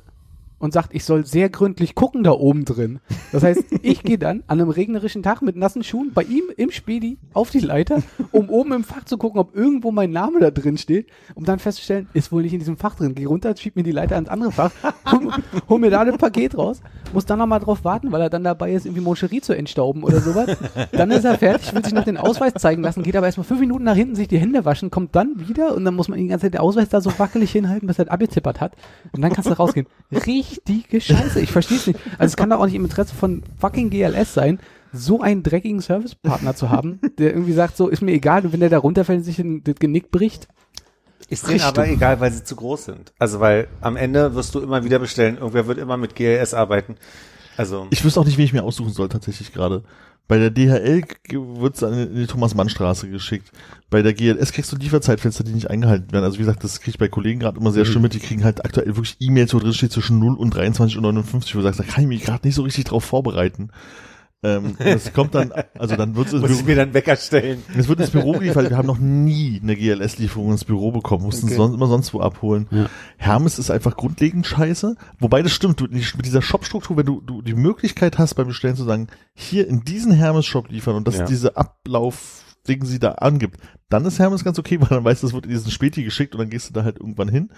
und 0.63 0.71
sagt, 0.71 0.95
ich 0.95 1.03
soll 1.03 1.25
sehr 1.25 1.49
gründlich 1.49 1.93
gucken 1.93 2.23
da 2.23 2.31
oben 2.31 2.63
drin. 2.63 3.01
Das 3.33 3.43
heißt, 3.43 3.65
ich 3.81 4.01
gehe 4.01 4.17
dann 4.17 4.43
an 4.47 4.61
einem 4.61 4.69
regnerischen 4.69 5.21
Tag 5.21 5.41
mit 5.41 5.57
nassen 5.57 5.83
Schuhen 5.83 6.11
bei 6.13 6.23
ihm 6.23 6.43
im 6.55 6.71
Spedi 6.71 7.17
auf 7.33 7.49
die 7.49 7.59
Leiter, 7.59 8.01
um 8.31 8.49
oben 8.49 8.71
im 8.71 8.85
Fach 8.85 9.03
zu 9.03 9.17
gucken, 9.17 9.41
ob 9.41 9.53
irgendwo 9.57 9.91
mein 9.91 10.11
Name 10.11 10.39
da 10.39 10.51
drin 10.51 10.77
steht, 10.77 11.07
um 11.35 11.43
dann 11.43 11.59
festzustellen, 11.59 12.07
ist 12.13 12.31
wohl 12.31 12.43
nicht 12.43 12.53
in 12.53 12.59
diesem 12.59 12.77
Fach 12.77 12.95
drin. 12.95 13.13
Geh 13.13 13.25
runter, 13.25 13.53
schieb 13.57 13.75
mir 13.75 13.83
die 13.83 13.91
Leiter 13.91 14.15
ans 14.15 14.29
andere 14.29 14.53
Fach, 14.53 14.71
hol, 15.11 15.33
hol 15.67 15.79
mir 15.79 15.89
da 15.89 15.99
ein 15.99 16.17
Paket 16.17 16.57
raus, 16.57 16.79
muss 17.11 17.25
dann 17.25 17.39
nochmal 17.39 17.59
drauf 17.59 17.83
warten, 17.83 18.13
weil 18.13 18.21
er 18.21 18.29
dann 18.29 18.45
dabei 18.45 18.71
ist, 18.71 18.85
irgendwie 18.85 19.03
Moncherie 19.03 19.41
zu 19.41 19.51
entstauben 19.51 20.01
oder 20.05 20.21
sowas. 20.21 20.55
Dann 20.93 21.11
ist 21.11 21.25
er 21.25 21.37
fertig, 21.37 21.75
will 21.75 21.83
sich 21.83 21.93
noch 21.93 22.05
den 22.05 22.15
Ausweis 22.15 22.53
zeigen 22.53 22.83
lassen, 22.83 23.03
geht 23.03 23.17
aber 23.17 23.25
erstmal 23.25 23.43
fünf 23.43 23.59
Minuten 23.59 23.83
nach 23.83 23.95
hinten, 23.95 24.15
sich 24.15 24.29
die 24.29 24.37
Hände 24.37 24.63
waschen, 24.63 24.91
kommt 24.91 25.13
dann 25.13 25.45
wieder 25.45 25.75
und 25.75 25.83
dann 25.83 25.93
muss 25.93 26.07
man 26.07 26.19
die 26.19 26.27
ganze 26.27 26.45
Zeit 26.45 26.53
den 26.53 26.61
Ausweis 26.61 26.87
da 26.87 27.01
so 27.01 27.11
wackelig 27.19 27.51
hinhalten, 27.51 27.85
bis 27.85 27.99
er 27.99 28.09
abgetippert 28.09 28.61
hat. 28.61 28.77
Und 29.11 29.21
dann 29.21 29.33
kannst 29.33 29.49
du 29.49 29.53
rausgehen. 29.57 29.87
Richtig 30.25 30.52
richtige 30.53 31.01
Scheiße. 31.01 31.39
Ich 31.39 31.51
verstehe 31.51 31.77
es 31.77 31.87
nicht. 31.87 31.99
Also 32.17 32.31
es 32.31 32.37
kann 32.37 32.49
doch 32.49 32.59
auch 32.59 32.65
nicht 32.65 32.75
im 32.75 32.83
Interesse 32.85 33.13
von 33.15 33.43
fucking 33.59 33.89
GLS 33.89 34.33
sein, 34.33 34.59
so 34.91 35.21
einen 35.21 35.43
dreckigen 35.43 35.81
Servicepartner 35.81 36.55
zu 36.55 36.69
haben, 36.69 36.99
der 37.17 37.33
irgendwie 37.33 37.53
sagt, 37.53 37.77
so 37.77 37.87
ist 37.87 38.01
mir 38.01 38.11
egal, 38.11 38.45
und 38.45 38.53
wenn 38.53 38.59
der 38.59 38.69
da 38.69 38.77
runterfällt 38.77 39.19
und 39.19 39.23
sich 39.23 39.39
ein, 39.39 39.63
das 39.63 39.75
Genick 39.75 40.11
bricht. 40.11 40.47
Ist 41.29 41.47
denen 41.47 41.61
aber 41.61 41.87
egal, 41.87 42.19
weil 42.19 42.31
sie 42.31 42.43
zu 42.43 42.55
groß 42.55 42.85
sind. 42.85 43.13
Also 43.17 43.39
weil 43.39 43.67
am 43.81 43.95
Ende 43.95 44.35
wirst 44.35 44.53
du 44.53 44.59
immer 44.59 44.83
wieder 44.83 44.99
bestellen. 44.99 45.37
Irgendwer 45.37 45.67
wird 45.67 45.79
immer 45.79 45.97
mit 45.97 46.15
GLS 46.15 46.53
arbeiten. 46.53 46.95
Also 47.57 47.87
Ich 47.91 48.03
wüsste 48.03 48.19
auch 48.19 48.25
nicht, 48.25 48.37
wie 48.37 48.43
ich 48.43 48.53
mir 48.53 48.63
aussuchen 48.63 48.91
soll, 48.91 49.09
tatsächlich 49.09 49.53
gerade. 49.53 49.83
Bei 50.27 50.37
der 50.37 50.51
DHL 50.51 51.03
wird's 51.31 51.81
in 51.81 52.15
die 52.15 52.27
Thomas-Mann-Straße 52.27 53.09
geschickt. 53.09 53.51
Bei 53.89 54.01
der 54.01 54.13
GLS 54.13 54.53
kriegst 54.53 54.71
du 54.71 54.77
Lieferzeitfenster, 54.77 55.43
die 55.43 55.51
nicht 55.51 55.69
eingehalten 55.69 56.11
werden. 56.11 56.23
Also 56.23 56.37
wie 56.37 56.43
gesagt, 56.43 56.63
das 56.63 56.79
kriege 56.79 56.91
ich 56.91 56.97
bei 56.97 57.09
Kollegen 57.09 57.41
gerade 57.41 57.59
immer 57.59 57.71
sehr 57.71 57.85
schön 57.85 58.01
mit. 58.01 58.13
Die 58.13 58.19
kriegen 58.19 58.43
halt 58.43 58.63
aktuell 58.63 58.87
wirklich 58.95 59.17
E-Mails, 59.19 59.53
wo 59.53 59.59
drin 59.59 59.73
steht 59.73 59.91
zwischen 59.91 60.19
0 60.19 60.35
und 60.35 60.51
23 60.51 60.97
und 60.97 61.03
59, 61.03 61.53
wo 61.53 61.59
du 61.59 61.63
sagst, 61.63 61.79
da 61.79 61.83
kann 61.83 62.03
ich 62.03 62.07
mich 62.07 62.23
gerade 62.23 62.47
nicht 62.47 62.55
so 62.55 62.63
richtig 62.63 62.85
drauf 62.85 63.03
vorbereiten. 63.03 63.69
Ähm, 64.43 64.75
das 64.77 65.13
kommt 65.13 65.33
dann, 65.35 65.51
also 65.79 65.95
dann 65.95 66.15
wird's 66.15 66.33
ins 66.33 66.41
muss 66.41 66.51
ich 66.51 66.65
mir 66.65 66.75
dann 66.75 66.93
Wecker 66.93 67.15
stellen. 67.15 67.63
es 67.77 67.87
wird 67.87 67.99
ins 68.01 68.09
Büro 68.11 68.33
geliefert. 68.33 68.69
Wir 68.69 68.77
haben 68.77 68.87
noch 68.87 68.99
nie 68.99 69.59
eine 69.63 69.75
GLS-Lieferung 69.75 70.51
ins 70.51 70.65
Büro 70.65 70.91
bekommen, 70.91 71.23
mussten 71.23 71.45
Okay. 71.45 71.53
es 71.53 71.57
sonst 71.57 71.73
immer 71.75 71.87
sonst 71.87 72.13
wo 72.13 72.19
abholen. 72.19 72.67
Ja. 72.71 72.89
Hermes 73.17 73.57
ist 73.59 73.71
einfach 73.71 73.95
grundlegend 73.95 74.45
scheiße. 74.45 74.95
Wobei 75.19 75.41
das 75.41 75.53
stimmt, 75.53 75.79
du, 75.79 75.85
mit 75.85 76.25
dieser 76.25 76.41
Shop-Struktur, 76.41 76.97
wenn 76.97 77.05
du, 77.05 77.21
du 77.21 77.41
die 77.41 77.53
Möglichkeit 77.53 78.17
hast 78.17 78.33
beim 78.35 78.47
Bestellen 78.47 78.75
zu 78.75 78.83
sagen, 78.83 79.07
hier 79.33 79.67
in 79.67 79.81
diesen 79.85 80.11
Hermes-Shop 80.11 80.69
liefern 80.69 80.95
und 80.95 81.07
dass 81.07 81.17
Ja. 81.17 81.25
diese 81.25 81.55
Ablauf 81.55 82.43
Ding 82.67 82.85
sie 82.85 82.99
da 82.99 83.11
angibt, 83.13 83.57
dann 83.89 84.05
ist 84.05 84.19
Hermes 84.19 84.43
ganz 84.43 84.57
okay, 84.59 84.79
weil 84.79 84.87
dann 84.89 85.03
weißt 85.03 85.21
du, 85.23 85.27
das 85.27 85.33
wird 85.33 85.45
in 85.45 85.51
diesen 85.51 85.69
Späti 85.71 86.03
geschickt 86.03 86.33
und 86.33 86.39
dann 86.39 86.49
gehst 86.49 86.69
du 86.69 86.73
da 86.73 86.83
halt 86.83 86.97
irgendwann 86.99 87.27
hin. 87.29 87.49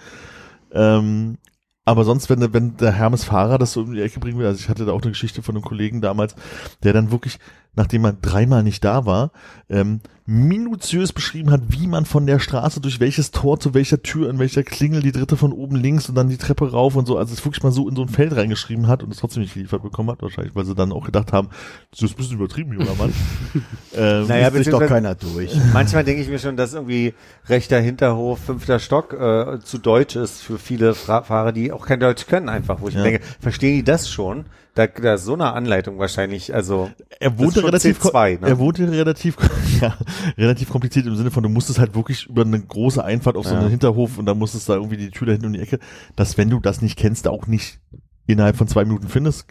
Ähm, 0.72 1.38
aber 1.86 2.04
sonst, 2.04 2.28
wenn, 2.28 2.40
der- 2.40 2.52
wenn 2.52 2.76
der 2.76 2.92
Hermes-Fahrer 2.92 3.56
das 3.58 3.72
so 3.72 3.80
um 3.80 3.94
die 3.94 4.02
Ecke 4.02 4.20
bringen 4.20 4.38
will, 4.38 4.46
also 4.46 4.58
ich 4.60 4.68
hatte 4.68 4.84
da 4.84 4.92
auch 4.92 5.00
eine 5.02 5.12
Geschichte 5.12 5.40
von 5.42 5.54
einem 5.54 5.64
Kollegen 5.64 6.02
damals, 6.02 6.34
der 6.82 6.92
dann 6.92 7.10
wirklich, 7.10 7.38
nachdem 7.74 8.04
er 8.04 8.12
dreimal 8.12 8.62
nicht 8.62 8.84
da 8.84 9.06
war, 9.06 9.30
ähm, 9.70 10.00
minutiös 10.28 11.12
beschrieben 11.12 11.52
hat, 11.52 11.60
wie 11.68 11.86
man 11.86 12.04
von 12.04 12.26
der 12.26 12.40
Straße 12.40 12.80
durch 12.80 12.98
welches 12.98 13.30
Tor 13.30 13.60
zu 13.60 13.74
welcher 13.74 14.02
Tür, 14.02 14.28
in 14.28 14.40
welcher 14.40 14.64
Klingel, 14.64 15.00
die 15.00 15.12
dritte 15.12 15.36
von 15.36 15.52
oben 15.52 15.76
links 15.76 16.08
und 16.08 16.16
dann 16.16 16.28
die 16.28 16.36
Treppe 16.36 16.70
rauf 16.72 16.96
und 16.96 17.06
so, 17.06 17.16
also 17.16 17.32
es 17.32 17.44
wirklich 17.44 17.62
mal 17.62 17.70
so 17.70 17.88
in 17.88 17.94
so 17.94 18.02
ein 18.02 18.08
Feld 18.08 18.34
reingeschrieben 18.34 18.88
hat 18.88 19.04
und 19.04 19.12
es 19.12 19.18
trotzdem 19.18 19.42
nicht 19.42 19.54
geliefert 19.54 19.82
bekommen 19.84 20.10
hat, 20.10 20.20
wahrscheinlich, 20.22 20.54
weil 20.56 20.64
sie 20.64 20.74
dann 20.74 20.90
auch 20.92 21.04
gedacht 21.06 21.32
haben, 21.32 21.48
das 21.92 22.02
ist 22.02 22.10
ein 22.12 22.16
bisschen 22.16 22.36
übertrieben, 22.38 22.72
junger 22.72 22.94
Mann. 22.98 23.12
ähm, 23.94 24.26
Naja, 24.26 24.50
sich 24.50 24.68
doch 24.68 24.84
keiner 24.84 25.14
durch. 25.14 25.54
Manchmal 25.72 26.02
denke 26.02 26.22
ich 26.22 26.28
mir 26.28 26.40
schon, 26.40 26.56
dass 26.56 26.74
irgendwie 26.74 27.14
rechter 27.48 27.78
Hinterhof, 27.80 28.40
fünfter 28.40 28.80
Stock 28.80 29.12
äh, 29.12 29.60
zu 29.62 29.78
deutsch 29.78 30.16
ist 30.16 30.42
für 30.42 30.58
viele 30.58 30.94
Fra 30.94 31.22
Fahrer, 31.22 31.52
die 31.52 31.70
auch 31.70 31.86
kein 31.86 32.00
Deutsch 32.00 32.26
können 32.26 32.48
einfach, 32.48 32.80
wo 32.80 32.88
ich 32.88 32.94
Ja. 32.94 33.04
denke, 33.04 33.20
verstehen 33.40 33.76
die 33.76 33.84
das 33.84 34.10
schon? 34.10 34.46
Da, 34.74 34.86
da 34.86 35.14
ist 35.14 35.24
so 35.24 35.32
eine 35.32 35.54
Anleitung 35.54 35.98
wahrscheinlich, 35.98 36.54
also 36.54 36.90
er 37.18 37.38
wohnte 37.38 37.64
relativ, 37.64 37.98
ko- 37.98 38.10
C2, 38.10 38.40
ne? 38.42 38.46
er 38.48 38.58
wohnte 38.58 38.90
relativ, 38.90 39.36
ja, 39.80 39.96
relativ 40.38 40.70
kompliziert 40.70 41.06
im 41.06 41.16
Sinne 41.16 41.30
von, 41.30 41.42
du 41.42 41.48
musstest 41.48 41.78
halt 41.78 41.94
wirklich 41.94 42.26
über 42.26 42.42
eine 42.42 42.60
große 42.60 43.02
Einfahrt 43.04 43.36
auf 43.36 43.46
so 43.46 43.54
Ja. 43.54 43.60
einen 43.60 43.70
Hinterhof 43.70 44.18
und 44.18 44.26
dann 44.26 44.38
musstest 44.38 44.68
da 44.68 44.74
irgendwie 44.74 44.96
die 44.96 45.10
Tür 45.10 45.26
da 45.26 45.32
hinten 45.32 45.46
um 45.46 45.52
die 45.52 45.60
Ecke, 45.60 45.78
dass 46.16 46.36
wenn 46.38 46.50
du 46.50 46.60
das 46.60 46.82
nicht 46.82 46.96
kennst, 46.98 47.28
auch 47.28 47.46
nicht 47.46 47.80
innerhalb 48.26 48.56
von 48.56 48.68
zwei 48.68 48.84
Minuten 48.84 49.08
findest, 49.08 49.46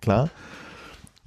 klar. 0.00 0.30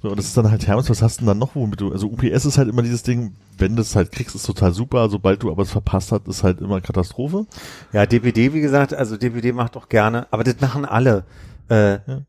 So, 0.02 0.10
und 0.10 0.18
das 0.18 0.26
ist 0.26 0.36
dann 0.36 0.50
halt 0.50 0.66
Hermes, 0.66 0.90
was 0.90 1.00
hast 1.00 1.16
du 1.16 1.20
denn 1.20 1.28
dann 1.28 1.38
noch, 1.38 1.54
womit 1.54 1.80
du, 1.80 1.90
also 1.90 2.08
UPS 2.08 2.44
ist 2.44 2.58
halt 2.58 2.68
immer 2.68 2.82
dieses 2.82 3.02
Ding, 3.04 3.32
wenn 3.56 3.74
du 3.74 3.80
es 3.80 3.96
halt 3.96 4.12
kriegst, 4.12 4.34
ist 4.34 4.44
total 4.44 4.72
super, 4.74 5.08
sobald 5.08 5.42
du 5.42 5.50
aber 5.50 5.62
es 5.62 5.70
verpasst 5.70 6.12
hast, 6.12 6.28
ist 6.28 6.42
halt 6.42 6.60
immer 6.60 6.80
Katastrophe. 6.82 7.46
ja, 7.92 8.04
DPD, 8.04 8.52
wie 8.52 8.60
gesagt, 8.60 8.92
also 8.92 9.16
DPD 9.16 9.52
macht 9.52 9.76
auch 9.78 9.88
gerne, 9.88 10.26
aber 10.30 10.44
das 10.44 10.60
machen 10.60 10.84
alle. 10.84 11.24
Äh, 11.70 11.92
Ja. 12.06 12.20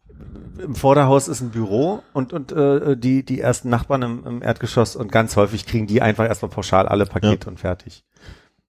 Im 0.58 0.76
Vorderhaus 0.76 1.28
ist 1.28 1.42
ein 1.42 1.50
Büro 1.50 2.02
und, 2.14 2.32
und 2.32 2.52
äh, 2.52 2.96
die, 2.96 3.24
die 3.24 3.42
ersten 3.42 3.70
Nachbarn 3.70 4.02
im, 4.02 4.26
im 4.26 4.42
Erdgeschoss 4.42 4.96
und 4.96 5.12
ganz 5.12 5.36
häufig 5.36 5.66
kriegen 5.66 5.88
die 5.88 6.02
einfach 6.02 6.26
erstmal 6.26 6.50
pauschal 6.50 6.88
alle 6.88 7.06
Pakete 7.06 7.50
und 7.50 7.60
fertig. 7.60 8.04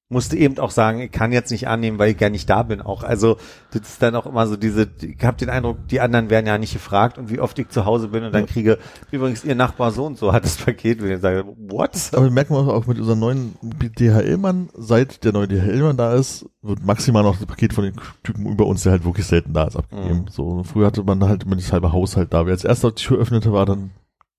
Musste 0.09 0.36
eben 0.36 0.57
auch 0.61 0.70
sagen, 0.70 1.00
ich 1.00 1.11
kann 1.11 1.32
jetzt 1.32 1.50
nicht 1.50 1.66
annehmen, 1.66 1.98
weil 1.98 2.12
ich 2.12 2.16
gar 2.16 2.30
nicht 2.30 2.48
da 2.48 2.62
bin 2.62 2.80
auch. 2.80 3.02
Also 3.02 3.38
das 3.72 3.82
ist 3.82 4.02
dann 4.02 4.14
auch 4.14 4.26
immer 4.26 4.46
so 4.46 4.57
diese, 4.57 4.88
ich 5.02 5.24
habe 5.24 5.36
den 5.36 5.50
Eindruck, 5.50 5.88
die 5.88 6.00
anderen 6.00 6.30
werden 6.30 6.46
ja 6.46 6.59
nicht 6.59 6.74
gefragt 6.74 7.18
und 7.18 7.28
wie 7.28 7.40
oft 7.40 7.59
ich 7.59 7.70
zu 7.70 7.86
Hause 7.86 8.07
bin 8.09 8.22
und 8.22 8.32
dann 8.32 8.46
kriege, 8.46 8.78
übrigens 9.11 9.42
ihr 9.44 9.57
Nachbar 9.57 9.90
so 9.90 10.07
und 10.07 10.16
so 10.16 10.32
hat 10.32 10.44
das 10.44 10.59
Paket, 10.59 11.02
und 11.02 11.11
ich 11.11 11.20
sage, 11.20 11.44
what? 11.57 11.90
Aber 12.12 12.22
wir 12.22 12.30
merken 12.30 12.54
auch 12.54 12.86
mit 12.86 13.00
unserem 13.00 13.18
neuen 13.18 13.57
DHL-Mann, 13.98 14.68
seit 14.74 15.24
der 15.24 15.32
neue 15.32 15.48
DHL-Mann 15.48 15.96
da 15.96 16.14
ist, 16.14 16.48
wird 16.62 16.84
maximal 16.84 17.24
noch 17.24 17.36
das 17.36 17.46
Paket 17.46 17.72
von 17.72 17.82
den 17.82 17.94
Typen 18.22 18.46
über 18.46 18.66
uns, 18.66 18.84
der 18.84 18.92
halt 18.92 19.04
wirklich 19.04 19.26
selten 19.26 19.54
da 19.54 19.64
ist, 19.64 19.76
abgegeben. 19.76 20.20
Mhm. 20.20 20.28
So, 20.28 20.62
früher 20.62 20.86
hatte 20.86 21.02
man 21.02 21.24
halt 21.24 21.42
immer 21.42 21.57
das 21.57 21.72
halbe 21.72 21.90
Haus 21.90 22.16
halt 22.16 22.32
da. 22.32 22.46
Wer 22.46 22.52
als 22.52 22.64
erster 22.64 22.92
die 22.92 23.02
Tür 23.02 23.18
öffnete, 23.18 23.52
war 23.52 23.66
dann 23.66 23.90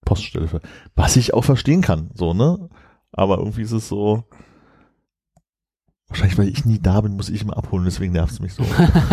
Poststelle. 0.05 0.47
Was 0.95 1.17
ich 1.17 1.33
auch 1.33 1.43
verstehen 1.43 1.81
kann, 1.81 2.09
so, 2.13 2.33
ne? 2.33 2.69
Aber 3.11 3.39
irgendwie 3.39 3.63
ist 3.63 3.73
es 3.73 3.89
so, 3.89 4.23
wahrscheinlich, 6.09 6.37
weil 6.37 6.47
ich 6.49 6.65
nie 6.65 6.79
da 6.79 7.01
bin, 7.01 7.15
muss 7.15 7.29
ich 7.29 7.41
immer 7.41 7.57
abholen, 7.57 7.85
deswegen 7.85 8.13
nervt 8.13 8.33
es 8.33 8.39
mich 8.39 8.53
so. 8.53 8.63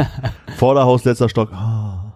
Vorderhaus, 0.56 1.04
letzter 1.04 1.28
Stock, 1.28 1.52
ah. 1.52 2.12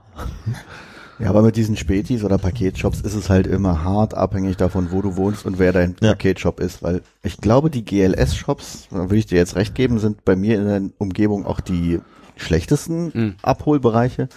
Ja, 1.19 1.31
aber 1.31 1.43
mit 1.43 1.57
diesen 1.57 1.77
Spätis 1.77 2.23
oder 2.23 2.39
Paketshops 2.39 3.01
ist 3.01 3.15
es 3.15 3.29
halt 3.29 3.49
immer 3.49 3.83
hart 3.83 4.15
abhängig 4.15 4.57
davon, 4.57 4.93
wo 4.93 5.03
du 5.03 5.17
wohnst 5.17 5.45
und 5.47 5.59
wer 5.59 5.73
dein 5.73 5.97
Ja. 6.01 6.11
Paketshop 6.11 6.61
ist, 6.61 6.83
weil 6.83 7.03
ich 7.25 7.39
glaube, 7.39 7.71
die 7.71 7.85
GLS-Shops, 7.85 8.87
da 8.91 8.99
würde 8.99 9.17
ich 9.17 9.27
dir 9.27 9.37
jetzt 9.37 9.57
recht 9.57 9.75
geben, 9.75 9.99
sind 9.99 10.25
bei 10.25 10.37
mir 10.37 10.59
in 10.61 10.65
der 10.67 10.83
Umgebung 10.99 11.45
auch 11.45 11.59
die 11.61 12.01
schlechtesten 12.37 13.11
Mhm. 13.13 13.35
Abholbereiche. 13.43 14.29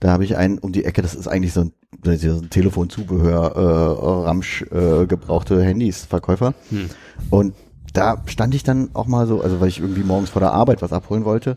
Da 0.00 0.10
habe 0.10 0.24
ich 0.24 0.36
einen 0.36 0.58
um 0.58 0.72
die 0.72 0.84
Ecke, 0.84 1.00
das 1.00 1.14
ist 1.14 1.28
eigentlich 1.28 1.52
so 1.52 1.60
ein, 1.60 1.72
das 2.02 2.16
ist 2.16 2.24
ja 2.24 2.32
so 2.34 2.40
ein 2.42 2.50
Telefonzubehör, 2.50 3.52
äh, 3.56 4.26
Ramsch, 4.26 4.62
äh, 4.72 5.06
gebrauchte 5.06 5.62
Handys, 5.62 6.04
Verkäufer. 6.06 6.54
Hm. 6.70 6.90
Und 7.30 7.54
da 7.96 8.22
stand 8.26 8.54
ich 8.54 8.62
dann 8.62 8.90
auch 8.94 9.06
mal 9.06 9.26
so, 9.26 9.40
also 9.40 9.60
weil 9.60 9.68
ich 9.68 9.80
irgendwie 9.80 10.02
morgens 10.02 10.30
vor 10.30 10.40
der 10.40 10.52
Arbeit 10.52 10.82
was 10.82 10.92
abholen 10.92 11.24
wollte. 11.24 11.56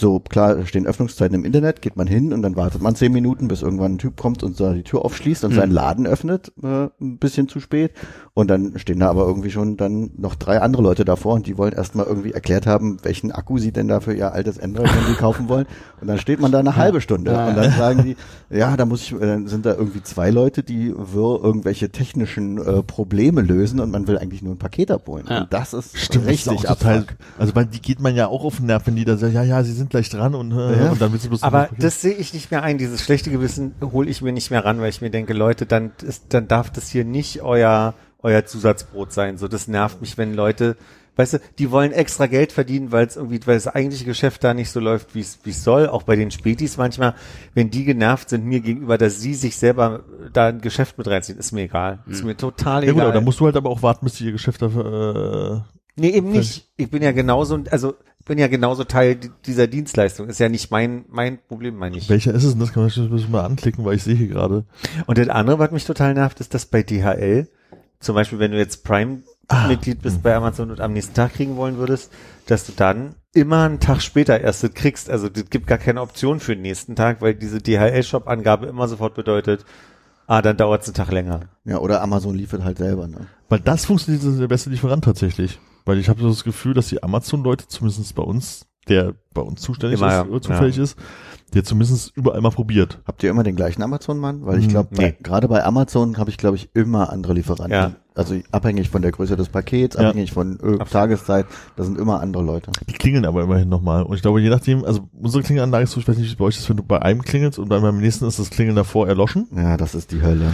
So, 0.00 0.20
klar, 0.20 0.64
stehen 0.66 0.86
Öffnungszeiten 0.86 1.34
im 1.34 1.44
Internet, 1.44 1.82
geht 1.82 1.96
man 1.96 2.06
hin 2.06 2.32
und 2.32 2.42
dann 2.42 2.56
wartet 2.56 2.80
man 2.80 2.94
zehn 2.94 3.12
Minuten, 3.12 3.48
bis 3.48 3.62
irgendwann 3.62 3.94
ein 3.94 3.98
Typ 3.98 4.16
kommt 4.16 4.42
und 4.42 4.58
da 4.58 4.72
die 4.72 4.82
Tür 4.82 5.04
aufschließt 5.04 5.44
und 5.44 5.52
seinen 5.54 5.70
Laden 5.70 6.06
öffnet, 6.06 6.50
äh, 6.62 6.88
ein 7.00 7.18
bisschen 7.18 7.48
zu 7.48 7.60
spät. 7.60 7.92
Und 8.34 8.48
dann 8.50 8.78
stehen 8.78 9.00
da 9.00 9.10
aber 9.10 9.26
irgendwie 9.26 9.50
schon 9.50 9.76
dann 9.76 10.10
noch 10.16 10.34
drei 10.34 10.60
andere 10.62 10.82
Leute 10.82 11.04
davor 11.04 11.34
und 11.34 11.46
die 11.46 11.58
wollen 11.58 11.74
erstmal 11.74 12.06
irgendwie 12.06 12.32
erklärt 12.32 12.66
haben, 12.66 12.98
welchen 13.02 13.32
Akku 13.32 13.58
sie 13.58 13.72
denn 13.72 13.88
da 13.88 14.00
für 14.00 14.14
ihr 14.14 14.32
altes 14.32 14.58
Android-Handy 14.58 15.12
kaufen 15.18 15.48
wollen. 15.50 15.66
Und 16.00 16.08
dann 16.08 16.18
steht 16.18 16.40
man 16.40 16.52
da 16.52 16.60
eine 16.60 16.76
halbe 16.76 17.00
Stunde 17.02 17.30
Ja. 17.32 17.48
und 17.48 17.56
dann 17.56 17.72
sagen 17.72 18.02
die, 18.04 18.16
ja, 18.56 18.76
da 18.76 18.86
muss 18.86 19.02
ich, 19.02 19.14
dann 19.18 19.46
sind 19.48 19.66
da 19.66 19.74
irgendwie 19.74 20.02
zwei 20.02 20.30
Leute, 20.30 20.62
die 20.62 20.94
wirr 20.96 21.40
irgendwelche 21.44 21.90
technischen 21.90 22.56
äh, 22.58 22.82
Probleme 22.82 23.42
lösen 23.42 23.78
und 23.80 23.90
man 23.90 24.08
will 24.08 24.16
eigentlich 24.16 24.40
nur 24.42 24.54
ein 24.54 24.58
Paket 24.58 24.90
abholen. 24.90 25.26
Ja. 25.28 25.42
Und 25.42 25.52
das 25.52 25.74
ist 25.74 25.98
Stimmt, 25.98 26.24
das 26.24 26.32
richtig 26.32 26.60
ist 26.64 26.68
auch 26.70 26.76
total, 26.78 27.04
also 27.38 27.54
weil 27.54 27.66
die 27.66 27.82
geht 27.82 28.00
man 28.00 28.14
ja 28.16 28.28
auch 28.28 28.44
auf 28.44 28.56
den 28.56 28.66
Nerv, 28.66 28.86
wenn 28.86 28.96
die 28.96 29.04
da 29.04 29.18
sagen, 29.18 29.34
ja, 29.34 29.42
ja, 29.42 29.62
sie 29.62 29.72
sind 29.72 29.81
gleich 29.88 30.08
dran 30.10 30.34
und, 30.34 30.52
äh, 30.52 30.84
Ja. 30.84 30.90
und 30.90 31.00
dann 31.00 31.12
willst 31.12 31.24
du 31.24 31.28
bloß 31.30 31.42
Aber 31.42 31.68
das 31.78 32.00
sehe 32.00 32.14
ich 32.14 32.32
nicht 32.34 32.50
mehr 32.50 32.62
ein. 32.62 32.78
Dieses 32.78 33.02
schlechte 33.02 33.30
Gewissen 33.30 33.74
hole 33.80 34.08
ich 34.08 34.22
mir 34.22 34.32
nicht 34.32 34.50
mehr 34.50 34.64
ran, 34.64 34.80
weil 34.80 34.88
ich 34.90 35.00
mir 35.00 35.10
denke, 35.10 35.32
Leute, 35.32 35.66
dann 35.66 35.92
ist, 36.02 36.34
dann 36.34 36.48
darf 36.48 36.70
das 36.70 36.88
hier 36.88 37.04
nicht 37.04 37.42
euer 37.42 37.94
euer 38.24 38.44
Zusatzbrot 38.44 39.12
sein. 39.12 39.36
So, 39.36 39.48
das 39.48 39.66
nervt 39.66 40.00
mich, 40.00 40.16
wenn 40.16 40.32
Leute, 40.34 40.76
weißt 41.16 41.34
du, 41.34 41.38
die 41.58 41.72
wollen 41.72 41.90
extra 41.90 42.26
Geld 42.26 42.52
verdienen, 42.52 42.92
weil 42.92 43.04
es 43.06 43.16
irgendwie, 43.16 43.40
weil 43.46 43.56
das 43.56 43.66
eigentliche 43.66 44.04
Geschäft 44.04 44.44
da 44.44 44.54
nicht 44.54 44.70
so 44.70 44.78
läuft, 44.78 45.16
wie 45.16 45.20
es 45.20 45.40
wie 45.42 45.50
es 45.50 45.64
soll. 45.64 45.88
Auch 45.88 46.04
bei 46.04 46.14
den 46.14 46.30
Spätis 46.30 46.76
manchmal, 46.76 47.14
wenn 47.54 47.70
die 47.70 47.84
genervt 47.84 48.28
sind 48.30 48.44
mir 48.44 48.60
gegenüber, 48.60 48.96
dass 48.96 49.20
sie 49.20 49.34
sich 49.34 49.56
selber 49.56 50.04
da 50.32 50.46
ein 50.46 50.60
Geschäft 50.60 50.98
mit 50.98 51.08
reinziehen, 51.08 51.36
ist 51.36 51.50
mir 51.50 51.62
egal. 51.62 51.98
Ist 52.06 52.24
mir 52.24 52.36
total 52.36 52.84
ja 52.84 52.90
egal. 52.90 52.94
gut, 52.94 53.02
aber 53.02 53.12
da 53.12 53.20
musst 53.20 53.40
du 53.40 53.46
halt 53.46 53.56
aber 53.56 53.70
auch 53.70 53.82
warten, 53.82 54.04
bis 54.06 54.14
die 54.14 54.26
ihr 54.26 54.32
Geschäft 54.32 54.62
dafür, 54.62 55.64
äh, 55.66 55.72
Nee, 55.94 56.08
eben 56.10 56.30
nicht. 56.30 56.70
Ich 56.76 56.90
bin 56.90 57.02
ja 57.02 57.12
genauso, 57.12 57.62
also 57.70 57.94
bin 58.24 58.38
ja 58.38 58.48
genauso 58.48 58.84
Teil 58.84 59.16
di- 59.16 59.30
dieser 59.46 59.66
Dienstleistung. 59.66 60.28
Ist 60.28 60.40
ja 60.40 60.48
nicht 60.48 60.70
mein 60.70 61.04
mein 61.08 61.38
Problem, 61.48 61.76
meine 61.76 61.96
ich. 61.96 62.08
welcher 62.08 62.32
ist 62.34 62.44
es 62.44 62.52
denn? 62.52 62.60
Das 62.60 62.72
kann 62.72 62.82
man 62.82 62.90
schon 62.90 63.30
mal 63.30 63.44
anklicken, 63.44 63.84
weil 63.84 63.96
ich 63.96 64.02
sehe 64.02 64.14
hier 64.14 64.28
gerade. 64.28 64.64
Und 65.06 65.18
das 65.18 65.28
andere, 65.28 65.58
was 65.58 65.70
mich 65.70 65.84
total 65.84 66.14
nervt, 66.14 66.40
ist, 66.40 66.54
dass 66.54 66.66
bei 66.66 66.82
DHL, 66.82 67.48
zum 68.00 68.14
Beispiel, 68.14 68.38
wenn 68.38 68.50
du 68.52 68.58
jetzt 68.58 68.84
Prime-Mitglied 68.84 70.02
bist 70.02 70.22
bei 70.22 70.34
Amazon 70.34 70.70
und 70.70 70.80
am 70.80 70.92
nächsten 70.92 71.14
Tag 71.14 71.34
kriegen 71.34 71.56
wollen 71.56 71.76
würdest, 71.76 72.12
dass 72.46 72.66
du 72.66 72.72
dann 72.74 73.14
immer 73.34 73.64
einen 73.64 73.80
Tag 73.80 74.02
später 74.02 74.40
erst 74.40 74.62
das 74.64 74.74
kriegst. 74.74 75.08
Also 75.08 75.28
es 75.32 75.48
gibt 75.50 75.66
gar 75.66 75.78
keine 75.78 76.00
Option 76.00 76.40
für 76.40 76.54
den 76.54 76.62
nächsten 76.62 76.96
Tag, 76.96 77.20
weil 77.22 77.34
diese 77.34 77.60
DHL-Shop-Angabe 77.60 78.66
immer 78.66 78.88
sofort 78.88 79.14
bedeutet, 79.14 79.64
ah, 80.26 80.42
dann 80.42 80.56
dauert 80.56 80.82
es 80.82 80.88
einen 80.88 80.94
Tag 80.94 81.10
länger. 81.12 81.40
Ja, 81.64 81.78
oder 81.78 82.02
Amazon 82.02 82.34
liefert 82.34 82.62
halt 82.64 82.78
selber, 82.78 83.06
ne? 83.08 83.26
Weil 83.48 83.60
das 83.60 83.84
funktioniert 83.86 84.24
das 84.24 84.32
ist 84.32 84.40
der 84.40 84.48
beste 84.48 84.70
Lieferant 84.70 85.04
tatsächlich. 85.04 85.58
Weil 85.84 85.98
ich 85.98 86.08
habe 86.08 86.20
so 86.20 86.28
das 86.28 86.44
Gefühl, 86.44 86.74
dass 86.74 86.88
die 86.88 87.02
Amazon-Leute, 87.02 87.66
zumindest 87.68 88.14
bei 88.14 88.22
uns, 88.22 88.66
der 88.88 89.14
bei 89.34 89.42
uns 89.42 89.60
zuständig 89.62 90.00
Immer, 90.00 90.22
ist, 90.26 90.32
ja. 90.32 90.40
zufällig 90.40 90.78
ist, 90.78 90.96
der 91.54 91.64
zumindest 91.64 92.16
überall 92.16 92.40
mal 92.40 92.50
probiert. 92.50 93.00
Habt 93.06 93.22
ihr 93.22 93.30
immer 93.30 93.42
den 93.44 93.54
gleichen 93.56 93.82
Amazon-Mann? 93.82 94.44
Weil 94.44 94.58
ich 94.58 94.64
Hm, 94.64 94.70
glaube, 94.70 94.88
nee. 94.96 95.14
gerade 95.22 95.46
bei 95.48 95.62
Amazon 95.64 96.18
habe 96.18 96.30
ich, 96.30 96.36
glaube 96.38 96.56
ich, 96.56 96.70
immer 96.74 97.10
andere 97.12 97.34
Lieferanten. 97.34 97.72
Ja. 97.72 97.92
Also 98.14 98.34
abhängig 98.50 98.90
von 98.90 99.00
der 99.00 99.10
Größe 99.12 99.36
des 99.36 99.48
Pakets, 99.48 99.96
Ja. 99.96 100.08
abhängig 100.10 100.32
von 100.32 100.58
äh, 100.60 100.84
Tageszeit, 100.84 101.46
da 101.76 101.84
sind 101.84 101.98
immer 101.98 102.20
andere 102.20 102.42
Leute. 102.42 102.70
Die 102.88 102.92
klingeln 102.92 103.24
aber 103.24 103.42
immerhin 103.42 103.68
nochmal. 103.68 104.02
Und 104.02 104.16
ich 104.16 104.22
glaube, 104.22 104.40
je 104.40 104.50
nachdem, 104.50 104.84
also 104.84 105.08
unsere 105.18 105.42
Klingelanlage 105.42 105.84
ist 105.84 105.92
so, 105.92 106.00
ich 106.00 106.08
weiß 106.08 106.18
nicht, 106.18 106.30
wie 106.30 106.36
bei 106.36 106.44
euch 106.44 106.58
ist, 106.58 106.68
wenn 106.68 106.76
du 106.76 106.82
bei 106.82 107.00
einem 107.00 107.22
klingelst 107.22 107.58
und 107.58 107.68
dann 107.70 107.82
beim 107.82 107.98
nächsten 107.98 108.26
ist 108.26 108.38
das 108.38 108.50
Klingeln 108.50 108.76
davor 108.76 109.06
erloschen. 109.08 109.46
Ja, 109.54 109.76
das 109.76 109.94
ist 109.94 110.10
die 110.12 110.20
Hölle. 110.22 110.52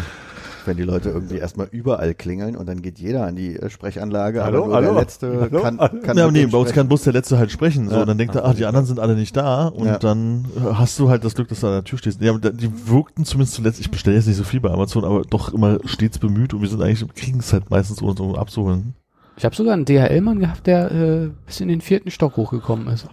Wenn 0.69 0.77
die 0.77 0.83
Leute 0.83 1.09
irgendwie 1.09 1.39
erstmal 1.39 1.67
überall 1.71 2.15
klingeln 2.15 2.55
und 2.55 2.69
dann 2.69 2.83
geht 2.83 2.99
jeder 2.99 3.27
an 3.27 3.35
die 3.37 3.57
äh, 3.57 3.71
Sprechanlage, 3.71 4.45
Hallo, 4.45 4.59
aber 4.59 4.67
nur 4.67 4.75
hallo, 4.77 4.87
der 4.93 5.01
Letzte 5.01 5.41
hallo, 5.41 5.63
kann, 5.63 5.79
hallo. 5.81 6.01
kann 6.03 6.17
ja, 6.19 6.31
nee, 6.31 6.45
bei 6.47 6.59
uns 6.59 6.73
kann 6.73 6.87
bloß 6.89 7.05
der 7.05 7.15
Letzte 7.15 7.39
halt 7.39 7.51
sprechen. 7.51 7.89
So, 7.89 7.95
Ja. 7.97 8.01
und 8.03 8.07
dann 8.09 8.19
denkt 8.19 8.35
er, 8.35 8.45
ah, 8.45 8.53
die 8.53 8.67
anderen 8.67 8.85
sind 8.87 9.01
alle 9.01 9.15
nicht 9.15 9.35
da. 9.37 9.69
Und 9.69 9.87
Ja. 9.87 9.99
dann 9.99 10.45
äh, 10.57 10.75
hast 10.75 10.99
du 10.99 11.09
halt 11.09 11.25
das 11.25 11.35
Glück, 11.35 11.49
dass 11.49 11.61
du 11.61 11.67
an 11.69 11.73
der 11.73 11.85
Tür 11.85 11.99
stehst. 11.99 12.21
Ja, 12.21 12.37
die 12.37 12.71
wirkten 12.89 13.25
zumindest 13.25 13.55
zuletzt, 13.55 13.81
ich 13.81 13.91
bestelle 13.91 14.15
jetzt 14.17 14.27
nicht 14.27 14.37
so 14.37 14.45
viel 14.45 14.61
bei 14.61 14.71
Amazon, 14.71 15.05
aber 15.05 15.23
doch 15.23 15.53
immer 15.55 15.79
stets 15.87 16.19
bemüht 16.19 16.53
und 16.53 16.61
wir 16.61 16.69
sind 16.69 16.83
eigentlich, 16.83 17.05
kriegen 17.15 17.39
es 17.41 17.53
halt 17.53 17.71
meistens, 17.71 18.03
um 18.03 18.09
uns 18.11 18.21
um 18.21 18.35
abzuholen. 18.37 18.95
Ich 19.39 19.45
habe 19.47 19.57
sogar 19.57 19.73
einen 19.73 19.87
DHL-Mann 19.87 20.41
gehabt, 20.41 20.67
der 20.67 20.91
äh, 20.93 21.31
bis 21.47 21.61
in 21.61 21.69
den 21.69 21.81
vierten 21.81 22.11
Stock 22.11 22.37
hochgekommen 22.37 22.89
ist. 22.89 23.07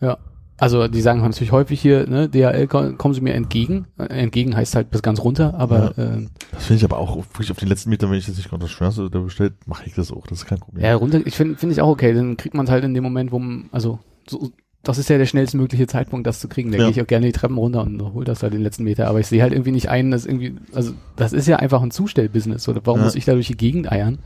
Ja. 0.00 0.18
Also 0.58 0.88
die 0.88 1.00
sagen 1.00 1.20
natürlich 1.20 1.52
häufig 1.52 1.80
hier, 1.80 2.06
ne, 2.08 2.28
DHL 2.28 2.66
ko- 2.66 2.92
kommen 2.94 3.14
sie 3.14 3.20
mir 3.20 3.34
entgegen. 3.34 3.86
Äh, 3.96 4.04
entgegen 4.06 4.56
heißt 4.56 4.74
halt 4.74 4.90
bis 4.90 5.02
ganz 5.02 5.20
runter, 5.20 5.54
aber 5.56 5.96
äh, 5.96 6.26
Das 6.52 6.66
finde 6.66 6.78
ich 6.78 6.84
aber 6.84 6.98
auch 6.98 7.16
wirklich 7.16 7.50
auf 7.50 7.58
den 7.58 7.68
letzten 7.68 7.90
Meter, 7.90 8.10
wenn 8.10 8.18
ich 8.18 8.26
jetzt 8.26 8.36
nicht 8.36 8.52
unter 8.52 8.68
Schmerze 8.68 9.08
da 9.08 9.20
bestellt, 9.20 9.54
mache 9.66 9.84
ich 9.86 9.94
das 9.94 10.10
auch. 10.12 10.26
Das 10.26 10.38
ist 10.38 10.46
kein 10.46 10.58
Problem. 10.58 10.84
ja, 10.84 10.94
runter, 10.96 11.20
ich 11.24 11.36
finde 11.36 11.56
finde 11.56 11.74
ich 11.74 11.80
auch 11.80 11.88
okay. 11.88 12.12
Dann 12.12 12.36
kriegt 12.36 12.54
man 12.54 12.66
es 12.66 12.70
halt 12.72 12.82
in 12.84 12.92
dem 12.94 13.04
Moment, 13.04 13.30
wo 13.32 13.38
man, 13.38 13.68
also 13.72 14.00
so, 14.28 14.50
das 14.82 14.98
ist 14.98 15.08
ja 15.10 15.18
der 15.18 15.26
schnellstmögliche 15.26 15.86
Zeitpunkt, 15.86 16.26
das 16.26 16.40
zu 16.40 16.48
kriegen. 16.48 16.70
Da 16.72 16.78
Ja. 16.78 16.84
gehe 16.84 16.92
ich 16.92 17.02
auch 17.02 17.06
gerne 17.06 17.26
die 17.26 17.32
Treppen 17.32 17.58
runter 17.58 17.82
und 17.82 18.00
hol 18.14 18.24
das 18.24 18.42
halt 18.42 18.52
den 18.52 18.62
letzten 18.62 18.84
Meter. 18.84 19.08
Aber 19.08 19.20
ich 19.20 19.26
sehe 19.26 19.42
halt 19.42 19.52
irgendwie 19.52 19.72
nicht 19.72 19.88
ein, 19.90 20.10
dass 20.10 20.24
irgendwie, 20.26 20.56
also 20.72 20.92
das 21.16 21.32
ist 21.32 21.46
ja 21.46 21.56
einfach 21.56 21.82
ein 21.82 21.90
Zustellbusiness. 21.90 22.68
Oder 22.68 22.80
warum 22.84 23.00
Ja. 23.00 23.04
muss 23.06 23.14
ich 23.14 23.24
da 23.24 23.32
durch 23.34 23.48
die 23.48 23.56
Gegend 23.56 23.90
eiern? 23.92 24.18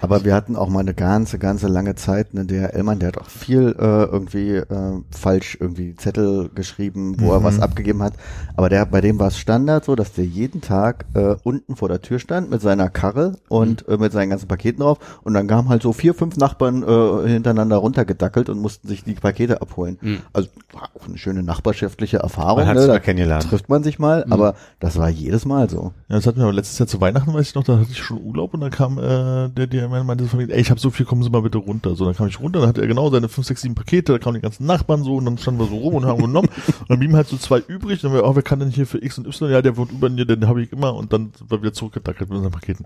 Aber 0.00 0.24
wir 0.24 0.34
hatten 0.34 0.54
auch 0.56 0.68
mal 0.68 0.80
eine 0.80 0.94
ganze, 0.94 1.38
ganze 1.38 1.66
lange 1.68 1.94
Zeit, 1.96 2.34
ne, 2.34 2.44
der 2.44 2.74
Elmann, 2.74 2.98
der 2.98 3.08
hat 3.08 3.18
auch 3.18 3.26
viel 3.26 3.74
äh, 3.78 4.04
irgendwie 4.04 4.56
äh, 4.56 5.00
falsch 5.10 5.56
irgendwie 5.60 5.94
Zettel 5.96 6.50
geschrieben, 6.54 7.16
wo 7.18 7.32
er 7.32 7.40
Mhm. 7.40 7.44
was 7.44 7.60
abgegeben 7.60 8.02
hat. 8.02 8.14
Aber 8.56 8.68
der, 8.68 8.86
bei 8.86 9.00
dem 9.00 9.18
war 9.18 9.28
es 9.28 9.38
Standard 9.38 9.84
so, 9.84 9.94
dass 9.96 10.12
der 10.12 10.24
jeden 10.24 10.60
Tag 10.60 11.04
äh, 11.14 11.36
unten 11.42 11.76
vor 11.76 11.88
der 11.88 12.00
Tür 12.02 12.18
stand 12.18 12.50
mit 12.50 12.60
seiner 12.60 12.88
Karre 12.90 13.38
und 13.48 13.86
äh, 13.88 13.96
mit 13.96 14.12
seinen 14.12 14.30
ganzen 14.30 14.48
Paketen 14.48 14.82
drauf. 14.82 14.98
Und 15.24 15.34
dann 15.34 15.46
kamen 15.46 15.68
halt 15.68 15.82
so 15.82 15.92
vier, 15.92 16.14
fünf 16.14 16.36
Nachbarn 16.36 16.82
äh, 16.82 17.28
hintereinander 17.28 17.76
runtergedackelt 17.76 18.48
und 18.48 18.60
mussten 18.60 18.88
sich 18.88 19.04
die 19.04 19.14
Pakete 19.14 19.60
abholen. 19.62 19.98
Mhm. 20.00 20.18
Also 20.32 20.48
war 20.72 20.90
auch 20.98 21.06
eine 21.08 21.18
schöne 21.18 21.42
nachbarschaftliche 21.42 22.18
Erfahrung. 22.18 22.64
Man 22.64 22.76
ne? 22.76 22.86
Da 22.86 22.98
kennengelernt. 22.98 23.44
trifft 23.48 23.68
man 23.68 23.82
sich 23.82 23.98
mal, 23.98 24.24
aber 24.30 24.54
das 24.80 24.96
war 24.98 25.08
jedes 25.08 25.44
Mal 25.44 25.68
so. 25.70 25.92
Ja, 26.08 26.16
das 26.16 26.26
hatten 26.26 26.38
wir 26.38 26.44
aber 26.44 26.52
letztes 26.52 26.78
Jahr 26.78 26.86
zu 26.88 27.00
Weihnachten, 27.00 27.32
weiß 27.32 27.48
ich 27.48 27.54
noch, 27.54 27.64
da 27.64 27.78
hatte 27.78 27.88
ich 27.90 27.98
schon 27.98 28.20
Urlaub 28.22 28.54
und 28.54 28.60
dann 28.60 28.70
kam 28.70 28.98
äh, 28.98 29.48
der, 29.48 29.66
der 29.68 29.88
meinte 29.88 30.24
von 30.26 30.38
mir, 30.38 30.50
ey, 30.52 30.60
ich 30.60 30.70
habe 30.70 30.80
so 30.80 30.90
viel, 30.90 31.06
kommen 31.06 31.22
Sie 31.22 31.30
mal 31.30 31.42
bitte 31.42 31.58
runter. 31.58 31.94
So, 31.94 32.04
dann 32.04 32.14
kam 32.14 32.26
ich 32.26 32.40
runter, 32.40 32.60
dann 32.60 32.68
hatte 32.68 32.80
er 32.80 32.86
genau 32.86 33.10
seine 33.10 33.28
fünf, 33.28 33.46
sechs, 33.46 33.62
sieben 33.62 33.74
Pakete, 33.74 34.12
da 34.12 34.18
kamen 34.18 34.34
die 34.36 34.40
ganzen 34.40 34.66
Nachbarn 34.66 35.04
so 35.04 35.16
und 35.16 35.24
dann 35.24 35.38
standen 35.38 35.60
wir 35.60 35.66
so 35.66 35.76
rum 35.76 35.94
und 35.94 36.06
haben 36.06 36.20
genommen 36.20 36.48
und 36.80 36.90
dann 36.90 36.98
blieben 36.98 37.14
halt 37.16 37.28
so 37.28 37.36
zwei 37.36 37.58
übrig 37.60 38.02
und 38.02 38.04
dann 38.04 38.12
haben 38.12 38.18
wir, 38.18 38.28
oh, 38.28 38.34
wer 38.36 38.42
kann 38.42 38.60
denn 38.60 38.70
hier 38.70 38.86
für 38.86 39.02
X 39.02 39.18
und 39.18 39.26
Y? 39.26 39.50
Ja, 39.50 39.62
der 39.62 39.76
wohnt 39.76 39.92
über 39.92 40.08
mir, 40.10 40.24
den 40.24 40.46
habe 40.48 40.62
ich 40.62 40.72
immer 40.72 40.94
und 40.94 41.12
dann 41.12 41.32
wir 41.48 41.60
wieder 41.60 41.72
zurückgedackelt 41.72 42.28
mit 42.28 42.36
unseren 42.36 42.52
Paketen. 42.52 42.84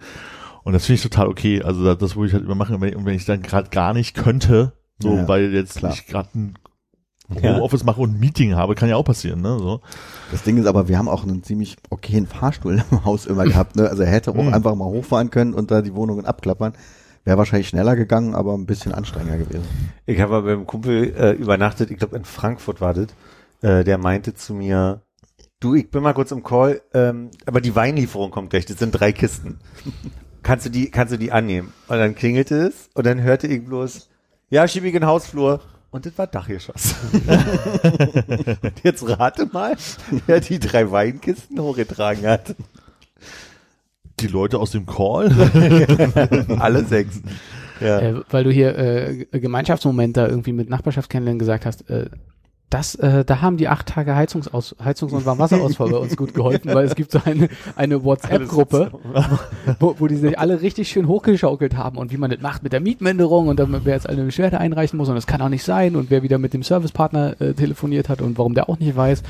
Und 0.64 0.72
das 0.74 0.86
finde 0.86 0.96
ich 0.96 1.02
total 1.02 1.28
okay. 1.28 1.62
Also 1.62 1.84
das, 1.84 1.98
das 1.98 2.16
würde 2.16 2.28
ich 2.28 2.34
halt 2.34 2.44
immer 2.44 2.54
machen, 2.54 2.80
wenn 2.80 2.90
ich, 2.90 2.96
und 2.96 3.04
wenn 3.04 3.14
ich 3.14 3.24
dann 3.24 3.42
gerade 3.42 3.70
gar 3.70 3.94
nicht 3.94 4.14
könnte, 4.14 4.72
so, 5.00 5.16
Ja, 5.16 5.28
weil 5.28 5.52
jetzt 5.52 5.78
klar. 5.78 5.92
ich 5.92 6.06
gerade 6.06 6.28
ein 7.36 7.42
Ja. 7.44 7.54
Homeoffice 7.56 7.84
mache 7.84 8.00
und 8.00 8.14
ein 8.14 8.20
Meeting 8.20 8.54
habe, 8.54 8.74
kann 8.74 8.88
ja 8.88 8.96
auch 8.96 9.04
passieren, 9.04 9.40
ne? 9.42 9.58
So. 9.58 9.80
Das 10.30 10.42
Ding 10.42 10.56
ist 10.58 10.66
aber, 10.66 10.88
wir 10.88 10.98
haben 10.98 11.08
auch 11.08 11.22
einen 11.24 11.42
ziemlich 11.42 11.76
okayen 11.90 12.26
Fahrstuhl 12.26 12.82
im 12.90 13.04
Haus 13.04 13.26
immer 13.26 13.44
gehabt. 13.44 13.76
Ne? 13.76 13.88
Also 13.88 14.02
er 14.02 14.10
hätte 14.10 14.30
auch 14.32 14.34
Mhm. 14.34 14.54
einfach 14.54 14.74
mal 14.74 14.84
hochfahren 14.86 15.30
können 15.30 15.54
und 15.54 15.70
da 15.70 15.82
die 15.82 15.94
Wohnungen 15.94 16.26
abklappern. 16.26 16.72
Wäre 17.24 17.38
wahrscheinlich 17.38 17.68
schneller 17.68 17.94
gegangen, 17.94 18.34
aber 18.34 18.54
ein 18.54 18.66
bisschen 18.66 18.92
anstrengender 18.92 19.38
gewesen. 19.38 19.64
Ich 20.06 20.20
habe 20.20 20.34
aber 20.36 20.46
beim 20.56 20.66
Kumpel 20.66 21.14
äh, 21.16 21.30
übernachtet, 21.32 21.90
ich 21.92 21.98
glaube 21.98 22.16
in 22.16 22.24
Frankfurt 22.24 22.80
wartet, 22.80 23.14
äh, 23.60 23.84
der 23.84 23.96
meinte 23.98 24.34
zu 24.34 24.54
mir, 24.54 25.02
du, 25.60 25.74
ich 25.76 25.88
bin 25.90 26.02
mal 26.02 26.14
kurz 26.14 26.32
im 26.32 26.42
Call, 26.42 26.82
ähm, 26.94 27.30
aber 27.46 27.60
die 27.60 27.76
Weinlieferung 27.76 28.32
kommt 28.32 28.50
gleich, 28.50 28.66
das 28.66 28.80
sind 28.80 28.90
drei 28.90 29.12
Kisten. 29.12 29.60
kannst 30.42 30.66
du 30.66 30.70
die, 30.70 30.90
kannst 30.90 31.12
du 31.14 31.16
die 31.18 31.30
annehmen? 31.30 31.72
Und 31.86 31.98
dann 31.98 32.16
klingelte 32.16 32.56
es 32.66 32.90
und 32.94 33.06
dann 33.06 33.22
hörte 33.22 33.46
ich 33.46 33.64
bloß, 33.64 34.08
ja, 34.50 34.66
schieb 34.66 34.82
ich 34.82 34.92
in 34.92 35.00
den 35.02 35.06
Hausflur. 35.08 35.60
Und 35.92 36.06
das 36.06 36.16
war 36.16 36.26
Dachgeschoss. 36.26 36.94
Und 37.12 38.82
Jetzt 38.82 39.06
rate 39.06 39.46
mal, 39.52 39.76
wer 40.26 40.40
die 40.40 40.58
drei 40.58 40.90
Weinkisten 40.90 41.60
hochgetragen 41.60 42.26
hat. 42.26 42.56
Die 44.18 44.26
Leute 44.26 44.58
aus 44.58 44.70
dem 44.70 44.86
Call. 44.86 45.30
Alle 46.58 46.84
sechs. 46.86 47.20
Ja. 47.78 48.00
Äh, 48.00 48.22
weil 48.30 48.44
du 48.44 48.50
hier 48.50 48.78
äh, 48.78 49.26
Gemeinschaftsmoment 49.32 50.16
da 50.16 50.26
irgendwie 50.26 50.52
mit 50.52 50.70
Nachbarschaft 50.70 51.10
kennenlernen 51.10 51.38
gesagt 51.38 51.66
hast, 51.66 51.90
äh, 51.90 52.08
das, 52.72 52.94
äh, 52.94 53.24
da 53.24 53.42
haben 53.42 53.58
die 53.58 53.68
acht 53.68 53.86
Tage 53.86 54.14
Heizungsaus 54.14 54.74
Heizungs- 54.82 55.12
und 55.12 55.26
Warmwasserausfall 55.26 55.90
bei 55.90 55.98
uns 55.98 56.16
gut 56.16 56.32
geholfen, 56.32 56.72
weil 56.72 56.86
es 56.86 56.94
gibt 56.94 57.12
so 57.12 57.20
eine, 57.24 57.48
eine 57.76 58.02
WhatsApp-Gruppe, 58.02 58.92
wo, 59.78 59.94
wo 59.98 60.06
die 60.06 60.16
sich 60.16 60.38
alle 60.38 60.62
richtig 60.62 60.88
schön 60.88 61.06
hochgeschaukelt 61.06 61.76
haben 61.76 61.98
und 61.98 62.12
wie 62.12 62.16
man 62.16 62.30
das 62.30 62.40
macht 62.40 62.62
mit 62.62 62.72
der 62.72 62.80
Mietminderung 62.80 63.48
und 63.48 63.60
dann, 63.60 63.84
wer 63.84 63.94
jetzt 63.94 64.08
eine 64.08 64.24
Beschwerde 64.24 64.58
einreichen 64.58 64.96
muss 64.96 65.08
und 65.08 65.14
das 65.14 65.26
kann 65.26 65.42
auch 65.42 65.50
nicht 65.50 65.64
sein 65.64 65.96
und 65.96 66.10
wer 66.10 66.22
wieder 66.22 66.38
mit 66.38 66.54
dem 66.54 66.62
Servicepartner 66.62 67.40
äh, 67.40 67.52
telefoniert 67.52 68.08
hat 68.08 68.22
und 68.22 68.38
warum 68.38 68.54
der 68.54 68.68
auch 68.70 68.78
nicht 68.78 68.96
weiß 68.96 69.22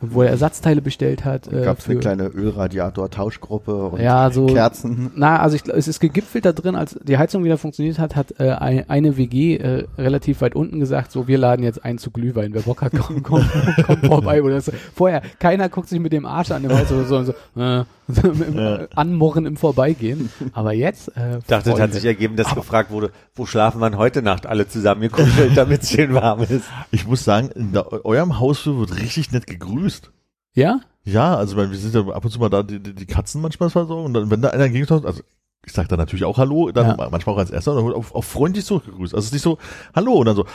und 0.00 0.14
wo 0.14 0.22
er 0.22 0.30
Ersatzteile 0.30 0.82
bestellt 0.82 1.24
hat. 1.24 1.50
Äh, 1.52 1.62
Gab 1.62 1.78
es 1.78 1.88
eine 1.88 1.98
kleine 2.00 2.26
Ölradiator-Tauschgruppe 2.28 3.74
und 3.88 4.00
Ja, 4.00 4.30
so- 4.30 4.46
Kerzen. 4.46 5.10
Na, 5.14 5.40
also 5.40 5.56
ich, 5.56 5.66
es 5.68 5.88
ist 5.88 6.00
gegipfelt 6.00 6.44
da 6.44 6.52
drin, 6.52 6.74
als 6.74 6.98
die 7.02 7.18
Heizung 7.18 7.44
wieder 7.44 7.58
funktioniert 7.58 7.98
hat, 7.98 8.16
hat 8.16 8.34
äh, 8.38 8.50
ein, 8.50 8.88
eine 8.88 9.16
WG 9.16 9.56
äh, 9.56 9.84
relativ 9.98 10.40
weit 10.40 10.54
unten 10.54 10.80
gesagt, 10.80 11.12
so 11.12 11.28
wir 11.28 11.38
laden 11.38 11.62
jetzt 11.62 11.84
ein 11.84 11.98
zu 11.98 12.10
Glühwein, 12.10 12.52
wer 12.54 12.62
Bock 12.62 12.82
hat, 12.82 12.92
kommt 12.98 13.22
komm, 13.24 13.44
komm 13.86 13.96
vorbei. 14.02 14.42
Oder 14.42 14.60
so. 14.60 14.72
Vorher, 14.94 15.22
keiner 15.38 15.68
guckt 15.68 15.88
sich 15.88 16.00
mit 16.00 16.12
dem 16.12 16.26
Arsch 16.26 16.50
an 16.50 16.62
dem 16.62 16.72
Haus 16.72 16.90
oder 16.92 17.04
so, 17.04 17.22
so, 17.24 17.32
äh, 17.60 17.84
äh, 18.54 18.88
anmurren 18.94 19.46
im 19.46 19.56
Vorbeigehen. 19.56 20.30
Aber 20.52 20.72
jetzt, 20.72 21.16
äh, 21.16 21.38
Ich 21.38 21.44
dachte, 21.46 21.72
es 21.72 21.80
hat 21.80 21.92
sich 21.92 22.04
ergeben, 22.04 22.36
dass 22.36 22.54
gefragt 22.54 22.90
wurde, 22.90 23.10
wo 23.34 23.46
schlafen 23.46 23.80
wir 23.80 23.90
denn 23.90 23.98
heute 23.98 24.22
Nacht 24.22 24.46
alle 24.46 24.68
zusammen 24.68 25.02
gekuschelt, 25.02 25.56
damit 25.56 25.82
es 25.82 25.90
schön 25.90 26.14
warm 26.14 26.42
ist. 26.42 26.64
Ich 26.90 27.06
muss 27.06 27.24
sagen, 27.24 27.50
in 27.50 27.72
der, 27.72 28.04
eurem 28.04 28.38
Hausflur 28.38 28.80
wird 28.80 29.00
richtig 29.00 29.32
nett 29.32 29.46
gegrüßt. 29.46 30.10
ja? 30.54 30.80
Ja, 31.06 31.36
also 31.36 31.56
weil 31.56 31.70
wir 31.70 31.78
sind 31.78 31.94
ja 31.94 32.00
ab 32.12 32.24
und 32.24 32.30
zu 32.32 32.40
mal 32.40 32.50
da, 32.50 32.64
die, 32.64 32.80
die, 32.80 33.06
Katzen 33.06 33.40
manchmal 33.40 33.70
so 33.70 34.00
und 34.00 34.12
dann, 34.12 34.28
wenn 34.28 34.42
da 34.42 34.48
einer 34.48 34.64
entgegentaucht, 34.64 35.06
also 35.06 35.22
ich 35.66 35.72
sag 35.72 35.88
dann 35.88 35.98
natürlich 35.98 36.24
auch 36.24 36.38
Hallo, 36.38 36.70
dann 36.70 36.96
Ja. 36.96 37.08
manchmal 37.10 37.34
auch 37.34 37.38
als 37.40 37.50
erster 37.50 37.72
und 37.72 37.78
dann 37.78 37.86
wird 37.86 37.96
auch, 37.96 38.14
auch 38.14 38.22
freundlich 38.24 38.64
zurückgegrüßt. 38.64 39.12
Also 39.14 39.24
es 39.24 39.26
ist 39.26 39.32
nicht 39.32 39.42
so 39.42 39.58
Hallo 39.94 40.12
und 40.12 40.26
dann 40.26 40.36
so, 40.36 40.46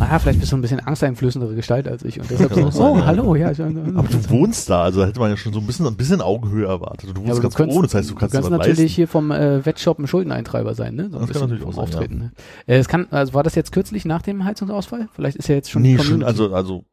Ah, 0.00 0.18
vielleicht 0.18 0.40
bist 0.40 0.52
du 0.52 0.56
ein 0.56 0.62
bisschen 0.62 0.80
angsteinflößendere 0.80 1.54
Gestalt 1.54 1.86
als 1.86 2.02
ich 2.02 2.18
und 2.20 2.30
deshalb 2.30 2.52
so, 2.72 2.82
oh, 2.82 2.96
ja. 2.96 3.04
hallo, 3.06 3.34
ja. 3.34 3.50
Ich, 3.50 3.60
aber 3.60 3.70
du 3.70 4.30
wohnst 4.30 4.70
da, 4.70 4.82
also 4.84 5.00
da 5.00 5.06
hätte 5.06 5.20
man 5.20 5.30
ja 5.30 5.36
schon 5.36 5.52
so 5.52 5.60
ein 5.60 5.66
bisschen, 5.66 5.86
ein 5.86 5.96
bisschen 5.96 6.20
Augenhöhe 6.22 6.66
erwartet. 6.66 7.08
Und 7.10 7.18
du 7.18 7.20
Ja, 7.22 7.26
wohnst 7.28 7.32
aber 7.32 7.42
ganz 7.42 7.54
du 7.54 7.58
könntest, 7.58 7.76
oben, 7.78 7.86
das 7.86 7.94
heißt, 7.94 8.10
du 8.10 8.14
kannst 8.14 8.34
dir 8.34 8.38
kannst 8.38 8.50
natürlich 8.50 8.78
leisten. 8.78 8.94
hier 8.94 9.08
vom 9.08 9.30
äh, 9.30 9.64
Wettshop 9.66 9.98
ein 9.98 10.06
Schuldeneintreiber 10.06 10.74
sein, 10.74 10.94
ne? 10.94 11.10
So 11.10 11.18
Das 11.18 11.30
kann 11.30 11.42
natürlich 11.42 11.64
auch 11.64 11.72
sein, 11.72 11.82
Auftreten. 11.84 12.18
Ne? 12.18 12.32
Äh, 12.66 12.76
es 12.78 12.88
kann, 12.88 13.06
also 13.10 13.34
war 13.34 13.42
das 13.42 13.54
jetzt 13.54 13.70
kürzlich 13.72 14.04
nach 14.06 14.22
dem 14.22 14.44
Heizungsausfall? 14.44 15.08
Vielleicht 15.14 15.36
ist 15.36 15.48
ja 15.48 15.54
jetzt 15.56 15.70
schon 15.70 15.82
nee, 15.82 15.98
schon, 15.98 16.22
also, 16.22 16.54
also, 16.54 16.84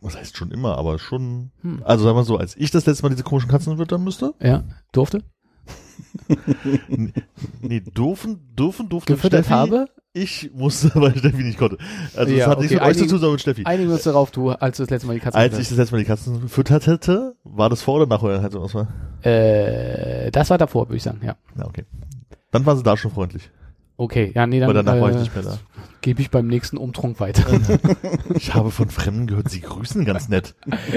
was 0.00 0.16
heißt 0.16 0.36
schon 0.36 0.50
immer, 0.50 0.76
aber 0.76 0.98
schon, 0.98 1.50
Hm. 1.62 1.82
also 1.84 2.04
sagen 2.04 2.16
wir 2.16 2.24
so, 2.24 2.36
als 2.36 2.56
ich 2.56 2.70
das 2.72 2.84
letzte 2.86 3.04
Mal 3.04 3.10
diese 3.10 3.22
komischen 3.22 3.48
Katzen 3.50 3.76
füttern 3.76 4.02
müsste, 4.04 4.34
ja, 4.40 4.64
durfte, 4.92 5.22
nee, 7.60 7.80
dürfen, 7.80 8.54
dürfen, 8.56 8.88
durfte 8.88 9.14
gefüttert 9.14 9.46
Steffi, 9.46 9.54
habe. 9.54 9.86
ich 10.12 10.50
musste, 10.54 10.90
weil 10.94 11.16
Steffi 11.16 11.42
nicht 11.42 11.58
konnte. 11.58 11.78
Also 12.16 12.32
es 12.32 12.38
Ja, 12.38 12.46
hat 12.48 12.58
nichts 12.58 12.74
okay, 12.74 12.84
mit 12.84 12.90
euch 12.90 12.98
zu 12.98 13.06
tun, 13.06 13.18
sondern 13.18 13.32
mit 13.32 13.40
Steffi. 13.40 13.64
Einigen 13.64 13.88
wir 13.88 13.94
uns 13.94 14.04
darauf, 14.04 14.30
du, 14.30 14.50
als 14.50 14.76
du 14.76 14.82
das 14.84 14.90
letzte 14.90 15.06
Mal 15.06 15.14
die 15.14 15.20
Katze 15.20 15.38
Als 15.38 15.58
ich 15.58 15.68
das 15.68 15.78
letzte 15.78 15.94
Mal 15.94 15.98
die 16.00 16.06
Katzen 16.06 16.40
gefüttert 16.40 16.86
hätte, 16.86 17.34
war 17.44 17.68
das 17.68 17.82
vor 17.82 17.96
oder 17.96 18.06
nach 18.06 18.22
eurer 18.22 18.42
hast. 18.42 19.26
Äh, 19.26 20.30
das 20.30 20.50
war 20.50 20.58
davor, 20.58 20.88
würde 20.88 20.96
ich 20.96 21.02
sagen, 21.02 21.20
ja. 21.22 21.36
Ja, 21.58 21.66
okay. 21.66 21.84
Dann 22.50 22.64
waren 22.66 22.76
sie 22.76 22.82
da 22.82 22.96
schon 22.96 23.10
freundlich. 23.10 23.50
Okay, 23.96 24.32
ja, 24.34 24.46
nee, 24.46 24.58
dann 24.58 24.70
Aber 24.70 24.82
danach 24.82 25.00
war 25.00 25.10
ich 25.10 25.16
äh, 25.16 25.20
nicht 25.20 25.34
mehr 25.34 25.44
da. 25.44 25.58
gebe 26.00 26.20
ich 26.20 26.30
beim 26.30 26.48
nächsten 26.48 26.76
Umtrunk 26.78 27.20
weiter. 27.20 27.44
Ich 28.34 28.52
habe 28.54 28.70
von 28.72 28.90
Fremden 28.90 29.28
gehört, 29.28 29.48
sie 29.48 29.60
grüßen 29.60 30.04
ganz 30.04 30.28
nett. 30.28 30.54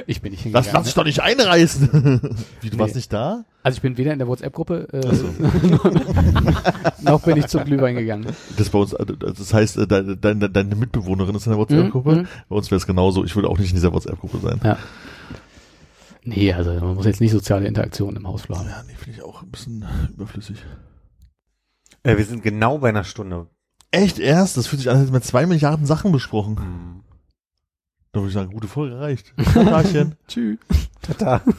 ich 0.08 0.22
bin 0.22 0.32
nicht 0.32 0.42
hingegangen. 0.42 0.72
lass 0.74 0.86
dich 0.86 0.96
doch 0.96 1.04
nicht 1.06 1.22
einreißen. 1.22 1.90
Wie, 2.62 2.70
du 2.72 2.76
Nee. 2.76 2.80
warst 2.82 2.96
nicht 2.96 3.14
da? 3.14 3.46
Also 3.62 3.76
ich 3.78 3.82
bin 3.84 3.98
weder 3.98 4.14
in 4.14 4.20
der 4.20 4.28
WhatsApp-Gruppe, 4.28 4.88
äh, 4.92 7.02
noch 7.04 7.22
bin 7.22 7.38
ich 7.38 7.48
zum 7.48 7.64
Glühwein 7.66 7.96
gegangen. 7.96 8.26
Das 8.58 8.70
bei 8.70 8.80
uns, 8.80 8.94
äh, 8.94 9.06
das 9.06 9.54
heißt, 9.54 9.78
äh, 9.78 9.88
deine, 9.88 10.18
deine, 10.18 10.50
deine 10.50 10.76
Mitbewohnerin 10.76 11.36
ist 11.36 11.46
in 11.46 11.52
der 11.52 11.60
WhatsApp-Gruppe. 11.60 12.12
Mhm, 12.12 12.18
mhm. 12.22 12.28
Bei 12.50 12.56
uns 12.56 12.72
wäre 12.72 12.78
es 12.78 12.88
genauso. 12.88 13.24
Ich 13.24 13.36
würde 13.36 13.50
auch 13.50 13.60
nicht 13.60 13.70
in 13.70 13.76
dieser 13.76 13.94
WhatsApp-Gruppe 13.94 14.40
sein. 14.40 14.60
Ja. 14.64 14.78
Nee, 16.24 16.52
also 16.54 16.74
man 16.74 16.96
muss 16.96 17.06
jetzt 17.06 17.22
nicht 17.22 17.32
soziale 17.32 17.68
Interaktion 17.68 18.16
im 18.16 18.28
Hausflur 18.28 18.58
haben. 18.58 18.68
Ja, 18.68 18.82
nee, 18.88 18.94
finde 18.98 19.20
ich 19.20 19.24
auch 19.24 19.44
ein 19.44 19.50
bisschen 19.50 19.86
überflüssig. 20.16 20.58
Äh, 22.08 22.18
wir 22.18 22.26
sind 22.26 22.42
genau 22.42 22.78
bei 22.78 22.90
einer 22.90 23.04
Stunde. 23.04 23.48
Echt 23.92 24.18
erst? 24.18 24.56
Das 24.56 24.68
fühlt 24.68 24.80
sich 24.80 24.90
an, 24.90 24.96
als 24.96 25.04
hätten 25.06 25.14
wir 25.14 25.22
zwei 25.22 25.46
Milliarden 25.46 25.86
Sachen 25.86 26.14
besprochen. 26.14 27.04
Da 28.14 28.22
würde 28.22 28.30
ich 28.30 28.34
sagen, 28.34 28.52
gute 28.52 28.70
Folge 28.70 28.98
reicht. 28.98 29.34
Tschüss. 30.28 30.58
Tata. 31.02 31.42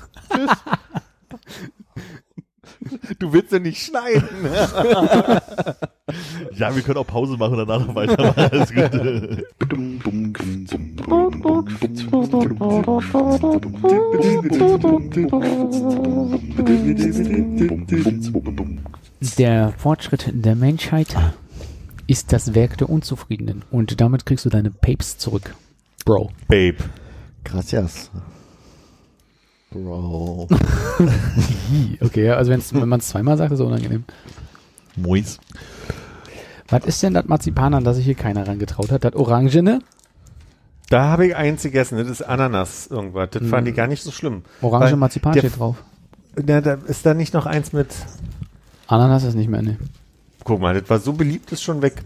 Du 3.19 3.33
willst 3.33 3.53
ja 3.53 3.59
nicht 3.59 3.85
schneiden. 3.85 4.29
Ja, 6.55 6.75
wir 6.75 6.83
können 6.83 6.99
auch 6.99 7.07
Pause 7.07 7.37
machen 7.37 7.59
und 7.59 7.69
danach 7.69 7.87
noch 7.87 7.95
weitermachen. 7.95 8.39
Alles 8.39 8.73
gut. 8.73 8.91
Der 19.39 19.73
Fortschritt 19.77 20.31
der 20.33 20.55
Menschheit 20.55 21.17
ist 22.07 22.33
das 22.33 22.55
Werk 22.55 22.79
der 22.79 22.89
Unzufriedenen. 22.89 23.63
Und 23.71 24.01
damit 24.01 24.27
kriegst 24.27 24.45
du 24.45 24.49
deine 24.49 24.71
Papes 24.71 25.19
zurück. 25.19 25.55
Bro. 26.05 26.31
Babe. 26.49 26.77
Gracias. 27.45 28.11
Bro. 29.71 30.49
Okay, 32.01 32.31
also 32.31 32.51
wenn's, 32.51 32.73
wenn 32.73 32.89
man 32.89 33.01
es 33.01 33.09
zweimal 33.09 33.37
sagt, 33.37 33.53
ist 33.53 33.61
es 33.61 33.67
unangenehm. 33.67 34.05
Mois. 34.97 35.39
Was 36.69 36.85
ist 36.85 37.03
denn 37.03 37.15
das 37.15 37.25
Marzipan, 37.27 37.75
an 37.75 37.85
das 37.85 37.97
sich 37.97 38.05
hier 38.05 38.15
keiner 38.15 38.47
rangetraut 38.47 38.91
hat? 38.93 39.05
Das 39.05 39.15
Orangene? 39.15 39.81
Da 40.91 41.05
habe 41.05 41.27
ich 41.27 41.37
eins 41.37 41.63
gegessen, 41.63 41.99
das 41.99 42.09
ist 42.09 42.23
Ananas 42.23 42.87
irgendwas. 42.87 43.31
Das 43.31 43.47
fand 43.47 43.69
ich 43.69 43.75
gar 43.75 43.87
nicht 43.87 44.03
so 44.03 44.11
schlimm. 44.11 44.43
Orange 44.63 44.85
Weil 44.93 44.97
Marzipan 44.97 45.33
der- 45.33 45.41
steht 45.41 45.59
drauf. 45.59 45.77
Na, 46.47 46.61
da 46.61 46.75
ist 46.75 47.05
da 47.05 47.15
nicht 47.15 47.35
noch 47.35 47.47
eins 47.47 47.73
mit. 47.73 47.89
Ananas 48.87 49.25
ist 49.25 49.35
nicht 49.35 49.49
mehr, 49.51 49.63
ne. 49.63 49.77
Guck 50.45 50.61
mal, 50.61 50.79
das 50.81 50.89
war 50.89 50.99
so 50.99 51.13
beliebt, 51.13 51.53
ist 51.53 51.63
schon 51.63 51.83
weg. 51.83 52.03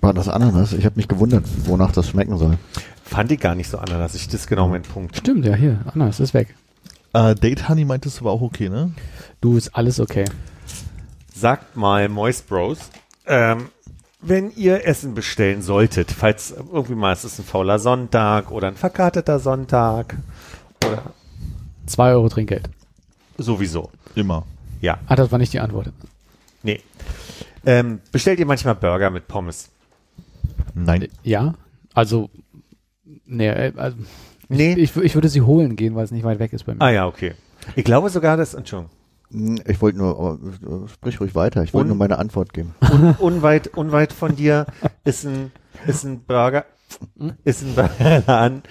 War 0.00 0.14
das 0.14 0.28
Ananas? 0.28 0.72
Ich 0.72 0.84
habe 0.84 0.96
mich 0.96 1.08
gewundert, 1.08 1.44
wonach 1.66 1.92
das 1.92 2.08
schmecken 2.08 2.38
soll. 2.38 2.58
Fand 3.04 3.32
ich 3.32 3.40
gar 3.40 3.54
nicht 3.54 3.68
so 3.68 3.78
ananasig. 3.78 4.26
Das 4.28 4.42
ist 4.42 4.46
genau 4.46 4.68
mein 4.68 4.82
Punkt. 4.82 5.16
Stimmt, 5.16 5.44
ja, 5.44 5.54
hier. 5.54 5.80
Ananas 5.92 6.20
ist 6.20 6.32
weg. 6.32 6.54
Äh, 7.12 7.34
Date 7.34 7.68
Honey 7.68 7.84
meintest 7.84 8.20
du 8.20 8.24
war 8.24 8.32
auch 8.32 8.40
okay, 8.42 8.68
ne? 8.68 8.92
Du, 9.40 9.56
ist 9.56 9.74
alles 9.74 10.00
okay. 10.00 10.24
Sagt 11.34 11.76
mal, 11.76 12.08
Moist 12.08 12.48
Bros, 12.48 12.78
ähm, 13.26 13.68
wenn 14.20 14.50
ihr 14.52 14.86
Essen 14.86 15.14
bestellen 15.14 15.62
solltet, 15.62 16.10
falls 16.10 16.50
irgendwie 16.52 16.94
mal 16.94 17.12
es 17.12 17.24
ist 17.24 17.38
ein 17.38 17.44
fauler 17.44 17.78
Sonntag 17.78 18.50
oder 18.50 18.68
ein 18.68 18.76
verkarteter 18.76 19.38
Sonntag 19.38 20.16
oder 20.84 21.02
Zwei 21.86 22.10
Euro 22.12 22.28
Trinkgeld. 22.28 22.68
sowieso. 23.38 23.90
Immer. 24.14 24.44
Ja, 24.80 24.98
Ah, 25.06 25.14
das 25.16 25.30
war 25.30 25.38
nicht 25.38 25.52
die 25.52 25.60
Antwort. 25.60 25.90
nee. 26.62 26.80
Ähm, 27.64 28.00
bestellt 28.12 28.38
ihr 28.38 28.46
manchmal 28.46 28.74
Burger 28.76 29.10
mit 29.10 29.26
Pommes? 29.28 29.70
Nein. 30.74 31.08
Ja, 31.24 31.54
also, 31.94 32.30
ne, 33.26 33.54
äh, 33.56 33.72
also, 33.76 33.96
Nee. 34.48 34.74
ich, 34.74 34.96
ich 34.96 35.14
würde 35.14 35.28
sie 35.28 35.42
holen 35.42 35.74
gehen, 35.74 35.94
weil 35.96 36.04
es 36.04 36.12
nicht 36.12 36.22
weit 36.24 36.38
weg 36.38 36.52
ist 36.52 36.64
bei 36.64 36.74
mir. 36.74 36.80
Ah 36.80 36.90
ja, 36.90 37.06
okay. 37.06 37.34
Ich 37.74 37.84
glaube 37.84 38.10
sogar, 38.10 38.36
dass, 38.36 38.54
Entschuldigung, 38.54 38.94
Ich 39.30 39.80
wollte 39.80 39.98
nur, 39.98 40.38
äh, 40.40 40.88
sprich 40.88 41.20
ruhig 41.20 41.34
weiter. 41.34 41.62
Ich 41.62 41.74
wollte 41.74 41.88
nur 41.88 41.96
meine 41.96 42.18
Antwort 42.18 42.52
geben. 42.52 42.74
un, 42.92 43.14
unweit, 43.18 43.68
unweit 43.68 44.12
von 44.12 44.36
dir 44.36 44.66
ist 45.04 45.24
ein, 45.24 45.50
ist 45.86 46.04
ein 46.04 46.22
Burger, 46.22 46.64
ist 47.44 47.62
ein 47.62 47.74
Burgerladen, 47.74 48.62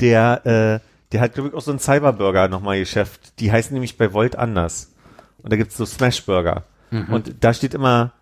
der, 0.00 0.46
äh, 0.46 0.88
der 1.12 1.20
hat, 1.20 1.34
glaube 1.34 1.48
ich, 1.48 1.54
auch 1.54 1.62
so 1.62 1.72
ein 1.72 1.78
Cyberburger 1.78 2.48
nochmal 2.48 2.78
Geschäft. 2.78 3.40
Die 3.40 3.50
heißen 3.50 3.72
nämlich 3.72 3.96
bei 3.96 4.12
Volt 4.12 4.36
anders. 4.36 4.92
Und 5.42 5.52
da 5.52 5.56
gibt's 5.56 5.76
so 5.76 5.84
Smashburger. 5.84 6.64
Und 7.08 7.36
da 7.40 7.54
steht 7.54 7.72
immer 7.72 8.12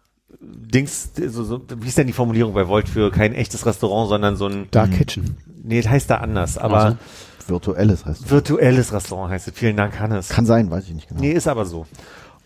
Dings, 0.40 1.10
so, 1.16 1.42
so, 1.42 1.60
wie 1.80 1.88
ist 1.88 1.98
denn 1.98 2.06
die 2.06 2.12
Formulierung 2.12 2.54
bei 2.54 2.68
Volt 2.68 2.88
für 2.88 3.10
kein 3.10 3.34
echtes 3.34 3.66
Restaurant, 3.66 4.08
sondern 4.08 4.36
so 4.36 4.46
ein, 4.46 4.68
Dark 4.70 4.92
Kitchen. 4.92 5.36
nee, 5.64 5.82
das 5.82 5.90
heißt 5.90 6.08
da 6.08 6.18
anders, 6.18 6.56
aber 6.56 6.96
Ach 7.00 7.29
Virtuelles 7.48 8.04
heißt 8.06 8.24
es. 8.24 8.30
virtuelles 8.30 8.92
Restaurant 8.92 9.32
heißt 9.32 9.48
es. 9.48 9.54
Vielen 9.54 9.76
Dank, 9.76 9.98
Hannes. 9.98 10.28
Kann 10.28 10.46
sein, 10.46 10.70
weiß 10.70 10.84
ich 10.84 10.94
nicht 10.94 11.08
genau. 11.08 11.20
Nee, 11.20 11.32
ist 11.32 11.48
aber 11.48 11.64
so. 11.64 11.86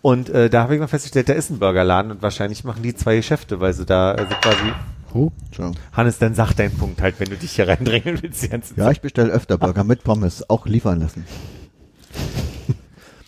Und 0.02 0.28
äh, 0.28 0.50
da 0.50 0.62
habe 0.64 0.74
ich 0.74 0.80
mal 0.80 0.86
festgestellt, 0.86 1.28
da 1.28 1.32
ist 1.32 1.50
ein 1.50 1.58
Burgerladen 1.58 2.10
und 2.10 2.22
wahrscheinlich 2.22 2.64
machen 2.64 2.82
die 2.82 2.94
zwei 2.94 3.16
Geschäfte, 3.16 3.60
weil 3.60 3.72
sie 3.72 3.86
da 3.86 4.12
also 4.12 4.34
quasi 4.40 4.72
Oh, 5.14 5.30
Entschuldigung. 5.46 5.80
Hannes, 5.92 6.18
dann 6.18 6.34
sag 6.34 6.54
deinen 6.54 6.76
Punkt 6.76 7.00
halt, 7.00 7.20
wenn 7.20 7.30
du 7.30 7.36
dich 7.36 7.52
hier 7.52 7.68
reindrängeln 7.68 8.20
willst. 8.20 8.42
Die 8.42 8.80
Ja, 8.80 8.90
ich 8.90 9.00
bestelle 9.00 9.30
öfter 9.32 9.56
Burger 9.58 9.84
mit 9.84 10.02
Pommes, 10.02 10.48
auch 10.50 10.66
liefern 10.66 11.00
lassen. 11.00 11.24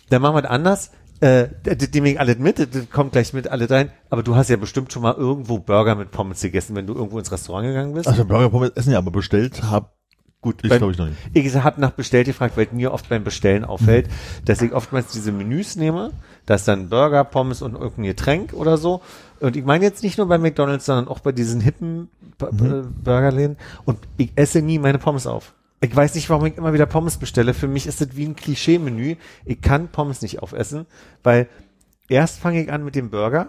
Dann 0.09 0.21
machen 0.21 0.35
wir 0.35 0.41
das 0.43 0.51
anders. 0.51 0.91
Äh, 1.19 1.47
d- 1.65 1.75
dem 1.87 2.05
ich 2.05 2.19
alles 2.19 2.37
mit, 2.37 2.59
das 2.59 2.89
kommt 2.91 3.13
gleich 3.13 3.33
mit 3.33 3.47
alle 3.47 3.67
rein. 3.69 3.89
Aber 4.11 4.21
du 4.21 4.35
hast 4.35 4.49
ja 4.49 4.55
bestimmt 4.57 4.93
schon 4.93 5.01
mal 5.01 5.15
irgendwo 5.15 5.57
Burger 5.59 5.95
mit 5.95 6.11
Pommes 6.11 6.41
gegessen, 6.41 6.75
wenn 6.75 6.85
du 6.85 6.93
irgendwo 6.93 7.17
ins 7.17 7.31
Restaurant 7.31 7.65
gegangen 7.65 7.93
bist. 7.93 8.07
Also 8.07 8.23
Burger 8.23 8.49
Pommes 8.49 8.71
essen 8.75 8.91
ja, 8.91 8.99
aber 8.99 9.09
bestellt 9.11 9.63
hab 9.63 9.96
Gut, 10.41 10.63
ich 10.63 10.69
glaube 10.69 10.91
ich 10.91 10.97
noch 10.99 11.07
nicht. 11.07 11.17
Ich 11.33 11.55
habe 11.55 11.81
nach 11.81 11.91
bestellt 11.91 12.27
gefragt, 12.27 12.57
weil 12.57 12.67
mir 12.71 12.93
oft 12.93 13.09
beim 13.09 13.23
Bestellen 13.23 13.65
auffällt, 13.65 14.07
dass 14.45 14.61
ich 14.61 14.71
oftmals 14.71 15.11
diese 15.11 15.31
Menüs 15.31 15.75
nehme, 15.75 16.11
da 16.45 16.55
ist 16.55 16.67
dann 16.67 16.89
Burger, 16.89 17.23
Pommes 17.23 17.63
und 17.63 17.73
irgendein 17.73 18.03
Getränk 18.03 18.53
oder 18.53 18.77
so. 18.77 19.01
Und 19.39 19.55
ich 19.55 19.65
meine 19.65 19.83
jetzt 19.83 20.03
nicht 20.03 20.17
nur 20.17 20.27
bei 20.27 20.37
McDonalds, 20.37 20.85
sondern 20.85 21.07
auch 21.07 21.19
bei 21.19 21.31
diesen 21.31 21.59
hippen 21.59 22.09
äh, 22.39 22.45
Burgerläden. 23.03 23.57
Und 23.85 23.99
ich 24.17 24.31
esse 24.35 24.61
nie 24.61 24.77
meine 24.77 24.99
Pommes 24.99 25.25
auf. 25.25 25.53
Ich 25.81 25.95
weiß 25.95 26.15
nicht, 26.15 26.29
warum 26.29 26.45
ich 26.45 26.57
immer 26.57 26.73
wieder 26.73 26.85
Pommes 26.85 27.17
bestelle. 27.17 27.53
Für 27.53 27.67
mich 27.67 27.87
ist 27.87 28.01
das 28.01 28.15
wie 28.15 28.25
ein 28.25 28.35
Klischee-Menü. 28.35 29.15
Ich 29.45 29.61
kann 29.61 29.89
Pommes 29.89 30.21
nicht 30.21 30.41
aufessen, 30.41 30.85
weil 31.23 31.49
erst 32.09 32.39
fange 32.39 32.61
ich 32.61 32.71
an 32.71 32.83
mit 32.83 32.95
dem 32.95 33.09
Burger, 33.09 33.47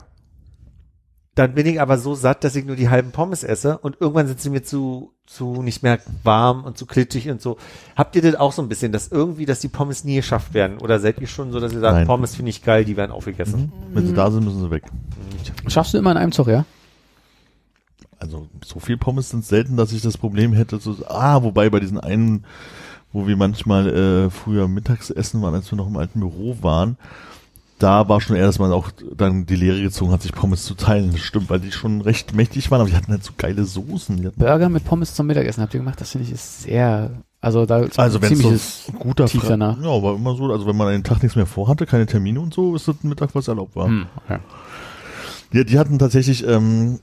dann 1.38 1.54
bin 1.54 1.66
ich 1.66 1.80
aber 1.80 1.98
so 1.98 2.16
satt, 2.16 2.42
dass 2.42 2.56
ich 2.56 2.64
nur 2.64 2.74
die 2.74 2.88
halben 2.88 3.12
Pommes 3.12 3.44
esse 3.44 3.78
und 3.78 3.98
irgendwann 4.00 4.26
sind 4.26 4.40
sie 4.40 4.50
mir 4.50 4.64
zu, 4.64 5.12
zu 5.24 5.62
nicht 5.62 5.84
mehr 5.84 6.00
warm 6.24 6.64
und 6.64 6.76
zu 6.76 6.84
klitschig 6.84 7.30
und 7.30 7.40
so. 7.40 7.58
Habt 7.94 8.16
ihr 8.16 8.22
das 8.22 8.34
auch 8.34 8.50
so 8.52 8.60
ein 8.60 8.68
bisschen, 8.68 8.90
dass 8.90 9.08
irgendwie, 9.08 9.46
dass 9.46 9.60
die 9.60 9.68
Pommes 9.68 10.02
nie 10.02 10.16
geschafft 10.16 10.52
werden? 10.52 10.78
Oder 10.78 10.98
seid 10.98 11.20
ihr 11.20 11.28
schon 11.28 11.52
so, 11.52 11.60
dass 11.60 11.72
ihr 11.72 11.78
sagt, 11.78 11.94
Nein. 11.94 12.06
Pommes 12.08 12.34
finde 12.34 12.50
ich 12.50 12.64
geil, 12.64 12.84
die 12.84 12.96
werden 12.96 13.12
aufgegessen? 13.12 13.72
Wenn 13.92 14.06
sie 14.06 14.14
da 14.14 14.32
sind, 14.32 14.44
müssen 14.44 14.60
sie 14.60 14.70
weg. 14.70 14.82
schaffst 15.68 15.94
du 15.94 15.98
immer 15.98 16.10
in 16.10 16.16
einem 16.16 16.32
Zug, 16.32 16.48
ja? 16.48 16.64
Also 18.18 18.48
so 18.64 18.80
viel 18.80 18.96
Pommes 18.96 19.30
sind 19.30 19.44
selten, 19.44 19.76
dass 19.76 19.92
ich 19.92 20.02
das 20.02 20.18
Problem 20.18 20.52
hätte. 20.52 20.80
So, 20.80 20.96
ah, 21.06 21.44
wobei 21.44 21.70
bei 21.70 21.78
diesen 21.78 22.00
einen, 22.00 22.44
wo 23.12 23.28
wir 23.28 23.36
manchmal 23.36 23.88
äh, 23.88 24.30
früher 24.30 24.66
mittags 24.66 25.10
essen 25.10 25.40
waren, 25.40 25.54
als 25.54 25.70
wir 25.70 25.76
noch 25.76 25.86
im 25.86 25.96
alten 25.96 26.18
Büro 26.18 26.56
waren, 26.62 26.96
da 27.78 28.08
war 28.08 28.20
schon 28.20 28.36
eher, 28.36 28.46
dass 28.46 28.58
man 28.58 28.72
auch 28.72 28.90
dann 29.16 29.46
die 29.46 29.56
Lehre 29.56 29.80
gezogen 29.80 30.10
hat, 30.12 30.22
sich 30.22 30.32
Pommes 30.32 30.64
zu 30.64 30.74
teilen. 30.74 31.12
Das 31.12 31.20
stimmt, 31.20 31.48
weil 31.50 31.60
die 31.60 31.72
schon 31.72 32.00
recht 32.00 32.34
mächtig 32.34 32.70
waren, 32.70 32.80
aber 32.80 32.90
die 32.90 32.96
hatten 32.96 33.12
halt 33.12 33.24
so 33.24 33.32
geile 33.36 33.64
Soßen. 33.64 34.32
Burger 34.36 34.68
mit 34.68 34.84
Pommes 34.84 35.14
zum 35.14 35.26
Mittagessen 35.26 35.62
habt 35.62 35.74
ihr 35.74 35.80
gemacht, 35.80 36.00
das 36.00 36.10
finde 36.10 36.26
ich 36.26 36.32
ist 36.32 36.62
sehr, 36.62 37.10
also 37.40 37.66
da 37.66 37.78
ist 37.80 37.98
also 37.98 38.20
wenn 38.20 38.32
es 38.32 38.38
ziemliches 38.38 38.86
so 38.86 38.92
ein 38.92 38.98
guter 38.98 39.26
tief 39.26 39.42
Fra- 39.42 39.50
danach. 39.50 39.78
Ja, 39.78 40.02
war 40.02 40.16
immer 40.16 40.34
so, 40.36 40.44
also 40.52 40.66
wenn 40.66 40.76
man 40.76 40.88
einen 40.88 41.04
Tag 41.04 41.22
nichts 41.22 41.36
mehr 41.36 41.46
vorhatte, 41.46 41.86
keine 41.86 42.06
Termine 42.06 42.40
und 42.40 42.52
so, 42.52 42.74
ist 42.74 42.88
das 42.88 42.96
Mittag 43.02 43.34
was 43.34 43.48
erlaubt 43.48 43.76
war. 43.76 43.86
Hm, 43.86 44.06
okay. 44.24 44.38
Ja, 45.52 45.64
die 45.64 45.78
hatten 45.78 45.98
tatsächlich 45.98 46.46
ähm, 46.46 46.98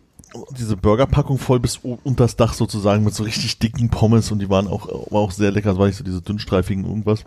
diese 0.58 0.76
Burgerpackung 0.78 1.38
voll 1.38 1.60
bis 1.60 1.78
unter 1.78 2.26
das 2.26 2.36
Dach 2.36 2.54
sozusagen 2.54 3.04
mit 3.04 3.14
so 3.16 3.24
richtig 3.24 3.58
dicken 3.60 3.90
Pommes 3.90 4.32
und 4.32 4.40
die 4.40 4.50
waren 4.50 4.68
auch, 4.68 4.88
war 5.12 5.22
auch 5.22 5.32
sehr 5.32 5.52
lecker. 5.52 5.70
Das 5.70 5.80
war 5.80 5.88
nicht 5.88 5.96
so 5.96 6.04
diese 6.04 6.22
dünnstreifigen 6.22 6.86
irgendwas. 6.86 7.24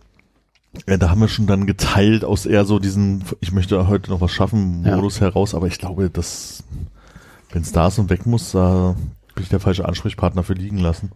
Ja, 0.86 0.96
da 0.96 1.10
haben 1.10 1.20
wir 1.20 1.28
schon 1.28 1.46
dann 1.46 1.66
geteilt 1.66 2.24
aus 2.24 2.46
eher 2.46 2.64
so 2.64 2.78
diesen, 2.78 3.24
ich 3.40 3.52
möchte 3.52 3.88
heute 3.88 4.10
noch 4.10 4.20
was 4.20 4.30
schaffen, 4.32 4.84
Ja. 4.84 4.96
Modus 4.96 5.20
heraus, 5.20 5.54
aber 5.54 5.66
ich 5.66 5.78
glaube, 5.78 6.10
dass, 6.10 6.62
wenn 7.52 7.62
es 7.62 7.72
da 7.72 7.88
ist 7.88 7.98
und 7.98 8.10
weg 8.10 8.26
muss, 8.26 8.52
da 8.52 8.94
bin 9.34 9.42
ich 9.44 9.48
der 9.48 9.60
falsche 9.60 9.86
Ansprechpartner 9.86 10.42
für 10.42 10.52
liegen 10.54 10.78
lassen. 10.78 11.10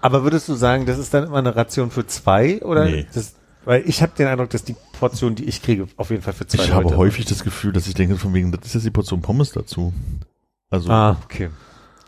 Aber 0.00 0.22
würdest 0.22 0.48
du 0.48 0.54
sagen, 0.54 0.86
das 0.86 0.98
ist 0.98 1.12
dann 1.14 1.24
immer 1.24 1.38
eine 1.38 1.56
Ration 1.56 1.90
für 1.90 2.06
zwei? 2.06 2.62
Oder 2.62 2.84
Nee. 2.84 3.06
das, 3.12 3.34
weil 3.64 3.82
ich 3.86 4.02
habe 4.02 4.12
den 4.16 4.28
Eindruck, 4.28 4.50
dass 4.50 4.62
die 4.62 4.76
Portion, 4.98 5.34
die 5.34 5.44
ich 5.44 5.62
kriege, 5.62 5.88
auf 5.96 6.10
jeden 6.10 6.22
Fall 6.22 6.32
für 6.32 6.46
zwei 6.46 6.62
ich 6.62 6.70
Leute 6.70 6.84
habe 6.86 6.96
häufig 6.96 7.24
das 7.24 7.42
Gefühl, 7.42 7.72
dass 7.72 7.88
ich 7.88 7.94
denke, 7.94 8.16
von 8.16 8.32
wegen, 8.34 8.52
das 8.52 8.66
ist 8.66 8.74
jetzt 8.74 8.84
die 8.86 8.90
Portion 8.90 9.20
Pommes 9.20 9.50
dazu. 9.52 9.92
Also, 10.70 10.90
Ah, 10.90 11.16
okay. 11.24 11.50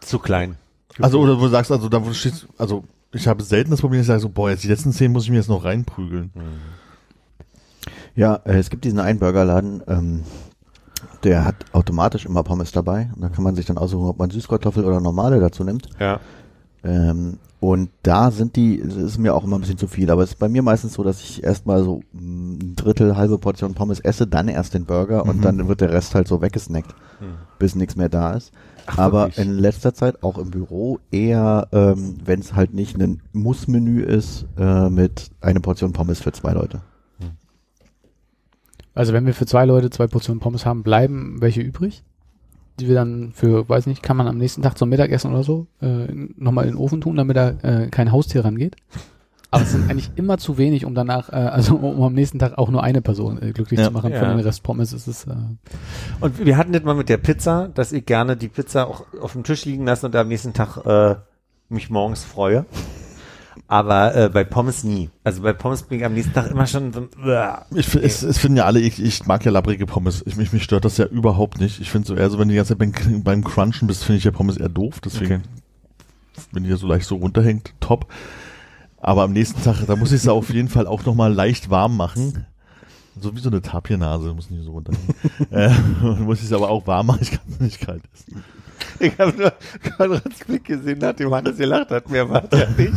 Zu 0.00 0.20
klein. 0.20 0.54
also 1.00 1.18
oder 1.20 1.38
wo 1.38 1.44
du 1.44 1.48
sagst, 1.48 1.72
also 1.72 1.88
da 1.88 2.00
wo 2.02 2.08
du 2.08 2.14
stehst, 2.14 2.46
also 2.56 2.84
ich 3.12 3.26
habe 3.28 3.42
selten 3.42 3.70
das 3.70 3.80
Problem, 3.80 3.98
dass 4.00 4.04
ich 4.04 4.08
sage 4.08 4.20
so, 4.20 4.28
boah, 4.28 4.50
jetzt 4.50 4.64
die 4.64 4.68
letzten 4.68 4.92
zehn 4.92 5.12
muss 5.12 5.24
ich 5.24 5.30
mir 5.30 5.36
jetzt 5.36 5.48
noch 5.48 5.64
reinprügeln. 5.64 6.30
Ja, 8.14 8.36
äh, 8.44 8.58
es 8.58 8.70
gibt 8.70 8.84
diesen 8.84 8.98
einen 9.00 9.18
Burgerladen, 9.18 9.82
ähm, 9.86 10.22
der 11.24 11.44
hat 11.44 11.56
automatisch 11.72 12.26
immer 12.26 12.42
Pommes 12.42 12.72
dabei. 12.72 13.10
Und 13.14 13.22
da 13.22 13.28
kann 13.28 13.44
man 13.44 13.54
sich 13.54 13.66
dann 13.66 13.78
aussuchen, 13.78 14.06
ob 14.08 14.18
man 14.18 14.30
Süßkartoffel 14.30 14.84
oder 14.84 15.00
normale 15.00 15.40
dazu 15.40 15.64
nimmt. 15.64 15.88
Ja. 16.00 16.20
Ähm, 16.84 17.38
und 17.60 17.90
da 18.04 18.30
sind 18.30 18.54
die, 18.54 18.80
es 18.80 18.94
ist 18.94 19.18
mir 19.18 19.34
auch 19.34 19.42
immer 19.44 19.56
ein 19.58 19.62
bisschen 19.62 19.78
zu 19.78 19.88
viel, 19.88 20.10
aber 20.10 20.22
es 20.22 20.30
ist 20.30 20.38
bei 20.38 20.48
mir 20.48 20.62
meistens 20.62 20.94
so, 20.94 21.02
dass 21.02 21.20
ich 21.20 21.42
erstmal 21.42 21.82
so 21.82 22.02
mm, 22.12 22.52
ein 22.54 22.76
Drittel, 22.76 23.16
halbe 23.16 23.38
Portion 23.38 23.74
Pommes 23.74 23.98
esse, 23.98 24.28
dann 24.28 24.46
erst 24.46 24.74
den 24.74 24.84
Burger 24.84 25.24
und 25.24 25.38
Mhm. 25.38 25.42
dann 25.42 25.68
wird 25.68 25.80
der 25.80 25.90
Rest 25.90 26.14
halt 26.14 26.28
so 26.28 26.40
weggesnackt, 26.40 26.94
Hm. 27.18 27.34
bis 27.58 27.74
nichts 27.74 27.96
mehr 27.96 28.08
da 28.08 28.34
ist. 28.34 28.52
Aber 28.96 29.26
wirklich? 29.26 29.46
in 29.46 29.58
letzter 29.58 29.94
Zeit 29.94 30.22
auch 30.22 30.38
im 30.38 30.50
Büro 30.50 31.00
eher, 31.10 31.68
ähm, 31.72 32.16
wenn 32.24 32.40
es 32.40 32.54
halt 32.54 32.74
nicht 32.74 32.96
ein 33.00 33.22
Muss-Menü 33.32 34.02
ist, 34.02 34.46
äh, 34.56 34.88
mit 34.88 35.30
einer 35.40 35.60
Portion 35.60 35.92
Pommes 35.92 36.20
für 36.20 36.32
zwei 36.32 36.52
Leute. 36.52 36.80
Also 38.94 39.12
wenn 39.12 39.26
wir 39.26 39.34
für 39.34 39.46
zwei 39.46 39.64
Leute 39.64 39.90
zwei 39.90 40.08
Portionen 40.08 40.40
Pommes 40.40 40.66
haben, 40.66 40.82
bleiben 40.82 41.40
welche 41.40 41.60
übrig? 41.60 42.02
die 42.78 42.88
wir 42.88 42.94
dann 42.94 43.32
für, 43.32 43.68
weiß 43.68 43.86
nicht, 43.86 44.02
kann 44.02 44.16
man 44.16 44.28
am 44.28 44.38
nächsten 44.38 44.62
Tag 44.62 44.78
zum 44.78 44.88
Mittagessen 44.88 45.32
oder 45.32 45.42
so 45.42 45.66
äh, 45.80 46.06
nochmal 46.36 46.66
in 46.66 46.72
den 46.72 46.78
Ofen 46.78 47.00
tun, 47.00 47.16
damit 47.16 47.36
da 47.36 47.50
äh, 47.62 47.88
kein 47.88 48.12
Haustier 48.12 48.44
rangeht. 48.44 48.76
Aber 49.50 49.62
es 49.62 49.72
sind 49.72 49.90
eigentlich 49.90 50.10
immer 50.16 50.36
zu 50.36 50.58
wenig, 50.58 50.84
um 50.84 50.94
danach, 50.94 51.30
äh, 51.30 51.36
also 51.36 51.76
um 51.76 52.02
am 52.02 52.12
nächsten 52.12 52.38
Tag 52.38 52.58
auch 52.58 52.68
nur 52.70 52.82
eine 52.82 53.00
Person 53.00 53.40
äh, 53.40 53.52
glücklich 53.52 53.80
Ja. 53.80 53.86
zu 53.86 53.92
machen. 53.92 54.12
Ja. 54.12 54.18
Von 54.20 54.28
den 54.28 54.40
Rest 54.40 54.62
Pommes 54.62 54.92
ist 54.92 55.06
es. 55.06 55.24
Äh, 55.26 55.34
Und 56.20 56.44
wir 56.44 56.56
hatten 56.58 56.72
das 56.72 56.82
mal 56.82 56.94
mit 56.94 57.08
der 57.08 57.16
Pizza, 57.16 57.68
dass 57.74 57.92
ich 57.92 58.04
gerne 58.04 58.36
die 58.36 58.48
Pizza 58.48 58.86
auch 58.86 59.04
auf 59.22 59.32
dem 59.32 59.44
Tisch 59.44 59.64
liegen 59.64 59.86
lasse 59.86 60.04
und 60.06 60.14
am 60.16 60.28
nächsten 60.28 60.52
Tag 60.52 60.76
äh, 60.84 61.14
mich 61.70 61.88
morgens 61.88 62.24
freue. 62.24 62.66
Aber 63.66 64.14
äh, 64.14 64.28
bei 64.28 64.44
Pommes 64.44 64.84
nie. 64.84 65.10
Also 65.24 65.42
bei 65.42 65.52
Pommes 65.52 65.82
bin 65.82 65.98
ich 65.98 66.04
am 66.04 66.14
nächsten 66.14 66.32
Tag 66.32 66.50
immer 66.50 66.66
schon 66.66 66.92
so, 66.92 67.08
uah. 67.24 67.66
Ich, 67.74 67.88
fi- 67.88 67.98
es, 67.98 68.22
es 68.22 68.38
finden 68.38 68.58
ja 68.58 68.64
alle, 68.66 68.80
ich, 68.80 69.02
ich 69.02 69.26
mag 69.26 69.44
ja 69.44 69.50
labbrige 69.50 69.84
Pommes. 69.86 70.22
Ich, 70.26 70.36
mich, 70.36 70.52
mich 70.52 70.62
stört 70.62 70.84
das 70.84 70.96
ja 70.96 71.06
überhaupt 71.06 71.58
nicht. 71.60 71.80
Ich 71.80 71.90
finde 71.90 72.06
so 72.06 72.14
eher 72.14 72.30
so, 72.30 72.38
wenn 72.38 72.48
du 72.48 72.52
die 72.52 72.56
ganze 72.56 72.76
Zeit 72.76 72.78
beim, 72.78 73.22
beim 73.24 73.44
Crunchen 73.44 73.88
bist, 73.88 74.04
finde 74.04 74.18
ich 74.18 74.24
ja 74.24 74.30
Pommes 74.30 74.56
eher 74.58 74.68
doof. 74.68 75.00
Deswegen, 75.04 75.34
Okay. 75.36 76.44
wenn 76.52 76.62
die 76.64 76.70
ja 76.70 76.76
so 76.76 76.86
leicht 76.86 77.06
so 77.06 77.16
runterhängt, 77.16 77.74
top. 77.80 78.06
Aber 79.00 79.22
am 79.22 79.32
nächsten 79.32 79.62
Tag, 79.62 79.86
da 79.86 79.96
muss 79.96 80.12
ich 80.12 80.22
sie 80.22 80.32
auf 80.32 80.50
jeden 80.50 80.68
Fall 80.68 80.86
auch 80.86 81.04
nochmal 81.04 81.32
leicht 81.32 81.70
warm 81.70 81.96
machen. 81.96 82.46
So 83.20 83.34
wie 83.34 83.40
so 83.40 83.50
eine 83.50 83.62
Tapiernase, 83.62 84.32
muss 84.34 84.50
nicht 84.50 84.64
so 84.64 84.72
runterhängen. 84.72 85.14
äh, 85.50 85.70
muss 86.22 86.38
ich 86.38 86.46
es 86.46 86.52
aber 86.52 86.68
auch 86.68 86.86
warm 86.86 87.06
machen, 87.06 87.20
ich 87.22 87.30
kann 87.30 87.40
es 87.50 87.60
nicht 87.60 87.80
kalt 87.80 88.02
essen. 88.14 88.44
Ich 89.00 89.18
habe 89.18 89.36
nur 89.36 89.52
Konrads 89.96 90.44
Blick 90.44 90.64
gesehen, 90.64 90.98
nachdem 91.00 91.34
Hannes 91.34 91.56
gelacht 91.56 91.90
hat. 91.90 92.08
Mehr 92.10 92.28
war 92.28 92.42
der 92.42 92.70
nicht. 92.70 92.92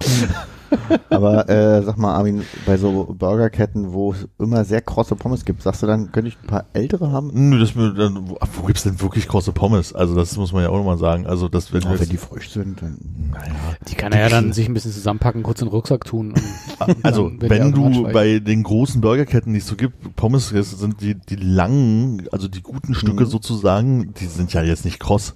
Aber 1.08 1.48
äh, 1.48 1.82
sag 1.82 1.98
mal, 1.98 2.14
Armin, 2.14 2.42
bei 2.66 2.76
so 2.76 3.04
Burgerketten, 3.16 3.92
wo 3.92 4.12
es 4.12 4.26
immer 4.40 4.64
sehr 4.64 4.80
krosse 4.80 5.14
Pommes 5.14 5.44
gibt, 5.44 5.62
sagst 5.62 5.82
du 5.82 5.86
dann, 5.86 6.10
könnte 6.10 6.28
ich 6.28 6.36
ein 6.42 6.48
paar 6.48 6.64
ältere 6.72 7.12
haben? 7.12 7.30
Nö, 7.32 7.60
das, 7.60 7.76
mir 7.76 7.94
dann, 7.94 8.28
wo, 8.28 8.38
wo 8.56 8.66
gibt's 8.66 8.82
denn 8.82 9.00
wirklich 9.00 9.28
große 9.28 9.52
Pommes? 9.52 9.92
Also 9.94 10.16
das 10.16 10.36
muss 10.36 10.52
man 10.52 10.62
ja 10.64 10.70
auch 10.70 10.76
nochmal 10.76 10.98
sagen. 10.98 11.26
Also 11.26 11.48
das, 11.48 11.72
wenn, 11.72 11.84
Auch 11.84 11.92
wir 11.92 12.00
wenn 12.00 12.08
die 12.08 12.16
frisch 12.16 12.50
sind, 12.50 12.82
dann. 12.82 12.98
naja, 13.32 13.52
die 13.88 13.94
kann 13.94 14.12
er 14.12 14.22
ja 14.22 14.28
dann 14.28 14.52
sich 14.52 14.68
ein 14.68 14.74
bisschen 14.74 14.90
zusammenpacken, 14.92 15.44
kurz 15.44 15.60
in 15.60 15.68
den 15.68 15.72
Rucksack 15.74 16.04
tun. 16.04 16.32
Und, 16.32 16.88
und 16.88 17.04
Also, 17.04 17.28
dann 17.28 17.50
wenn 17.50 17.62
automatisch 17.72 17.96
du 17.98 18.12
bei 18.12 18.38
den 18.40 18.62
großen 18.64 19.00
Burgerketten, 19.00 19.52
die 19.52 19.60
es 19.60 19.68
so 19.68 19.76
gibt, 19.76 20.16
Pommes 20.16 20.48
sind 20.48 21.00
die, 21.00 21.14
die 21.14 21.36
langen, 21.36 22.26
also 22.32 22.48
die 22.48 22.62
guten 22.62 22.94
Stücke 22.94 23.24
Mhm. 23.24 23.28
sozusagen, 23.28 24.14
die 24.14 24.26
sind 24.26 24.52
ja 24.52 24.62
jetzt 24.62 24.84
nicht 24.84 24.98
kross. 24.98 25.34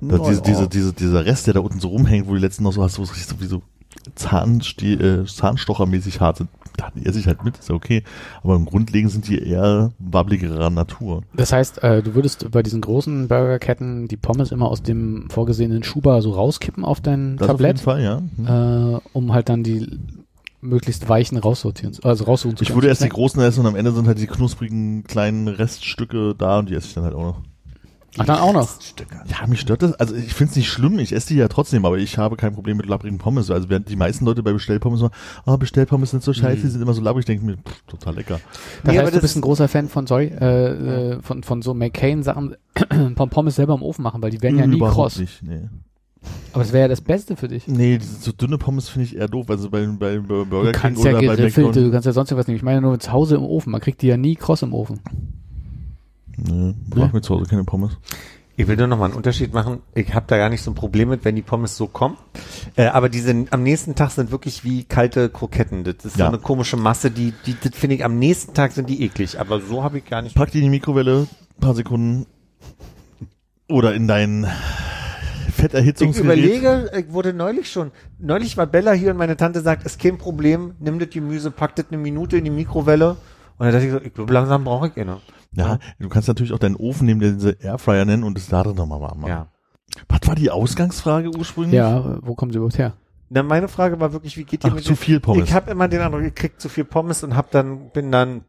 Naja. 0.00 0.22
diese, 0.28 0.42
diese, 0.42 0.68
diese, 0.68 0.92
dieser 0.92 1.24
Rest, 1.24 1.46
der 1.46 1.54
da 1.54 1.60
unten 1.60 1.80
so 1.80 1.88
rumhängt, 1.88 2.28
wo 2.28 2.34
die 2.34 2.40
letzten 2.40 2.62
noch 2.64 2.72
so 2.72 2.82
hast, 2.84 2.98
wo 2.98 3.02
es 3.02 3.10
richtig 3.16 3.26
so 3.28 3.40
wie 3.40 3.46
so 3.46 3.62
Zahnste 4.14 4.86
äh, 4.86 5.24
Zahnstochermäßig 5.26 6.20
hart 6.20 6.38
sind, 6.38 6.50
da 6.76 6.90
esse 7.04 7.18
ich 7.18 7.26
halt 7.26 7.42
mit, 7.44 7.56
ist 7.56 7.68
ja 7.70 7.74
okay. 7.74 8.02
Aber 8.42 8.54
im 8.56 8.66
Grundlegend 8.66 9.10
sind 9.10 9.28
die 9.28 9.38
eher 9.42 9.92
wabbligerer 9.98 10.68
Natur. 10.70 11.22
Das 11.34 11.52
heißt, 11.52 11.82
äh, 11.82 12.02
du 12.02 12.14
würdest 12.14 12.50
bei 12.50 12.62
diesen 12.62 12.80
großen 12.82 13.28
Burgerketten 13.28 14.08
die 14.08 14.16
Pommes 14.16 14.52
immer 14.52 14.68
aus 14.68 14.82
dem 14.82 15.30
vorgesehenen 15.30 15.82
Schuber 15.82 16.20
so 16.22 16.32
rauskippen 16.32 16.84
auf 16.84 17.00
dein 17.00 17.36
Das 17.38 17.48
auf 17.48 17.60
jeden 17.60 17.76
Tablett, 17.76 17.80
Fall, 17.80 18.02
ja. 18.02 18.20
Hm. 18.36 18.96
äh, 18.96 19.00
um 19.14 19.32
halt 19.32 19.48
dann 19.48 19.62
die 19.62 19.86
möglichst 20.60 21.08
weichen 21.08 21.38
raussortieren, 21.38 21.94
also 22.02 22.24
raussuchen 22.24 22.56
zu 22.56 22.62
Ich 22.62 22.68
können. 22.68 22.78
würde 22.78 22.88
erst 22.88 23.00
die 23.00 23.04
Snack. 23.06 23.12
großen 23.14 23.40
essen 23.42 23.60
und 23.60 23.66
am 23.66 23.76
Ende 23.76 23.92
sind 23.92 24.06
halt 24.06 24.18
die 24.18 24.26
knusprigen 24.26 25.04
kleinen 25.04 25.48
Reststücke 25.48 26.34
da 26.36 26.58
und 26.58 26.68
die 26.68 26.74
esse 26.74 26.88
ich 26.88 26.94
dann 26.94 27.04
halt 27.04 27.14
auch 27.14 27.22
noch. 27.22 27.40
Ach, 28.18 28.24
dann 28.24 28.38
auch 28.38 28.52
noch. 28.52 28.68
Ja, 29.28 29.46
mich 29.46 29.60
stört 29.60 29.82
das. 29.82 29.92
Also 29.94 30.14
ich 30.14 30.32
finde 30.34 30.50
es 30.50 30.56
nicht 30.56 30.68
schlimm, 30.68 30.98
ich 30.98 31.12
esse 31.12 31.28
die 31.28 31.36
ja 31.36 31.48
trotzdem, 31.48 31.84
aber 31.84 31.98
ich 31.98 32.18
habe 32.18 32.36
kein 32.36 32.54
Problem 32.54 32.76
mit 32.76 32.86
labbrigen 32.86 33.18
Pommes. 33.18 33.50
Also 33.50 33.68
während 33.68 33.88
die 33.88 33.96
meisten 33.96 34.24
Leute 34.24 34.42
bei 34.42 34.52
Bestellpommes 34.52 35.00
sagen, 35.00 35.12
oh, 35.46 35.56
Bestellpommes 35.56 36.10
sind 36.10 36.22
so 36.22 36.32
scheiße, 36.32 36.62
die 36.62 36.68
sind 36.68 36.80
immer 36.82 36.94
so 36.94 37.00
labbrig, 37.02 37.22
ich 37.22 37.26
denke 37.26 37.44
mir, 37.44 37.56
pff, 37.56 37.82
total 37.86 38.14
lecker. 38.16 38.40
Das 38.84 38.92
Nee, 38.92 38.98
heißt, 38.98 39.08
du 39.08 39.12
das- 39.12 39.22
bist 39.22 39.36
ein 39.36 39.40
großer 39.42 39.68
Fan 39.68 39.88
von, 39.88 40.06
sorry, 40.06 40.26
äh, 40.26 41.14
äh, 41.14 41.22
von, 41.22 41.42
von 41.42 41.62
so 41.62 41.74
McCain-Sachen, 41.74 42.56
von 43.16 43.28
Pommes 43.30 43.56
selber 43.56 43.74
im 43.74 43.82
Ofen 43.82 44.02
machen, 44.02 44.22
weil 44.22 44.30
die 44.30 44.40
werden 44.42 44.58
ja 44.58 44.66
nie 44.66 44.76
Überhaupt 44.76 44.94
kross. 44.96 45.18
nicht, 45.18 45.42
nee. 45.42 45.68
Aber 46.52 46.62
es 46.64 46.72
wäre 46.72 46.82
ja 46.84 46.88
das 46.88 47.02
Beste 47.02 47.36
für 47.36 47.46
dich. 47.46 47.68
Nee, 47.68 47.98
diese 47.98 48.16
so 48.20 48.32
dünne 48.32 48.58
Pommes 48.58 48.88
finde 48.88 49.04
ich 49.06 49.16
eher 49.16 49.28
doof. 49.28 49.46
Also 49.48 49.70
bei, 49.70 49.86
bei 49.86 50.18
Burger 50.18 50.72
Du 50.72 50.78
King 50.80 50.96
ja 50.96 51.18
oder 51.18 51.36
bei 51.36 51.42
McDonald's. 51.44 51.76
du 51.78 51.90
kannst 51.92 52.06
ja 52.06 52.12
sonst 52.12 52.34
was 52.34 52.48
nehmen. 52.48 52.56
Ich 52.56 52.64
meine 52.64 52.80
nur 52.80 52.98
zu 52.98 53.12
Hause 53.12 53.36
im 53.36 53.42
Ofen. 53.44 53.70
Man 53.70 53.80
kriegt 53.80 54.02
die 54.02 54.08
ja 54.08 54.16
nie 54.16 54.34
kross 54.34 54.62
im 54.62 54.72
Ofen. 54.72 54.98
Nee, 56.36 56.74
mach 56.94 57.12
mir 57.12 57.22
zu 57.22 57.34
Hause 57.34 57.46
keine 57.48 57.64
Pommes. 57.64 57.96
Ich 58.58 58.66
will 58.68 58.76
nur 58.76 58.86
noch 58.86 58.98
mal 58.98 59.06
einen 59.06 59.14
Unterschied 59.14 59.52
machen. 59.52 59.80
Ich 59.94 60.14
habe 60.14 60.24
da 60.28 60.38
gar 60.38 60.48
nicht 60.48 60.62
so 60.62 60.70
ein 60.70 60.74
Problem 60.74 61.10
mit, 61.10 61.24
wenn 61.26 61.36
die 61.36 61.42
Pommes 61.42 61.76
so 61.76 61.88
kommen. 61.88 62.16
Äh, 62.74 62.86
aber 62.86 63.10
die 63.10 63.20
sind 63.20 63.52
am 63.52 63.62
nächsten 63.62 63.94
Tag 63.94 64.10
sind 64.12 64.30
wirklich 64.30 64.64
wie 64.64 64.84
kalte 64.84 65.28
Kroketten. 65.28 65.84
Das 65.84 65.96
ist 66.04 66.16
Ja. 66.16 66.26
so 66.26 66.32
eine 66.32 66.38
komische 66.38 66.78
Masse, 66.78 67.10
die, 67.10 67.34
die 67.44 67.54
das 67.62 67.72
finde 67.78 67.96
ich 67.96 68.04
am 68.04 68.18
nächsten 68.18 68.54
Tag 68.54 68.72
sind 68.72 68.88
die 68.88 69.02
eklig. 69.04 69.38
Aber 69.38 69.60
so 69.60 69.82
habe 69.84 69.98
ich 69.98 70.06
gar 70.06 70.22
nicht. 70.22 70.34
Pack 70.34 70.52
die 70.52 70.58
in 70.58 70.64
die 70.64 70.70
Mikrowelle, 70.70 71.26
paar 71.60 71.74
Sekunden. 71.74 72.26
Oder 73.68 73.94
in 73.94 74.08
dein 74.08 74.46
Ich 75.58 76.18
überlege, 76.18 76.90
ich 76.96 77.12
wurde 77.12 77.32
neulich 77.32 77.70
schon, 77.70 77.90
neulich 78.18 78.56
war 78.56 78.66
Bella 78.66 78.92
hier 78.92 79.10
und 79.10 79.16
meine 79.16 79.36
Tante 79.36 79.60
sagt, 79.60 79.84
ist 79.84 80.00
kein 80.00 80.18
Problem, 80.18 80.74
nimm 80.80 80.98
das 80.98 81.10
Gemüse, 81.10 81.50
pack 81.50 81.76
das 81.76 81.86
eine 81.90 81.98
Minute 81.98 82.36
in 82.36 82.44
die 82.44 82.50
Mikrowelle. 82.50 83.10
Und 83.58 83.64
dann 83.64 83.72
dachte 83.72 83.86
ich 83.86 83.92
so, 83.92 84.00
ich 84.00 84.12
glaube, 84.14 84.32
langsam 84.32 84.64
brauche 84.64 84.88
ich 84.88 84.96
eine. 84.96 85.18
Ja, 85.56 85.78
du 85.98 86.08
kannst 86.08 86.28
natürlich 86.28 86.52
auch 86.52 86.58
deinen 86.58 86.76
Ofen 86.76 87.06
nehmen, 87.06 87.20
den 87.20 87.34
diese 87.34 87.52
Airfryer 87.52 88.04
nennen 88.04 88.22
und 88.24 88.36
es 88.38 88.48
da 88.48 88.62
drin 88.62 88.76
nochmal 88.76 89.00
warm 89.00 89.20
machen. 89.20 89.30
Ja. 89.30 89.48
Was 90.08 90.20
war 90.26 90.34
die 90.34 90.50
Ausgangsfrage 90.50 91.30
ursprünglich? 91.36 91.74
Ja, 91.74 92.18
wo 92.22 92.34
kommen 92.34 92.52
sie 92.52 92.58
überhaupt 92.58 92.78
her? 92.78 92.94
Na, 93.28 93.42
meine 93.42 93.66
Frage 93.66 93.98
war 93.98 94.12
wirklich, 94.12 94.36
wie 94.36 94.44
geht 94.44 94.64
ihr 94.64 94.70
Ach, 94.70 94.74
mit 94.74 94.84
zu 94.84 94.94
viel 94.94 95.18
Pommes. 95.18 95.44
Ich 95.44 95.52
habe 95.52 95.70
immer 95.70 95.88
den 95.88 96.00
Eindruck, 96.00 96.22
ich 96.22 96.34
krieg 96.34 96.60
zu 96.60 96.68
viel 96.68 96.84
Pommes 96.84 97.24
und 97.24 97.34
hab 97.34 97.50
dann, 97.50 97.90
bin 97.90 98.12
dann, 98.12 98.42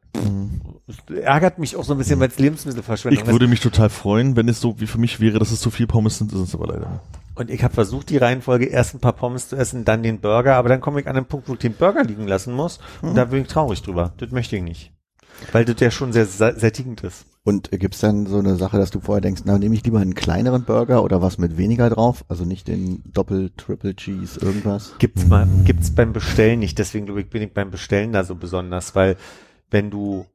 ärgert 1.10 1.58
mich 1.58 1.76
auch 1.76 1.84
so 1.84 1.94
ein 1.94 1.98
bisschen, 1.98 2.20
weil 2.20 2.28
es 2.28 2.38
Lebensmittelverschwendung 2.38 3.24
Ich 3.24 3.32
würde 3.32 3.48
mich 3.48 3.60
total 3.60 3.90
freuen, 3.90 4.36
wenn 4.36 4.48
es 4.48 4.62
so 4.62 4.80
wie 4.80 4.86
für 4.86 5.00
mich 5.00 5.20
wäre, 5.20 5.40
dass 5.40 5.52
es 5.52 5.62
zu 5.62 5.72
viel 5.72 5.88
Pommes 5.88 6.20
sind, 6.20 6.32
ist 6.32 6.40
es 6.40 6.54
aber 6.54 6.68
leider. 6.68 6.90
nicht. 6.90 7.02
Und 7.34 7.50
ich 7.50 7.64
habe 7.64 7.74
versucht, 7.74 8.10
die 8.10 8.18
Reihenfolge 8.18 8.66
erst 8.66 8.96
ein 8.96 9.00
paar 9.00 9.14
Pommes 9.14 9.50
zu 9.50 9.56
essen, 9.56 9.86
dann 9.86 10.04
den 10.04 10.20
Burger, 10.20 10.56
aber 10.56 10.70
dann 10.70 10.82
komme 10.82 11.00
ich 11.02 11.08
an 11.08 11.16
den 11.16 11.26
Punkt, 11.26 11.48
wo 11.50 11.54
ich 11.54 11.60
den 11.60 11.74
Burger 11.74 12.04
liegen 12.04 12.28
lassen 12.28 12.54
muss. 12.54 12.80
Und 13.02 13.16
da 13.16 13.26
bin 13.26 13.42
ich 13.42 13.48
traurig 13.48 13.82
drüber. 13.82 14.14
Das 14.18 14.32
möchte 14.32 14.58
ich 14.58 14.64
nicht. 14.64 14.92
Weil 15.52 15.66
das 15.66 15.80
ja 15.80 15.92
schon 15.92 16.14
sehr 16.14 16.26
sättigend 16.26 17.02
ist. 17.04 17.26
Und 17.44 17.72
gibt's 17.72 18.00
dann 18.00 18.26
so 18.26 18.40
eine 18.40 18.56
Sache, 18.56 18.78
dass 18.78 18.92
du 18.92 19.00
vorher 19.00 19.22
denkst, 19.22 19.44
na, 19.46 19.58
nehme 19.58 19.74
ich 19.74 19.84
lieber 19.86 20.00
einen 20.00 20.16
kleineren 20.16 20.66
Burger 20.66 21.02
oder 21.02 21.22
was 21.22 21.38
mit 21.38 21.58
weniger 21.58 21.90
drauf? 21.90 22.26
Also 22.28 22.44
nicht 22.44 22.68
den 22.68 23.02
Doppel, 23.06 23.52
Triple 23.56 23.96
Cheese, 23.96 24.40
irgendwas? 24.42 24.96
Gibt's 25.00 25.26
mal, 25.28 25.48
gibt's 25.64 25.96
beim 25.96 26.12
Bestellen 26.12 26.60
nicht. 26.60 26.78
Deswegen 26.78 27.06
glaube 27.06 27.22
ich, 27.22 27.30
bin 27.30 27.42
ich 27.42 27.54
beim 27.54 27.72
Bestellen 27.72 28.12
da 28.12 28.26
so 28.26 28.36
besonders, 28.36 28.96
weil 28.96 29.16
wenn 29.72 29.90
du, 29.90 30.26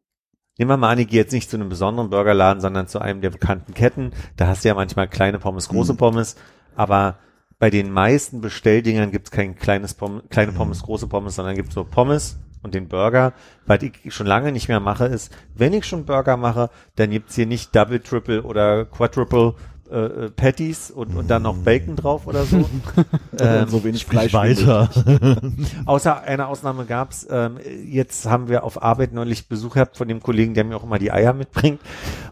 nehmen 0.57 0.71
wir 0.71 0.79
mal 0.79 0.91
an, 0.91 1.01
ich 1.01 1.09
gehe 1.09 1.21
jetzt 1.21 1.33
nicht 1.33 1.51
zu 1.51 1.57
einem 1.59 1.69
besonderen 1.69 2.09
Burgerladen, 2.09 2.63
sondern 2.63 2.89
zu 2.89 2.99
einem 2.99 3.21
der 3.21 3.31
bekannten 3.31 3.75
Ketten. 3.75 4.13
Da 4.39 4.47
hast 4.47 4.65
du 4.65 4.69
ja 4.69 4.75
manchmal 4.75 5.07
kleine 5.07 5.39
Pommes, 5.39 5.69
große 5.69 5.93
Mhm. 5.93 5.99
Pommes, 5.99 6.37
aber 6.77 7.19
bei 7.59 7.69
den 7.69 7.91
meisten 7.93 8.41
Bestelldingern 8.41 9.11
gibt's 9.11 9.31
kein 9.31 9.55
kleines 9.55 9.93
Pommes, 9.93 10.23
kleine 10.31 10.53
Pommes, 10.53 10.83
große 10.83 11.09
Pommes, 11.09 11.35
sondern 11.35 11.57
gibt's 11.57 11.77
nur 11.77 11.85
Pommes 11.91 12.39
und 12.63 12.75
den 12.75 12.89
Burger. 12.89 13.33
Was 13.67 13.83
ich 13.83 14.15
schon 14.15 14.27
lange 14.27 14.53
nicht 14.53 14.69
mehr 14.69 14.81
mache, 14.81 15.07
ist, 15.07 15.35
wenn 15.55 15.73
ich 15.73 15.85
schon 15.85 16.05
Burger 16.05 16.37
mache, 16.37 16.71
dann 16.97 17.11
gibt's 17.11 17.35
hier 17.35 17.47
nicht 17.47 17.75
Double, 17.75 18.01
Triple 18.01 18.43
oder 18.43 18.85
Quadruple 18.85 19.55
äh, 19.93 20.07
äh, 20.07 20.31
Patties 20.31 20.91
und, 20.91 21.15
und 21.15 21.29
dann 21.29 21.43
noch 21.43 21.55
Bacon 21.55 21.97
drauf 21.97 22.27
oder 22.27 22.45
so. 22.45 22.67
ähm, 23.39 23.69
so 23.69 23.85
wenig 23.85 24.07
Fleisch. 24.07 24.33
weiter. 24.33 24.89
Außer 25.85 26.23
einer 26.23 26.49
Ausnahme 26.49 26.87
gab's. 26.87 27.27
Ähm, 27.29 27.59
jetzt 27.85 28.25
haben 28.25 28.49
wir 28.49 28.65
auf 28.65 28.83
Arbeit 28.83 29.13
neulich 29.13 29.49
Besuch 29.49 29.75
gehabt 29.75 29.99
von 29.99 30.09
dem 30.09 30.23
Kollegen, 30.23 30.55
der 30.55 30.65
mir 30.65 30.77
auch 30.77 30.85
immer 30.85 30.99
die 30.99 31.13
Eier 31.13 31.35
mitbringt. 31.35 31.79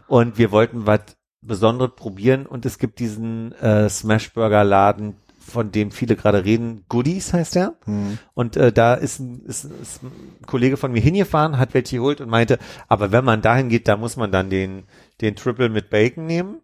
Und 0.07 0.39
wir 0.39 0.51
wollten 0.51 0.87
was 0.87 1.01
Besonderes 1.41 1.91
probieren. 1.95 2.47
Und 2.47 2.65
es 2.65 2.79
gibt 2.79 2.97
diesen 2.97 3.51
äh, 3.61 3.87
Smashburger-Laden, 3.87 5.17
von 5.51 5.71
dem 5.71 5.91
viele 5.91 6.15
gerade 6.15 6.43
reden. 6.43 6.85
Goodies 6.89 7.33
heißt 7.33 7.55
der. 7.55 7.75
Mhm. 7.85 8.17
Und 8.33 8.57
äh, 8.57 8.71
da 8.71 8.93
ist 8.93 9.19
ein, 9.19 9.41
ist, 9.45 9.65
ist 9.65 10.03
ein 10.03 10.11
Kollege 10.45 10.77
von 10.77 10.91
mir 10.91 11.01
hingefahren, 11.01 11.57
hat 11.57 11.73
welche 11.73 11.97
geholt 11.97 12.21
und 12.21 12.29
meinte, 12.29 12.57
aber 12.87 13.11
wenn 13.11 13.25
man 13.25 13.41
dahin 13.41 13.69
geht, 13.69 13.87
da 13.87 13.97
muss 13.97 14.17
man 14.17 14.31
dann 14.31 14.49
den, 14.49 14.83
den 15.21 15.35
Triple 15.35 15.69
mit 15.69 15.89
Bacon 15.89 16.25
nehmen. 16.25 16.61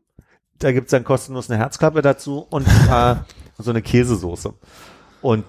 Da 0.59 0.71
gibt's 0.71 0.91
dann 0.91 1.03
kostenlos 1.03 1.49
eine 1.49 1.59
Herzklappe 1.59 2.01
dazu 2.01 2.39
und 2.39 2.67
äh, 2.67 3.15
so 3.57 3.69
eine 3.69 3.81
Käsesoße. 3.81 4.53
Und 5.21 5.45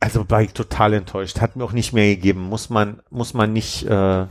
also 0.00 0.28
war 0.28 0.42
ich 0.42 0.52
total 0.52 0.92
enttäuscht. 0.92 1.40
Hat 1.40 1.56
mir 1.56 1.64
auch 1.64 1.72
nicht 1.72 1.92
mehr 1.92 2.14
gegeben. 2.14 2.42
Muss 2.42 2.70
man, 2.70 3.00
muss 3.10 3.34
man 3.34 3.52
nicht, 3.52 3.84
äh, 3.86 4.26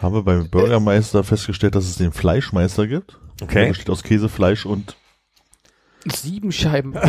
Habe 0.00 0.22
beim 0.22 0.48
Burgermeister 0.48 1.24
festgestellt, 1.24 1.74
dass 1.74 1.84
es 1.84 1.96
den 1.96 2.12
Fleischmeister 2.12 2.86
gibt. 2.86 3.18
Der 3.40 3.48
okay. 3.48 3.68
besteht 3.68 3.90
aus 3.90 4.02
Käse, 4.02 4.28
Fleisch 4.28 4.66
und 4.66 4.96
Sieben 6.06 6.52
Scheiben. 6.52 6.94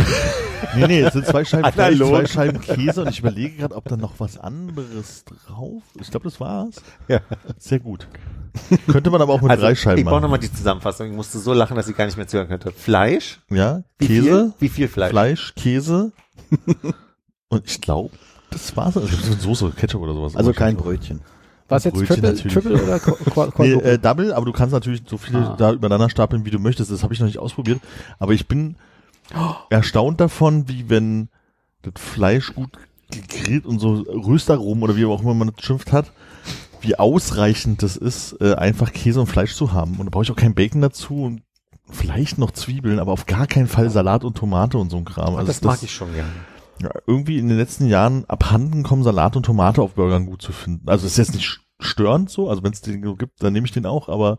Nee, 0.75 0.87
nee, 0.87 0.99
es 1.01 1.13
sind 1.13 1.25
zwei 1.25 1.45
Scheiben 1.45 1.71
Fleisch, 1.71 1.97
zwei 1.97 2.25
Scheiben 2.25 2.59
Käse 2.59 3.01
und 3.03 3.09
ich 3.09 3.19
überlege 3.19 3.55
gerade, 3.55 3.75
ob 3.75 3.85
da 3.87 3.95
noch 3.95 4.19
was 4.19 4.37
anderes 4.37 5.23
drauf. 5.23 5.81
Ich 5.99 6.11
glaube, 6.11 6.25
das 6.25 6.39
war's. 6.41 6.75
Ja. 7.07 7.21
Sehr 7.57 7.79
gut. 7.79 8.07
Könnte 8.91 9.09
man 9.09 9.21
aber 9.21 9.33
auch 9.33 9.41
mit 9.41 9.51
Also, 9.51 9.63
drei 9.63 9.73
Scheiben 9.73 9.99
ich 9.99 10.03
brauche 10.03 10.15
machen. 10.15 10.23
nochmal 10.23 10.39
die 10.39 10.51
Zusammenfassung. 10.51 11.07
Ich 11.09 11.15
musste 11.15 11.39
so 11.39 11.53
lachen, 11.53 11.77
dass 11.77 11.87
ich 11.87 11.95
gar 11.95 12.05
nicht 12.05 12.17
mehr 12.17 12.27
zuhören 12.27 12.49
könnte. 12.49 12.71
Fleisch? 12.71 13.39
Ja, 13.49 13.83
Wie 13.99 14.07
Käse, 14.07 14.21
Viel? 14.23 14.53
Wie 14.59 14.69
viel 14.69 14.87
Fleisch? 14.89 15.11
Fleisch, 15.11 15.53
Käse 15.55 16.11
und 17.47 17.65
ich 17.65 17.79
glaube, 17.79 18.11
das 18.51 18.75
war's. 18.75 18.97
Also 18.97 19.07
so 19.07 19.55
Soße, 19.55 19.71
Ketchup 19.77 20.01
oder 20.01 20.13
sowas. 20.13 20.35
Also 20.35 20.51
kein 20.51 20.75
ich- 20.75 20.81
Brötchen. 20.81 21.21
Was 21.69 21.83
jetzt 21.83 21.93
Brötchen 21.95 22.15
Triple, 22.15 22.29
natürlich. 22.33 22.53
Triple 22.53 22.83
oder 22.83 22.95
Qu- 22.97 23.11
Qu- 23.11 23.45
Nee, 23.45 23.51
Quadruple? 23.51 23.91
äh, 23.91 23.99
Double, 23.99 24.33
aber 24.33 24.45
du 24.45 24.51
kannst 24.51 24.73
natürlich 24.73 25.03
so 25.07 25.17
viele 25.17 25.39
Ah. 25.39 25.55
da 25.57 25.71
übereinander 25.71 26.09
stapeln, 26.09 26.45
wie 26.45 26.51
du 26.51 26.59
möchtest. 26.59 26.91
Das 26.91 27.03
habe 27.03 27.13
ich 27.13 27.19
noch 27.19 27.27
nicht 27.27 27.39
ausprobiert. 27.39 27.79
Aber 28.19 28.33
ich 28.33 28.47
bin 28.47 28.75
erstaunt 29.69 30.19
davon, 30.19 30.67
wie 30.67 30.89
wenn 30.89 31.29
das 31.83 31.93
Fleisch 31.97 32.53
gut 32.53 32.71
gegrillt 33.11 33.65
und 33.65 33.79
so 33.79 33.93
Röstaromen 34.07 34.83
oder 34.83 34.95
wie 34.95 35.05
auch 35.05 35.21
immer 35.21 35.33
man 35.33 35.51
das 35.55 35.65
schimpft 35.65 35.91
hat, 35.91 36.11
wie 36.81 36.97
ausreichend 36.97 37.81
das 37.83 37.97
ist, 37.97 38.37
äh, 38.41 38.53
einfach 38.55 38.91
Käse 38.93 39.19
und 39.19 39.27
Fleisch 39.27 39.55
zu 39.55 39.73
haben. 39.73 39.95
Und 39.97 40.05
da 40.05 40.09
brauche 40.11 40.23
ich 40.23 40.31
auch 40.31 40.35
kein 40.35 40.53
Bacon 40.53 40.81
dazu 40.81 41.23
und 41.23 41.41
vielleicht 41.91 42.37
noch 42.37 42.51
Zwiebeln, 42.51 42.99
aber 42.99 43.11
auf 43.11 43.25
gar 43.25 43.47
keinen 43.47 43.67
Fall 43.67 43.89
Salat 43.89 44.23
und 44.23 44.37
Tomate 44.37 44.77
und 44.77 44.91
so 44.91 44.97
ein 44.97 45.05
Kram. 45.05 45.35
Also 45.35 45.47
das, 45.47 45.61
mag 45.63 45.81
ich 45.81 45.91
schon 45.91 46.13
gerne. 46.13 46.29
ja, 46.29 46.58
irgendwie 47.07 47.37
in 47.39 47.47
den 47.49 47.57
letzten 47.57 47.87
Jahren 47.87 48.25
abhanden 48.27 48.83
kommen, 48.83 49.03
Salat 49.03 49.35
und 49.35 49.45
Tomate 49.45 49.81
auf 49.81 49.93
Burgern 49.95 50.25
gut 50.25 50.41
zu 50.41 50.51
finden. 50.51 50.87
Also 50.89 51.05
ist 51.07 51.17
jetzt 51.17 51.33
nicht 51.33 51.59
störend 51.81 52.29
so, 52.29 52.49
also 52.49 52.61
wenn 52.63 52.73
es 52.73 52.81
den 52.81 53.01
so 53.03 53.15
gibt, 53.15 53.41
dann 53.41 53.53
nehme 53.53 53.65
ich 53.65 53.71
den 53.71 53.85
auch, 53.85 54.09
aber 54.09 54.37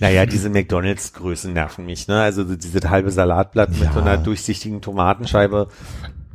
Naja, 0.00 0.26
diese 0.26 0.50
McDonalds-Größen 0.50 1.52
nerven 1.52 1.84
mich, 1.86 2.08
ne? 2.08 2.20
Also 2.20 2.44
so 2.46 2.56
dieses 2.56 2.88
halbe 2.90 3.10
Salatblatt 3.12 3.70
mit 3.70 3.80
Ja. 3.82 3.92
so 3.92 4.00
einer 4.00 4.16
durchsichtigen 4.16 4.80
Tomatenscheibe, 4.80 5.68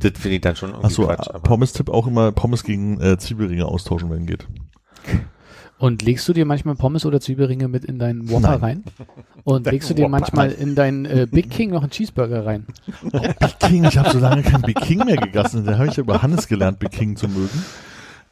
das 0.00 0.12
finde 0.14 0.36
ich 0.36 0.40
dann 0.40 0.56
schon 0.56 0.70
irgendwie 0.70 0.86
achso, 0.86 1.04
Quatsch. 1.06 1.28
aber- 1.28 1.40
Pommes-Tipp 1.40 1.90
auch 1.90 2.06
immer 2.06 2.32
Pommes 2.32 2.64
gegen 2.64 2.98
äh, 3.00 3.18
Zwiebelringe 3.18 3.66
austauschen, 3.66 4.10
wenn 4.10 4.24
geht. 4.26 4.46
Und 5.78 6.02
legst 6.02 6.28
du 6.28 6.32
dir 6.32 6.44
manchmal 6.44 6.74
Pommes 6.74 7.06
oder 7.06 7.20
Zwiebelringe 7.20 7.68
mit 7.68 7.84
in 7.84 7.98
deinen 7.98 8.28
Whopper 8.28 8.58
Nein. 8.58 8.60
rein? 8.60 8.84
Und 9.44 9.66
legst 9.66 9.88
du 9.88 9.94
dir 9.94 10.02
Whopper. 10.02 10.10
manchmal 10.10 10.50
in 10.50 10.74
deinen 10.74 11.04
äh, 11.04 11.26
Big 11.30 11.50
King 11.50 11.70
noch 11.70 11.82
einen 11.82 11.90
Cheeseburger 11.90 12.44
rein? 12.44 12.66
Big 13.02 13.58
King, 13.60 13.84
ich 13.84 13.96
habe 13.96 14.10
so 14.10 14.18
lange 14.18 14.42
kein 14.42 14.62
Big 14.62 14.80
King 14.80 15.04
mehr 15.04 15.16
gegessen. 15.16 15.64
Da 15.64 15.78
habe 15.78 15.88
ich 15.88 15.96
ja 15.96 16.02
über 16.02 16.20
Hannes 16.20 16.48
gelernt, 16.48 16.80
Big 16.80 16.90
King 16.90 17.16
zu 17.16 17.28
mögen. 17.28 17.64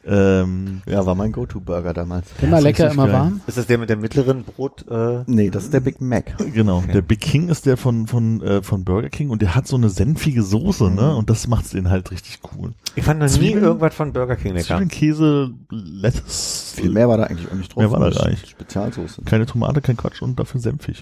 Ähm, 0.05 0.81
Ja, 0.85 1.05
war 1.05 1.15
mein 1.15 1.31
Go-To-Burger 1.33 1.93
damals. 1.93 2.27
Immer 2.41 2.59
ist 2.59 2.63
lecker, 2.63 2.91
immer 2.91 3.05
geil. 3.07 3.13
warm? 3.13 3.41
Ist 3.45 3.57
das 3.57 3.67
der 3.67 3.77
mit 3.77 3.89
dem 3.89 3.99
mittleren 3.99 4.43
Brot? 4.43 4.85
Äh, 4.89 5.23
Nee, 5.27 5.49
das 5.49 5.65
ist 5.65 5.73
der 5.73 5.79
Big 5.81 5.99
Mac. 5.99 6.35
genau, 6.53 6.81
der 6.81 7.01
Big 7.01 7.19
King 7.19 7.49
ist 7.49 7.65
der 7.65 7.75
von 7.77 8.07
von 8.07 8.41
äh, 8.41 8.61
von 8.63 8.85
Burger 8.85 9.09
King 9.09 9.29
und 9.29 9.41
der 9.41 9.53
hat 9.55 9.67
so 9.67 9.75
eine 9.75 9.89
senfige 9.89 10.43
Soße, 10.43 10.89
ne? 10.91 11.15
Und 11.15 11.29
das 11.29 11.47
macht's 11.47 11.71
den 11.71 11.89
halt 11.89 12.11
richtig 12.11 12.39
cool. 12.55 12.73
ich 12.95 13.03
fand 13.03 13.19
noch 13.19 13.27
nie 13.27 13.33
Zwiebeln- 13.33 13.63
irgendwas 13.63 13.95
von 13.95 14.13
Burger 14.13 14.35
King 14.37 14.53
lecker. 14.53 14.67
Zwiebeln, 14.67 14.89
Käse, 14.89 15.51
Lettuce, 15.71 16.73
Viel 16.77 16.91
mehr 16.91 17.09
war 17.09 17.17
da 17.17 17.23
eigentlich 17.25 17.49
auch 17.51 17.55
nicht 17.55 17.73
drauf. 17.75 17.81
Mehr 17.83 17.91
war 17.91 17.99
da 17.99 18.09
Das 18.11 18.25
nicht. 18.27 18.47
Spezialsoße. 18.49 19.23
keine 19.23 19.45
Tomate, 19.45 19.81
kein 19.81 19.97
Quatsch 19.97 20.21
und 20.21 20.39
dafür 20.39 20.61
senfig. 20.61 21.01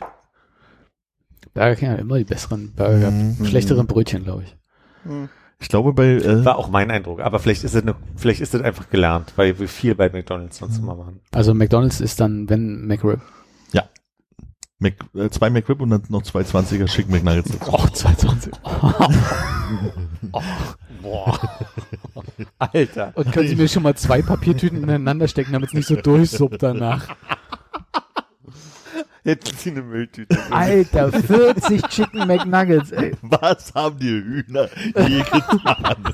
Burger 1.54 1.76
King 1.76 1.90
hat 1.90 2.00
immer 2.00 2.18
die 2.18 2.24
besseren 2.26 2.74
Burger. 2.76 3.12
Mhm. 3.12 3.46
Schlechteren 3.46 3.88
Brötchen, 3.88 4.24
glaube 4.24 4.44
ich. 4.44 4.56
Ich 5.60 5.70
glaube 5.70 5.94
bei 5.94 6.16
äh, 6.16 6.44
War 6.46 6.58
auch 6.58 6.70
mein 6.70 6.92
Eindruck, 6.92 7.22
aber 7.22 7.40
vielleicht 7.40 7.64
ist 7.64 7.76
es 7.76 7.84
ne, 7.84 7.96
vielleicht 8.16 8.42
ist 8.42 8.54
es 8.54 8.62
einfach 8.62 8.90
gelernt, 8.90 9.34
weil 9.36 9.58
wir 9.58 9.68
viel 9.68 9.96
bei 9.96 10.10
McDonalds 10.10 10.58
sonst 10.58 10.78
immer 10.80 10.96
machen. 10.96 11.22
Also 11.32 11.54
McDonalds 11.54 12.02
ist 12.02 12.20
dann, 12.20 12.50
wenn 12.50 12.86
McRib. 12.86 13.22
Mac, 14.78 14.94
äh, 15.16 15.30
zwei 15.30 15.50
McRib 15.50 15.80
und 15.80 15.90
dann 15.90 16.04
noch 16.10 16.24
zwei 16.24 16.42
20er 16.42 16.86
Chicken 16.88 17.12
McNuggets 17.12 17.52
dazu. 17.52 17.72
Oh, 17.72 17.88
220. 17.88 18.54
Boah. 21.02 21.40
Alter. 22.60 23.14
Und 23.16 23.32
können 23.32 23.48
Sie 23.48 23.56
mir 23.56 23.70
schon 23.70 23.84
mal 23.84 23.96
zwei 23.96 24.22
Papiertüten 24.22 24.84
ineinander 24.84 25.28
stecken, 25.28 25.54
damit 25.54 25.70
es 25.70 25.76
nicht 25.76 25.88
so 25.88 25.96
durchsuppt 25.96 26.62
danach? 26.62 27.08
Hätten 29.26 29.58
Sie 29.58 29.72
eine 29.72 29.82
Mülltüte. 29.82 30.38
Alter, 30.52 31.12
40 31.12 31.82
Chicken 31.88 32.28
McNuggets, 32.28 32.92
ey. 32.92 33.12
Was 33.24 33.74
haben 33.74 33.98
die 33.98 34.12
Hühner 34.12 34.70
je 35.08 35.18
getan? 35.24 36.14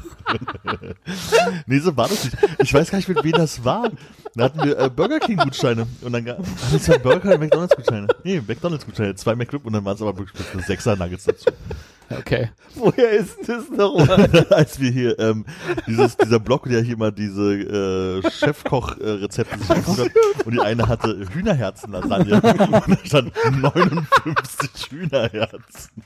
nee, 1.65 1.79
so 1.79 1.95
war 1.97 2.07
das 2.07 2.23
nicht. 2.23 2.37
Ich 2.59 2.73
weiß 2.73 2.89
gar 2.89 2.97
nicht, 2.97 3.09
mit 3.09 3.21
wem 3.21 3.33
das 3.33 3.63
war. 3.65 3.91
Da 4.33 4.45
hatten 4.45 4.63
wir 4.63 4.79
äh, 4.79 4.89
Burger 4.89 5.19
King 5.19 5.35
Gutscheine 5.37 5.87
und 6.01 6.13
dann 6.13 6.23
gab 6.23 6.39
es 6.73 6.87
ja 6.87 6.97
Burger 6.97 7.33
und 7.33 7.41
McDonalds 7.41 7.75
Gutscheine. 7.75 8.07
Nee, 8.23 8.41
McDonalds 8.47 8.85
Gutscheine, 8.85 9.13
zwei 9.15 9.35
McRib 9.35 9.65
und 9.65 9.73
dann 9.73 9.83
waren 9.83 9.95
es 9.95 10.01
aber 10.01 10.17
wirklich 10.17 10.53
nur 10.53 10.63
Sechser 10.63 10.95
Nuggets 10.95 11.25
dazu. 11.25 11.51
Okay. 12.17 12.51
Woher 12.75 13.11
ist 13.11 13.37
das 13.47 13.69
nochmal? 13.69 14.47
Als 14.49 14.79
wir 14.79 14.91
hier 14.91 15.19
ähm, 15.19 15.45
dieses 15.87 16.17
dieser 16.17 16.39
Blog, 16.39 16.67
der 16.69 16.81
hier 16.81 16.97
mal 16.97 17.11
diese 17.11 18.21
äh, 18.23 18.31
Chefkoch 18.31 18.97
äh, 18.97 19.09
Rezepte 19.09 19.57
sich 19.59 19.69
angeguckt 19.69 19.99
hat 19.99 20.11
und 20.45 20.53
die 20.53 20.59
eine 20.59 20.87
hatte 20.87 21.25
Hühnerherzen 21.33 21.91
Lasagne 21.91 22.35
und 22.35 22.43
da 22.43 22.97
stand 23.03 23.33
59 23.45 24.91
Hühnerherzen. 24.91 26.03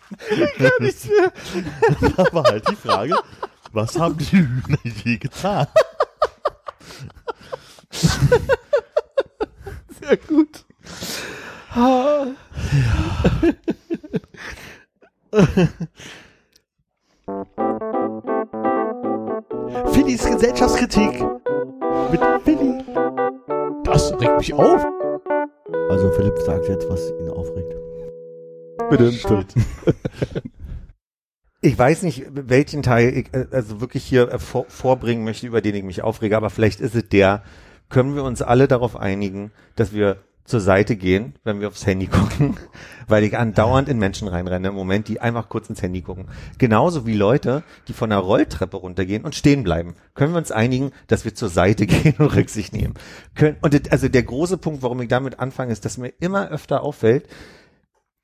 Da 2.17 2.33
war 2.33 2.43
halt 2.43 2.69
die 2.69 2.75
Frage, 2.75 3.15
was 3.71 3.97
haben 3.99 4.17
die 4.17 4.25
Hühner 4.25 4.79
je 4.83 5.17
getan? 5.17 5.67
Sehr 10.01 10.17
gut. 10.17 10.65
Phillys 19.91 20.23
Gesellschaftskritik 20.23 21.21
mit 22.11 22.21
Philly. 22.45 22.81
Das 23.83 24.13
regt 24.13 24.37
mich 24.37 24.53
auf. 24.53 24.85
Also 25.89 26.09
Philipp 26.11 26.37
sagt 26.39 26.69
jetzt, 26.69 26.87
was 26.89 27.11
ihn 27.19 27.27
aufregt. 27.29 27.75
Bitte. 28.89 29.11
Ich 31.61 31.79
weiß 31.79 32.03
nicht, 32.03 32.25
welchen 32.29 32.83
Teil 32.83 33.17
ich 33.17 33.33
äh, 33.33 33.47
also 33.49 33.81
wirklich 33.81 34.03
hier 34.03 34.31
äh, 34.31 34.37
vor, 34.37 34.65
vorbringen 34.67 35.23
möchte, 35.23 35.47
über 35.47 35.61
den 35.61 35.73
ich 35.73 35.83
mich 35.83 36.03
aufrege, 36.03 36.37
aber 36.37 36.51
vielleicht 36.51 36.79
ist 36.79 36.93
es 36.93 37.09
der, 37.09 37.41
können 37.89 38.13
wir 38.13 38.23
uns 38.23 38.43
alle 38.43 38.67
darauf 38.67 38.95
einigen, 38.95 39.51
dass 39.75 39.91
wir 39.91 40.17
zur 40.45 40.59
Seite 40.59 40.95
gehen, 40.95 41.33
wenn 41.43 41.59
wir 41.59 41.67
aufs 41.67 41.85
Handy 41.85 42.07
gucken, 42.07 42.55
weil 43.07 43.23
ich 43.23 43.37
andauernd 43.37 43.89
in 43.89 43.97
Menschen 43.97 44.27
reinrenne 44.27 44.69
im 44.69 44.75
Moment, 44.75 45.07
die 45.07 45.19
einfach 45.19 45.49
kurz 45.49 45.69
ins 45.69 45.81
Handy 45.81 46.01
gucken. 46.01 46.27
Genauso 46.57 47.05
wie 47.05 47.15
Leute, 47.15 47.63
die 47.87 47.93
von 47.93 48.11
der 48.11 48.19
Rolltreppe 48.19 48.77
runtergehen 48.77 49.25
und 49.25 49.35
stehen 49.35 49.63
bleiben. 49.63 49.95
Können 50.13 50.33
wir 50.33 50.37
uns 50.37 50.51
einigen, 50.51 50.91
dass 51.07 51.25
wir 51.25 51.35
zur 51.35 51.49
Seite 51.49 51.85
gehen 51.87 52.15
und 52.19 52.35
Rücksicht 52.35 52.73
nehmen? 52.73 52.93
Können, 53.33 53.57
und 53.61 53.91
also 53.91 54.07
der 54.07 54.23
große 54.23 54.57
Punkt, 54.57 54.83
warum 54.83 55.01
ich 55.01 55.09
damit 55.09 55.39
anfange, 55.39 55.71
ist, 55.71 55.83
dass 55.83 55.97
mir 55.97 56.13
immer 56.19 56.49
öfter 56.49 56.83
auffällt, 56.83 57.27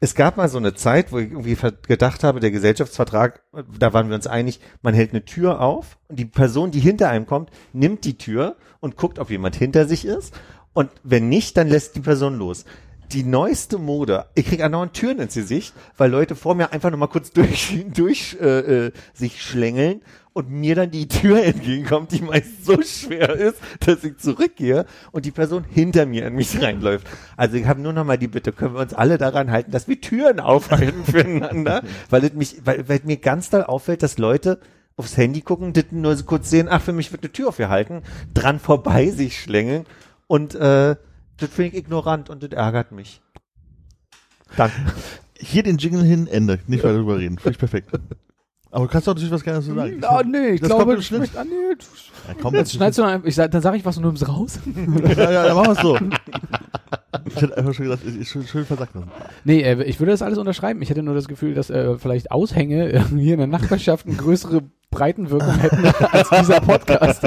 es 0.04 0.16
gab 0.16 0.36
mal 0.36 0.50
so 0.50 0.58
eine 0.58 0.74
Zeit, 0.74 1.12
wo 1.12 1.20
ich 1.20 1.30
irgendwie 1.30 1.56
gedacht 1.88 2.24
habe, 2.24 2.40
der 2.40 2.50
Gesellschaftsvertrag, 2.50 3.44
da 3.78 3.94
waren 3.94 4.10
wir 4.10 4.16
uns 4.16 4.26
einig, 4.26 4.60
man 4.82 4.96
hält 4.96 5.12
eine 5.12 5.26
Tür 5.26 5.62
auf 5.62 6.00
und 6.08 6.18
die 6.18 6.26
Person, 6.26 6.72
die 6.72 6.80
hinter 6.80 7.10
einem 7.10 7.28
kommt, 7.28 7.52
nimmt 7.72 8.04
die 8.04 8.18
Tür 8.18 8.56
und 8.80 8.98
guckt, 8.98 9.20
ob 9.20 9.30
jemand 9.30 9.56
hinter 9.56 9.88
sich 9.88 10.06
ist. 10.06 10.34
Und 10.74 10.90
wenn 11.04 11.30
nicht, 11.30 11.58
dann 11.58 11.68
lässt 11.68 11.96
die 11.96 12.02
Person 12.02 12.38
los. 12.38 12.66
Die 13.12 13.24
neueste 13.24 13.78
Mode, 13.78 14.28
ich 14.36 14.46
krieg 14.46 14.64
andauernd 14.64 14.94
Türen 14.94 15.20
ins 15.20 15.34
Gesicht, 15.34 15.74
weil 15.98 16.10
Leute 16.10 16.36
vor 16.36 16.56
mir 16.56 16.72
einfach 16.72 16.90
nochmal 16.90 17.10
kurz 17.10 17.32
durch, 17.32 17.84
durch 17.94 18.38
äh, 18.40 18.86
äh, 18.86 18.92
sich 19.14 19.42
schlängeln 19.44 20.02
und 20.32 20.50
mir 20.50 20.76
dann 20.76 20.92
die 20.92 21.10
Tür 21.10 21.44
entgegenkommt, 21.44 22.14
die 22.14 22.22
meist 22.22 22.66
so 22.66 22.82
schwer 22.82 23.36
ist, 23.36 23.58
dass 23.82 24.06
ich 24.06 24.18
zurückgehe 24.18 24.86
und 25.12 25.26
die 25.26 25.32
Person 25.32 25.66
hinter 25.70 26.06
mir 26.06 26.26
in 26.28 26.36
mich 26.36 26.62
reinläuft. 26.62 27.06
Also 27.36 27.58
ich 27.58 27.66
habe 27.66 27.82
nur 27.82 27.92
noch 27.92 28.06
mal 28.06 28.18
die 28.18 28.30
Bitte, 28.30 28.54
können 28.54 28.76
wir 28.76 28.82
uns 28.82 28.94
alle 28.94 29.18
daran 29.18 29.52
halten, 29.52 29.72
dass 29.72 29.90
wir 29.90 30.00
Türen 30.00 30.40
aufhalten 30.40 31.04
füreinander, 31.06 31.84
weil 32.10 32.24
es 32.24 32.34
mich, 32.34 32.62
weil, 32.64 32.88
weil 32.88 33.02
mir 33.04 33.18
ganz 33.18 33.50
doll 33.50 33.64
auffällt, 33.64 34.04
dass 34.04 34.18
Leute 34.18 34.60
aufs 34.96 35.18
Handy 35.18 35.42
gucken, 35.42 35.74
das 35.74 35.86
nur 35.92 36.16
so 36.16 36.24
kurz 36.24 36.50
sehen, 36.50 36.68
ach, 36.70 36.82
für 36.82 36.94
mich 36.94 37.12
wird 37.12 37.24
eine 37.24 37.34
Tür 37.34 37.50
aufgehalten, 37.50 38.04
dran 38.34 38.60
vorbei 38.60 39.10
sich 39.10 39.42
schlängeln 39.42 39.86
und 40.32 40.56
äh, 40.56 40.96
das 41.36 41.50
finde 41.50 41.72
ich 41.72 41.84
ignorant 41.84 42.30
und 42.30 42.42
das 42.42 42.52
ärgert 42.52 42.94
mich. 42.94 43.22
Danke. 44.56 44.78
Hier 45.38 45.62
den 45.62 45.78
Jingle 45.78 46.06
hin, 46.06 46.26
Ende. 46.26 46.60
Nicht 46.68 46.86
weiter 46.86 47.00
drüber 47.00 47.18
reden. 47.18 47.38
Finde 47.38 47.52
ich 47.52 47.58
perfekt. 47.58 47.92
Aber 48.74 48.86
du 48.86 48.92
kannst 48.92 49.06
doch 49.08 49.14
natürlich 49.14 49.32
was 49.34 49.44
gerne 49.44 49.62
zu 49.62 49.74
sagen. 49.76 50.02
Ah, 50.04 50.24
nee, 50.26 50.48
ich 50.52 50.62
Das 50.62 50.70
glaube, 50.70 50.86
kommt 50.86 50.96
im 50.96 51.02
Schnitt. 51.02 51.30
ah, 51.36 51.44
nee, 51.44 51.52
Ja, 52.28 52.34
komm, 52.42 52.56
jetzt 52.56 52.72
schneidest 52.74 53.00
du 53.00 53.04
ein- 53.04 53.22
ich 53.26 53.36
sag, 53.36 53.52
dann 53.52 53.62
sage 53.62 53.76
ich 53.78 53.84
was 53.86 53.98
und 53.98 54.04
du 54.04 54.10
nimmst 54.10 54.28
raus. 54.28 54.60
Ja, 55.18 55.32
ja, 55.32 55.44
dann 55.48 55.56
machen 55.56 55.68
wir 55.68 55.72
es 55.74 55.82
so. 55.82 55.98
Ich 57.26 57.42
hätte 57.42 57.58
einfach 57.58 57.74
schon 57.74 57.86
gesagt, 57.86 58.04
ich, 58.08 58.30
schön, 58.30 58.48
schön 58.48 58.66
versagt 58.66 58.96
lassen. 58.96 59.12
Nee, 59.44 59.62
äh, 59.62 59.84
ich 59.84 60.00
würde 60.00 60.12
das 60.14 60.22
alles 60.22 60.38
unterschreiben. 60.38 60.82
Ich 60.82 60.90
hätte 60.90 61.04
nur 61.04 61.14
das 61.16 61.28
Gefühl, 61.28 61.54
dass 61.54 61.70
äh, 61.70 61.98
vielleicht 61.98 62.32
Aushänge 62.32 62.92
äh, 62.94 63.02
hier 63.10 63.34
in 63.34 63.40
der 63.40 63.48
Nachbarschaft 63.48 64.08
eine 64.08 64.16
größere 64.16 64.62
Breitenwirkung 64.90 65.54
hätten 65.56 65.86
als 66.12 66.30
dieser 66.30 66.62
Podcast. 66.62 67.24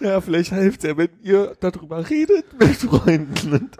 Ja, 0.00 0.20
vielleicht 0.20 0.52
hilft 0.52 0.84
ja, 0.84 0.96
wenn 0.96 1.08
ihr 1.22 1.56
darüber 1.60 2.08
redet 2.10 2.44
mit 2.58 2.76
Freunden. 2.76 3.52
Und, 3.52 3.76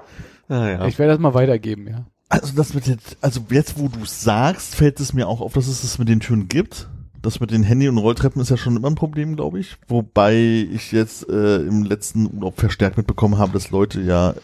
naja. 0.48 0.86
Ich 0.86 0.98
werde 0.98 1.12
das 1.12 1.20
mal 1.20 1.34
weitergeben, 1.34 1.88
ja. 1.88 2.06
Also 2.28 2.55
das 2.55 2.74
mit 2.74 2.86
den, 2.86 2.98
also 3.20 3.40
jetzt, 3.51 3.78
wo 3.78 3.88
du 3.88 4.05
sagst, 4.05 4.74
fällt 4.74 4.98
es 5.01 5.12
mir 5.12 5.28
auch 5.28 5.40
auf, 5.40 5.52
dass 5.52 5.68
es 5.68 5.82
das 5.82 5.98
mit 5.98 6.09
den 6.09 6.20
Türen 6.20 6.48
gibt. 6.48 6.88
Das 7.22 7.40
mit 7.40 7.51
den 7.51 7.62
Handy- 7.62 7.88
und 7.88 7.96
Rolltreppen 7.98 8.42
ist 8.42 8.51
ja 8.51 8.56
schon 8.56 8.76
immer 8.76 8.88
ein 8.88 8.96
Problem, 8.96 9.36
glaube 9.36 9.59
ich. 9.59 9.76
Wobei 9.88 10.34
ich 10.34 10.92
jetzt 10.92 11.28
äh, 11.28 11.56
im 11.56 11.84
letzten 11.84 12.26
Urlaub 12.34 12.60
verstärkt 12.60 12.98
mitbekommen 12.98 13.38
habe, 13.38 13.52
dass 13.52 13.70
Leute 13.70 14.02
ja 14.02 14.30
äh, 14.30 14.34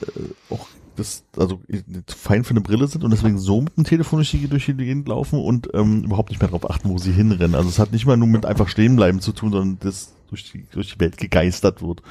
auch 0.49 0.67
das, 0.97 1.25
also 1.37 1.61
äh, 1.69 1.83
fein 2.07 2.45
für 2.45 2.53
eine 2.53 2.61
Brille 2.61 2.87
sind 2.87 3.05
und 3.05 3.11
deswegen 3.11 3.39
so 3.39 3.61
mit 3.61 3.77
dem 3.77 3.85
Telefon 3.85 4.19
durch 4.19 4.31
die, 4.31 4.49
durch 4.49 4.67
die 4.67 4.75
Gegend 4.75 5.09
laufen 5.09 5.41
und 5.41 5.69
ähm, 5.75 6.05
überhaupt 6.05 6.31
nicht 6.31 6.41
mehr 6.41 6.49
darauf 6.49 6.71
achten, 6.71 6.89
wo 6.89 6.99
sie 6.99 7.13
hinrennen. 7.13 7.55
Also 7.55 7.69
es 7.69 7.79
hat 7.79 7.93
nicht 7.93 8.07
mal 8.07 8.17
nur 8.17 8.29
mit 8.29 8.47
einfach 8.47 8.69
stehen 8.69 8.97
bleiben 8.97 9.21
zu 9.21 9.33
tun, 9.33 9.53
sondern 9.53 9.79
das 9.81 10.13
durch 10.29 10.51
die, 10.53 10.65
durch 10.71 10.95
die 10.95 11.01
Welt 11.01 11.17
gegeistert 11.17 11.83
wird. 11.83 12.03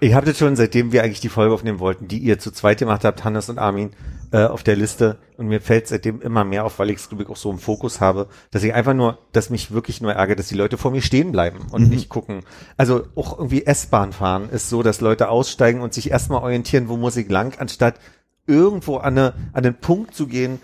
Ich 0.00 0.14
habe 0.14 0.26
das 0.26 0.38
schon, 0.38 0.56
seitdem 0.56 0.92
wir 0.92 1.02
eigentlich 1.02 1.20
die 1.20 1.28
Folge 1.28 1.54
aufnehmen 1.54 1.78
wollten, 1.78 2.08
die 2.08 2.18
ihr 2.18 2.38
zu 2.38 2.50
zweit 2.52 2.78
gemacht 2.78 3.04
habt, 3.04 3.24
Hannes 3.24 3.48
und 3.48 3.58
Armin, 3.58 3.90
äh, 4.32 4.44
auf 4.44 4.62
der 4.62 4.76
Liste. 4.76 5.18
Und 5.36 5.48
mir 5.48 5.60
fällt 5.60 5.88
seitdem 5.88 6.20
immer 6.20 6.44
mehr 6.44 6.64
auf, 6.64 6.78
weil 6.78 6.90
ich 6.90 6.96
es, 6.98 7.08
glaube 7.08 7.24
ich, 7.24 7.28
auch 7.28 7.36
so 7.36 7.50
im 7.50 7.58
Fokus 7.58 8.00
habe, 8.00 8.28
dass 8.50 8.62
ich 8.62 8.74
einfach 8.74 8.94
nur, 8.94 9.18
dass 9.32 9.50
mich 9.50 9.70
wirklich 9.72 10.00
nur 10.00 10.12
ärgert, 10.12 10.38
dass 10.38 10.48
die 10.48 10.54
Leute 10.54 10.78
vor 10.78 10.90
mir 10.90 11.02
stehen 11.02 11.32
bleiben 11.32 11.66
und 11.72 11.82
Mhm. 11.84 11.88
nicht 11.88 12.08
gucken. 12.08 12.42
Also 12.76 13.04
auch 13.16 13.38
irgendwie 13.38 13.64
S-Bahn 13.66 14.12
fahren 14.12 14.48
ist 14.50 14.68
so, 14.68 14.82
dass 14.82 15.00
Leute 15.00 15.28
aussteigen 15.28 15.80
und 15.80 15.94
sich 15.94 16.10
erstmal 16.10 16.42
orientieren, 16.42 16.88
wo 16.88 16.96
muss 16.96 17.16
ich 17.16 17.28
lang, 17.28 17.58
anstatt 17.58 17.94
irgendwo 18.46 18.96
an, 18.98 19.16
eine, 19.18 19.34
an 19.52 19.62
den 19.62 19.74
Punkt 19.74 20.14
zu 20.14 20.26
gehen, 20.26 20.60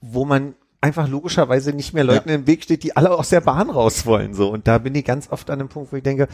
wo 0.00 0.24
man 0.24 0.54
einfach 0.82 1.08
logischerweise 1.08 1.72
nicht 1.72 1.92
mehr 1.92 2.04
Leuten 2.04 2.30
im 2.30 2.46
Weg 2.46 2.62
steht, 2.62 2.82
die 2.84 2.96
alle 2.96 3.10
aus 3.10 3.28
der 3.28 3.42
Bahn 3.42 3.68
raus 3.68 4.06
wollen. 4.06 4.32
So. 4.34 4.50
Und 4.50 4.66
da 4.66 4.78
bin 4.78 4.94
ich 4.94 5.04
ganz 5.04 5.30
oft 5.30 5.50
an 5.50 5.58
dem 5.58 5.68
Punkt, 5.68 5.92
wo 5.92 5.96
ich 5.96 6.02
denke, 6.02 6.26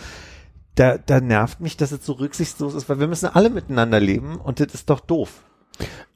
da, 0.77 0.99
da 0.99 1.21
nervt 1.21 1.61
mich, 1.61 1.77
dass 1.77 1.91
es 1.91 2.05
so 2.05 2.13
rücksichtslos 2.13 2.75
ist, 2.75 2.89
weil 2.89 3.01
wir 3.01 3.09
müssen 3.09 3.27
alle 3.27 3.51
miteinander 3.51 3.99
leben 3.99 4.37
und 4.37 4.61
das 4.61 4.75
ist 4.75 4.91
doch 4.91 5.01
doof. 5.01 5.43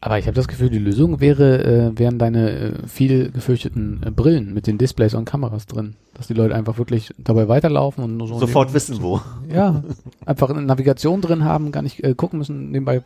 Aber 0.03 0.19
ich 0.19 0.27
habe 0.27 0.35
das 0.35 0.49
Gefühl, 0.49 0.71
die 0.71 0.79
Lösung 0.79 1.21
wäre, 1.21 1.63
äh, 1.93 1.99
wären 1.99 2.19
deine 2.19 2.51
äh, 2.51 2.87
viel 2.87 3.31
gefürchteten 3.31 4.01
äh, 4.05 4.11
Brillen 4.11 4.55
mit 4.55 4.67
den 4.67 4.79
Displays 4.79 5.15
und 5.15 5.27
Kameras 5.27 5.67
drin. 5.67 5.97
Dass 6.15 6.27
die 6.27 6.35
Leute 6.35 6.55
einfach 6.55 6.79
wirklich 6.79 7.13
dabei 7.19 7.49
weiterlaufen 7.49 8.05
und 8.05 8.17
nur 8.17 8.27
so 8.27 8.39
Sofort 8.39 8.73
wissen, 8.73 9.03
wo. 9.03 9.21
Ja, 9.53 9.85
einfach 10.25 10.49
eine 10.49 10.63
Navigation 10.63 11.21
drin 11.21 11.45
haben, 11.45 11.71
gar 11.71 11.83
nicht 11.83 12.03
äh, 12.03 12.15
gucken 12.15 12.39
müssen, 12.39 12.71
nebenbei 12.71 13.03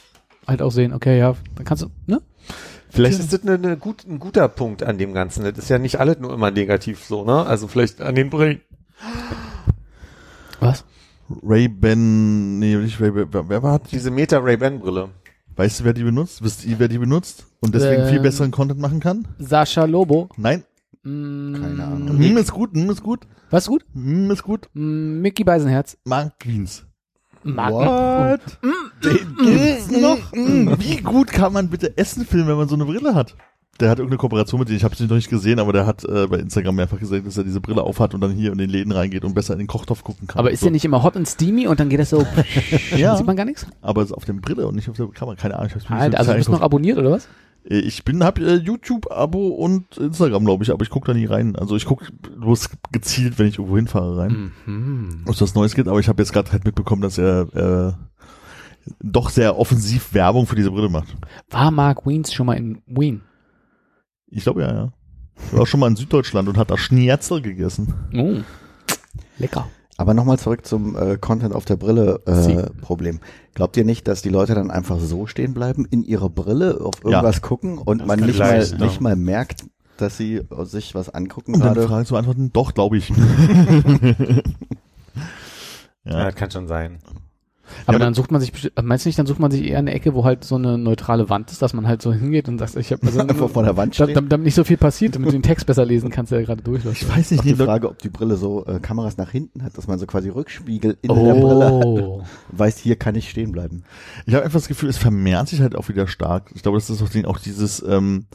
halt 0.46 0.62
auch 0.62 0.70
sehen, 0.70 0.92
okay, 0.92 1.18
ja, 1.18 1.34
dann 1.56 1.64
kannst 1.64 1.82
du, 1.82 1.88
ne? 2.06 2.20
Vielleicht 2.90 3.18
ist 3.18 3.32
das 3.32 3.42
eine, 3.42 3.54
eine 3.54 3.76
gut, 3.76 4.04
ein 4.06 4.20
guter 4.20 4.46
Punkt 4.46 4.84
an 4.84 4.98
dem 4.98 5.14
Ganzen. 5.14 5.42
Das 5.42 5.58
ist 5.58 5.68
ja 5.68 5.78
nicht 5.78 5.98
alles 5.98 6.18
nur 6.20 6.32
immer 6.32 6.52
negativ 6.52 7.02
so, 7.02 7.24
ne? 7.24 7.44
Also 7.44 7.66
vielleicht 7.66 8.00
an 8.00 8.14
den 8.14 8.30
Brillen. 8.30 8.60
Was? 10.60 10.84
Ray-Ban, 11.42 12.58
nee, 12.60 12.76
nicht 12.76 13.00
Ray-Ban, 13.00 13.48
wer, 13.48 13.62
war 13.62 13.80
das? 13.80 13.90
Diese 13.90 14.12
Meta 14.12 14.38
Ray-Ban 14.38 14.78
Brille. 14.78 15.08
Weißt 15.56 15.80
du, 15.80 15.84
wer 15.84 15.92
die 15.92 16.02
benutzt? 16.02 16.42
Wisst 16.42 16.64
ihr, 16.64 16.78
wer 16.78 16.88
die 16.88 16.98
benutzt? 16.98 17.46
Und 17.60 17.74
deswegen 17.74 18.06
viel 18.06 18.16
Ähm. 18.16 18.22
besseren 18.22 18.50
Content 18.50 18.80
machen 18.80 19.00
kann? 19.00 19.26
Sascha 19.38 19.84
Lobo. 19.84 20.28
Nein. 20.36 20.64
Mm, 21.04 21.54
Keine 21.54 21.84
Ahnung. 21.84 22.18
Hm, 22.18 22.36
ist 22.38 22.52
gut, 22.52 22.72
hm, 22.72 22.90
ist 22.90 23.02
gut, 23.02 23.20
Was 23.50 23.66
gut? 23.66 23.84
hm, 23.92 24.30
ist 24.30 24.42
gut. 24.42 24.68
Mm, 24.74 25.20
Mickey 25.20 25.44
Beisenherz. 25.44 25.96
Mark 26.04 26.38
Queens. 26.40 26.84
Marken. 27.42 28.40
Den 29.04 29.36
gibt's 29.36 29.90
noch? 29.90 30.32
Hm, 30.32 30.76
Wie 30.78 30.96
gut 30.96 31.28
kann 31.30 31.52
man 31.52 31.68
bitte 31.68 31.96
Essen 31.98 32.24
filmen, 32.24 32.48
wenn 32.48 32.56
man 32.56 32.68
so 32.68 32.74
eine 32.74 32.86
Brille 32.86 33.14
hat? 33.14 33.36
Der 33.80 33.90
hat 33.90 33.98
irgendeine 33.98 34.18
Kooperation 34.18 34.60
mit 34.60 34.68
denen, 34.68 34.76
ich 34.76 34.84
habe 34.84 34.94
sie 34.94 35.06
noch 35.06 35.16
nicht 35.16 35.28
gesehen, 35.30 35.58
aber 35.58 35.72
der 35.72 35.84
hat 35.84 36.04
äh, 36.04 36.26
bei 36.28 36.38
Instagram 36.38 36.76
mehrfach 36.76 36.98
gesagt, 37.00 37.26
dass 37.26 37.36
er 37.36 37.42
diese 37.44 37.60
Brille 37.60 37.82
aufhat 37.82 38.14
und 38.14 38.20
dann 38.20 38.30
hier 38.30 38.52
in 38.52 38.58
den 38.58 38.70
Läden 38.70 38.92
reingeht 38.92 39.24
und 39.24 39.34
besser 39.34 39.54
in 39.54 39.58
den 39.58 39.66
Kochtopf 39.66 40.04
gucken 40.04 40.28
kann. 40.28 40.38
Aber 40.38 40.50
ist 40.52 40.60
so. 40.60 40.66
der 40.66 40.72
nicht 40.72 40.84
immer 40.84 41.02
hot 41.02 41.16
und 41.16 41.26
steamy 41.26 41.66
und 41.66 41.80
dann 41.80 41.88
geht 41.88 41.98
das 41.98 42.10
so, 42.10 42.24
Ja. 42.96 43.16
sieht 43.16 43.26
man 43.26 43.36
gar 43.36 43.44
nichts? 43.44 43.66
Aber 43.82 44.02
es 44.02 44.10
ist 44.10 44.16
auf 44.16 44.24
der 44.24 44.34
Brille 44.34 44.66
und 44.68 44.76
nicht 44.76 44.88
auf 44.88 44.96
der 44.96 45.08
Kamera, 45.08 45.34
keine 45.34 45.54
Ahnung. 45.56 45.68
Ich 45.68 45.74
hab's 45.74 45.88
mir 45.90 45.96
Alter, 45.96 46.18
also 46.18 46.30
du 46.32 46.38
bist 46.38 46.50
noch 46.50 46.60
abonniert 46.60 46.98
oder 46.98 47.10
was? 47.10 47.26
Äh, 47.68 47.78
Ich 47.78 48.04
bin, 48.04 48.22
hab 48.22 48.38
äh, 48.38 48.54
YouTube-Abo 48.56 49.48
und 49.48 49.96
Instagram, 49.96 50.44
glaube 50.44 50.62
ich, 50.62 50.70
aber 50.70 50.82
ich 50.84 50.90
gucke 50.90 51.08
da 51.12 51.18
nie 51.18 51.24
rein. 51.26 51.56
Also 51.56 51.74
ich 51.74 51.84
gucke 51.84 52.06
bloß 52.38 52.70
gezielt, 52.92 53.38
wenn 53.40 53.48
ich 53.48 53.58
irgendwo 53.58 53.76
hinfahre 53.76 54.18
rein. 54.18 54.52
Mhm. 54.66 55.22
was 55.24 55.40
was 55.40 55.54
Neues 55.56 55.74
geht, 55.74 55.88
aber 55.88 55.98
ich 55.98 56.08
habe 56.08 56.22
jetzt 56.22 56.32
gerade 56.32 56.52
halt 56.52 56.64
mitbekommen, 56.64 57.02
dass 57.02 57.18
er 57.18 57.48
äh, 57.56 57.92
doch 59.02 59.30
sehr 59.30 59.58
offensiv 59.58 60.14
Werbung 60.14 60.46
für 60.46 60.56
diese 60.56 60.70
Brille 60.70 60.90
macht. 60.90 61.08
War 61.50 61.70
Mark 61.72 62.06
Wiens 62.06 62.32
schon 62.32 62.46
mal 62.46 62.54
in 62.54 62.82
Wien? 62.86 63.22
Ich 64.34 64.42
glaube 64.44 64.62
ja, 64.62 64.72
ja. 64.72 64.92
Ich 65.46 65.52
war 65.52 65.62
auch 65.62 65.66
schon 65.66 65.80
mal 65.80 65.88
in 65.88 65.96
Süddeutschland 65.96 66.48
und 66.48 66.56
hat 66.56 66.70
da 66.70 66.78
Schnierzel 66.78 67.42
gegessen. 67.42 67.94
Oh. 68.14 68.36
Lecker. 69.38 69.66
Aber 69.96 70.12
nochmal 70.14 70.38
zurück 70.38 70.66
zum 70.66 70.96
äh, 70.96 71.16
Content 71.18 71.54
auf 71.54 71.64
der 71.64 71.76
Brille 71.76 72.20
äh, 72.26 72.70
Problem. 72.80 73.20
Glaubt 73.54 73.76
ihr 73.76 73.84
nicht, 73.84 74.08
dass 74.08 74.22
die 74.22 74.28
Leute 74.28 74.54
dann 74.54 74.70
einfach 74.70 74.98
so 74.98 75.26
stehen 75.26 75.54
bleiben, 75.54 75.86
in 75.88 76.02
ihrer 76.02 76.28
Brille 76.28 76.80
auf 76.80 77.04
irgendwas 77.04 77.42
gucken 77.42 77.78
und 77.78 77.98
Das 78.00 78.08
man 78.08 78.18
kann 78.18 78.28
nicht 78.28 78.38
mal, 78.40 78.56
leicht, 78.56 78.72
ja. 78.72 78.78
nicht 78.78 79.00
mal 79.00 79.14
merkt, 79.16 79.64
dass 79.96 80.16
sie 80.16 80.42
sich 80.64 80.96
was 80.96 81.10
angucken 81.10 81.54
Um 81.54 81.60
deine 81.60 81.74
gerade? 81.74 81.88
Frage 81.88 82.06
zu 82.06 82.14
beantworten, 82.14 82.52
doch, 82.52 82.74
glaube 82.74 82.96
ich. 82.96 83.12
Ja, 86.04 86.18
ja. 86.18 86.24
das 86.26 86.34
kann 86.34 86.50
schon 86.50 86.68
sein. 86.68 86.98
Aber 87.86 87.96
aber- 87.96 87.98
dann 88.04 88.14
sucht 88.14 88.30
man 88.30 88.40
sich, 88.40 88.50
besti- 88.52 88.70
meinst 88.82 89.04
du 89.04 89.08
nicht, 89.08 89.18
dann 89.18 89.26
sucht 89.26 89.38
man 89.40 89.50
sich 89.50 89.64
eher 89.64 89.78
eine 89.78 89.92
Ecke, 89.92 90.14
wo 90.14 90.24
halt 90.24 90.44
so 90.44 90.54
eine 90.56 90.78
neutrale 90.78 91.28
Wand 91.30 91.50
ist, 91.50 91.62
dass 91.62 91.72
man 91.74 91.86
halt 91.86 92.02
so 92.02 92.12
hingeht 92.12 92.48
und 92.48 92.58
sagt, 92.58 92.76
ich 92.76 92.92
habe 92.92 93.06
also, 93.06 93.20
Einfach 93.34 93.48
vor 93.50 93.62
der 93.62 93.76
Wand 93.76 93.94
stehen? 93.94 94.14
damit, 94.14 94.32
damit 94.32 94.44
nicht 94.44 94.54
so 94.54 94.64
viel 94.64 94.76
passiert, 94.76 95.14
damit 95.14 95.28
du 95.28 95.32
den 95.32 95.42
Text 95.42 95.66
besser 95.66 95.84
lesen 95.84 96.10
kannst, 96.10 96.32
der 96.32 96.42
gerade 96.42 96.62
durchläuft. 96.62 97.02
Ich 97.02 97.08
weiß 97.08 97.30
nicht, 97.32 97.44
die 97.44 97.54
Frage, 97.54 97.88
ob 97.88 97.98
die 97.98 98.08
Brille 98.10 98.36
so 98.36 98.64
äh, 98.66 98.80
Kameras 98.80 99.16
nach 99.16 99.30
hinten 99.30 99.62
hat, 99.62 99.76
dass 99.76 99.86
man 99.86 99.98
so 99.98 100.06
quasi 100.06 100.28
Rückspiegel 100.28 100.96
in 101.02 101.14
der 101.14 101.34
Brille 101.34 101.64
hat. 101.66 101.72
Oh. 101.84 102.22
Weiß, 102.50 102.78
hier 102.78 102.96
kann 102.96 103.14
ich 103.14 103.30
stehen 103.30 103.52
bleiben. 103.52 103.84
ich 104.26 104.34
habe 104.34 104.44
einfach 104.44 104.58
das 104.58 104.68
Gefühl, 104.68 104.88
es 104.88 104.98
vermehrt 104.98 105.48
sich 105.48 105.60
halt 105.60 105.74
auch 105.76 105.88
wieder 105.88 106.06
stark. 106.06 106.50
Ich 106.54 106.62
glaube, 106.62 106.78
das 106.78 106.90
ist 106.90 107.02
auch, 107.02 107.08
den, 107.08 107.26
auch 107.26 107.38
dieses 107.38 107.82
ähm, 107.86 108.26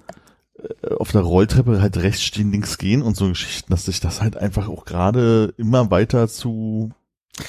äh, 0.58 0.94
auf 0.96 1.12
der 1.12 1.22
Rolltreppe 1.22 1.82
halt 1.82 1.98
rechts 1.98 2.22
stehen, 2.24 2.52
links 2.52 2.78
gehen 2.78 3.02
und 3.02 3.16
so 3.16 3.28
Geschichten, 3.30 3.72
dass 3.72 3.86
sich 3.86 4.00
das 4.00 4.22
halt 4.22 4.38
einfach 4.38 4.68
auch 4.68 4.86
gerade 4.86 5.54
immer 5.58 5.92
weiter 5.92 6.28
zu 6.28 6.92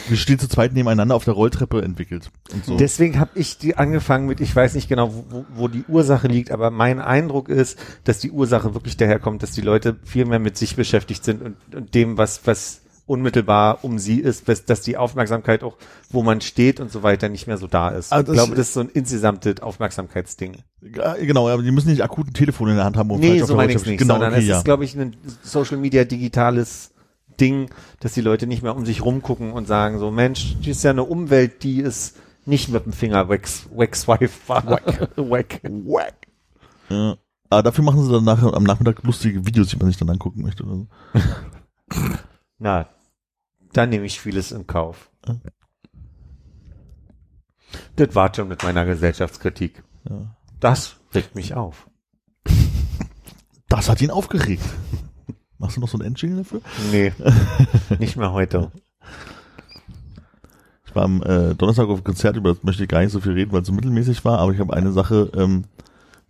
wir 0.09 0.17
stehen 0.17 0.39
zu 0.39 0.49
zweit 0.49 0.73
nebeneinander 0.73 1.15
auf 1.15 1.25
der 1.25 1.35
Rolltreppe 1.35 1.83
entwickelt. 1.83 2.31
So. 2.65 2.77
Deswegen 2.77 3.19
habe 3.19 3.31
ich 3.35 3.59
die 3.59 3.77
angefangen 3.77 4.27
mit, 4.27 4.41
ich 4.41 4.55
weiß 4.55 4.75
nicht 4.75 4.89
genau, 4.89 5.13
wo, 5.31 5.45
wo- 5.55 5.69
die 5.69 5.85
Ursache 5.89 6.29
liegt, 6.29 6.51
aber 6.51 6.71
mein 6.71 7.01
Eindruck 7.01 7.49
ist, 7.49 7.79
dass 8.05 8.19
die 8.19 8.31
Ursache 8.31 8.75
wirklich 8.75 8.97
daherkommt, 8.97 9.43
dass 9.43 9.53
die 9.53 9.61
Leute 9.63 9.97
viel 10.05 10.25
mehr 10.25 10.39
mit 10.39 10.57
sich 10.57 10.77
beschäftigt 10.77 11.25
sind 11.25 11.43
und, 11.43 11.57
und 11.75 11.95
dem, 11.95 12.19
was, 12.19 12.41
was 12.47 12.81
unmittelbar 13.07 13.83
um 13.83 13.99
sie 13.99 14.21
ist, 14.21 14.49
dass, 14.49 14.83
die 14.83 14.97
Aufmerksamkeit 14.97 15.65
auch, 15.65 15.77
wo 16.11 16.23
man 16.23 16.41
steht 16.41 16.79
und 16.79 16.93
so 16.93 17.03
weiter, 17.03 17.29
nicht 17.29 17.49
mehr 17.49 17.57
so 17.59 17.67
da 17.67 17.89
ist. 17.89 18.13
Ah, 18.13 18.21
ich 18.21 18.27
glaube, 18.27 18.55
das 18.55 18.69
ist 18.69 18.75
so 18.75 18.81
ein 18.81 18.89
insgesamtes 18.89 19.61
Aufmerksamkeitsding. 19.61 20.59
Genau, 21.21 21.49
aber 21.49 21.63
die 21.63 21.73
müssen 21.73 21.91
nicht 21.91 22.03
akut 22.05 22.29
ein 22.29 22.35
Telefon 22.35 22.69
in 22.69 22.77
der 22.77 22.85
Hand 22.85 22.97
haben. 22.97 23.11
Um 23.11 23.19
Nee, 23.19 23.41
so 23.43 23.57
meine 23.57 23.73
ich 23.73 23.85
nicht, 23.85 23.99
Genau, 23.99 24.15
sondern 24.15 24.33
okay, 24.33 24.43
es 24.43 24.47
ja. 24.49 24.59
ist, 24.59 24.65
glaube 24.65 24.85
ich, 24.85 24.95
ein 24.97 25.17
Social 25.43 25.77
Media 25.79 26.05
digitales 26.05 26.93
Ding, 27.41 27.71
dass 28.01 28.13
die 28.13 28.21
Leute 28.21 28.47
nicht 28.47 28.63
mehr 28.63 28.77
um 28.77 28.85
sich 28.85 29.05
rumgucken 29.05 29.53
und 29.53 29.67
sagen 29.67 29.99
so, 29.99 30.11
Mensch, 30.11 30.57
die 30.61 30.71
ist 30.71 30.85
ja 30.85 30.91
eine 30.91 31.05
Umwelt, 31.05 31.63
die 31.63 31.81
ist 31.81 32.17
nicht 32.47 32.69
mit 32.69 32.85
dem 32.85 32.93
Finger 32.93 33.29
weg, 33.29 33.49
wegswipe 33.75 34.31
wack. 34.47 35.11
wack. 35.17 35.61
wack. 35.63 36.15
Ja. 36.89 37.17
Aber 37.49 37.63
dafür 37.65 37.85
machen 37.85 38.05
sie 38.05 38.13
dann 38.13 38.25
nachher 38.25 38.55
am 38.55 38.63
Nachmittag 38.63 39.03
lustige 39.03 39.45
Videos, 39.45 39.69
die 39.69 39.77
man 39.77 39.89
sich 39.89 39.97
dann 39.97 40.11
angucken 40.11 40.43
möchte. 40.43 40.65
Oder 40.65 40.77
so. 40.77 40.87
Na, 42.59 42.89
dann 43.73 43.91
nehme 43.91 44.07
ich 44.07 44.21
vieles 44.21 44.53
in 44.53 44.67
Kauf. 44.67 45.11
Ja. 45.27 45.37
Das 47.97 48.15
war 48.15 48.35
schon 48.35 48.49
mit 48.49 48.63
meiner 48.63 48.85
Gesellschaftskritik. 48.85 49.83
Ja. 50.09 50.37
Das 50.61 50.97
regt 51.15 51.35
mich 51.35 51.55
auf. 51.55 51.89
Das 53.69 53.89
hat 53.89 54.01
ihn 54.01 54.11
aufgeregt. 54.11 54.65
Machst 55.61 55.77
du 55.77 55.81
noch 55.83 55.89
so 55.89 55.99
ein 55.99 56.05
Endjingle 56.05 56.39
dafür? 56.39 56.61
Nee, 56.91 57.13
nicht 58.01 58.17
mehr 58.17 58.33
heute. 58.33 58.73
Ich 60.87 60.95
war 60.97 61.05
am 61.05 61.23
äh, 61.23 61.55
Donnerstag 61.55 61.85
auf 61.87 61.99
einem 61.99 62.05
Konzert, 62.05 62.37
über 62.37 62.55
das 62.55 62.65
möchte 62.65 62.83
ich 62.83 62.89
gar 62.89 63.01
nicht 63.03 63.13
so 63.13 63.21
viel 63.21 63.33
reden, 63.33 63.53
weil 63.53 63.61
es 63.61 63.67
so 63.69 63.73
mittelmäßig 63.75 64.25
war, 64.25 64.39
aber 64.39 64.53
ich 64.53 64.59
habe 64.59 64.73
eine 64.75 64.91
Sache 64.91 65.31
ähm, 65.37 65.65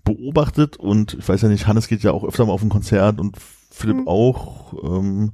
beobachtet 0.04 0.76
und 0.76 1.14
ich 1.14 1.26
weiß 1.28 1.42
ja 1.42 1.48
nicht, 1.48 1.66
Hannes 1.68 1.86
geht 1.88 2.02
ja 2.02 2.10
auch 2.12 2.24
öfter 2.24 2.44
mal 2.44 2.52
auf 2.52 2.62
ein 2.62 2.68
Konzert 2.68 3.20
und 3.20 3.36
Philipp 3.70 3.98
Mhm. 3.98 4.08
auch. 4.08 4.74
Ähm, 4.82 5.32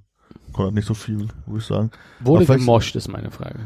Konrad 0.53 0.75
nicht 0.75 0.87
so 0.87 0.95
viel, 0.95 1.29
würde 1.47 1.59
ich 1.59 1.65
sagen. 1.65 1.91
Wurde 2.21 2.47
gemoscht, 2.47 2.95
ist 2.97 3.09
meine 3.09 3.31
Frage. 3.31 3.59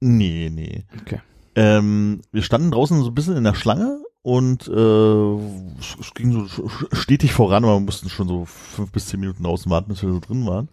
Nee, 0.00 0.50
nee. 0.52 0.84
Okay. 1.00 1.20
Ähm, 1.54 2.20
wir 2.32 2.42
standen 2.42 2.72
draußen 2.72 3.00
so 3.02 3.08
ein 3.08 3.14
bisschen 3.14 3.36
in 3.36 3.44
der 3.44 3.54
Schlange 3.54 4.03
und 4.24 4.68
äh, 4.68 5.34
es 6.00 6.14
ging 6.14 6.32
so 6.32 6.70
stetig 6.92 7.34
voran, 7.34 7.62
aber 7.62 7.74
wir 7.74 7.80
mussten 7.80 8.08
schon 8.08 8.26
so 8.26 8.46
fünf 8.46 8.90
bis 8.90 9.08
zehn 9.08 9.20
Minuten 9.20 9.42
draußen 9.42 9.70
warten, 9.70 9.88
bis 9.88 10.02
wir 10.02 10.10
so 10.10 10.18
drin 10.18 10.46
waren. 10.46 10.70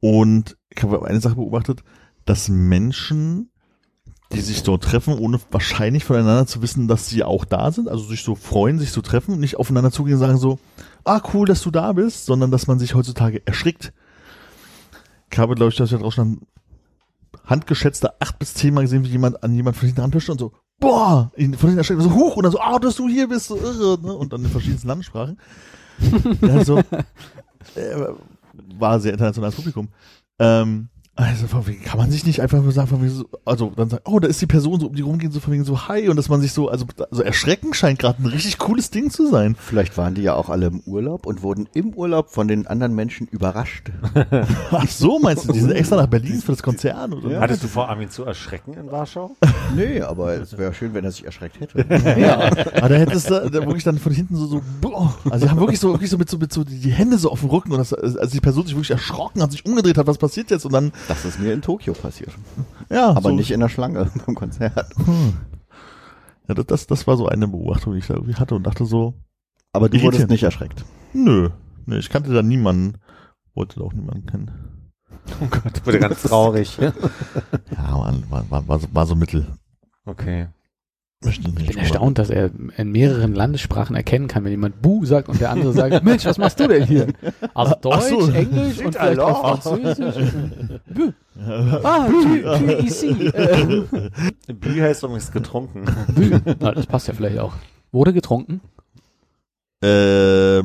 Und 0.00 0.56
ich 0.70 0.82
habe 0.82 1.06
eine 1.06 1.20
Sache 1.20 1.34
beobachtet, 1.34 1.84
dass 2.24 2.48
Menschen, 2.48 3.50
die 4.32 4.40
sich 4.40 4.62
dort 4.62 4.84
treffen, 4.84 5.18
ohne 5.18 5.38
wahrscheinlich 5.50 6.04
voneinander 6.04 6.46
zu 6.46 6.62
wissen, 6.62 6.88
dass 6.88 7.10
sie 7.10 7.22
auch 7.24 7.44
da 7.44 7.70
sind, 7.72 7.90
also 7.90 8.04
sich 8.04 8.22
so 8.22 8.34
freuen, 8.34 8.78
sich 8.78 8.90
zu 8.90 9.02
treffen, 9.02 9.38
nicht 9.38 9.56
aufeinander 9.56 9.92
zugehen 9.92 10.14
und 10.14 10.20
sagen 10.20 10.38
so, 10.38 10.58
ah 11.04 11.20
cool, 11.34 11.46
dass 11.46 11.60
du 11.60 11.70
da 11.70 11.92
bist, 11.92 12.24
sondern 12.24 12.50
dass 12.50 12.68
man 12.68 12.78
sich 12.78 12.94
heutzutage 12.94 13.46
erschrickt. 13.46 13.92
Ich 15.30 15.38
habe, 15.38 15.56
glaube 15.56 15.72
ich, 15.72 15.76
das 15.76 15.90
ja 15.90 15.98
draußen 15.98 16.40
handgeschätzte 17.44 18.18
acht 18.18 18.38
bis 18.38 18.54
zehn 18.54 18.72
Mal 18.72 18.82
gesehen, 18.82 19.04
wie 19.04 19.08
jemand 19.08 19.42
an 19.42 19.54
jemand 19.54 19.76
von 19.76 19.86
hinten 19.86 20.00
ranpischt 20.00 20.30
und 20.30 20.40
so, 20.40 20.52
boah, 20.82 21.30
ihn 21.36 21.54
von 21.54 21.68
hinten 21.68 21.78
erschreckt, 21.78 22.02
so 22.02 22.12
hoch 22.12 22.36
und 22.36 22.42
dann 22.42 22.52
so, 22.52 22.60
ah, 22.60 22.78
dass 22.78 22.96
du 22.96 23.08
hier 23.08 23.28
bist, 23.28 23.46
so 23.46 23.56
irre, 23.56 23.98
ne? 24.02 24.12
und 24.12 24.32
dann 24.32 24.44
in 24.44 24.50
verschiedensten 24.50 24.88
Landessprachen. 24.88 25.38
Also, 26.42 26.78
äh, 26.78 28.06
war 28.78 28.98
sehr 28.98 29.12
internationales 29.12 29.54
Publikum. 29.54 29.88
Ähm, 30.38 30.88
Also 31.14 31.46
von 31.46 31.66
wegen, 31.66 31.84
kann 31.84 31.98
man 31.98 32.10
sich 32.10 32.24
nicht 32.24 32.40
einfach 32.40 32.62
nur 32.62 32.72
sagen, 32.72 32.88
von 32.88 33.02
wegen 33.02 33.12
so, 33.12 33.28
also 33.44 33.70
dann 33.76 33.90
sagen, 33.90 34.02
oh, 34.06 34.18
da 34.18 34.28
ist 34.28 34.40
die 34.40 34.46
Person 34.46 34.80
so 34.80 34.86
um 34.86 34.94
die 34.94 35.02
rumgehen, 35.02 35.30
so 35.30 35.40
von 35.40 35.52
wegen 35.52 35.64
so 35.64 35.86
hi 35.86 36.08
und 36.08 36.16
dass 36.16 36.30
man 36.30 36.40
sich 36.40 36.52
so, 36.52 36.68
also, 36.68 36.86
also 37.10 37.22
erschrecken 37.22 37.74
scheint 37.74 37.98
gerade 37.98 38.22
ein 38.22 38.26
richtig 38.26 38.56
cooles 38.56 38.90
Ding 38.90 39.10
zu 39.10 39.28
sein. 39.28 39.54
Vielleicht 39.58 39.98
waren 39.98 40.14
die 40.14 40.22
ja 40.22 40.34
auch 40.34 40.48
alle 40.48 40.68
im 40.68 40.80
Urlaub 40.80 41.26
und 41.26 41.42
wurden 41.42 41.68
im 41.74 41.92
Urlaub 41.92 42.30
von 42.30 42.48
den 42.48 42.66
anderen 42.66 42.94
Menschen 42.94 43.28
überrascht. 43.28 43.90
Ach 44.70 44.88
so, 44.88 45.18
meinst 45.18 45.46
du, 45.46 45.52
die 45.52 45.60
sind 45.60 45.72
extra 45.72 45.96
nach 45.96 46.06
Berlin 46.06 46.40
für 46.40 46.52
das 46.52 46.62
Konzert 46.62 47.12
oder? 47.12 47.40
Hattest 47.40 47.62
du 47.62 47.68
vor, 47.68 47.90
Armin 47.90 48.08
zu 48.08 48.24
erschrecken 48.24 48.72
in 48.72 48.90
Warschau? 48.90 49.36
nee, 49.76 50.00
aber 50.00 50.32
es 50.34 50.56
wäre 50.56 50.72
schön, 50.72 50.94
wenn 50.94 51.04
er 51.04 51.12
sich 51.12 51.26
erschreckt 51.26 51.60
hätte. 51.60 51.84
Ja, 52.22 52.36
aber 52.76 52.88
da 52.88 52.94
hättest 52.94 53.30
du 53.30 53.50
da 53.50 53.52
wirklich 53.52 53.84
dann 53.84 53.98
von 53.98 54.12
hinten 54.12 54.36
so, 54.36 54.46
so, 54.46 54.62
boah. 54.80 55.14
also 55.30 55.44
die 55.44 55.50
haben 55.50 55.58
wirklich 55.58 55.80
so, 55.80 55.92
wirklich 55.92 56.10
so 56.10 56.18
mit 56.18 56.28
so, 56.28 56.36
mit 56.36 56.52
so 56.52 56.62
die 56.62 56.90
Hände 56.90 57.16
so 57.16 57.30
auf 57.30 57.40
dem 57.40 57.48
Rücken 57.48 57.72
und 57.72 57.78
das, 57.78 57.92
also 57.92 58.26
die 58.26 58.40
Person 58.40 58.64
sich 58.64 58.74
wirklich 58.74 58.90
erschrocken 58.90 59.42
hat, 59.42 59.50
sich 59.50 59.64
umgedreht 59.64 59.98
hat, 59.98 60.06
was 60.06 60.18
passiert 60.18 60.50
jetzt 60.50 60.64
und 60.66 60.72
dann, 60.72 60.92
Das 61.08 61.24
ist 61.24 61.38
mir 61.40 61.52
in 61.52 61.62
Tokio 61.62 61.92
passiert. 61.94 62.32
ja, 62.90 63.10
Aber 63.10 63.30
so, 63.30 63.34
nicht 63.36 63.50
in 63.50 63.60
der 63.60 63.68
Schlange 63.68 64.10
beim 64.26 64.34
Konzert. 64.34 64.88
ja, 66.48 66.54
das, 66.54 66.66
das, 66.66 66.86
das 66.86 67.06
war 67.06 67.16
so 67.16 67.26
eine 67.28 67.48
Beobachtung, 67.48 67.92
die 67.92 67.98
ich 68.00 68.06
da 68.06 68.14
irgendwie 68.14 68.34
hatte 68.36 68.54
und 68.54 68.64
dachte 68.66 68.84
so, 68.84 69.14
Aber 69.72 69.88
du 69.88 70.00
wurdest 70.02 70.28
nicht 70.28 70.42
erschreckt. 70.42 70.84
nö, 71.12 71.50
nö, 71.86 71.98
ich 71.98 72.08
kannte 72.10 72.32
da 72.32 72.42
niemanden, 72.42 72.98
wollte 73.54 73.78
da 73.80 73.84
auch 73.86 73.92
niemanden 73.92 74.26
kennen. 74.26 74.50
Oh 75.40 75.46
Gott, 75.46 75.86
wurde 75.86 75.98
ganz 76.00 76.22
traurig. 76.22 76.78
Ja, 77.70 77.92
war, 77.98 78.12
war, 78.30 78.50
war, 78.50 78.68
war, 78.68 78.78
so, 78.78 78.88
war 78.92 79.06
so 79.06 79.14
mittel. 79.14 79.46
Okay. 80.04 80.48
Ich 81.24 81.40
bin 81.40 81.78
erstaunt, 81.78 82.18
dass 82.18 82.30
er 82.30 82.50
in 82.76 82.90
mehreren 82.90 83.34
Landessprachen 83.34 83.94
erkennen 83.94 84.26
kann, 84.28 84.44
wenn 84.44 84.50
jemand 84.50 84.82
Bu 84.82 85.04
sagt 85.04 85.28
und 85.28 85.40
der 85.40 85.50
andere 85.50 85.72
sagt, 85.72 86.04
Mensch, 86.04 86.24
was 86.24 86.38
machst 86.38 86.58
du 86.58 86.66
denn 86.66 86.84
hier? 86.84 87.08
Also 87.54 87.74
Deutsch, 87.80 88.04
so. 88.08 88.30
Englisch 88.30 88.78
und 88.84 88.96
vielleicht 88.96 89.20
auch 89.20 89.60
Französisch. 89.60 90.16
Bu. 90.86 91.12
Ah, 91.84 92.06
tu 92.08 92.84
ici. 92.84 93.14
Bü 94.52 94.80
heißt 94.80 95.02
übrigens 95.02 95.30
getrunken. 95.30 95.84
Bu. 96.14 96.40
Na, 96.58 96.72
das 96.72 96.86
passt 96.86 97.08
ja 97.08 97.14
vielleicht 97.14 97.38
auch. 97.38 97.54
Wurde 97.92 98.12
getrunken? 98.12 98.60
Äh, 99.82 100.62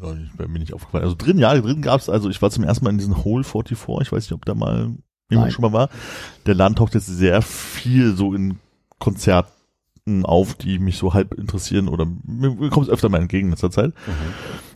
bin 0.00 0.52
mir 0.52 0.58
nicht 0.58 0.72
aufgefallen. 0.72 1.04
Also 1.04 1.16
drin, 1.16 1.38
ja, 1.38 1.54
drin 1.54 1.82
gab's, 1.82 2.08
also 2.08 2.30
ich 2.30 2.40
war 2.40 2.50
zum 2.50 2.64
ersten 2.64 2.84
Mal 2.84 2.90
in 2.90 2.98
diesem 2.98 3.24
Hole 3.24 3.44
44, 3.44 4.06
ich 4.06 4.12
weiß 4.12 4.24
nicht, 4.24 4.32
ob 4.32 4.44
da 4.44 4.54
mal 4.54 4.94
jemand 5.30 5.46
Nein. 5.46 5.50
schon 5.50 5.62
mal 5.62 5.72
war. 5.72 5.88
Der 6.46 6.54
Laden 6.54 6.76
taucht 6.76 6.94
jetzt 6.94 7.06
sehr 7.06 7.42
viel 7.42 8.14
so 8.14 8.34
in 8.34 8.58
Konzerten 10.10 10.24
auf, 10.24 10.54
die 10.54 10.78
mich 10.78 10.98
so 10.98 11.14
halb 11.14 11.34
interessieren 11.34 11.88
oder 11.88 12.06
mir, 12.24 12.70
kommt 12.70 12.86
es 12.86 12.92
öfter 12.92 13.08
mal 13.08 13.20
entgegen 13.20 13.46
in 13.46 13.52
letzter 13.52 13.70
Zeit. 13.70 13.92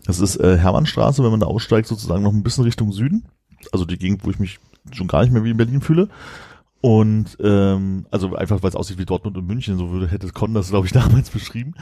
Das 0.07 0.21
ist 0.21 0.37
äh, 0.37 0.59
Hermannstraße, 0.59 1.23
wenn 1.23 1.31
man 1.31 1.41
da 1.41 1.47
aussteigt, 1.47 1.89
sozusagen 1.89 2.23
noch 2.23 2.33
ein 2.33 2.43
bisschen 2.43 2.65
Richtung 2.65 2.93
Süden. 2.93 3.25
Also 3.73 3.85
die 3.85 3.99
Gegend, 3.99 4.25
wo 4.25 4.31
ich 4.31 4.39
mich 4.39 4.59
schon 4.93 5.09
gar 5.09 5.23
nicht 5.23 5.33
mehr 5.33 5.45
wie 5.45 5.51
in 5.51 5.57
Berlin 5.57 5.81
fühle. 5.81 6.09
Und 6.81 7.39
ähm, 7.41 8.07
also 8.11 8.35
einfach, 8.35 8.63
weil 8.63 8.69
es 8.69 8.77
aussieht 8.77 8.99
wie 8.99 9.07
Dortmund 9.07 9.39
und 9.39 9.47
München, 9.47 9.79
so 9.79 9.91
würde 9.91 10.09
hätte 10.09 10.29
Con 10.29 10.53
das, 10.53 10.69
glaube 10.69 10.87
ich, 10.87 10.93
damals 11.03 11.31
beschrieben. 11.31 11.75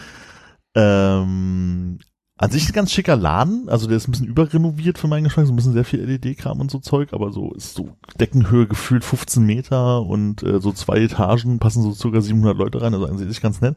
Ähm, 0.74 1.98
an 2.38 2.50
sich 2.50 2.68
ein 2.68 2.72
ganz 2.72 2.90
schicker 2.90 3.14
Laden, 3.14 3.68
also 3.68 3.86
der 3.86 3.96
ist 3.96 4.08
ein 4.08 4.12
bisschen 4.12 4.26
überrenoviert 4.26 4.98
für 4.98 5.06
meinen 5.06 5.24
Geschmack, 5.24 5.46
so 5.46 5.52
ein 5.52 5.56
bisschen 5.56 5.74
sehr 5.74 5.84
viel 5.84 6.00
LED-Kram 6.00 6.60
und 6.60 6.70
so 6.70 6.78
Zeug, 6.78 7.12
aber 7.12 7.30
so 7.30 7.52
ist 7.52 7.74
so 7.74 7.90
Deckenhöhe 8.18 8.66
gefühlt 8.66 9.04
15 9.04 9.44
Meter 9.44 10.02
und 10.02 10.42
äh, 10.42 10.60
so 10.60 10.72
zwei 10.72 10.98
Etagen 10.98 11.58
passen 11.58 11.82
so 11.82 11.92
circa 11.92 12.20
700 12.20 12.56
Leute 12.56 12.82
rein, 12.82 12.94
also 12.94 13.06
an 13.06 13.18
sich 13.18 13.40
ganz 13.40 13.60
nett. 13.60 13.76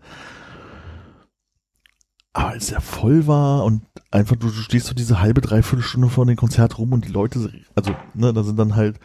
Aber 2.36 2.50
als 2.50 2.68
der 2.68 2.82
voll 2.82 3.28
war 3.28 3.64
und 3.64 3.82
einfach 4.12 4.36
du, 4.36 4.48
du 4.48 4.62
stehst 4.62 4.88
so 4.88 4.94
diese 4.94 5.22
halbe, 5.22 5.40
dreiviertel 5.40 5.84
Stunde 5.84 6.10
vor 6.10 6.26
dem 6.26 6.36
Konzert 6.36 6.78
rum 6.78 6.92
und 6.92 7.06
die 7.06 7.12
Leute, 7.12 7.50
also 7.76 7.96
ne, 8.14 8.34
da 8.34 8.44
sind 8.44 8.60
dann 8.60 8.76
halt 8.76 9.00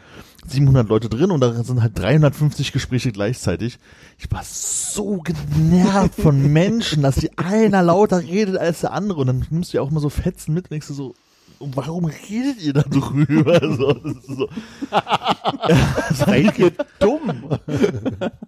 700 0.48 0.88
Leute 0.88 1.08
drin 1.08 1.30
und 1.30 1.40
da 1.40 1.62
sind 1.62 1.80
halt 1.80 1.96
350 1.96 2.72
Gespräche 2.72 3.12
gleichzeitig. 3.12 3.78
Ich 4.18 4.32
war 4.32 4.42
so 4.42 5.18
genervt 5.18 6.20
von 6.20 6.52
Menschen, 6.52 7.04
dass 7.04 7.14
die 7.14 7.38
einer 7.38 7.84
lauter 7.84 8.18
redet 8.18 8.56
als 8.56 8.80
der 8.80 8.92
andere 8.92 9.20
und 9.20 9.28
dann 9.28 9.46
nimmst 9.48 9.72
du 9.72 9.76
ja 9.76 9.82
auch 9.82 9.92
immer 9.92 10.00
so 10.00 10.08
Fetzen 10.08 10.52
mit 10.52 10.64
und 10.64 10.72
denkst 10.72 10.88
du 10.88 10.94
so, 10.94 11.14
warum 11.60 12.06
redet 12.06 12.60
ihr 12.62 12.72
da 12.72 12.82
drüber? 12.82 13.60
So, 13.76 13.92
das 13.92 14.12
ist 14.16 14.26
so. 14.26 14.48
Seid 16.14 16.58
ihr 16.58 16.72
dumm? 16.98 17.48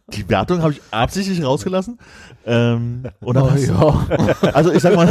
Die 0.08 0.28
Wertung 0.28 0.62
habe 0.62 0.72
ich 0.72 0.80
absichtlich 0.90 1.44
rausgelassen. 1.44 1.98
Ähm, 2.46 3.04
und 3.20 3.34
dann 3.36 3.44
Oh, 3.44 3.56
ja. 3.56 4.34
also 4.54 4.72
ich 4.72 4.82
sag 4.82 4.96
mal, 4.96 5.08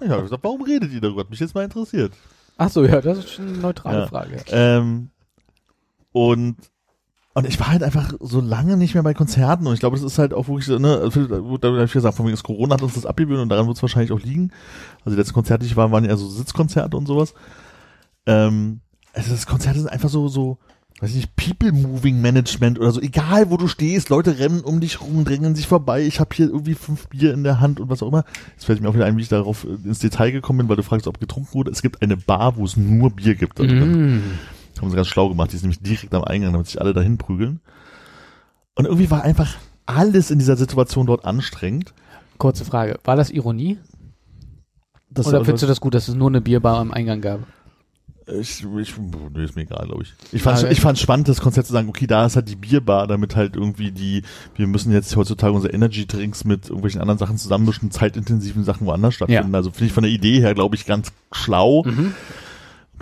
ich 0.00 0.08
habe 0.08 0.22
gesagt, 0.22 0.44
warum 0.44 0.62
redet 0.62 0.92
ihr 0.92 1.00
darüber? 1.00 1.20
Hat 1.22 1.30
mich 1.30 1.40
jetzt 1.40 1.54
mal 1.54 1.64
interessiert. 1.64 2.12
Ach 2.56 2.70
so, 2.70 2.84
ja, 2.84 3.00
das 3.00 3.18
ist 3.18 3.30
schon 3.32 3.48
eine 3.48 3.58
neutrale 3.58 4.00
Ja. 4.00 4.06
Frage. 4.06 4.36
Ähm, 4.48 5.10
und 6.12 6.56
und 7.34 7.46
ich 7.46 7.58
war 7.58 7.68
halt 7.68 7.82
einfach 7.82 8.12
so 8.20 8.40
lange 8.40 8.76
nicht 8.76 8.94
mehr 8.94 9.02
bei 9.02 9.14
Konzerten 9.14 9.66
und 9.66 9.72
ich 9.72 9.80
glaube, 9.80 9.96
das 9.96 10.04
ist 10.04 10.18
halt 10.18 10.34
auch 10.34 10.48
wirklich 10.48 10.66
so, 10.66 10.78
ne, 10.78 10.98
also, 10.98 11.26
da 11.58 11.68
habe 11.68 11.84
ich 11.84 11.92
gesagt, 11.92 12.16
von 12.16 12.26
wegen 12.26 12.34
ist 12.34 12.42
Corona 12.42 12.74
hat 12.74 12.82
uns 12.82 12.94
das 12.94 13.06
abgewöhnt 13.06 13.40
und 13.40 13.48
daran 13.48 13.66
wird 13.66 13.76
es 13.76 13.82
wahrscheinlich 13.82 14.12
auch 14.12 14.20
liegen. 14.20 14.52
Also 15.04 15.16
die 15.16 15.20
letzten 15.20 15.34
Konzerte, 15.34 15.64
die 15.64 15.70
ich 15.70 15.76
war, 15.76 15.90
waren 15.90 16.04
ja 16.04 16.16
so 16.16 16.28
Sitzkonzerte 16.28 16.96
und 16.96 17.06
sowas. 17.06 17.32
Ähm, 18.26 18.80
also 19.14 19.30
das 19.30 19.46
Konzerte 19.46 19.78
sind 19.78 19.88
einfach 19.88 20.10
so, 20.10 20.28
so, 20.28 20.58
weiß 21.00 21.10
ich 21.10 21.16
nicht, 21.16 21.36
People-Moving-Management 21.36 22.78
oder 22.78 22.92
so, 22.92 23.00
egal 23.00 23.50
wo 23.50 23.56
du 23.56 23.66
stehst, 23.66 24.10
Leute 24.10 24.38
rennen 24.38 24.60
um 24.60 24.80
dich 24.80 25.00
rum, 25.00 25.24
drängen 25.24 25.56
sich 25.56 25.66
vorbei, 25.66 26.02
ich 26.02 26.20
habe 26.20 26.34
hier 26.34 26.46
irgendwie 26.46 26.74
fünf 26.74 27.08
Bier 27.08 27.32
in 27.32 27.44
der 27.44 27.60
Hand 27.60 27.80
und 27.80 27.88
was 27.88 28.02
auch 28.02 28.08
immer. 28.08 28.24
Jetzt 28.52 28.66
fällt 28.66 28.82
mir 28.82 28.90
auch 28.90 28.94
wieder 28.94 29.06
ein, 29.06 29.16
wie 29.16 29.22
ich 29.22 29.28
darauf 29.28 29.64
äh, 29.64 29.88
ins 29.88 30.00
Detail 30.00 30.32
gekommen 30.32 30.58
bin, 30.58 30.68
weil 30.68 30.76
du 30.76 30.82
fragst, 30.82 31.06
ob 31.06 31.18
getrunken 31.18 31.54
wurde. 31.54 31.70
Es 31.70 31.80
gibt 31.80 32.02
eine 32.02 32.18
Bar, 32.18 32.56
wo 32.56 32.64
es 32.64 32.76
nur 32.76 33.10
Bier 33.10 33.34
gibt. 33.36 33.58
Mm. 33.58 34.20
Haben 34.82 34.90
sie 34.90 34.96
ganz 34.96 35.08
schlau 35.08 35.28
gemacht. 35.28 35.52
Die 35.52 35.56
ist 35.56 35.62
nämlich 35.62 35.80
direkt 35.80 36.14
am 36.14 36.24
Eingang, 36.24 36.52
damit 36.52 36.66
sich 36.66 36.80
alle 36.80 36.92
dahin 36.92 37.18
prügeln. 37.18 37.60
Und 38.74 38.86
irgendwie 38.86 39.10
war 39.10 39.22
einfach 39.22 39.54
alles 39.86 40.30
in 40.30 40.38
dieser 40.38 40.56
Situation 40.56 41.06
dort 41.06 41.24
anstrengend. 41.24 41.94
Kurze 42.38 42.64
Frage. 42.64 42.98
War 43.04 43.16
das 43.16 43.30
Ironie? 43.30 43.78
Das 45.10 45.26
Oder 45.26 45.44
findest 45.44 45.62
du 45.62 45.66
das 45.66 45.80
gut, 45.80 45.94
dass 45.94 46.08
es 46.08 46.14
nur 46.14 46.28
eine 46.28 46.40
Bierbar 46.40 46.78
am 46.78 46.90
Eingang 46.90 47.20
gab? 47.20 47.40
ich, 48.26 48.64
ich, 48.64 48.94
nee, 49.34 49.44
ist 49.44 49.56
mir 49.56 49.62
egal, 49.62 49.86
glaube 49.86 50.02
ich. 50.02 50.14
Ich 50.32 50.42
fand 50.42 50.62
Ja, 50.62 50.70
ich 50.70 50.80
fand's 50.80 51.00
spannend, 51.00 51.28
das 51.28 51.40
Konzept 51.40 51.66
zu 51.66 51.72
sagen, 51.72 51.88
okay, 51.88 52.06
da 52.06 52.26
ist 52.26 52.36
halt 52.36 52.48
die 52.48 52.56
Bierbar, 52.56 53.06
damit 53.06 53.36
halt 53.36 53.56
irgendwie 53.56 53.90
die, 53.90 54.22
wir 54.54 54.66
müssen 54.66 54.92
jetzt 54.92 55.14
heutzutage 55.16 55.52
unsere 55.52 55.72
Energy-Drinks 55.72 56.44
mit 56.44 56.66
irgendwelchen 56.66 57.00
anderen 57.00 57.18
Sachen 57.18 57.38
zusammenmischen, 57.38 57.90
zeitintensiven 57.90 58.64
Sachen 58.64 58.86
woanders 58.86 59.14
stattfinden. 59.14 59.54
Also 59.54 59.70
finde 59.70 59.86
ich 59.86 59.92
von 59.92 60.04
der 60.04 60.12
Idee 60.12 60.40
her, 60.40 60.54
glaube 60.54 60.76
ich, 60.76 60.86
ganz 60.86 61.12
schlau. 61.32 61.84
Mhm. 61.84 62.14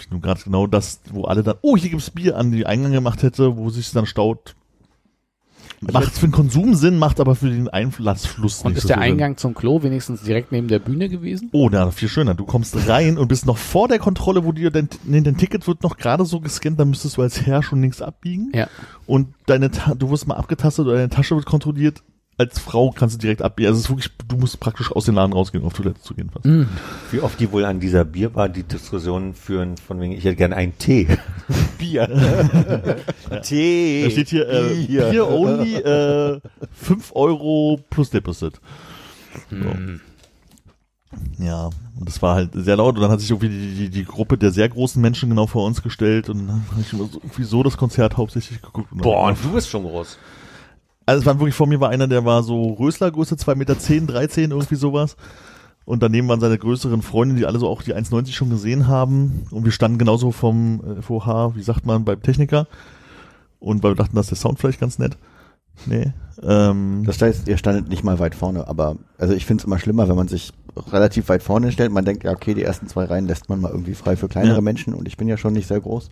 Ich 0.00 0.10
nur 0.10 0.20
gerade 0.20 0.40
genau 0.42 0.66
das, 0.66 1.00
wo 1.10 1.24
alle 1.24 1.42
dann, 1.42 1.56
oh, 1.62 1.76
hier 1.76 1.90
gibt's 1.90 2.10
Bier 2.10 2.36
an 2.36 2.52
die 2.52 2.66
Eingang 2.66 2.92
gemacht 2.92 3.22
hätte, 3.22 3.56
wo 3.56 3.70
sich 3.70 3.90
dann 3.92 4.06
staut. 4.06 4.54
Macht 5.80 6.12
für 6.12 6.26
den 6.26 6.32
Konsum 6.32 6.74
Sinn, 6.74 6.98
macht 6.98 7.20
aber 7.20 7.34
für 7.34 7.48
den 7.48 7.68
Einlassfluss 7.68 8.60
Und 8.60 8.72
nicht 8.72 8.78
ist 8.78 8.82
so 8.82 8.88
der 8.88 8.96
Sinn. 8.96 9.02
Eingang 9.02 9.38
zum 9.38 9.54
Klo 9.54 9.82
wenigstens 9.82 10.22
direkt 10.22 10.52
neben 10.52 10.68
der 10.68 10.78
Bühne 10.78 11.08
gewesen? 11.08 11.48
Oh, 11.52 11.70
na, 11.72 11.90
viel 11.90 12.08
schöner. 12.08 12.34
Du 12.34 12.44
kommst 12.44 12.76
rein 12.86 13.16
und 13.16 13.28
bist 13.28 13.46
noch 13.46 13.56
vor 13.56 13.88
der 13.88 13.98
Kontrolle, 13.98 14.44
wo 14.44 14.52
dir 14.52 14.70
dein, 14.70 14.90
nee, 15.04 15.22
dein 15.22 15.38
Ticket 15.38 15.66
wird 15.66 15.82
noch 15.82 15.96
gerade 15.96 16.26
so 16.26 16.40
gescannt, 16.40 16.78
dann 16.78 16.90
müsstest 16.90 17.16
du 17.16 17.22
als 17.22 17.46
Herr 17.46 17.62
schon 17.62 17.80
links 17.80 18.02
abbiegen. 18.02 18.52
Ja. 18.54 18.68
Und 19.06 19.28
deine, 19.46 19.70
du 19.70 20.10
wirst 20.10 20.26
mal 20.26 20.34
abgetastet 20.34 20.84
oder 20.84 20.96
deine 20.96 21.08
Tasche 21.08 21.34
wird 21.34 21.46
kontrolliert. 21.46 22.02
Als 22.40 22.58
Frau 22.58 22.90
kannst 22.90 23.16
du 23.16 23.18
direkt 23.18 23.42
abbiegen. 23.42 23.68
Also 23.68 23.78
es 23.78 23.84
ist 23.84 23.90
wirklich, 23.90 24.10
du 24.26 24.36
musst 24.36 24.60
praktisch 24.60 24.90
aus 24.92 25.04
dem 25.04 25.16
Laden 25.16 25.34
rausgehen, 25.34 25.62
um 25.62 25.66
auf 25.66 25.74
Toilette 25.74 26.00
zu 26.00 26.14
gehen 26.14 26.30
fast. 26.30 26.46
Mm. 26.46 26.62
Wie 27.10 27.20
oft 27.20 27.38
die 27.38 27.52
wohl 27.52 27.66
an 27.66 27.80
dieser 27.80 28.06
Bierbar 28.06 28.48
die 28.48 28.62
Diskussion 28.62 29.34
führen, 29.34 29.76
von 29.76 30.00
wegen, 30.00 30.12
ich 30.12 30.24
hätte 30.24 30.36
gerne 30.36 30.56
einen 30.56 30.78
Tee. 30.78 31.06
Bier. 31.78 32.08
Tee. 33.42 34.04
Da 34.04 34.10
steht 34.10 34.28
hier, 34.30 34.48
äh, 34.48 34.86
Bier. 34.86 35.10
Bier 35.10 35.28
only, 35.28 35.74
äh, 35.76 36.40
5 36.72 37.12
Euro 37.14 37.78
plus 37.90 38.08
Deposit. 38.08 38.58
Mm. 39.50 39.96
Ja, 41.38 41.66
und 41.66 42.08
das 42.08 42.22
war 42.22 42.36
halt 42.36 42.52
sehr 42.54 42.76
laut 42.76 42.94
und 42.96 43.02
dann 43.02 43.10
hat 43.10 43.20
sich 43.20 43.30
irgendwie 43.30 43.50
die, 43.50 43.74
die, 43.74 43.90
die 43.90 44.04
Gruppe 44.06 44.38
der 44.38 44.50
sehr 44.50 44.70
großen 44.70 45.02
Menschen 45.02 45.28
genau 45.28 45.46
vor 45.46 45.66
uns 45.66 45.82
gestellt 45.82 46.30
und 46.30 46.46
dann 46.46 46.64
habe 46.70 46.80
ich 46.80 46.90
immer 46.94 47.04
so, 47.04 47.18
irgendwie 47.18 47.44
so 47.44 47.62
das 47.62 47.76
Konzert 47.76 48.16
hauptsächlich 48.16 48.62
geguckt. 48.62 48.90
Und 48.92 49.02
Boah, 49.02 49.28
und 49.28 49.44
du 49.44 49.52
bist 49.52 49.68
schon 49.68 49.82
groß. 49.82 50.16
Also 51.06 51.20
es 51.20 51.26
war 51.26 51.38
wirklich 51.40 51.54
vor 51.54 51.66
mir 51.66 51.80
war 51.80 51.88
einer, 51.90 52.06
der 52.06 52.24
war 52.24 52.42
so 52.42 52.72
Röslergröße, 52.74 53.36
2 53.36 53.54
Meter, 53.54 53.78
10, 53.78 54.06
13, 54.06 54.50
irgendwie 54.50 54.76
sowas. 54.76 55.16
Und 55.84 56.02
daneben 56.02 56.28
waren 56.28 56.40
seine 56.40 56.58
größeren 56.58 57.02
Freunde, 57.02 57.34
die 57.34 57.46
alle 57.46 57.58
so 57.58 57.68
auch 57.68 57.82
die 57.82 57.94
1,90 57.94 58.32
schon 58.32 58.50
gesehen 58.50 58.86
haben. 58.86 59.46
Und 59.50 59.64
wir 59.64 59.72
standen 59.72 59.98
genauso 59.98 60.30
vom 60.30 60.80
äh, 60.98 61.02
FOH, 61.02 61.56
wie 61.56 61.62
sagt 61.62 61.84
man, 61.86 62.04
beim 62.04 62.22
Techniker. 62.22 62.68
Und 63.58 63.82
weil 63.82 63.92
wir 63.92 63.96
dachten, 63.96 64.14
dass 64.14 64.28
der 64.28 64.36
Sound 64.36 64.60
vielleicht 64.60 64.80
ganz 64.80 64.98
nett. 64.98 65.16
Nee. 65.86 66.12
Ähm, 66.42 67.02
Das 67.06 67.20
heißt, 67.20 67.48
ihr 67.48 67.56
standet 67.56 67.88
nicht 67.88 68.04
mal 68.04 68.18
weit 68.18 68.34
vorne, 68.34 68.68
aber 68.68 68.96
also 69.18 69.34
ich 69.34 69.46
finde 69.46 69.62
es 69.62 69.66
immer 69.66 69.78
schlimmer, 69.78 70.08
wenn 70.08 70.16
man 70.16 70.28
sich 70.28 70.52
relativ 70.92 71.28
weit 71.28 71.42
vorne 71.42 71.72
stellt. 71.72 71.90
Man 71.92 72.04
denkt, 72.04 72.24
ja, 72.24 72.32
okay, 72.32 72.54
die 72.54 72.62
ersten 72.62 72.86
zwei 72.86 73.04
Reihen 73.04 73.26
lässt 73.26 73.48
man 73.48 73.60
mal 73.60 73.70
irgendwie 73.72 73.94
frei 73.94 74.16
für 74.16 74.28
kleinere 74.28 74.56
Ja. 74.56 74.60
Menschen 74.60 74.94
und 74.94 75.08
ich 75.08 75.16
bin 75.16 75.28
ja 75.28 75.36
schon 75.36 75.54
nicht 75.54 75.66
sehr 75.66 75.80
groß. 75.80 76.10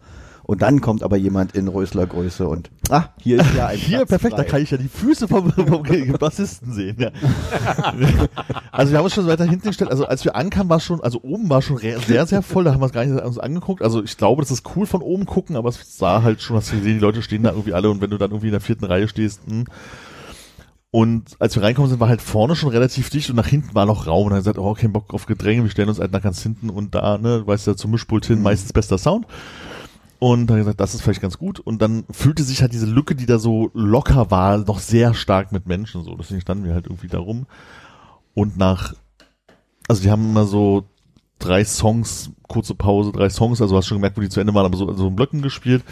Und 0.51 0.63
dann 0.63 0.81
kommt 0.81 1.03
aber 1.03 1.19
jemand 1.19 1.55
in 1.55 1.69
Rösler-Größe 1.69 2.49
und, 2.49 2.71
ah, 2.89 3.11
hier 3.21 3.39
ist 3.39 3.55
ja 3.55 3.67
ein 3.67 3.77
Hier, 3.77 3.99
Platz 3.99 4.09
perfekt, 4.09 4.33
da 4.33 4.37
frei. 4.39 4.45
kann 4.45 4.63
ich 4.63 4.71
ja 4.71 4.79
die 4.79 4.89
Füße 4.89 5.29
vom, 5.29 5.53
vom 5.53 5.83
Bassisten 6.19 6.73
sehen. 6.73 6.97
Ja. 6.99 7.11
Also 8.73 8.93
wir 8.93 8.99
haben 8.99 9.05
uns 9.05 9.15
schon 9.15 9.27
weiter 9.27 9.45
hinten 9.45 9.69
gestellt. 9.69 9.91
Also 9.91 10.07
als 10.07 10.25
wir 10.25 10.37
ankamen, 10.37 10.71
war 10.71 10.79
es 10.79 10.85
schon, 10.85 11.03
also 11.03 11.21
oben 11.23 11.51
war 11.51 11.61
schon 11.61 11.77
sehr, 11.77 12.27
sehr 12.27 12.41
voll. 12.41 12.65
Da 12.65 12.73
haben 12.73 12.81
wir 12.81 12.87
es 12.87 12.93
gar 12.93 13.05
nicht 13.05 13.23
uns 13.23 13.39
angeguckt. 13.39 13.83
Also 13.83 14.03
ich 14.03 14.17
glaube, 14.17 14.41
das 14.41 14.51
ist 14.51 14.65
cool 14.75 14.87
von 14.87 15.03
oben 15.03 15.27
gucken, 15.27 15.55
aber 15.57 15.69
es 15.69 15.99
sah 15.99 16.23
halt 16.23 16.41
schon, 16.41 16.57
hast 16.57 16.73
du 16.73 16.77
gesehen, 16.77 16.95
die 16.95 17.01
Leute 17.01 17.21
stehen 17.21 17.43
da 17.43 17.51
irgendwie 17.51 17.75
alle 17.75 17.91
und 17.91 18.01
wenn 18.01 18.09
du 18.09 18.17
dann 18.17 18.31
irgendwie 18.31 18.47
in 18.47 18.53
der 18.53 18.63
vierten 18.63 18.87
Reihe 18.87 19.07
stehst, 19.07 19.41
hm. 19.47 19.67
und 20.91 21.37
als 21.41 21.57
wir 21.57 21.63
reinkommen 21.63 21.91
sind, 21.91 22.01
war 22.01 22.09
halt 22.09 22.23
vorne 22.23 22.57
schon 22.57 22.71
relativ 22.71 23.11
dicht 23.11 23.29
und 23.29 23.37
nach 23.37 23.49
hinten 23.49 23.75
war 23.75 23.85
noch 23.85 24.07
Raum. 24.07 24.25
Und 24.25 24.31
dann 24.31 24.39
hat 24.39 24.45
gesagt, 24.45 24.59
oh, 24.59 24.73
kein 24.73 24.95
Bock 24.95 25.13
auf 25.13 25.27
Gedränge, 25.27 25.65
wir 25.65 25.71
stellen 25.71 25.91
uns 25.91 25.99
halt 25.99 26.13
nach 26.13 26.23
ganz 26.23 26.43
hinten 26.43 26.71
und 26.71 26.95
da, 26.95 27.19
ne, 27.19 27.41
du 27.41 27.47
weißt 27.47 27.67
ja, 27.67 27.77
zum 27.77 27.91
Mischpult 27.91 28.25
hin, 28.25 28.41
meistens 28.41 28.73
bester 28.73 28.97
Sound. 28.97 29.27
Und 30.21 30.49
dann 30.49 30.59
gesagt, 30.59 30.81
das 30.81 30.95
ist 30.95 31.03
vielleicht 31.03 31.21
ganz 31.21 31.39
gut. 31.39 31.61
Und 31.61 31.81
dann 31.81 32.05
fühlte 32.11 32.43
sich 32.43 32.61
halt 32.61 32.73
diese 32.73 32.87
Lücke, 32.87 33.15
die 33.15 33.27
da 33.27 33.39
so 33.39 33.71
locker 33.73 34.31
war, 34.31 34.59
noch 34.59 34.81
sehr 34.81 35.15
stark 35.15 35.53
mit 35.53 35.67
Menschen 35.67 36.03
so. 36.03 36.17
Deswegen 36.17 36.41
standen 36.41 36.65
wir 36.65 36.75
halt 36.75 36.87
irgendwie 36.87 37.07
da 37.07 37.19
rum. 37.19 37.47
Und 38.35 38.57
nach, 38.57 38.95
also 39.87 40.03
die 40.03 40.11
haben 40.11 40.29
immer 40.29 40.45
so 40.45 40.85
drei 41.39 41.65
Songs, 41.65 42.31
kurze 42.49 42.75
Pause, 42.75 43.13
drei 43.13 43.31
Songs, 43.31 43.63
also 43.63 43.77
hast 43.77 43.87
schon 43.87 43.99
gemerkt, 43.99 44.17
wo 44.17 44.21
die 44.21 44.29
zu 44.29 44.41
Ende 44.41 44.55
waren, 44.55 44.67
aber 44.67 44.77
so, 44.77 44.93
so 44.95 45.07
in 45.07 45.17
Blöcken 45.17 45.41
gespielt. 45.41 45.85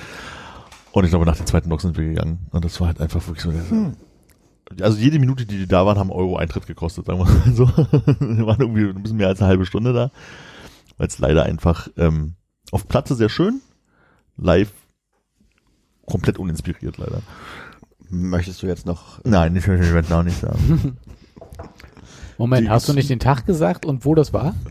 Und 0.90 1.04
ich 1.04 1.10
glaube, 1.10 1.26
nach 1.26 1.36
dem 1.36 1.46
zweiten 1.46 1.68
Block 1.68 1.80
sind 1.80 1.96
wir 1.96 2.04
gegangen. 2.04 2.46
Und 2.50 2.64
das 2.64 2.80
war 2.80 2.88
halt 2.88 3.00
einfach 3.00 3.24
wirklich 3.28 3.44
so, 3.44 3.52
also 4.80 4.98
jede 4.98 5.18
Minute, 5.20 5.46
die 5.46 5.58
die 5.58 5.68
da 5.68 5.86
waren, 5.86 5.98
haben 5.98 6.10
Euro 6.10 6.36
Eintritt 6.36 6.66
gekostet, 6.66 7.06
sagen 7.06 7.20
wir 7.20 7.26
mal 7.26 7.52
so. 7.54 7.68
wir 7.68 8.46
waren 8.46 8.60
irgendwie 8.60 8.88
ein 8.88 9.02
bisschen 9.02 9.18
mehr 9.18 9.28
als 9.28 9.40
eine 9.40 9.48
halbe 9.48 9.66
Stunde 9.66 9.92
da. 9.92 10.10
Weil 10.98 11.06
es 11.06 11.18
leider 11.18 11.44
einfach 11.44 11.88
ähm, 11.96 12.34
auf 12.72 12.88
Platte 12.88 13.14
sehr 13.14 13.28
schön, 13.28 13.60
live 14.36 14.72
komplett 16.06 16.38
uninspiriert 16.38 16.98
leider. 16.98 17.20
Möchtest 18.08 18.62
du 18.62 18.66
jetzt 18.66 18.86
noch, 18.86 19.20
Nein, 19.24 19.56
ich 19.56 19.66
werde 19.66 20.16
auch 20.16 20.22
nicht 20.22 20.38
sagen. 20.40 20.96
Moment, 22.38 22.66
Die- 22.66 22.70
hast 22.70 22.88
du 22.88 22.92
nicht 22.92 23.10
den 23.10 23.18
Tag 23.18 23.46
gesagt 23.46 23.84
und 23.86 24.04
wo 24.04 24.14
das 24.14 24.32
war? 24.32 24.54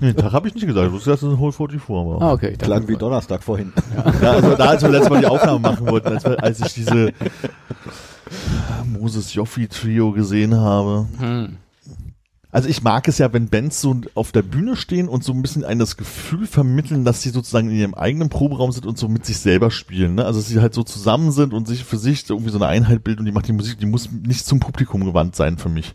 Den 0.00 0.16
Tag 0.16 0.32
habe 0.32 0.48
ich 0.48 0.54
nicht 0.54 0.66
gesagt. 0.66 0.88
Ich 0.88 0.92
wusste, 0.92 1.10
dass 1.10 1.22
es 1.22 1.28
ein 1.32 1.38
Whole 1.38 1.52
44 1.52 1.88
war. 1.88 2.20
Ah, 2.20 2.32
okay. 2.32 2.50
ich 2.50 2.58
klang 2.58 2.88
wie 2.88 2.96
Donnerstag 2.96 3.40
vorhin. 3.42 3.72
Ja, 4.20 4.32
also 4.32 4.56
da, 4.56 4.64
als 4.70 4.82
wir 4.82 4.88
letztes 4.88 5.10
Mal 5.10 5.20
die 5.20 5.26
Aufnahme 5.26 5.60
machen 5.60 5.86
wollten, 5.86 6.08
als, 6.08 6.24
wir, 6.24 6.42
als 6.42 6.58
ich 6.60 6.74
diese 6.74 7.12
Moses 8.84 9.32
Joffi 9.32 9.68
Trio 9.68 10.10
gesehen 10.10 10.56
habe. 10.56 11.06
Hm. 11.18 11.56
Also 12.52 12.68
ich 12.68 12.82
mag 12.82 13.06
es 13.06 13.18
ja, 13.18 13.32
wenn 13.32 13.48
Bands 13.48 13.80
so 13.80 14.00
auf 14.14 14.32
der 14.32 14.42
Bühne 14.42 14.74
stehen 14.74 15.08
und 15.08 15.22
so 15.22 15.32
ein 15.32 15.42
bisschen 15.42 15.64
ein 15.64 15.78
das 15.78 15.96
Gefühl 15.96 16.46
vermitteln, 16.46 17.04
dass 17.04 17.22
sie 17.22 17.30
sozusagen 17.30 17.70
in 17.70 17.76
ihrem 17.76 17.94
eigenen 17.94 18.28
Proberaum 18.28 18.72
sind 18.72 18.86
und 18.86 18.98
so 18.98 19.08
mit 19.08 19.24
sich 19.24 19.38
selber 19.38 19.70
spielen. 19.70 20.16
Ne? 20.16 20.24
Also 20.24 20.40
dass 20.40 20.48
sie 20.48 20.60
halt 20.60 20.74
so 20.74 20.82
zusammen 20.82 21.30
sind 21.30 21.54
und 21.54 21.68
sich 21.68 21.84
für 21.84 21.96
sich 21.96 22.28
irgendwie 22.28 22.50
so 22.50 22.58
eine 22.58 22.66
Einheit 22.66 23.04
bilden 23.04 23.20
und 23.20 23.26
die 23.26 23.32
macht 23.32 23.46
die 23.46 23.52
Musik, 23.52 23.78
die 23.78 23.86
muss 23.86 24.10
nicht 24.10 24.46
zum 24.46 24.58
Publikum 24.58 25.04
gewandt 25.04 25.36
sein 25.36 25.58
für 25.58 25.68
mich. 25.68 25.94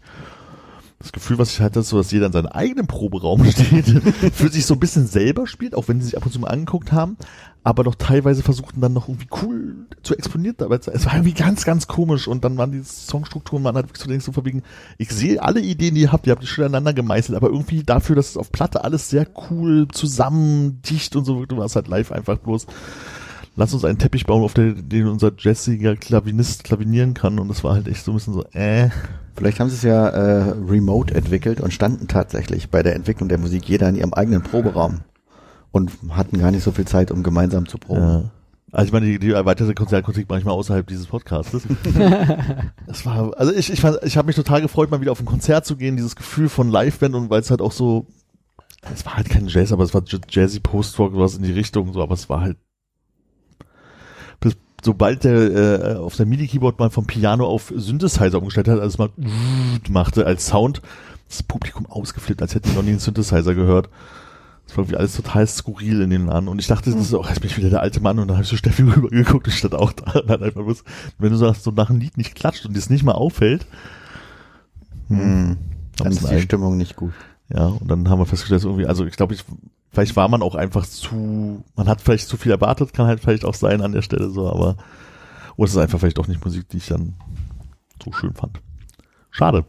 Das 1.06 1.12
Gefühl, 1.12 1.38
was 1.38 1.52
ich 1.52 1.62
hatte, 1.62 1.82
ist 1.82 1.90
so, 1.90 1.98
dass 1.98 2.10
jeder 2.10 2.26
in 2.26 2.32
seinem 2.32 2.48
eigenen 2.48 2.88
Proberaum 2.88 3.46
steht, 3.52 3.86
für 4.34 4.50
sich 4.50 4.66
so 4.66 4.74
ein 4.74 4.80
bisschen 4.80 5.06
selber 5.06 5.46
spielt, 5.46 5.76
auch 5.76 5.88
wenn 5.88 6.00
sie 6.00 6.08
sich 6.08 6.18
ab 6.18 6.26
und 6.26 6.32
zu 6.32 6.40
mal 6.40 6.48
angeguckt 6.48 6.92
haben, 6.92 7.16
aber 7.64 7.84
doch 7.84 7.94
teilweise 7.94 8.42
versuchten 8.42 8.82
dann 8.82 8.94
noch 8.94 9.08
irgendwie 9.08 9.28
cool 9.44 9.76
zu 10.02 10.18
exponiert 10.18 10.62
dabei 10.62 10.80
zu 10.80 10.86
sein. 10.86 10.96
Es 10.96 11.06
war 11.06 11.14
irgendwie 11.14 11.34
ganz, 11.34 11.64
ganz 11.64 11.86
komisch 11.86 12.28
und 12.28 12.44
dann 12.44 12.58
waren 12.58 12.72
die 12.72 12.84
Songstrukturen, 12.84 13.62
man 13.62 13.76
hat 13.76 13.86
wirklich 13.86 14.02
so 14.02 14.10
denkst, 14.10 14.26
verbiegen, 14.32 14.64
ich 14.98 15.12
sehe 15.12 15.40
alle 15.44 15.60
Ideen, 15.60 15.94
die 15.94 16.02
ihr 16.02 16.12
habt, 16.12 16.26
ihr 16.26 16.32
habt 16.32 16.42
die 16.42 16.48
schon 16.48 16.64
aneinander 16.64 16.94
gemeißelt, 16.94 17.38
aber 17.38 17.50
irgendwie 17.50 17.84
dafür, 17.84 18.16
dass 18.16 18.30
es 18.30 18.38
auf 18.38 18.52
Platte 18.52 18.84
alles 18.84 19.08
sehr 19.08 19.28
cool 19.52 19.88
zusammen, 19.92 20.82
dicht 20.90 21.16
und 21.16 21.26
so 21.26 21.38
wirkt, 21.38 21.56
war 21.56 21.66
es 21.66 21.76
halt 21.76 21.88
live 21.88 22.12
einfach 22.12 22.40
bloß, 22.40 22.66
lass 23.56 23.76
uns 23.76 23.86
einen 23.86 24.00
Teppich 24.00 24.26
bauen, 24.26 24.44
auf 24.44 24.56
den, 24.56 24.90
den 24.90 25.06
unser 25.06 25.34
jazziger 25.38 25.96
Klavinist 25.96 26.64
klavinieren 26.64 27.14
kann 27.14 27.38
und 27.38 27.48
das 27.48 27.64
war 27.64 27.76
halt 27.76 27.88
echt 27.88 28.04
so 28.04 28.12
ein 28.12 28.16
bisschen 28.16 28.34
so, 28.34 28.44
äh, 28.54 28.90
Vielleicht 29.36 29.60
haben 29.60 29.70
sie 29.70 29.76
es 29.76 29.84
ja 29.84 30.08
äh, 30.08 30.54
remote 30.68 31.14
entwickelt 31.14 31.60
und 31.62 31.74
standen 31.74 32.08
tatsächlich 32.08 32.70
bei 32.70 32.84
der 32.84 32.96
Entwicklung 32.96 33.30
der 33.30 33.38
Musik 33.38 33.68
jeder 33.68 33.90
in 33.90 33.96
ihrem 33.96 34.14
eigenen 34.14 34.42
Proberaum 34.42 35.02
und 35.72 35.92
hatten 36.12 36.40
gar 36.40 36.52
nicht 36.52 36.64
so 36.64 36.72
viel 36.72 36.86
Zeit, 36.86 37.12
um 37.12 37.22
gemeinsam 37.22 37.68
zu 37.68 37.78
proben. 37.78 38.02
Ja. 38.02 38.24
Also 38.72 38.88
ich 38.88 38.92
meine, 38.94 39.06
die, 39.06 39.20
die 39.20 39.32
erweiterte 39.32 39.74
Konzertkritik 39.74 40.28
manchmal 40.30 40.54
außerhalb 40.54 40.86
dieses 40.88 41.08
Podcastes. 41.08 41.64
das 42.88 43.06
war, 43.06 43.38
also 43.38 43.54
ich, 43.54 43.72
ich, 43.72 43.80
fand- 43.82 44.00
ich 44.04 44.18
habe 44.18 44.28
mich 44.28 44.36
total 44.36 44.62
gefreut, 44.62 44.92
mal 44.92 45.02
wieder 45.02 45.12
auf 45.12 45.20
ein 45.20 45.26
Konzert 45.26 45.66
zu 45.66 45.76
gehen, 45.78 45.96
dieses 45.96 46.16
Gefühl 46.16 46.50
von 46.50 46.70
Liveband 46.70 47.16
und 47.16 47.30
weil 47.30 47.42
es 47.42 47.52
halt 47.52 47.62
auch 47.62 47.72
so, 47.72 48.06
es 48.94 49.06
war 49.06 49.16
halt 49.18 49.30
kein 49.30 49.48
Jazz, 49.48 49.72
aber 49.72 49.84
es 49.84 49.94
war 49.94 50.04
Jazzy 50.30 50.60
Post-Rock, 50.60 51.14
was 51.16 51.36
in 51.38 51.44
die 51.44 51.52
Richtung, 51.54 51.94
so, 51.94 52.02
aber 52.02 52.14
es 52.14 52.30
war 52.30 52.42
halt, 52.42 52.58
sobald 54.86 55.24
der 55.24 55.34
äh, 55.36 55.96
auf 55.96 56.16
der 56.16 56.26
MIDI-Keyboard 56.26 56.80
mal 56.80 56.90
vom 56.90 57.06
Piano 57.06 57.46
auf 57.46 57.74
Synthesizer 57.76 58.38
umgestellt 58.38 58.68
hat, 58.68 58.80
also 58.80 58.88
es 58.88 58.98
mal 58.98 59.10
machte 59.90 60.26
als 60.26 60.48
Sound, 60.48 60.82
das 61.28 61.44
Publikum 61.44 61.86
ausgeflippt, 61.88 62.42
als 62.42 62.56
hätten 62.56 62.70
die 62.70 62.76
noch 62.76 62.84
nie 62.84 62.92
einen 62.92 63.00
Synthesizer 63.00 63.56
gehört. 63.56 63.90
Das 64.68 64.78
war 64.78 64.84
irgendwie 64.84 64.98
alles 64.98 65.16
total 65.16 65.46
skurril 65.46 66.02
in 66.02 66.10
den 66.10 66.26
Laden. 66.26 66.48
Und 66.48 66.60
ich 66.60 66.68
dachte, 66.68 66.90
das 66.90 67.00
ist 67.00 67.14
auch, 67.14 67.30
jetzt 67.30 67.42
bin 67.42 67.52
ich 67.52 67.58
wieder 67.58 67.70
der 67.70 67.82
alte 67.82 68.00
Mann 68.00 68.18
und 68.18 68.28
dann 68.28 68.38
habe 68.38 68.44
ich 68.44 68.50
so 68.50 68.58
Steffi 68.58 68.82
rübergeguckt 68.96 69.46
und 69.46 69.54
ich 69.54 69.60
stand 69.60 69.76
auch 69.76 69.92
da. 69.92 70.20
Und 70.20 70.30
dann 70.30 70.42
einfach 70.42 70.64
bloß, 70.64 70.84
wenn 71.20 71.32
du 71.32 71.38
sagst, 71.38 71.64
so 71.64 71.72
nach 71.72 71.90
einem 71.90 72.00
Lied 72.00 72.18
nicht 72.18 72.36
klatscht 72.36 72.66
und 72.66 72.74
dir 72.74 72.80
es 72.80 72.90
nicht 72.90 73.04
mal 73.04 73.12
auffällt, 73.12 73.68
Hm. 75.10 75.58
Dann 75.98 76.08
Hab's 76.08 76.24
ist 76.24 76.32
die 76.32 76.42
Stimmung 76.42 76.78
nicht 76.78 76.96
gut. 76.96 77.14
Ja, 77.50 77.68
und 77.68 77.90
dann 77.90 78.10
haben 78.10 78.20
wir 78.20 78.26
festgestellt, 78.26 78.60
dass 78.60 78.66
irgendwie, 78.66 78.88
also 78.88 79.06
ich 79.06 79.16
glaube, 79.16 79.34
ich, 79.34 79.44
vielleicht 79.92 80.16
war 80.16 80.28
man 80.28 80.42
auch 80.42 80.56
einfach 80.56 80.86
zu, 80.86 81.64
man 81.76 81.88
hat 81.88 82.02
vielleicht 82.02 82.28
zu 82.28 82.38
viel 82.38 82.52
erwartet, 82.52 82.94
kann 82.94 83.08
halt 83.08 83.20
vielleicht 83.20 83.46
auch 83.46 83.54
sein 83.54 83.82
an 83.82 83.92
der 83.92 84.02
Stelle 84.02 84.30
so, 84.30 84.50
aber, 84.50 84.78
oder 85.56 85.66
es 85.66 85.72
ist 85.72 85.78
einfach 85.78 86.00
vielleicht 86.00 86.20
auch 86.20 86.28
nicht 86.28 86.44
Musik, 86.44 86.68
die 86.70 86.78
ich 86.78 86.88
dann 86.88 87.14
so 88.04 88.12
schön 88.12 88.34
fand. 88.34 88.60
Schade. 89.32 89.66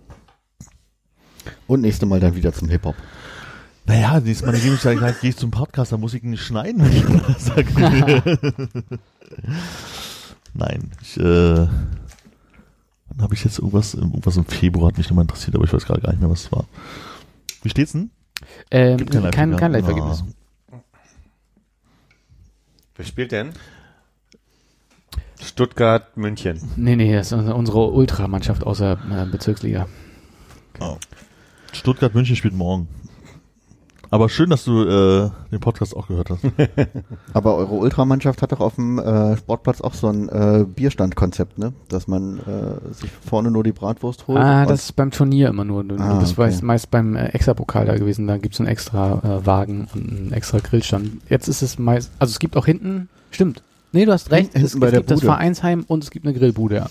Und 1.66 1.82
nächste 1.82 2.06
Mal 2.06 2.20
dann 2.20 2.34
wieder 2.34 2.52
zum 2.52 2.68
Hip-Hop. 2.68 2.96
Naja, 3.84 4.18
nächstes 4.18 4.46
Mal 4.46 4.58
gehe 4.58 4.74
ich, 4.74 4.84
halt, 4.84 5.20
gehe 5.20 5.30
ich 5.30 5.36
zum 5.36 5.52
Podcast, 5.52 5.92
da 5.92 5.96
muss 5.96 6.14
ich 6.14 6.24
ihn 6.24 6.30
nicht 6.30 6.42
schneiden, 6.42 6.82
wenn 6.84 6.92
ich 6.92 7.08
mal 7.08 7.36
sage. 7.38 7.72
Nein, 10.54 10.90
ich, 11.02 11.16
äh, 11.18 11.22
dann 11.22 13.22
habe 13.22 13.34
ich 13.34 13.44
jetzt 13.44 13.58
irgendwas, 13.58 13.94
irgendwas 13.94 14.36
im 14.36 14.44
Februar 14.44 14.88
hat 14.88 14.98
mich 14.98 15.08
nochmal 15.08 15.24
interessiert, 15.24 15.54
aber 15.54 15.64
ich 15.64 15.72
weiß 15.72 15.84
gerade 15.84 16.00
gar 16.00 16.10
nicht 16.10 16.20
mehr, 16.20 16.30
was 16.30 16.44
es 16.44 16.52
war. 16.52 16.64
Wie 17.66 17.70
steht's 17.70 17.90
denn? 17.90 18.10
Ähm, 18.70 18.96
Gibt 18.96 19.10
kein 19.10 19.22
kein, 19.32 19.50
Live-Ergebnis. 19.50 19.58
kein 19.60 19.72
Live-Ergebnis. 19.72 20.24
Wer 22.94 23.04
spielt 23.04 23.32
denn? 23.32 23.50
Stuttgart, 25.42 26.16
München. 26.16 26.60
Nee, 26.76 26.94
nee, 26.94 27.12
das 27.12 27.32
ist 27.32 27.48
unsere- 27.50 27.90
Ultramannschaft 27.90 28.62
außer 28.64 28.98
äh, 29.10 29.26
Bezirksliga. 29.26 29.88
Stuttgart 31.72 32.14
München 32.14 32.36
spielt 32.36 32.54
morgen. 32.54 32.86
Aber 34.10 34.28
schön, 34.28 34.50
dass 34.50 34.64
du 34.64 34.82
äh, 34.82 35.30
den 35.50 35.60
Podcast 35.60 35.96
auch 35.96 36.08
gehört 36.08 36.30
hast. 36.30 36.40
Aber 37.32 37.56
eure 37.56 37.74
Ultramannschaft 37.74 38.42
hat 38.42 38.52
doch 38.52 38.60
auf 38.60 38.76
dem 38.76 38.98
äh, 38.98 39.36
Sportplatz 39.36 39.80
auch 39.80 39.94
so 39.94 40.08
ein 40.08 40.28
äh, 40.28 40.64
Bierstandkonzept, 40.64 41.58
ne? 41.58 41.72
Dass 41.88 42.06
man 42.08 42.38
äh, 42.38 42.94
sich 42.94 43.10
vorne 43.10 43.50
nur 43.50 43.64
die 43.64 43.72
Bratwurst 43.72 44.26
holt. 44.26 44.38
Ah, 44.38 44.66
das 44.66 44.84
ist 44.84 44.92
beim 44.96 45.10
Turnier 45.10 45.48
immer 45.48 45.64
nur. 45.64 45.84
Ah, 45.98 46.20
das 46.20 46.38
war 46.38 46.48
okay. 46.48 46.58
meist 46.62 46.90
beim 46.90 47.16
äh, 47.16 47.26
Extra-Pokal 47.28 47.86
da 47.86 47.96
gewesen. 47.96 48.26
Da 48.26 48.38
gibt's 48.38 48.60
einen 48.60 48.68
extra 48.68 49.20
äh, 49.22 49.46
Wagen 49.46 49.88
und 49.94 50.08
einen 50.08 50.32
extra 50.32 50.58
Grillstand. 50.58 51.22
Jetzt 51.28 51.48
ist 51.48 51.62
es 51.62 51.78
meist, 51.78 52.10
also 52.18 52.30
es 52.30 52.38
gibt 52.38 52.56
auch 52.56 52.66
hinten, 52.66 53.08
stimmt. 53.30 53.62
Nee, 53.92 54.04
du 54.04 54.12
hast 54.12 54.30
recht. 54.30 54.52
Hinten 54.52 54.66
es, 54.66 54.78
bei 54.78 54.86
es 54.86 54.90
der 54.92 55.00
gibt 55.00 55.10
das 55.10 55.20
Bude. 55.20 55.32
Vereinsheim 55.32 55.84
und 55.86 56.04
es 56.04 56.10
gibt 56.10 56.26
eine 56.26 56.34
Grillbude. 56.34 56.76
Ja. 56.76 56.86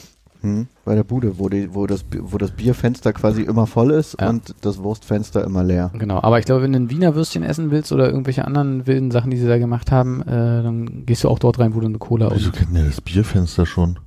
Hm, 0.46 0.68
bei 0.86 0.94
der 0.94 1.04
Bude, 1.04 1.40
wo, 1.40 1.50
die, 1.50 1.74
wo, 1.74 1.88
das, 1.88 2.06
wo 2.20 2.38
das 2.38 2.52
Bierfenster 2.52 3.14
quasi 3.14 3.42
immer 3.42 3.66
voll 3.66 3.90
ist 3.92 4.16
Ja. 4.22 4.30
und 4.30 4.54
das 4.62 4.78
Wurstfenster 4.84 5.44
immer 5.44 5.64
leer. 5.64 5.92
Genau, 5.98 6.22
aber 6.22 6.38
ich 6.38 6.46
glaube, 6.46 6.62
wenn 6.62 6.72
du 6.72 6.80
ein 6.80 6.90
Wiener 6.92 7.16
Würstchen 7.16 7.42
essen 7.44 7.72
willst 7.72 7.92
oder 7.92 8.06
irgendwelche 8.08 8.46
anderen 8.46 8.86
wilden 8.86 9.10
Sachen, 9.10 9.32
die 9.32 9.38
sie 9.38 9.48
da 9.48 9.58
gemacht 9.58 9.92
haben, 9.92 10.22
äh, 10.22 10.62
dann 10.62 11.06
gehst 11.08 11.24
du 11.24 11.30
auch 11.30 11.40
dort 11.40 11.58
rein, 11.58 11.74
wo 11.74 11.80
du 11.80 11.88
eine 11.88 11.98
Cola 11.98 12.30
Wieso 12.32 12.48
und 12.50 12.56
kennt 12.56 12.78
ihr 12.78 12.86
das 12.86 13.02
Bierfenster 13.02 13.66
schon? 13.66 13.98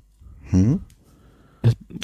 Hm? 0.51 0.81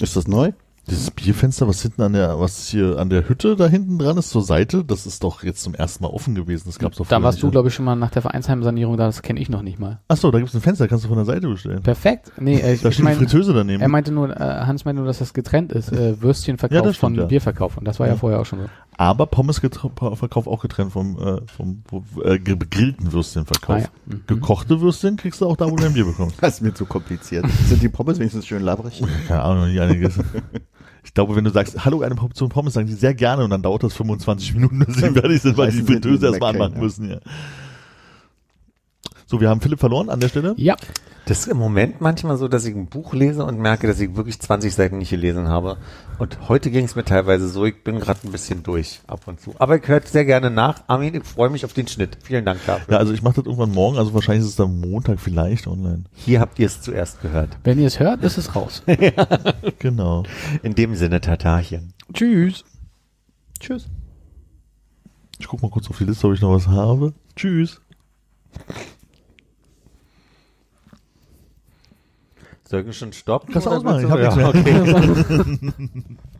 Ist 0.00 0.16
das 0.16 0.26
neu? 0.26 0.50
Dieses 0.90 1.10
Bierfenster, 1.10 1.66
was 1.66 1.80
hinten 1.80 2.02
an 2.02 2.12
der, 2.12 2.38
was 2.38 2.68
hier 2.68 2.98
an 2.98 3.08
der 3.08 3.26
Hütte 3.28 3.56
da 3.56 3.66
hinten 3.66 3.98
dran 3.98 4.18
ist, 4.18 4.28
zur 4.30 4.42
Seite, 4.42 4.84
das 4.84 5.06
ist 5.06 5.24
doch 5.24 5.42
jetzt 5.42 5.62
zum 5.62 5.74
ersten 5.74 6.04
Mal 6.04 6.10
offen 6.10 6.34
gewesen. 6.34 6.64
Das 6.66 6.78
gab's 6.78 6.98
doch 6.98 7.06
da 7.08 7.22
warst 7.22 7.36
nicht. 7.36 7.42
du, 7.44 7.50
glaube 7.50 7.68
ich, 7.68 7.74
schon 7.74 7.86
mal 7.86 7.96
nach 7.96 8.10
der 8.10 8.20
Vereinsheimsanierung 8.22 8.96
da, 8.98 9.06
das 9.06 9.22
kenne 9.22 9.40
ich 9.40 9.48
noch 9.48 9.62
nicht 9.62 9.78
mal. 9.78 10.00
Achso, 10.08 10.30
da 10.30 10.38
gibt's 10.38 10.54
ein 10.54 10.60
Fenster, 10.60 10.86
kannst 10.86 11.04
du 11.04 11.08
von 11.08 11.16
der 11.16 11.24
Seite 11.24 11.48
bestellen. 11.48 11.82
Perfekt. 11.82 12.32
Nee, 12.38 12.56
äh, 12.60 12.72
ich, 12.74 12.82
Da 12.82 12.88
ich 12.88 12.94
steht 12.96 12.98
die 12.98 13.02
mein, 13.02 13.16
Fritteuse 13.16 13.54
daneben. 13.54 13.80
er 13.80 13.88
meinte 13.88 14.12
nur, 14.12 14.30
äh, 14.30 14.38
Hans 14.40 14.84
meinte 14.84 15.00
nur, 15.00 15.06
dass 15.06 15.20
das 15.20 15.32
getrennt 15.32 15.72
ist, 15.72 15.90
äh, 15.90 16.20
Würstchenverkauf 16.20 16.84
Ja, 16.86 16.92
von 16.92 17.14
ja. 17.14 17.24
Bierverkauf. 17.24 17.78
Und 17.78 17.86
das 17.86 17.98
war 17.98 18.06
ja, 18.06 18.12
Ja. 18.12 18.18
vorher 18.18 18.40
auch 18.40 18.46
schon 18.46 18.60
so. 18.60 18.66
Aber 18.96 19.26
Pommesverkauf 19.26 20.46
auch 20.46 20.60
getrennt 20.60 20.92
vom, 20.92 21.18
äh, 21.18 21.40
vom 21.56 21.82
äh, 22.22 22.38
gegrillten 22.38 23.10
Würstchenverkauf. 23.12 23.76
Ah, 23.76 23.78
ja. 23.80 23.86
Mhm. 24.06 24.22
Gekochte 24.26 24.80
Würstchen 24.80 25.16
kriegst 25.16 25.40
du 25.40 25.46
auch 25.46 25.56
da, 25.56 25.66
wo 25.70 25.76
du 25.76 25.82
dein 25.82 25.94
Bier 25.94 26.04
bekommst. 26.04 26.36
Das 26.40 26.54
ist 26.56 26.60
mir 26.60 26.74
zu 26.74 26.84
kompliziert. 26.84 27.46
Sind 27.68 27.82
die 27.82 27.88
Pommes 27.88 28.18
wenigstens 28.18 28.46
schön 28.46 28.62
labrig? 28.62 29.02
Keine 29.26 29.42
Ahnung, 29.42 29.62
noch 29.64 29.68
nie 29.68 29.80
eine 29.80 29.94
gegessen. 29.94 30.24
Ich 31.04 31.12
glaube, 31.14 31.36
wenn 31.36 31.44
du 31.44 31.50
sagst, 31.50 31.84
hallo, 31.84 32.00
eine 32.00 32.14
Portion 32.14 32.48
Pommes, 32.48 32.74
sagen 32.74 32.86
die 32.86 32.94
sehr 32.94 33.14
gerne 33.14 33.44
und 33.44 33.50
dann 33.50 33.62
dauert 33.62 33.82
das 33.82 33.94
25 33.94 34.54
Minuten, 34.54 34.78
bis 34.80 34.96
sie 34.96 35.10
fertig 35.10 35.42
sind, 35.42 35.56
weil 35.56 35.70
die 35.70 35.82
Fritteuse 35.82 36.26
erstmal 36.26 36.54
anmachen 36.54 36.74
ja. 36.76 36.80
müssen, 36.80 37.10
ja. 37.10 37.18
So, 39.26 39.40
wir 39.40 39.48
haben 39.48 39.60
Philipp 39.60 39.80
verloren 39.80 40.10
an 40.10 40.20
der 40.20 40.28
Stelle. 40.28 40.54
Ja, 40.58 40.76
Das 41.26 41.38
ist 41.40 41.48
im 41.48 41.56
Moment 41.56 42.02
manchmal 42.02 42.36
so, 42.36 42.48
dass 42.48 42.66
ich 42.66 42.74
ein 42.74 42.86
Buch 42.88 43.14
lese 43.14 43.44
und 43.46 43.58
merke, 43.58 43.86
dass 43.86 43.98
ich 43.98 44.14
wirklich 44.14 44.38
20 44.38 44.74
Seiten 44.74 44.98
nicht 44.98 45.08
gelesen 45.08 45.48
habe. 45.48 45.78
Und 46.18 46.48
heute 46.50 46.70
ging 46.70 46.84
es 46.84 46.94
mir 46.94 47.04
teilweise 47.04 47.48
so, 47.48 47.64
ich 47.64 47.82
bin 47.82 47.98
gerade 47.98 48.20
ein 48.24 48.32
bisschen 48.32 48.62
durch 48.62 49.00
ab 49.06 49.22
und 49.26 49.40
zu. 49.40 49.54
Aber 49.58 49.76
ich 49.78 49.88
höre 49.88 50.02
sehr 50.02 50.26
gerne 50.26 50.50
nach. 50.50 50.82
Armin, 50.86 51.14
ich 51.14 51.24
freue 51.24 51.48
mich 51.48 51.64
auf 51.64 51.72
den 51.72 51.88
Schnitt. 51.88 52.18
Vielen 52.22 52.44
Dank 52.44 52.60
dafür. 52.66 52.92
Ja, 52.94 52.98
also 52.98 53.14
ich 53.14 53.22
mache 53.22 53.36
das 53.36 53.46
irgendwann 53.46 53.70
morgen, 53.72 53.96
also 53.96 54.12
wahrscheinlich 54.12 54.42
ist 54.44 54.50
es 54.50 54.56
dann 54.56 54.78
Montag 54.78 55.18
vielleicht 55.18 55.66
online. 55.66 56.04
Hier 56.12 56.40
habt 56.40 56.58
ihr 56.58 56.66
es 56.66 56.82
zuerst 56.82 57.22
gehört. 57.22 57.56
wenn 57.64 57.78
ihr 57.78 57.86
es 57.86 57.98
hört, 58.00 58.22
ist 58.22 58.36
es 58.36 58.54
raus. 58.54 58.82
Genau. 59.78 60.24
In 60.62 60.74
dem 60.74 60.94
Sinne, 60.94 61.20
Tatarchen. 61.22 61.94
Tschüss. 62.12 62.64
Tschüss. 63.60 63.86
Ich 65.38 65.48
guck 65.48 65.62
mal 65.62 65.70
kurz 65.70 65.88
auf 65.88 65.96
die 65.98 66.04
Liste, 66.04 66.26
ob 66.26 66.34
ich 66.34 66.40
noch 66.42 66.52
was 66.54 66.68
habe. 66.68 67.14
Tschüss. 67.34 67.80
Ich 72.80 72.98
schon 72.98 73.12
stoppen? 73.12 73.52
Kannst 73.52 73.66
du 73.66 73.70
ausmachen, 73.70 74.04
ich 74.04 74.10
hab 74.10 74.18
du- 74.18 74.24
nichts 74.24 74.36
ja, 74.36 74.52
mehr. 74.52 75.58
okay. 75.58 75.72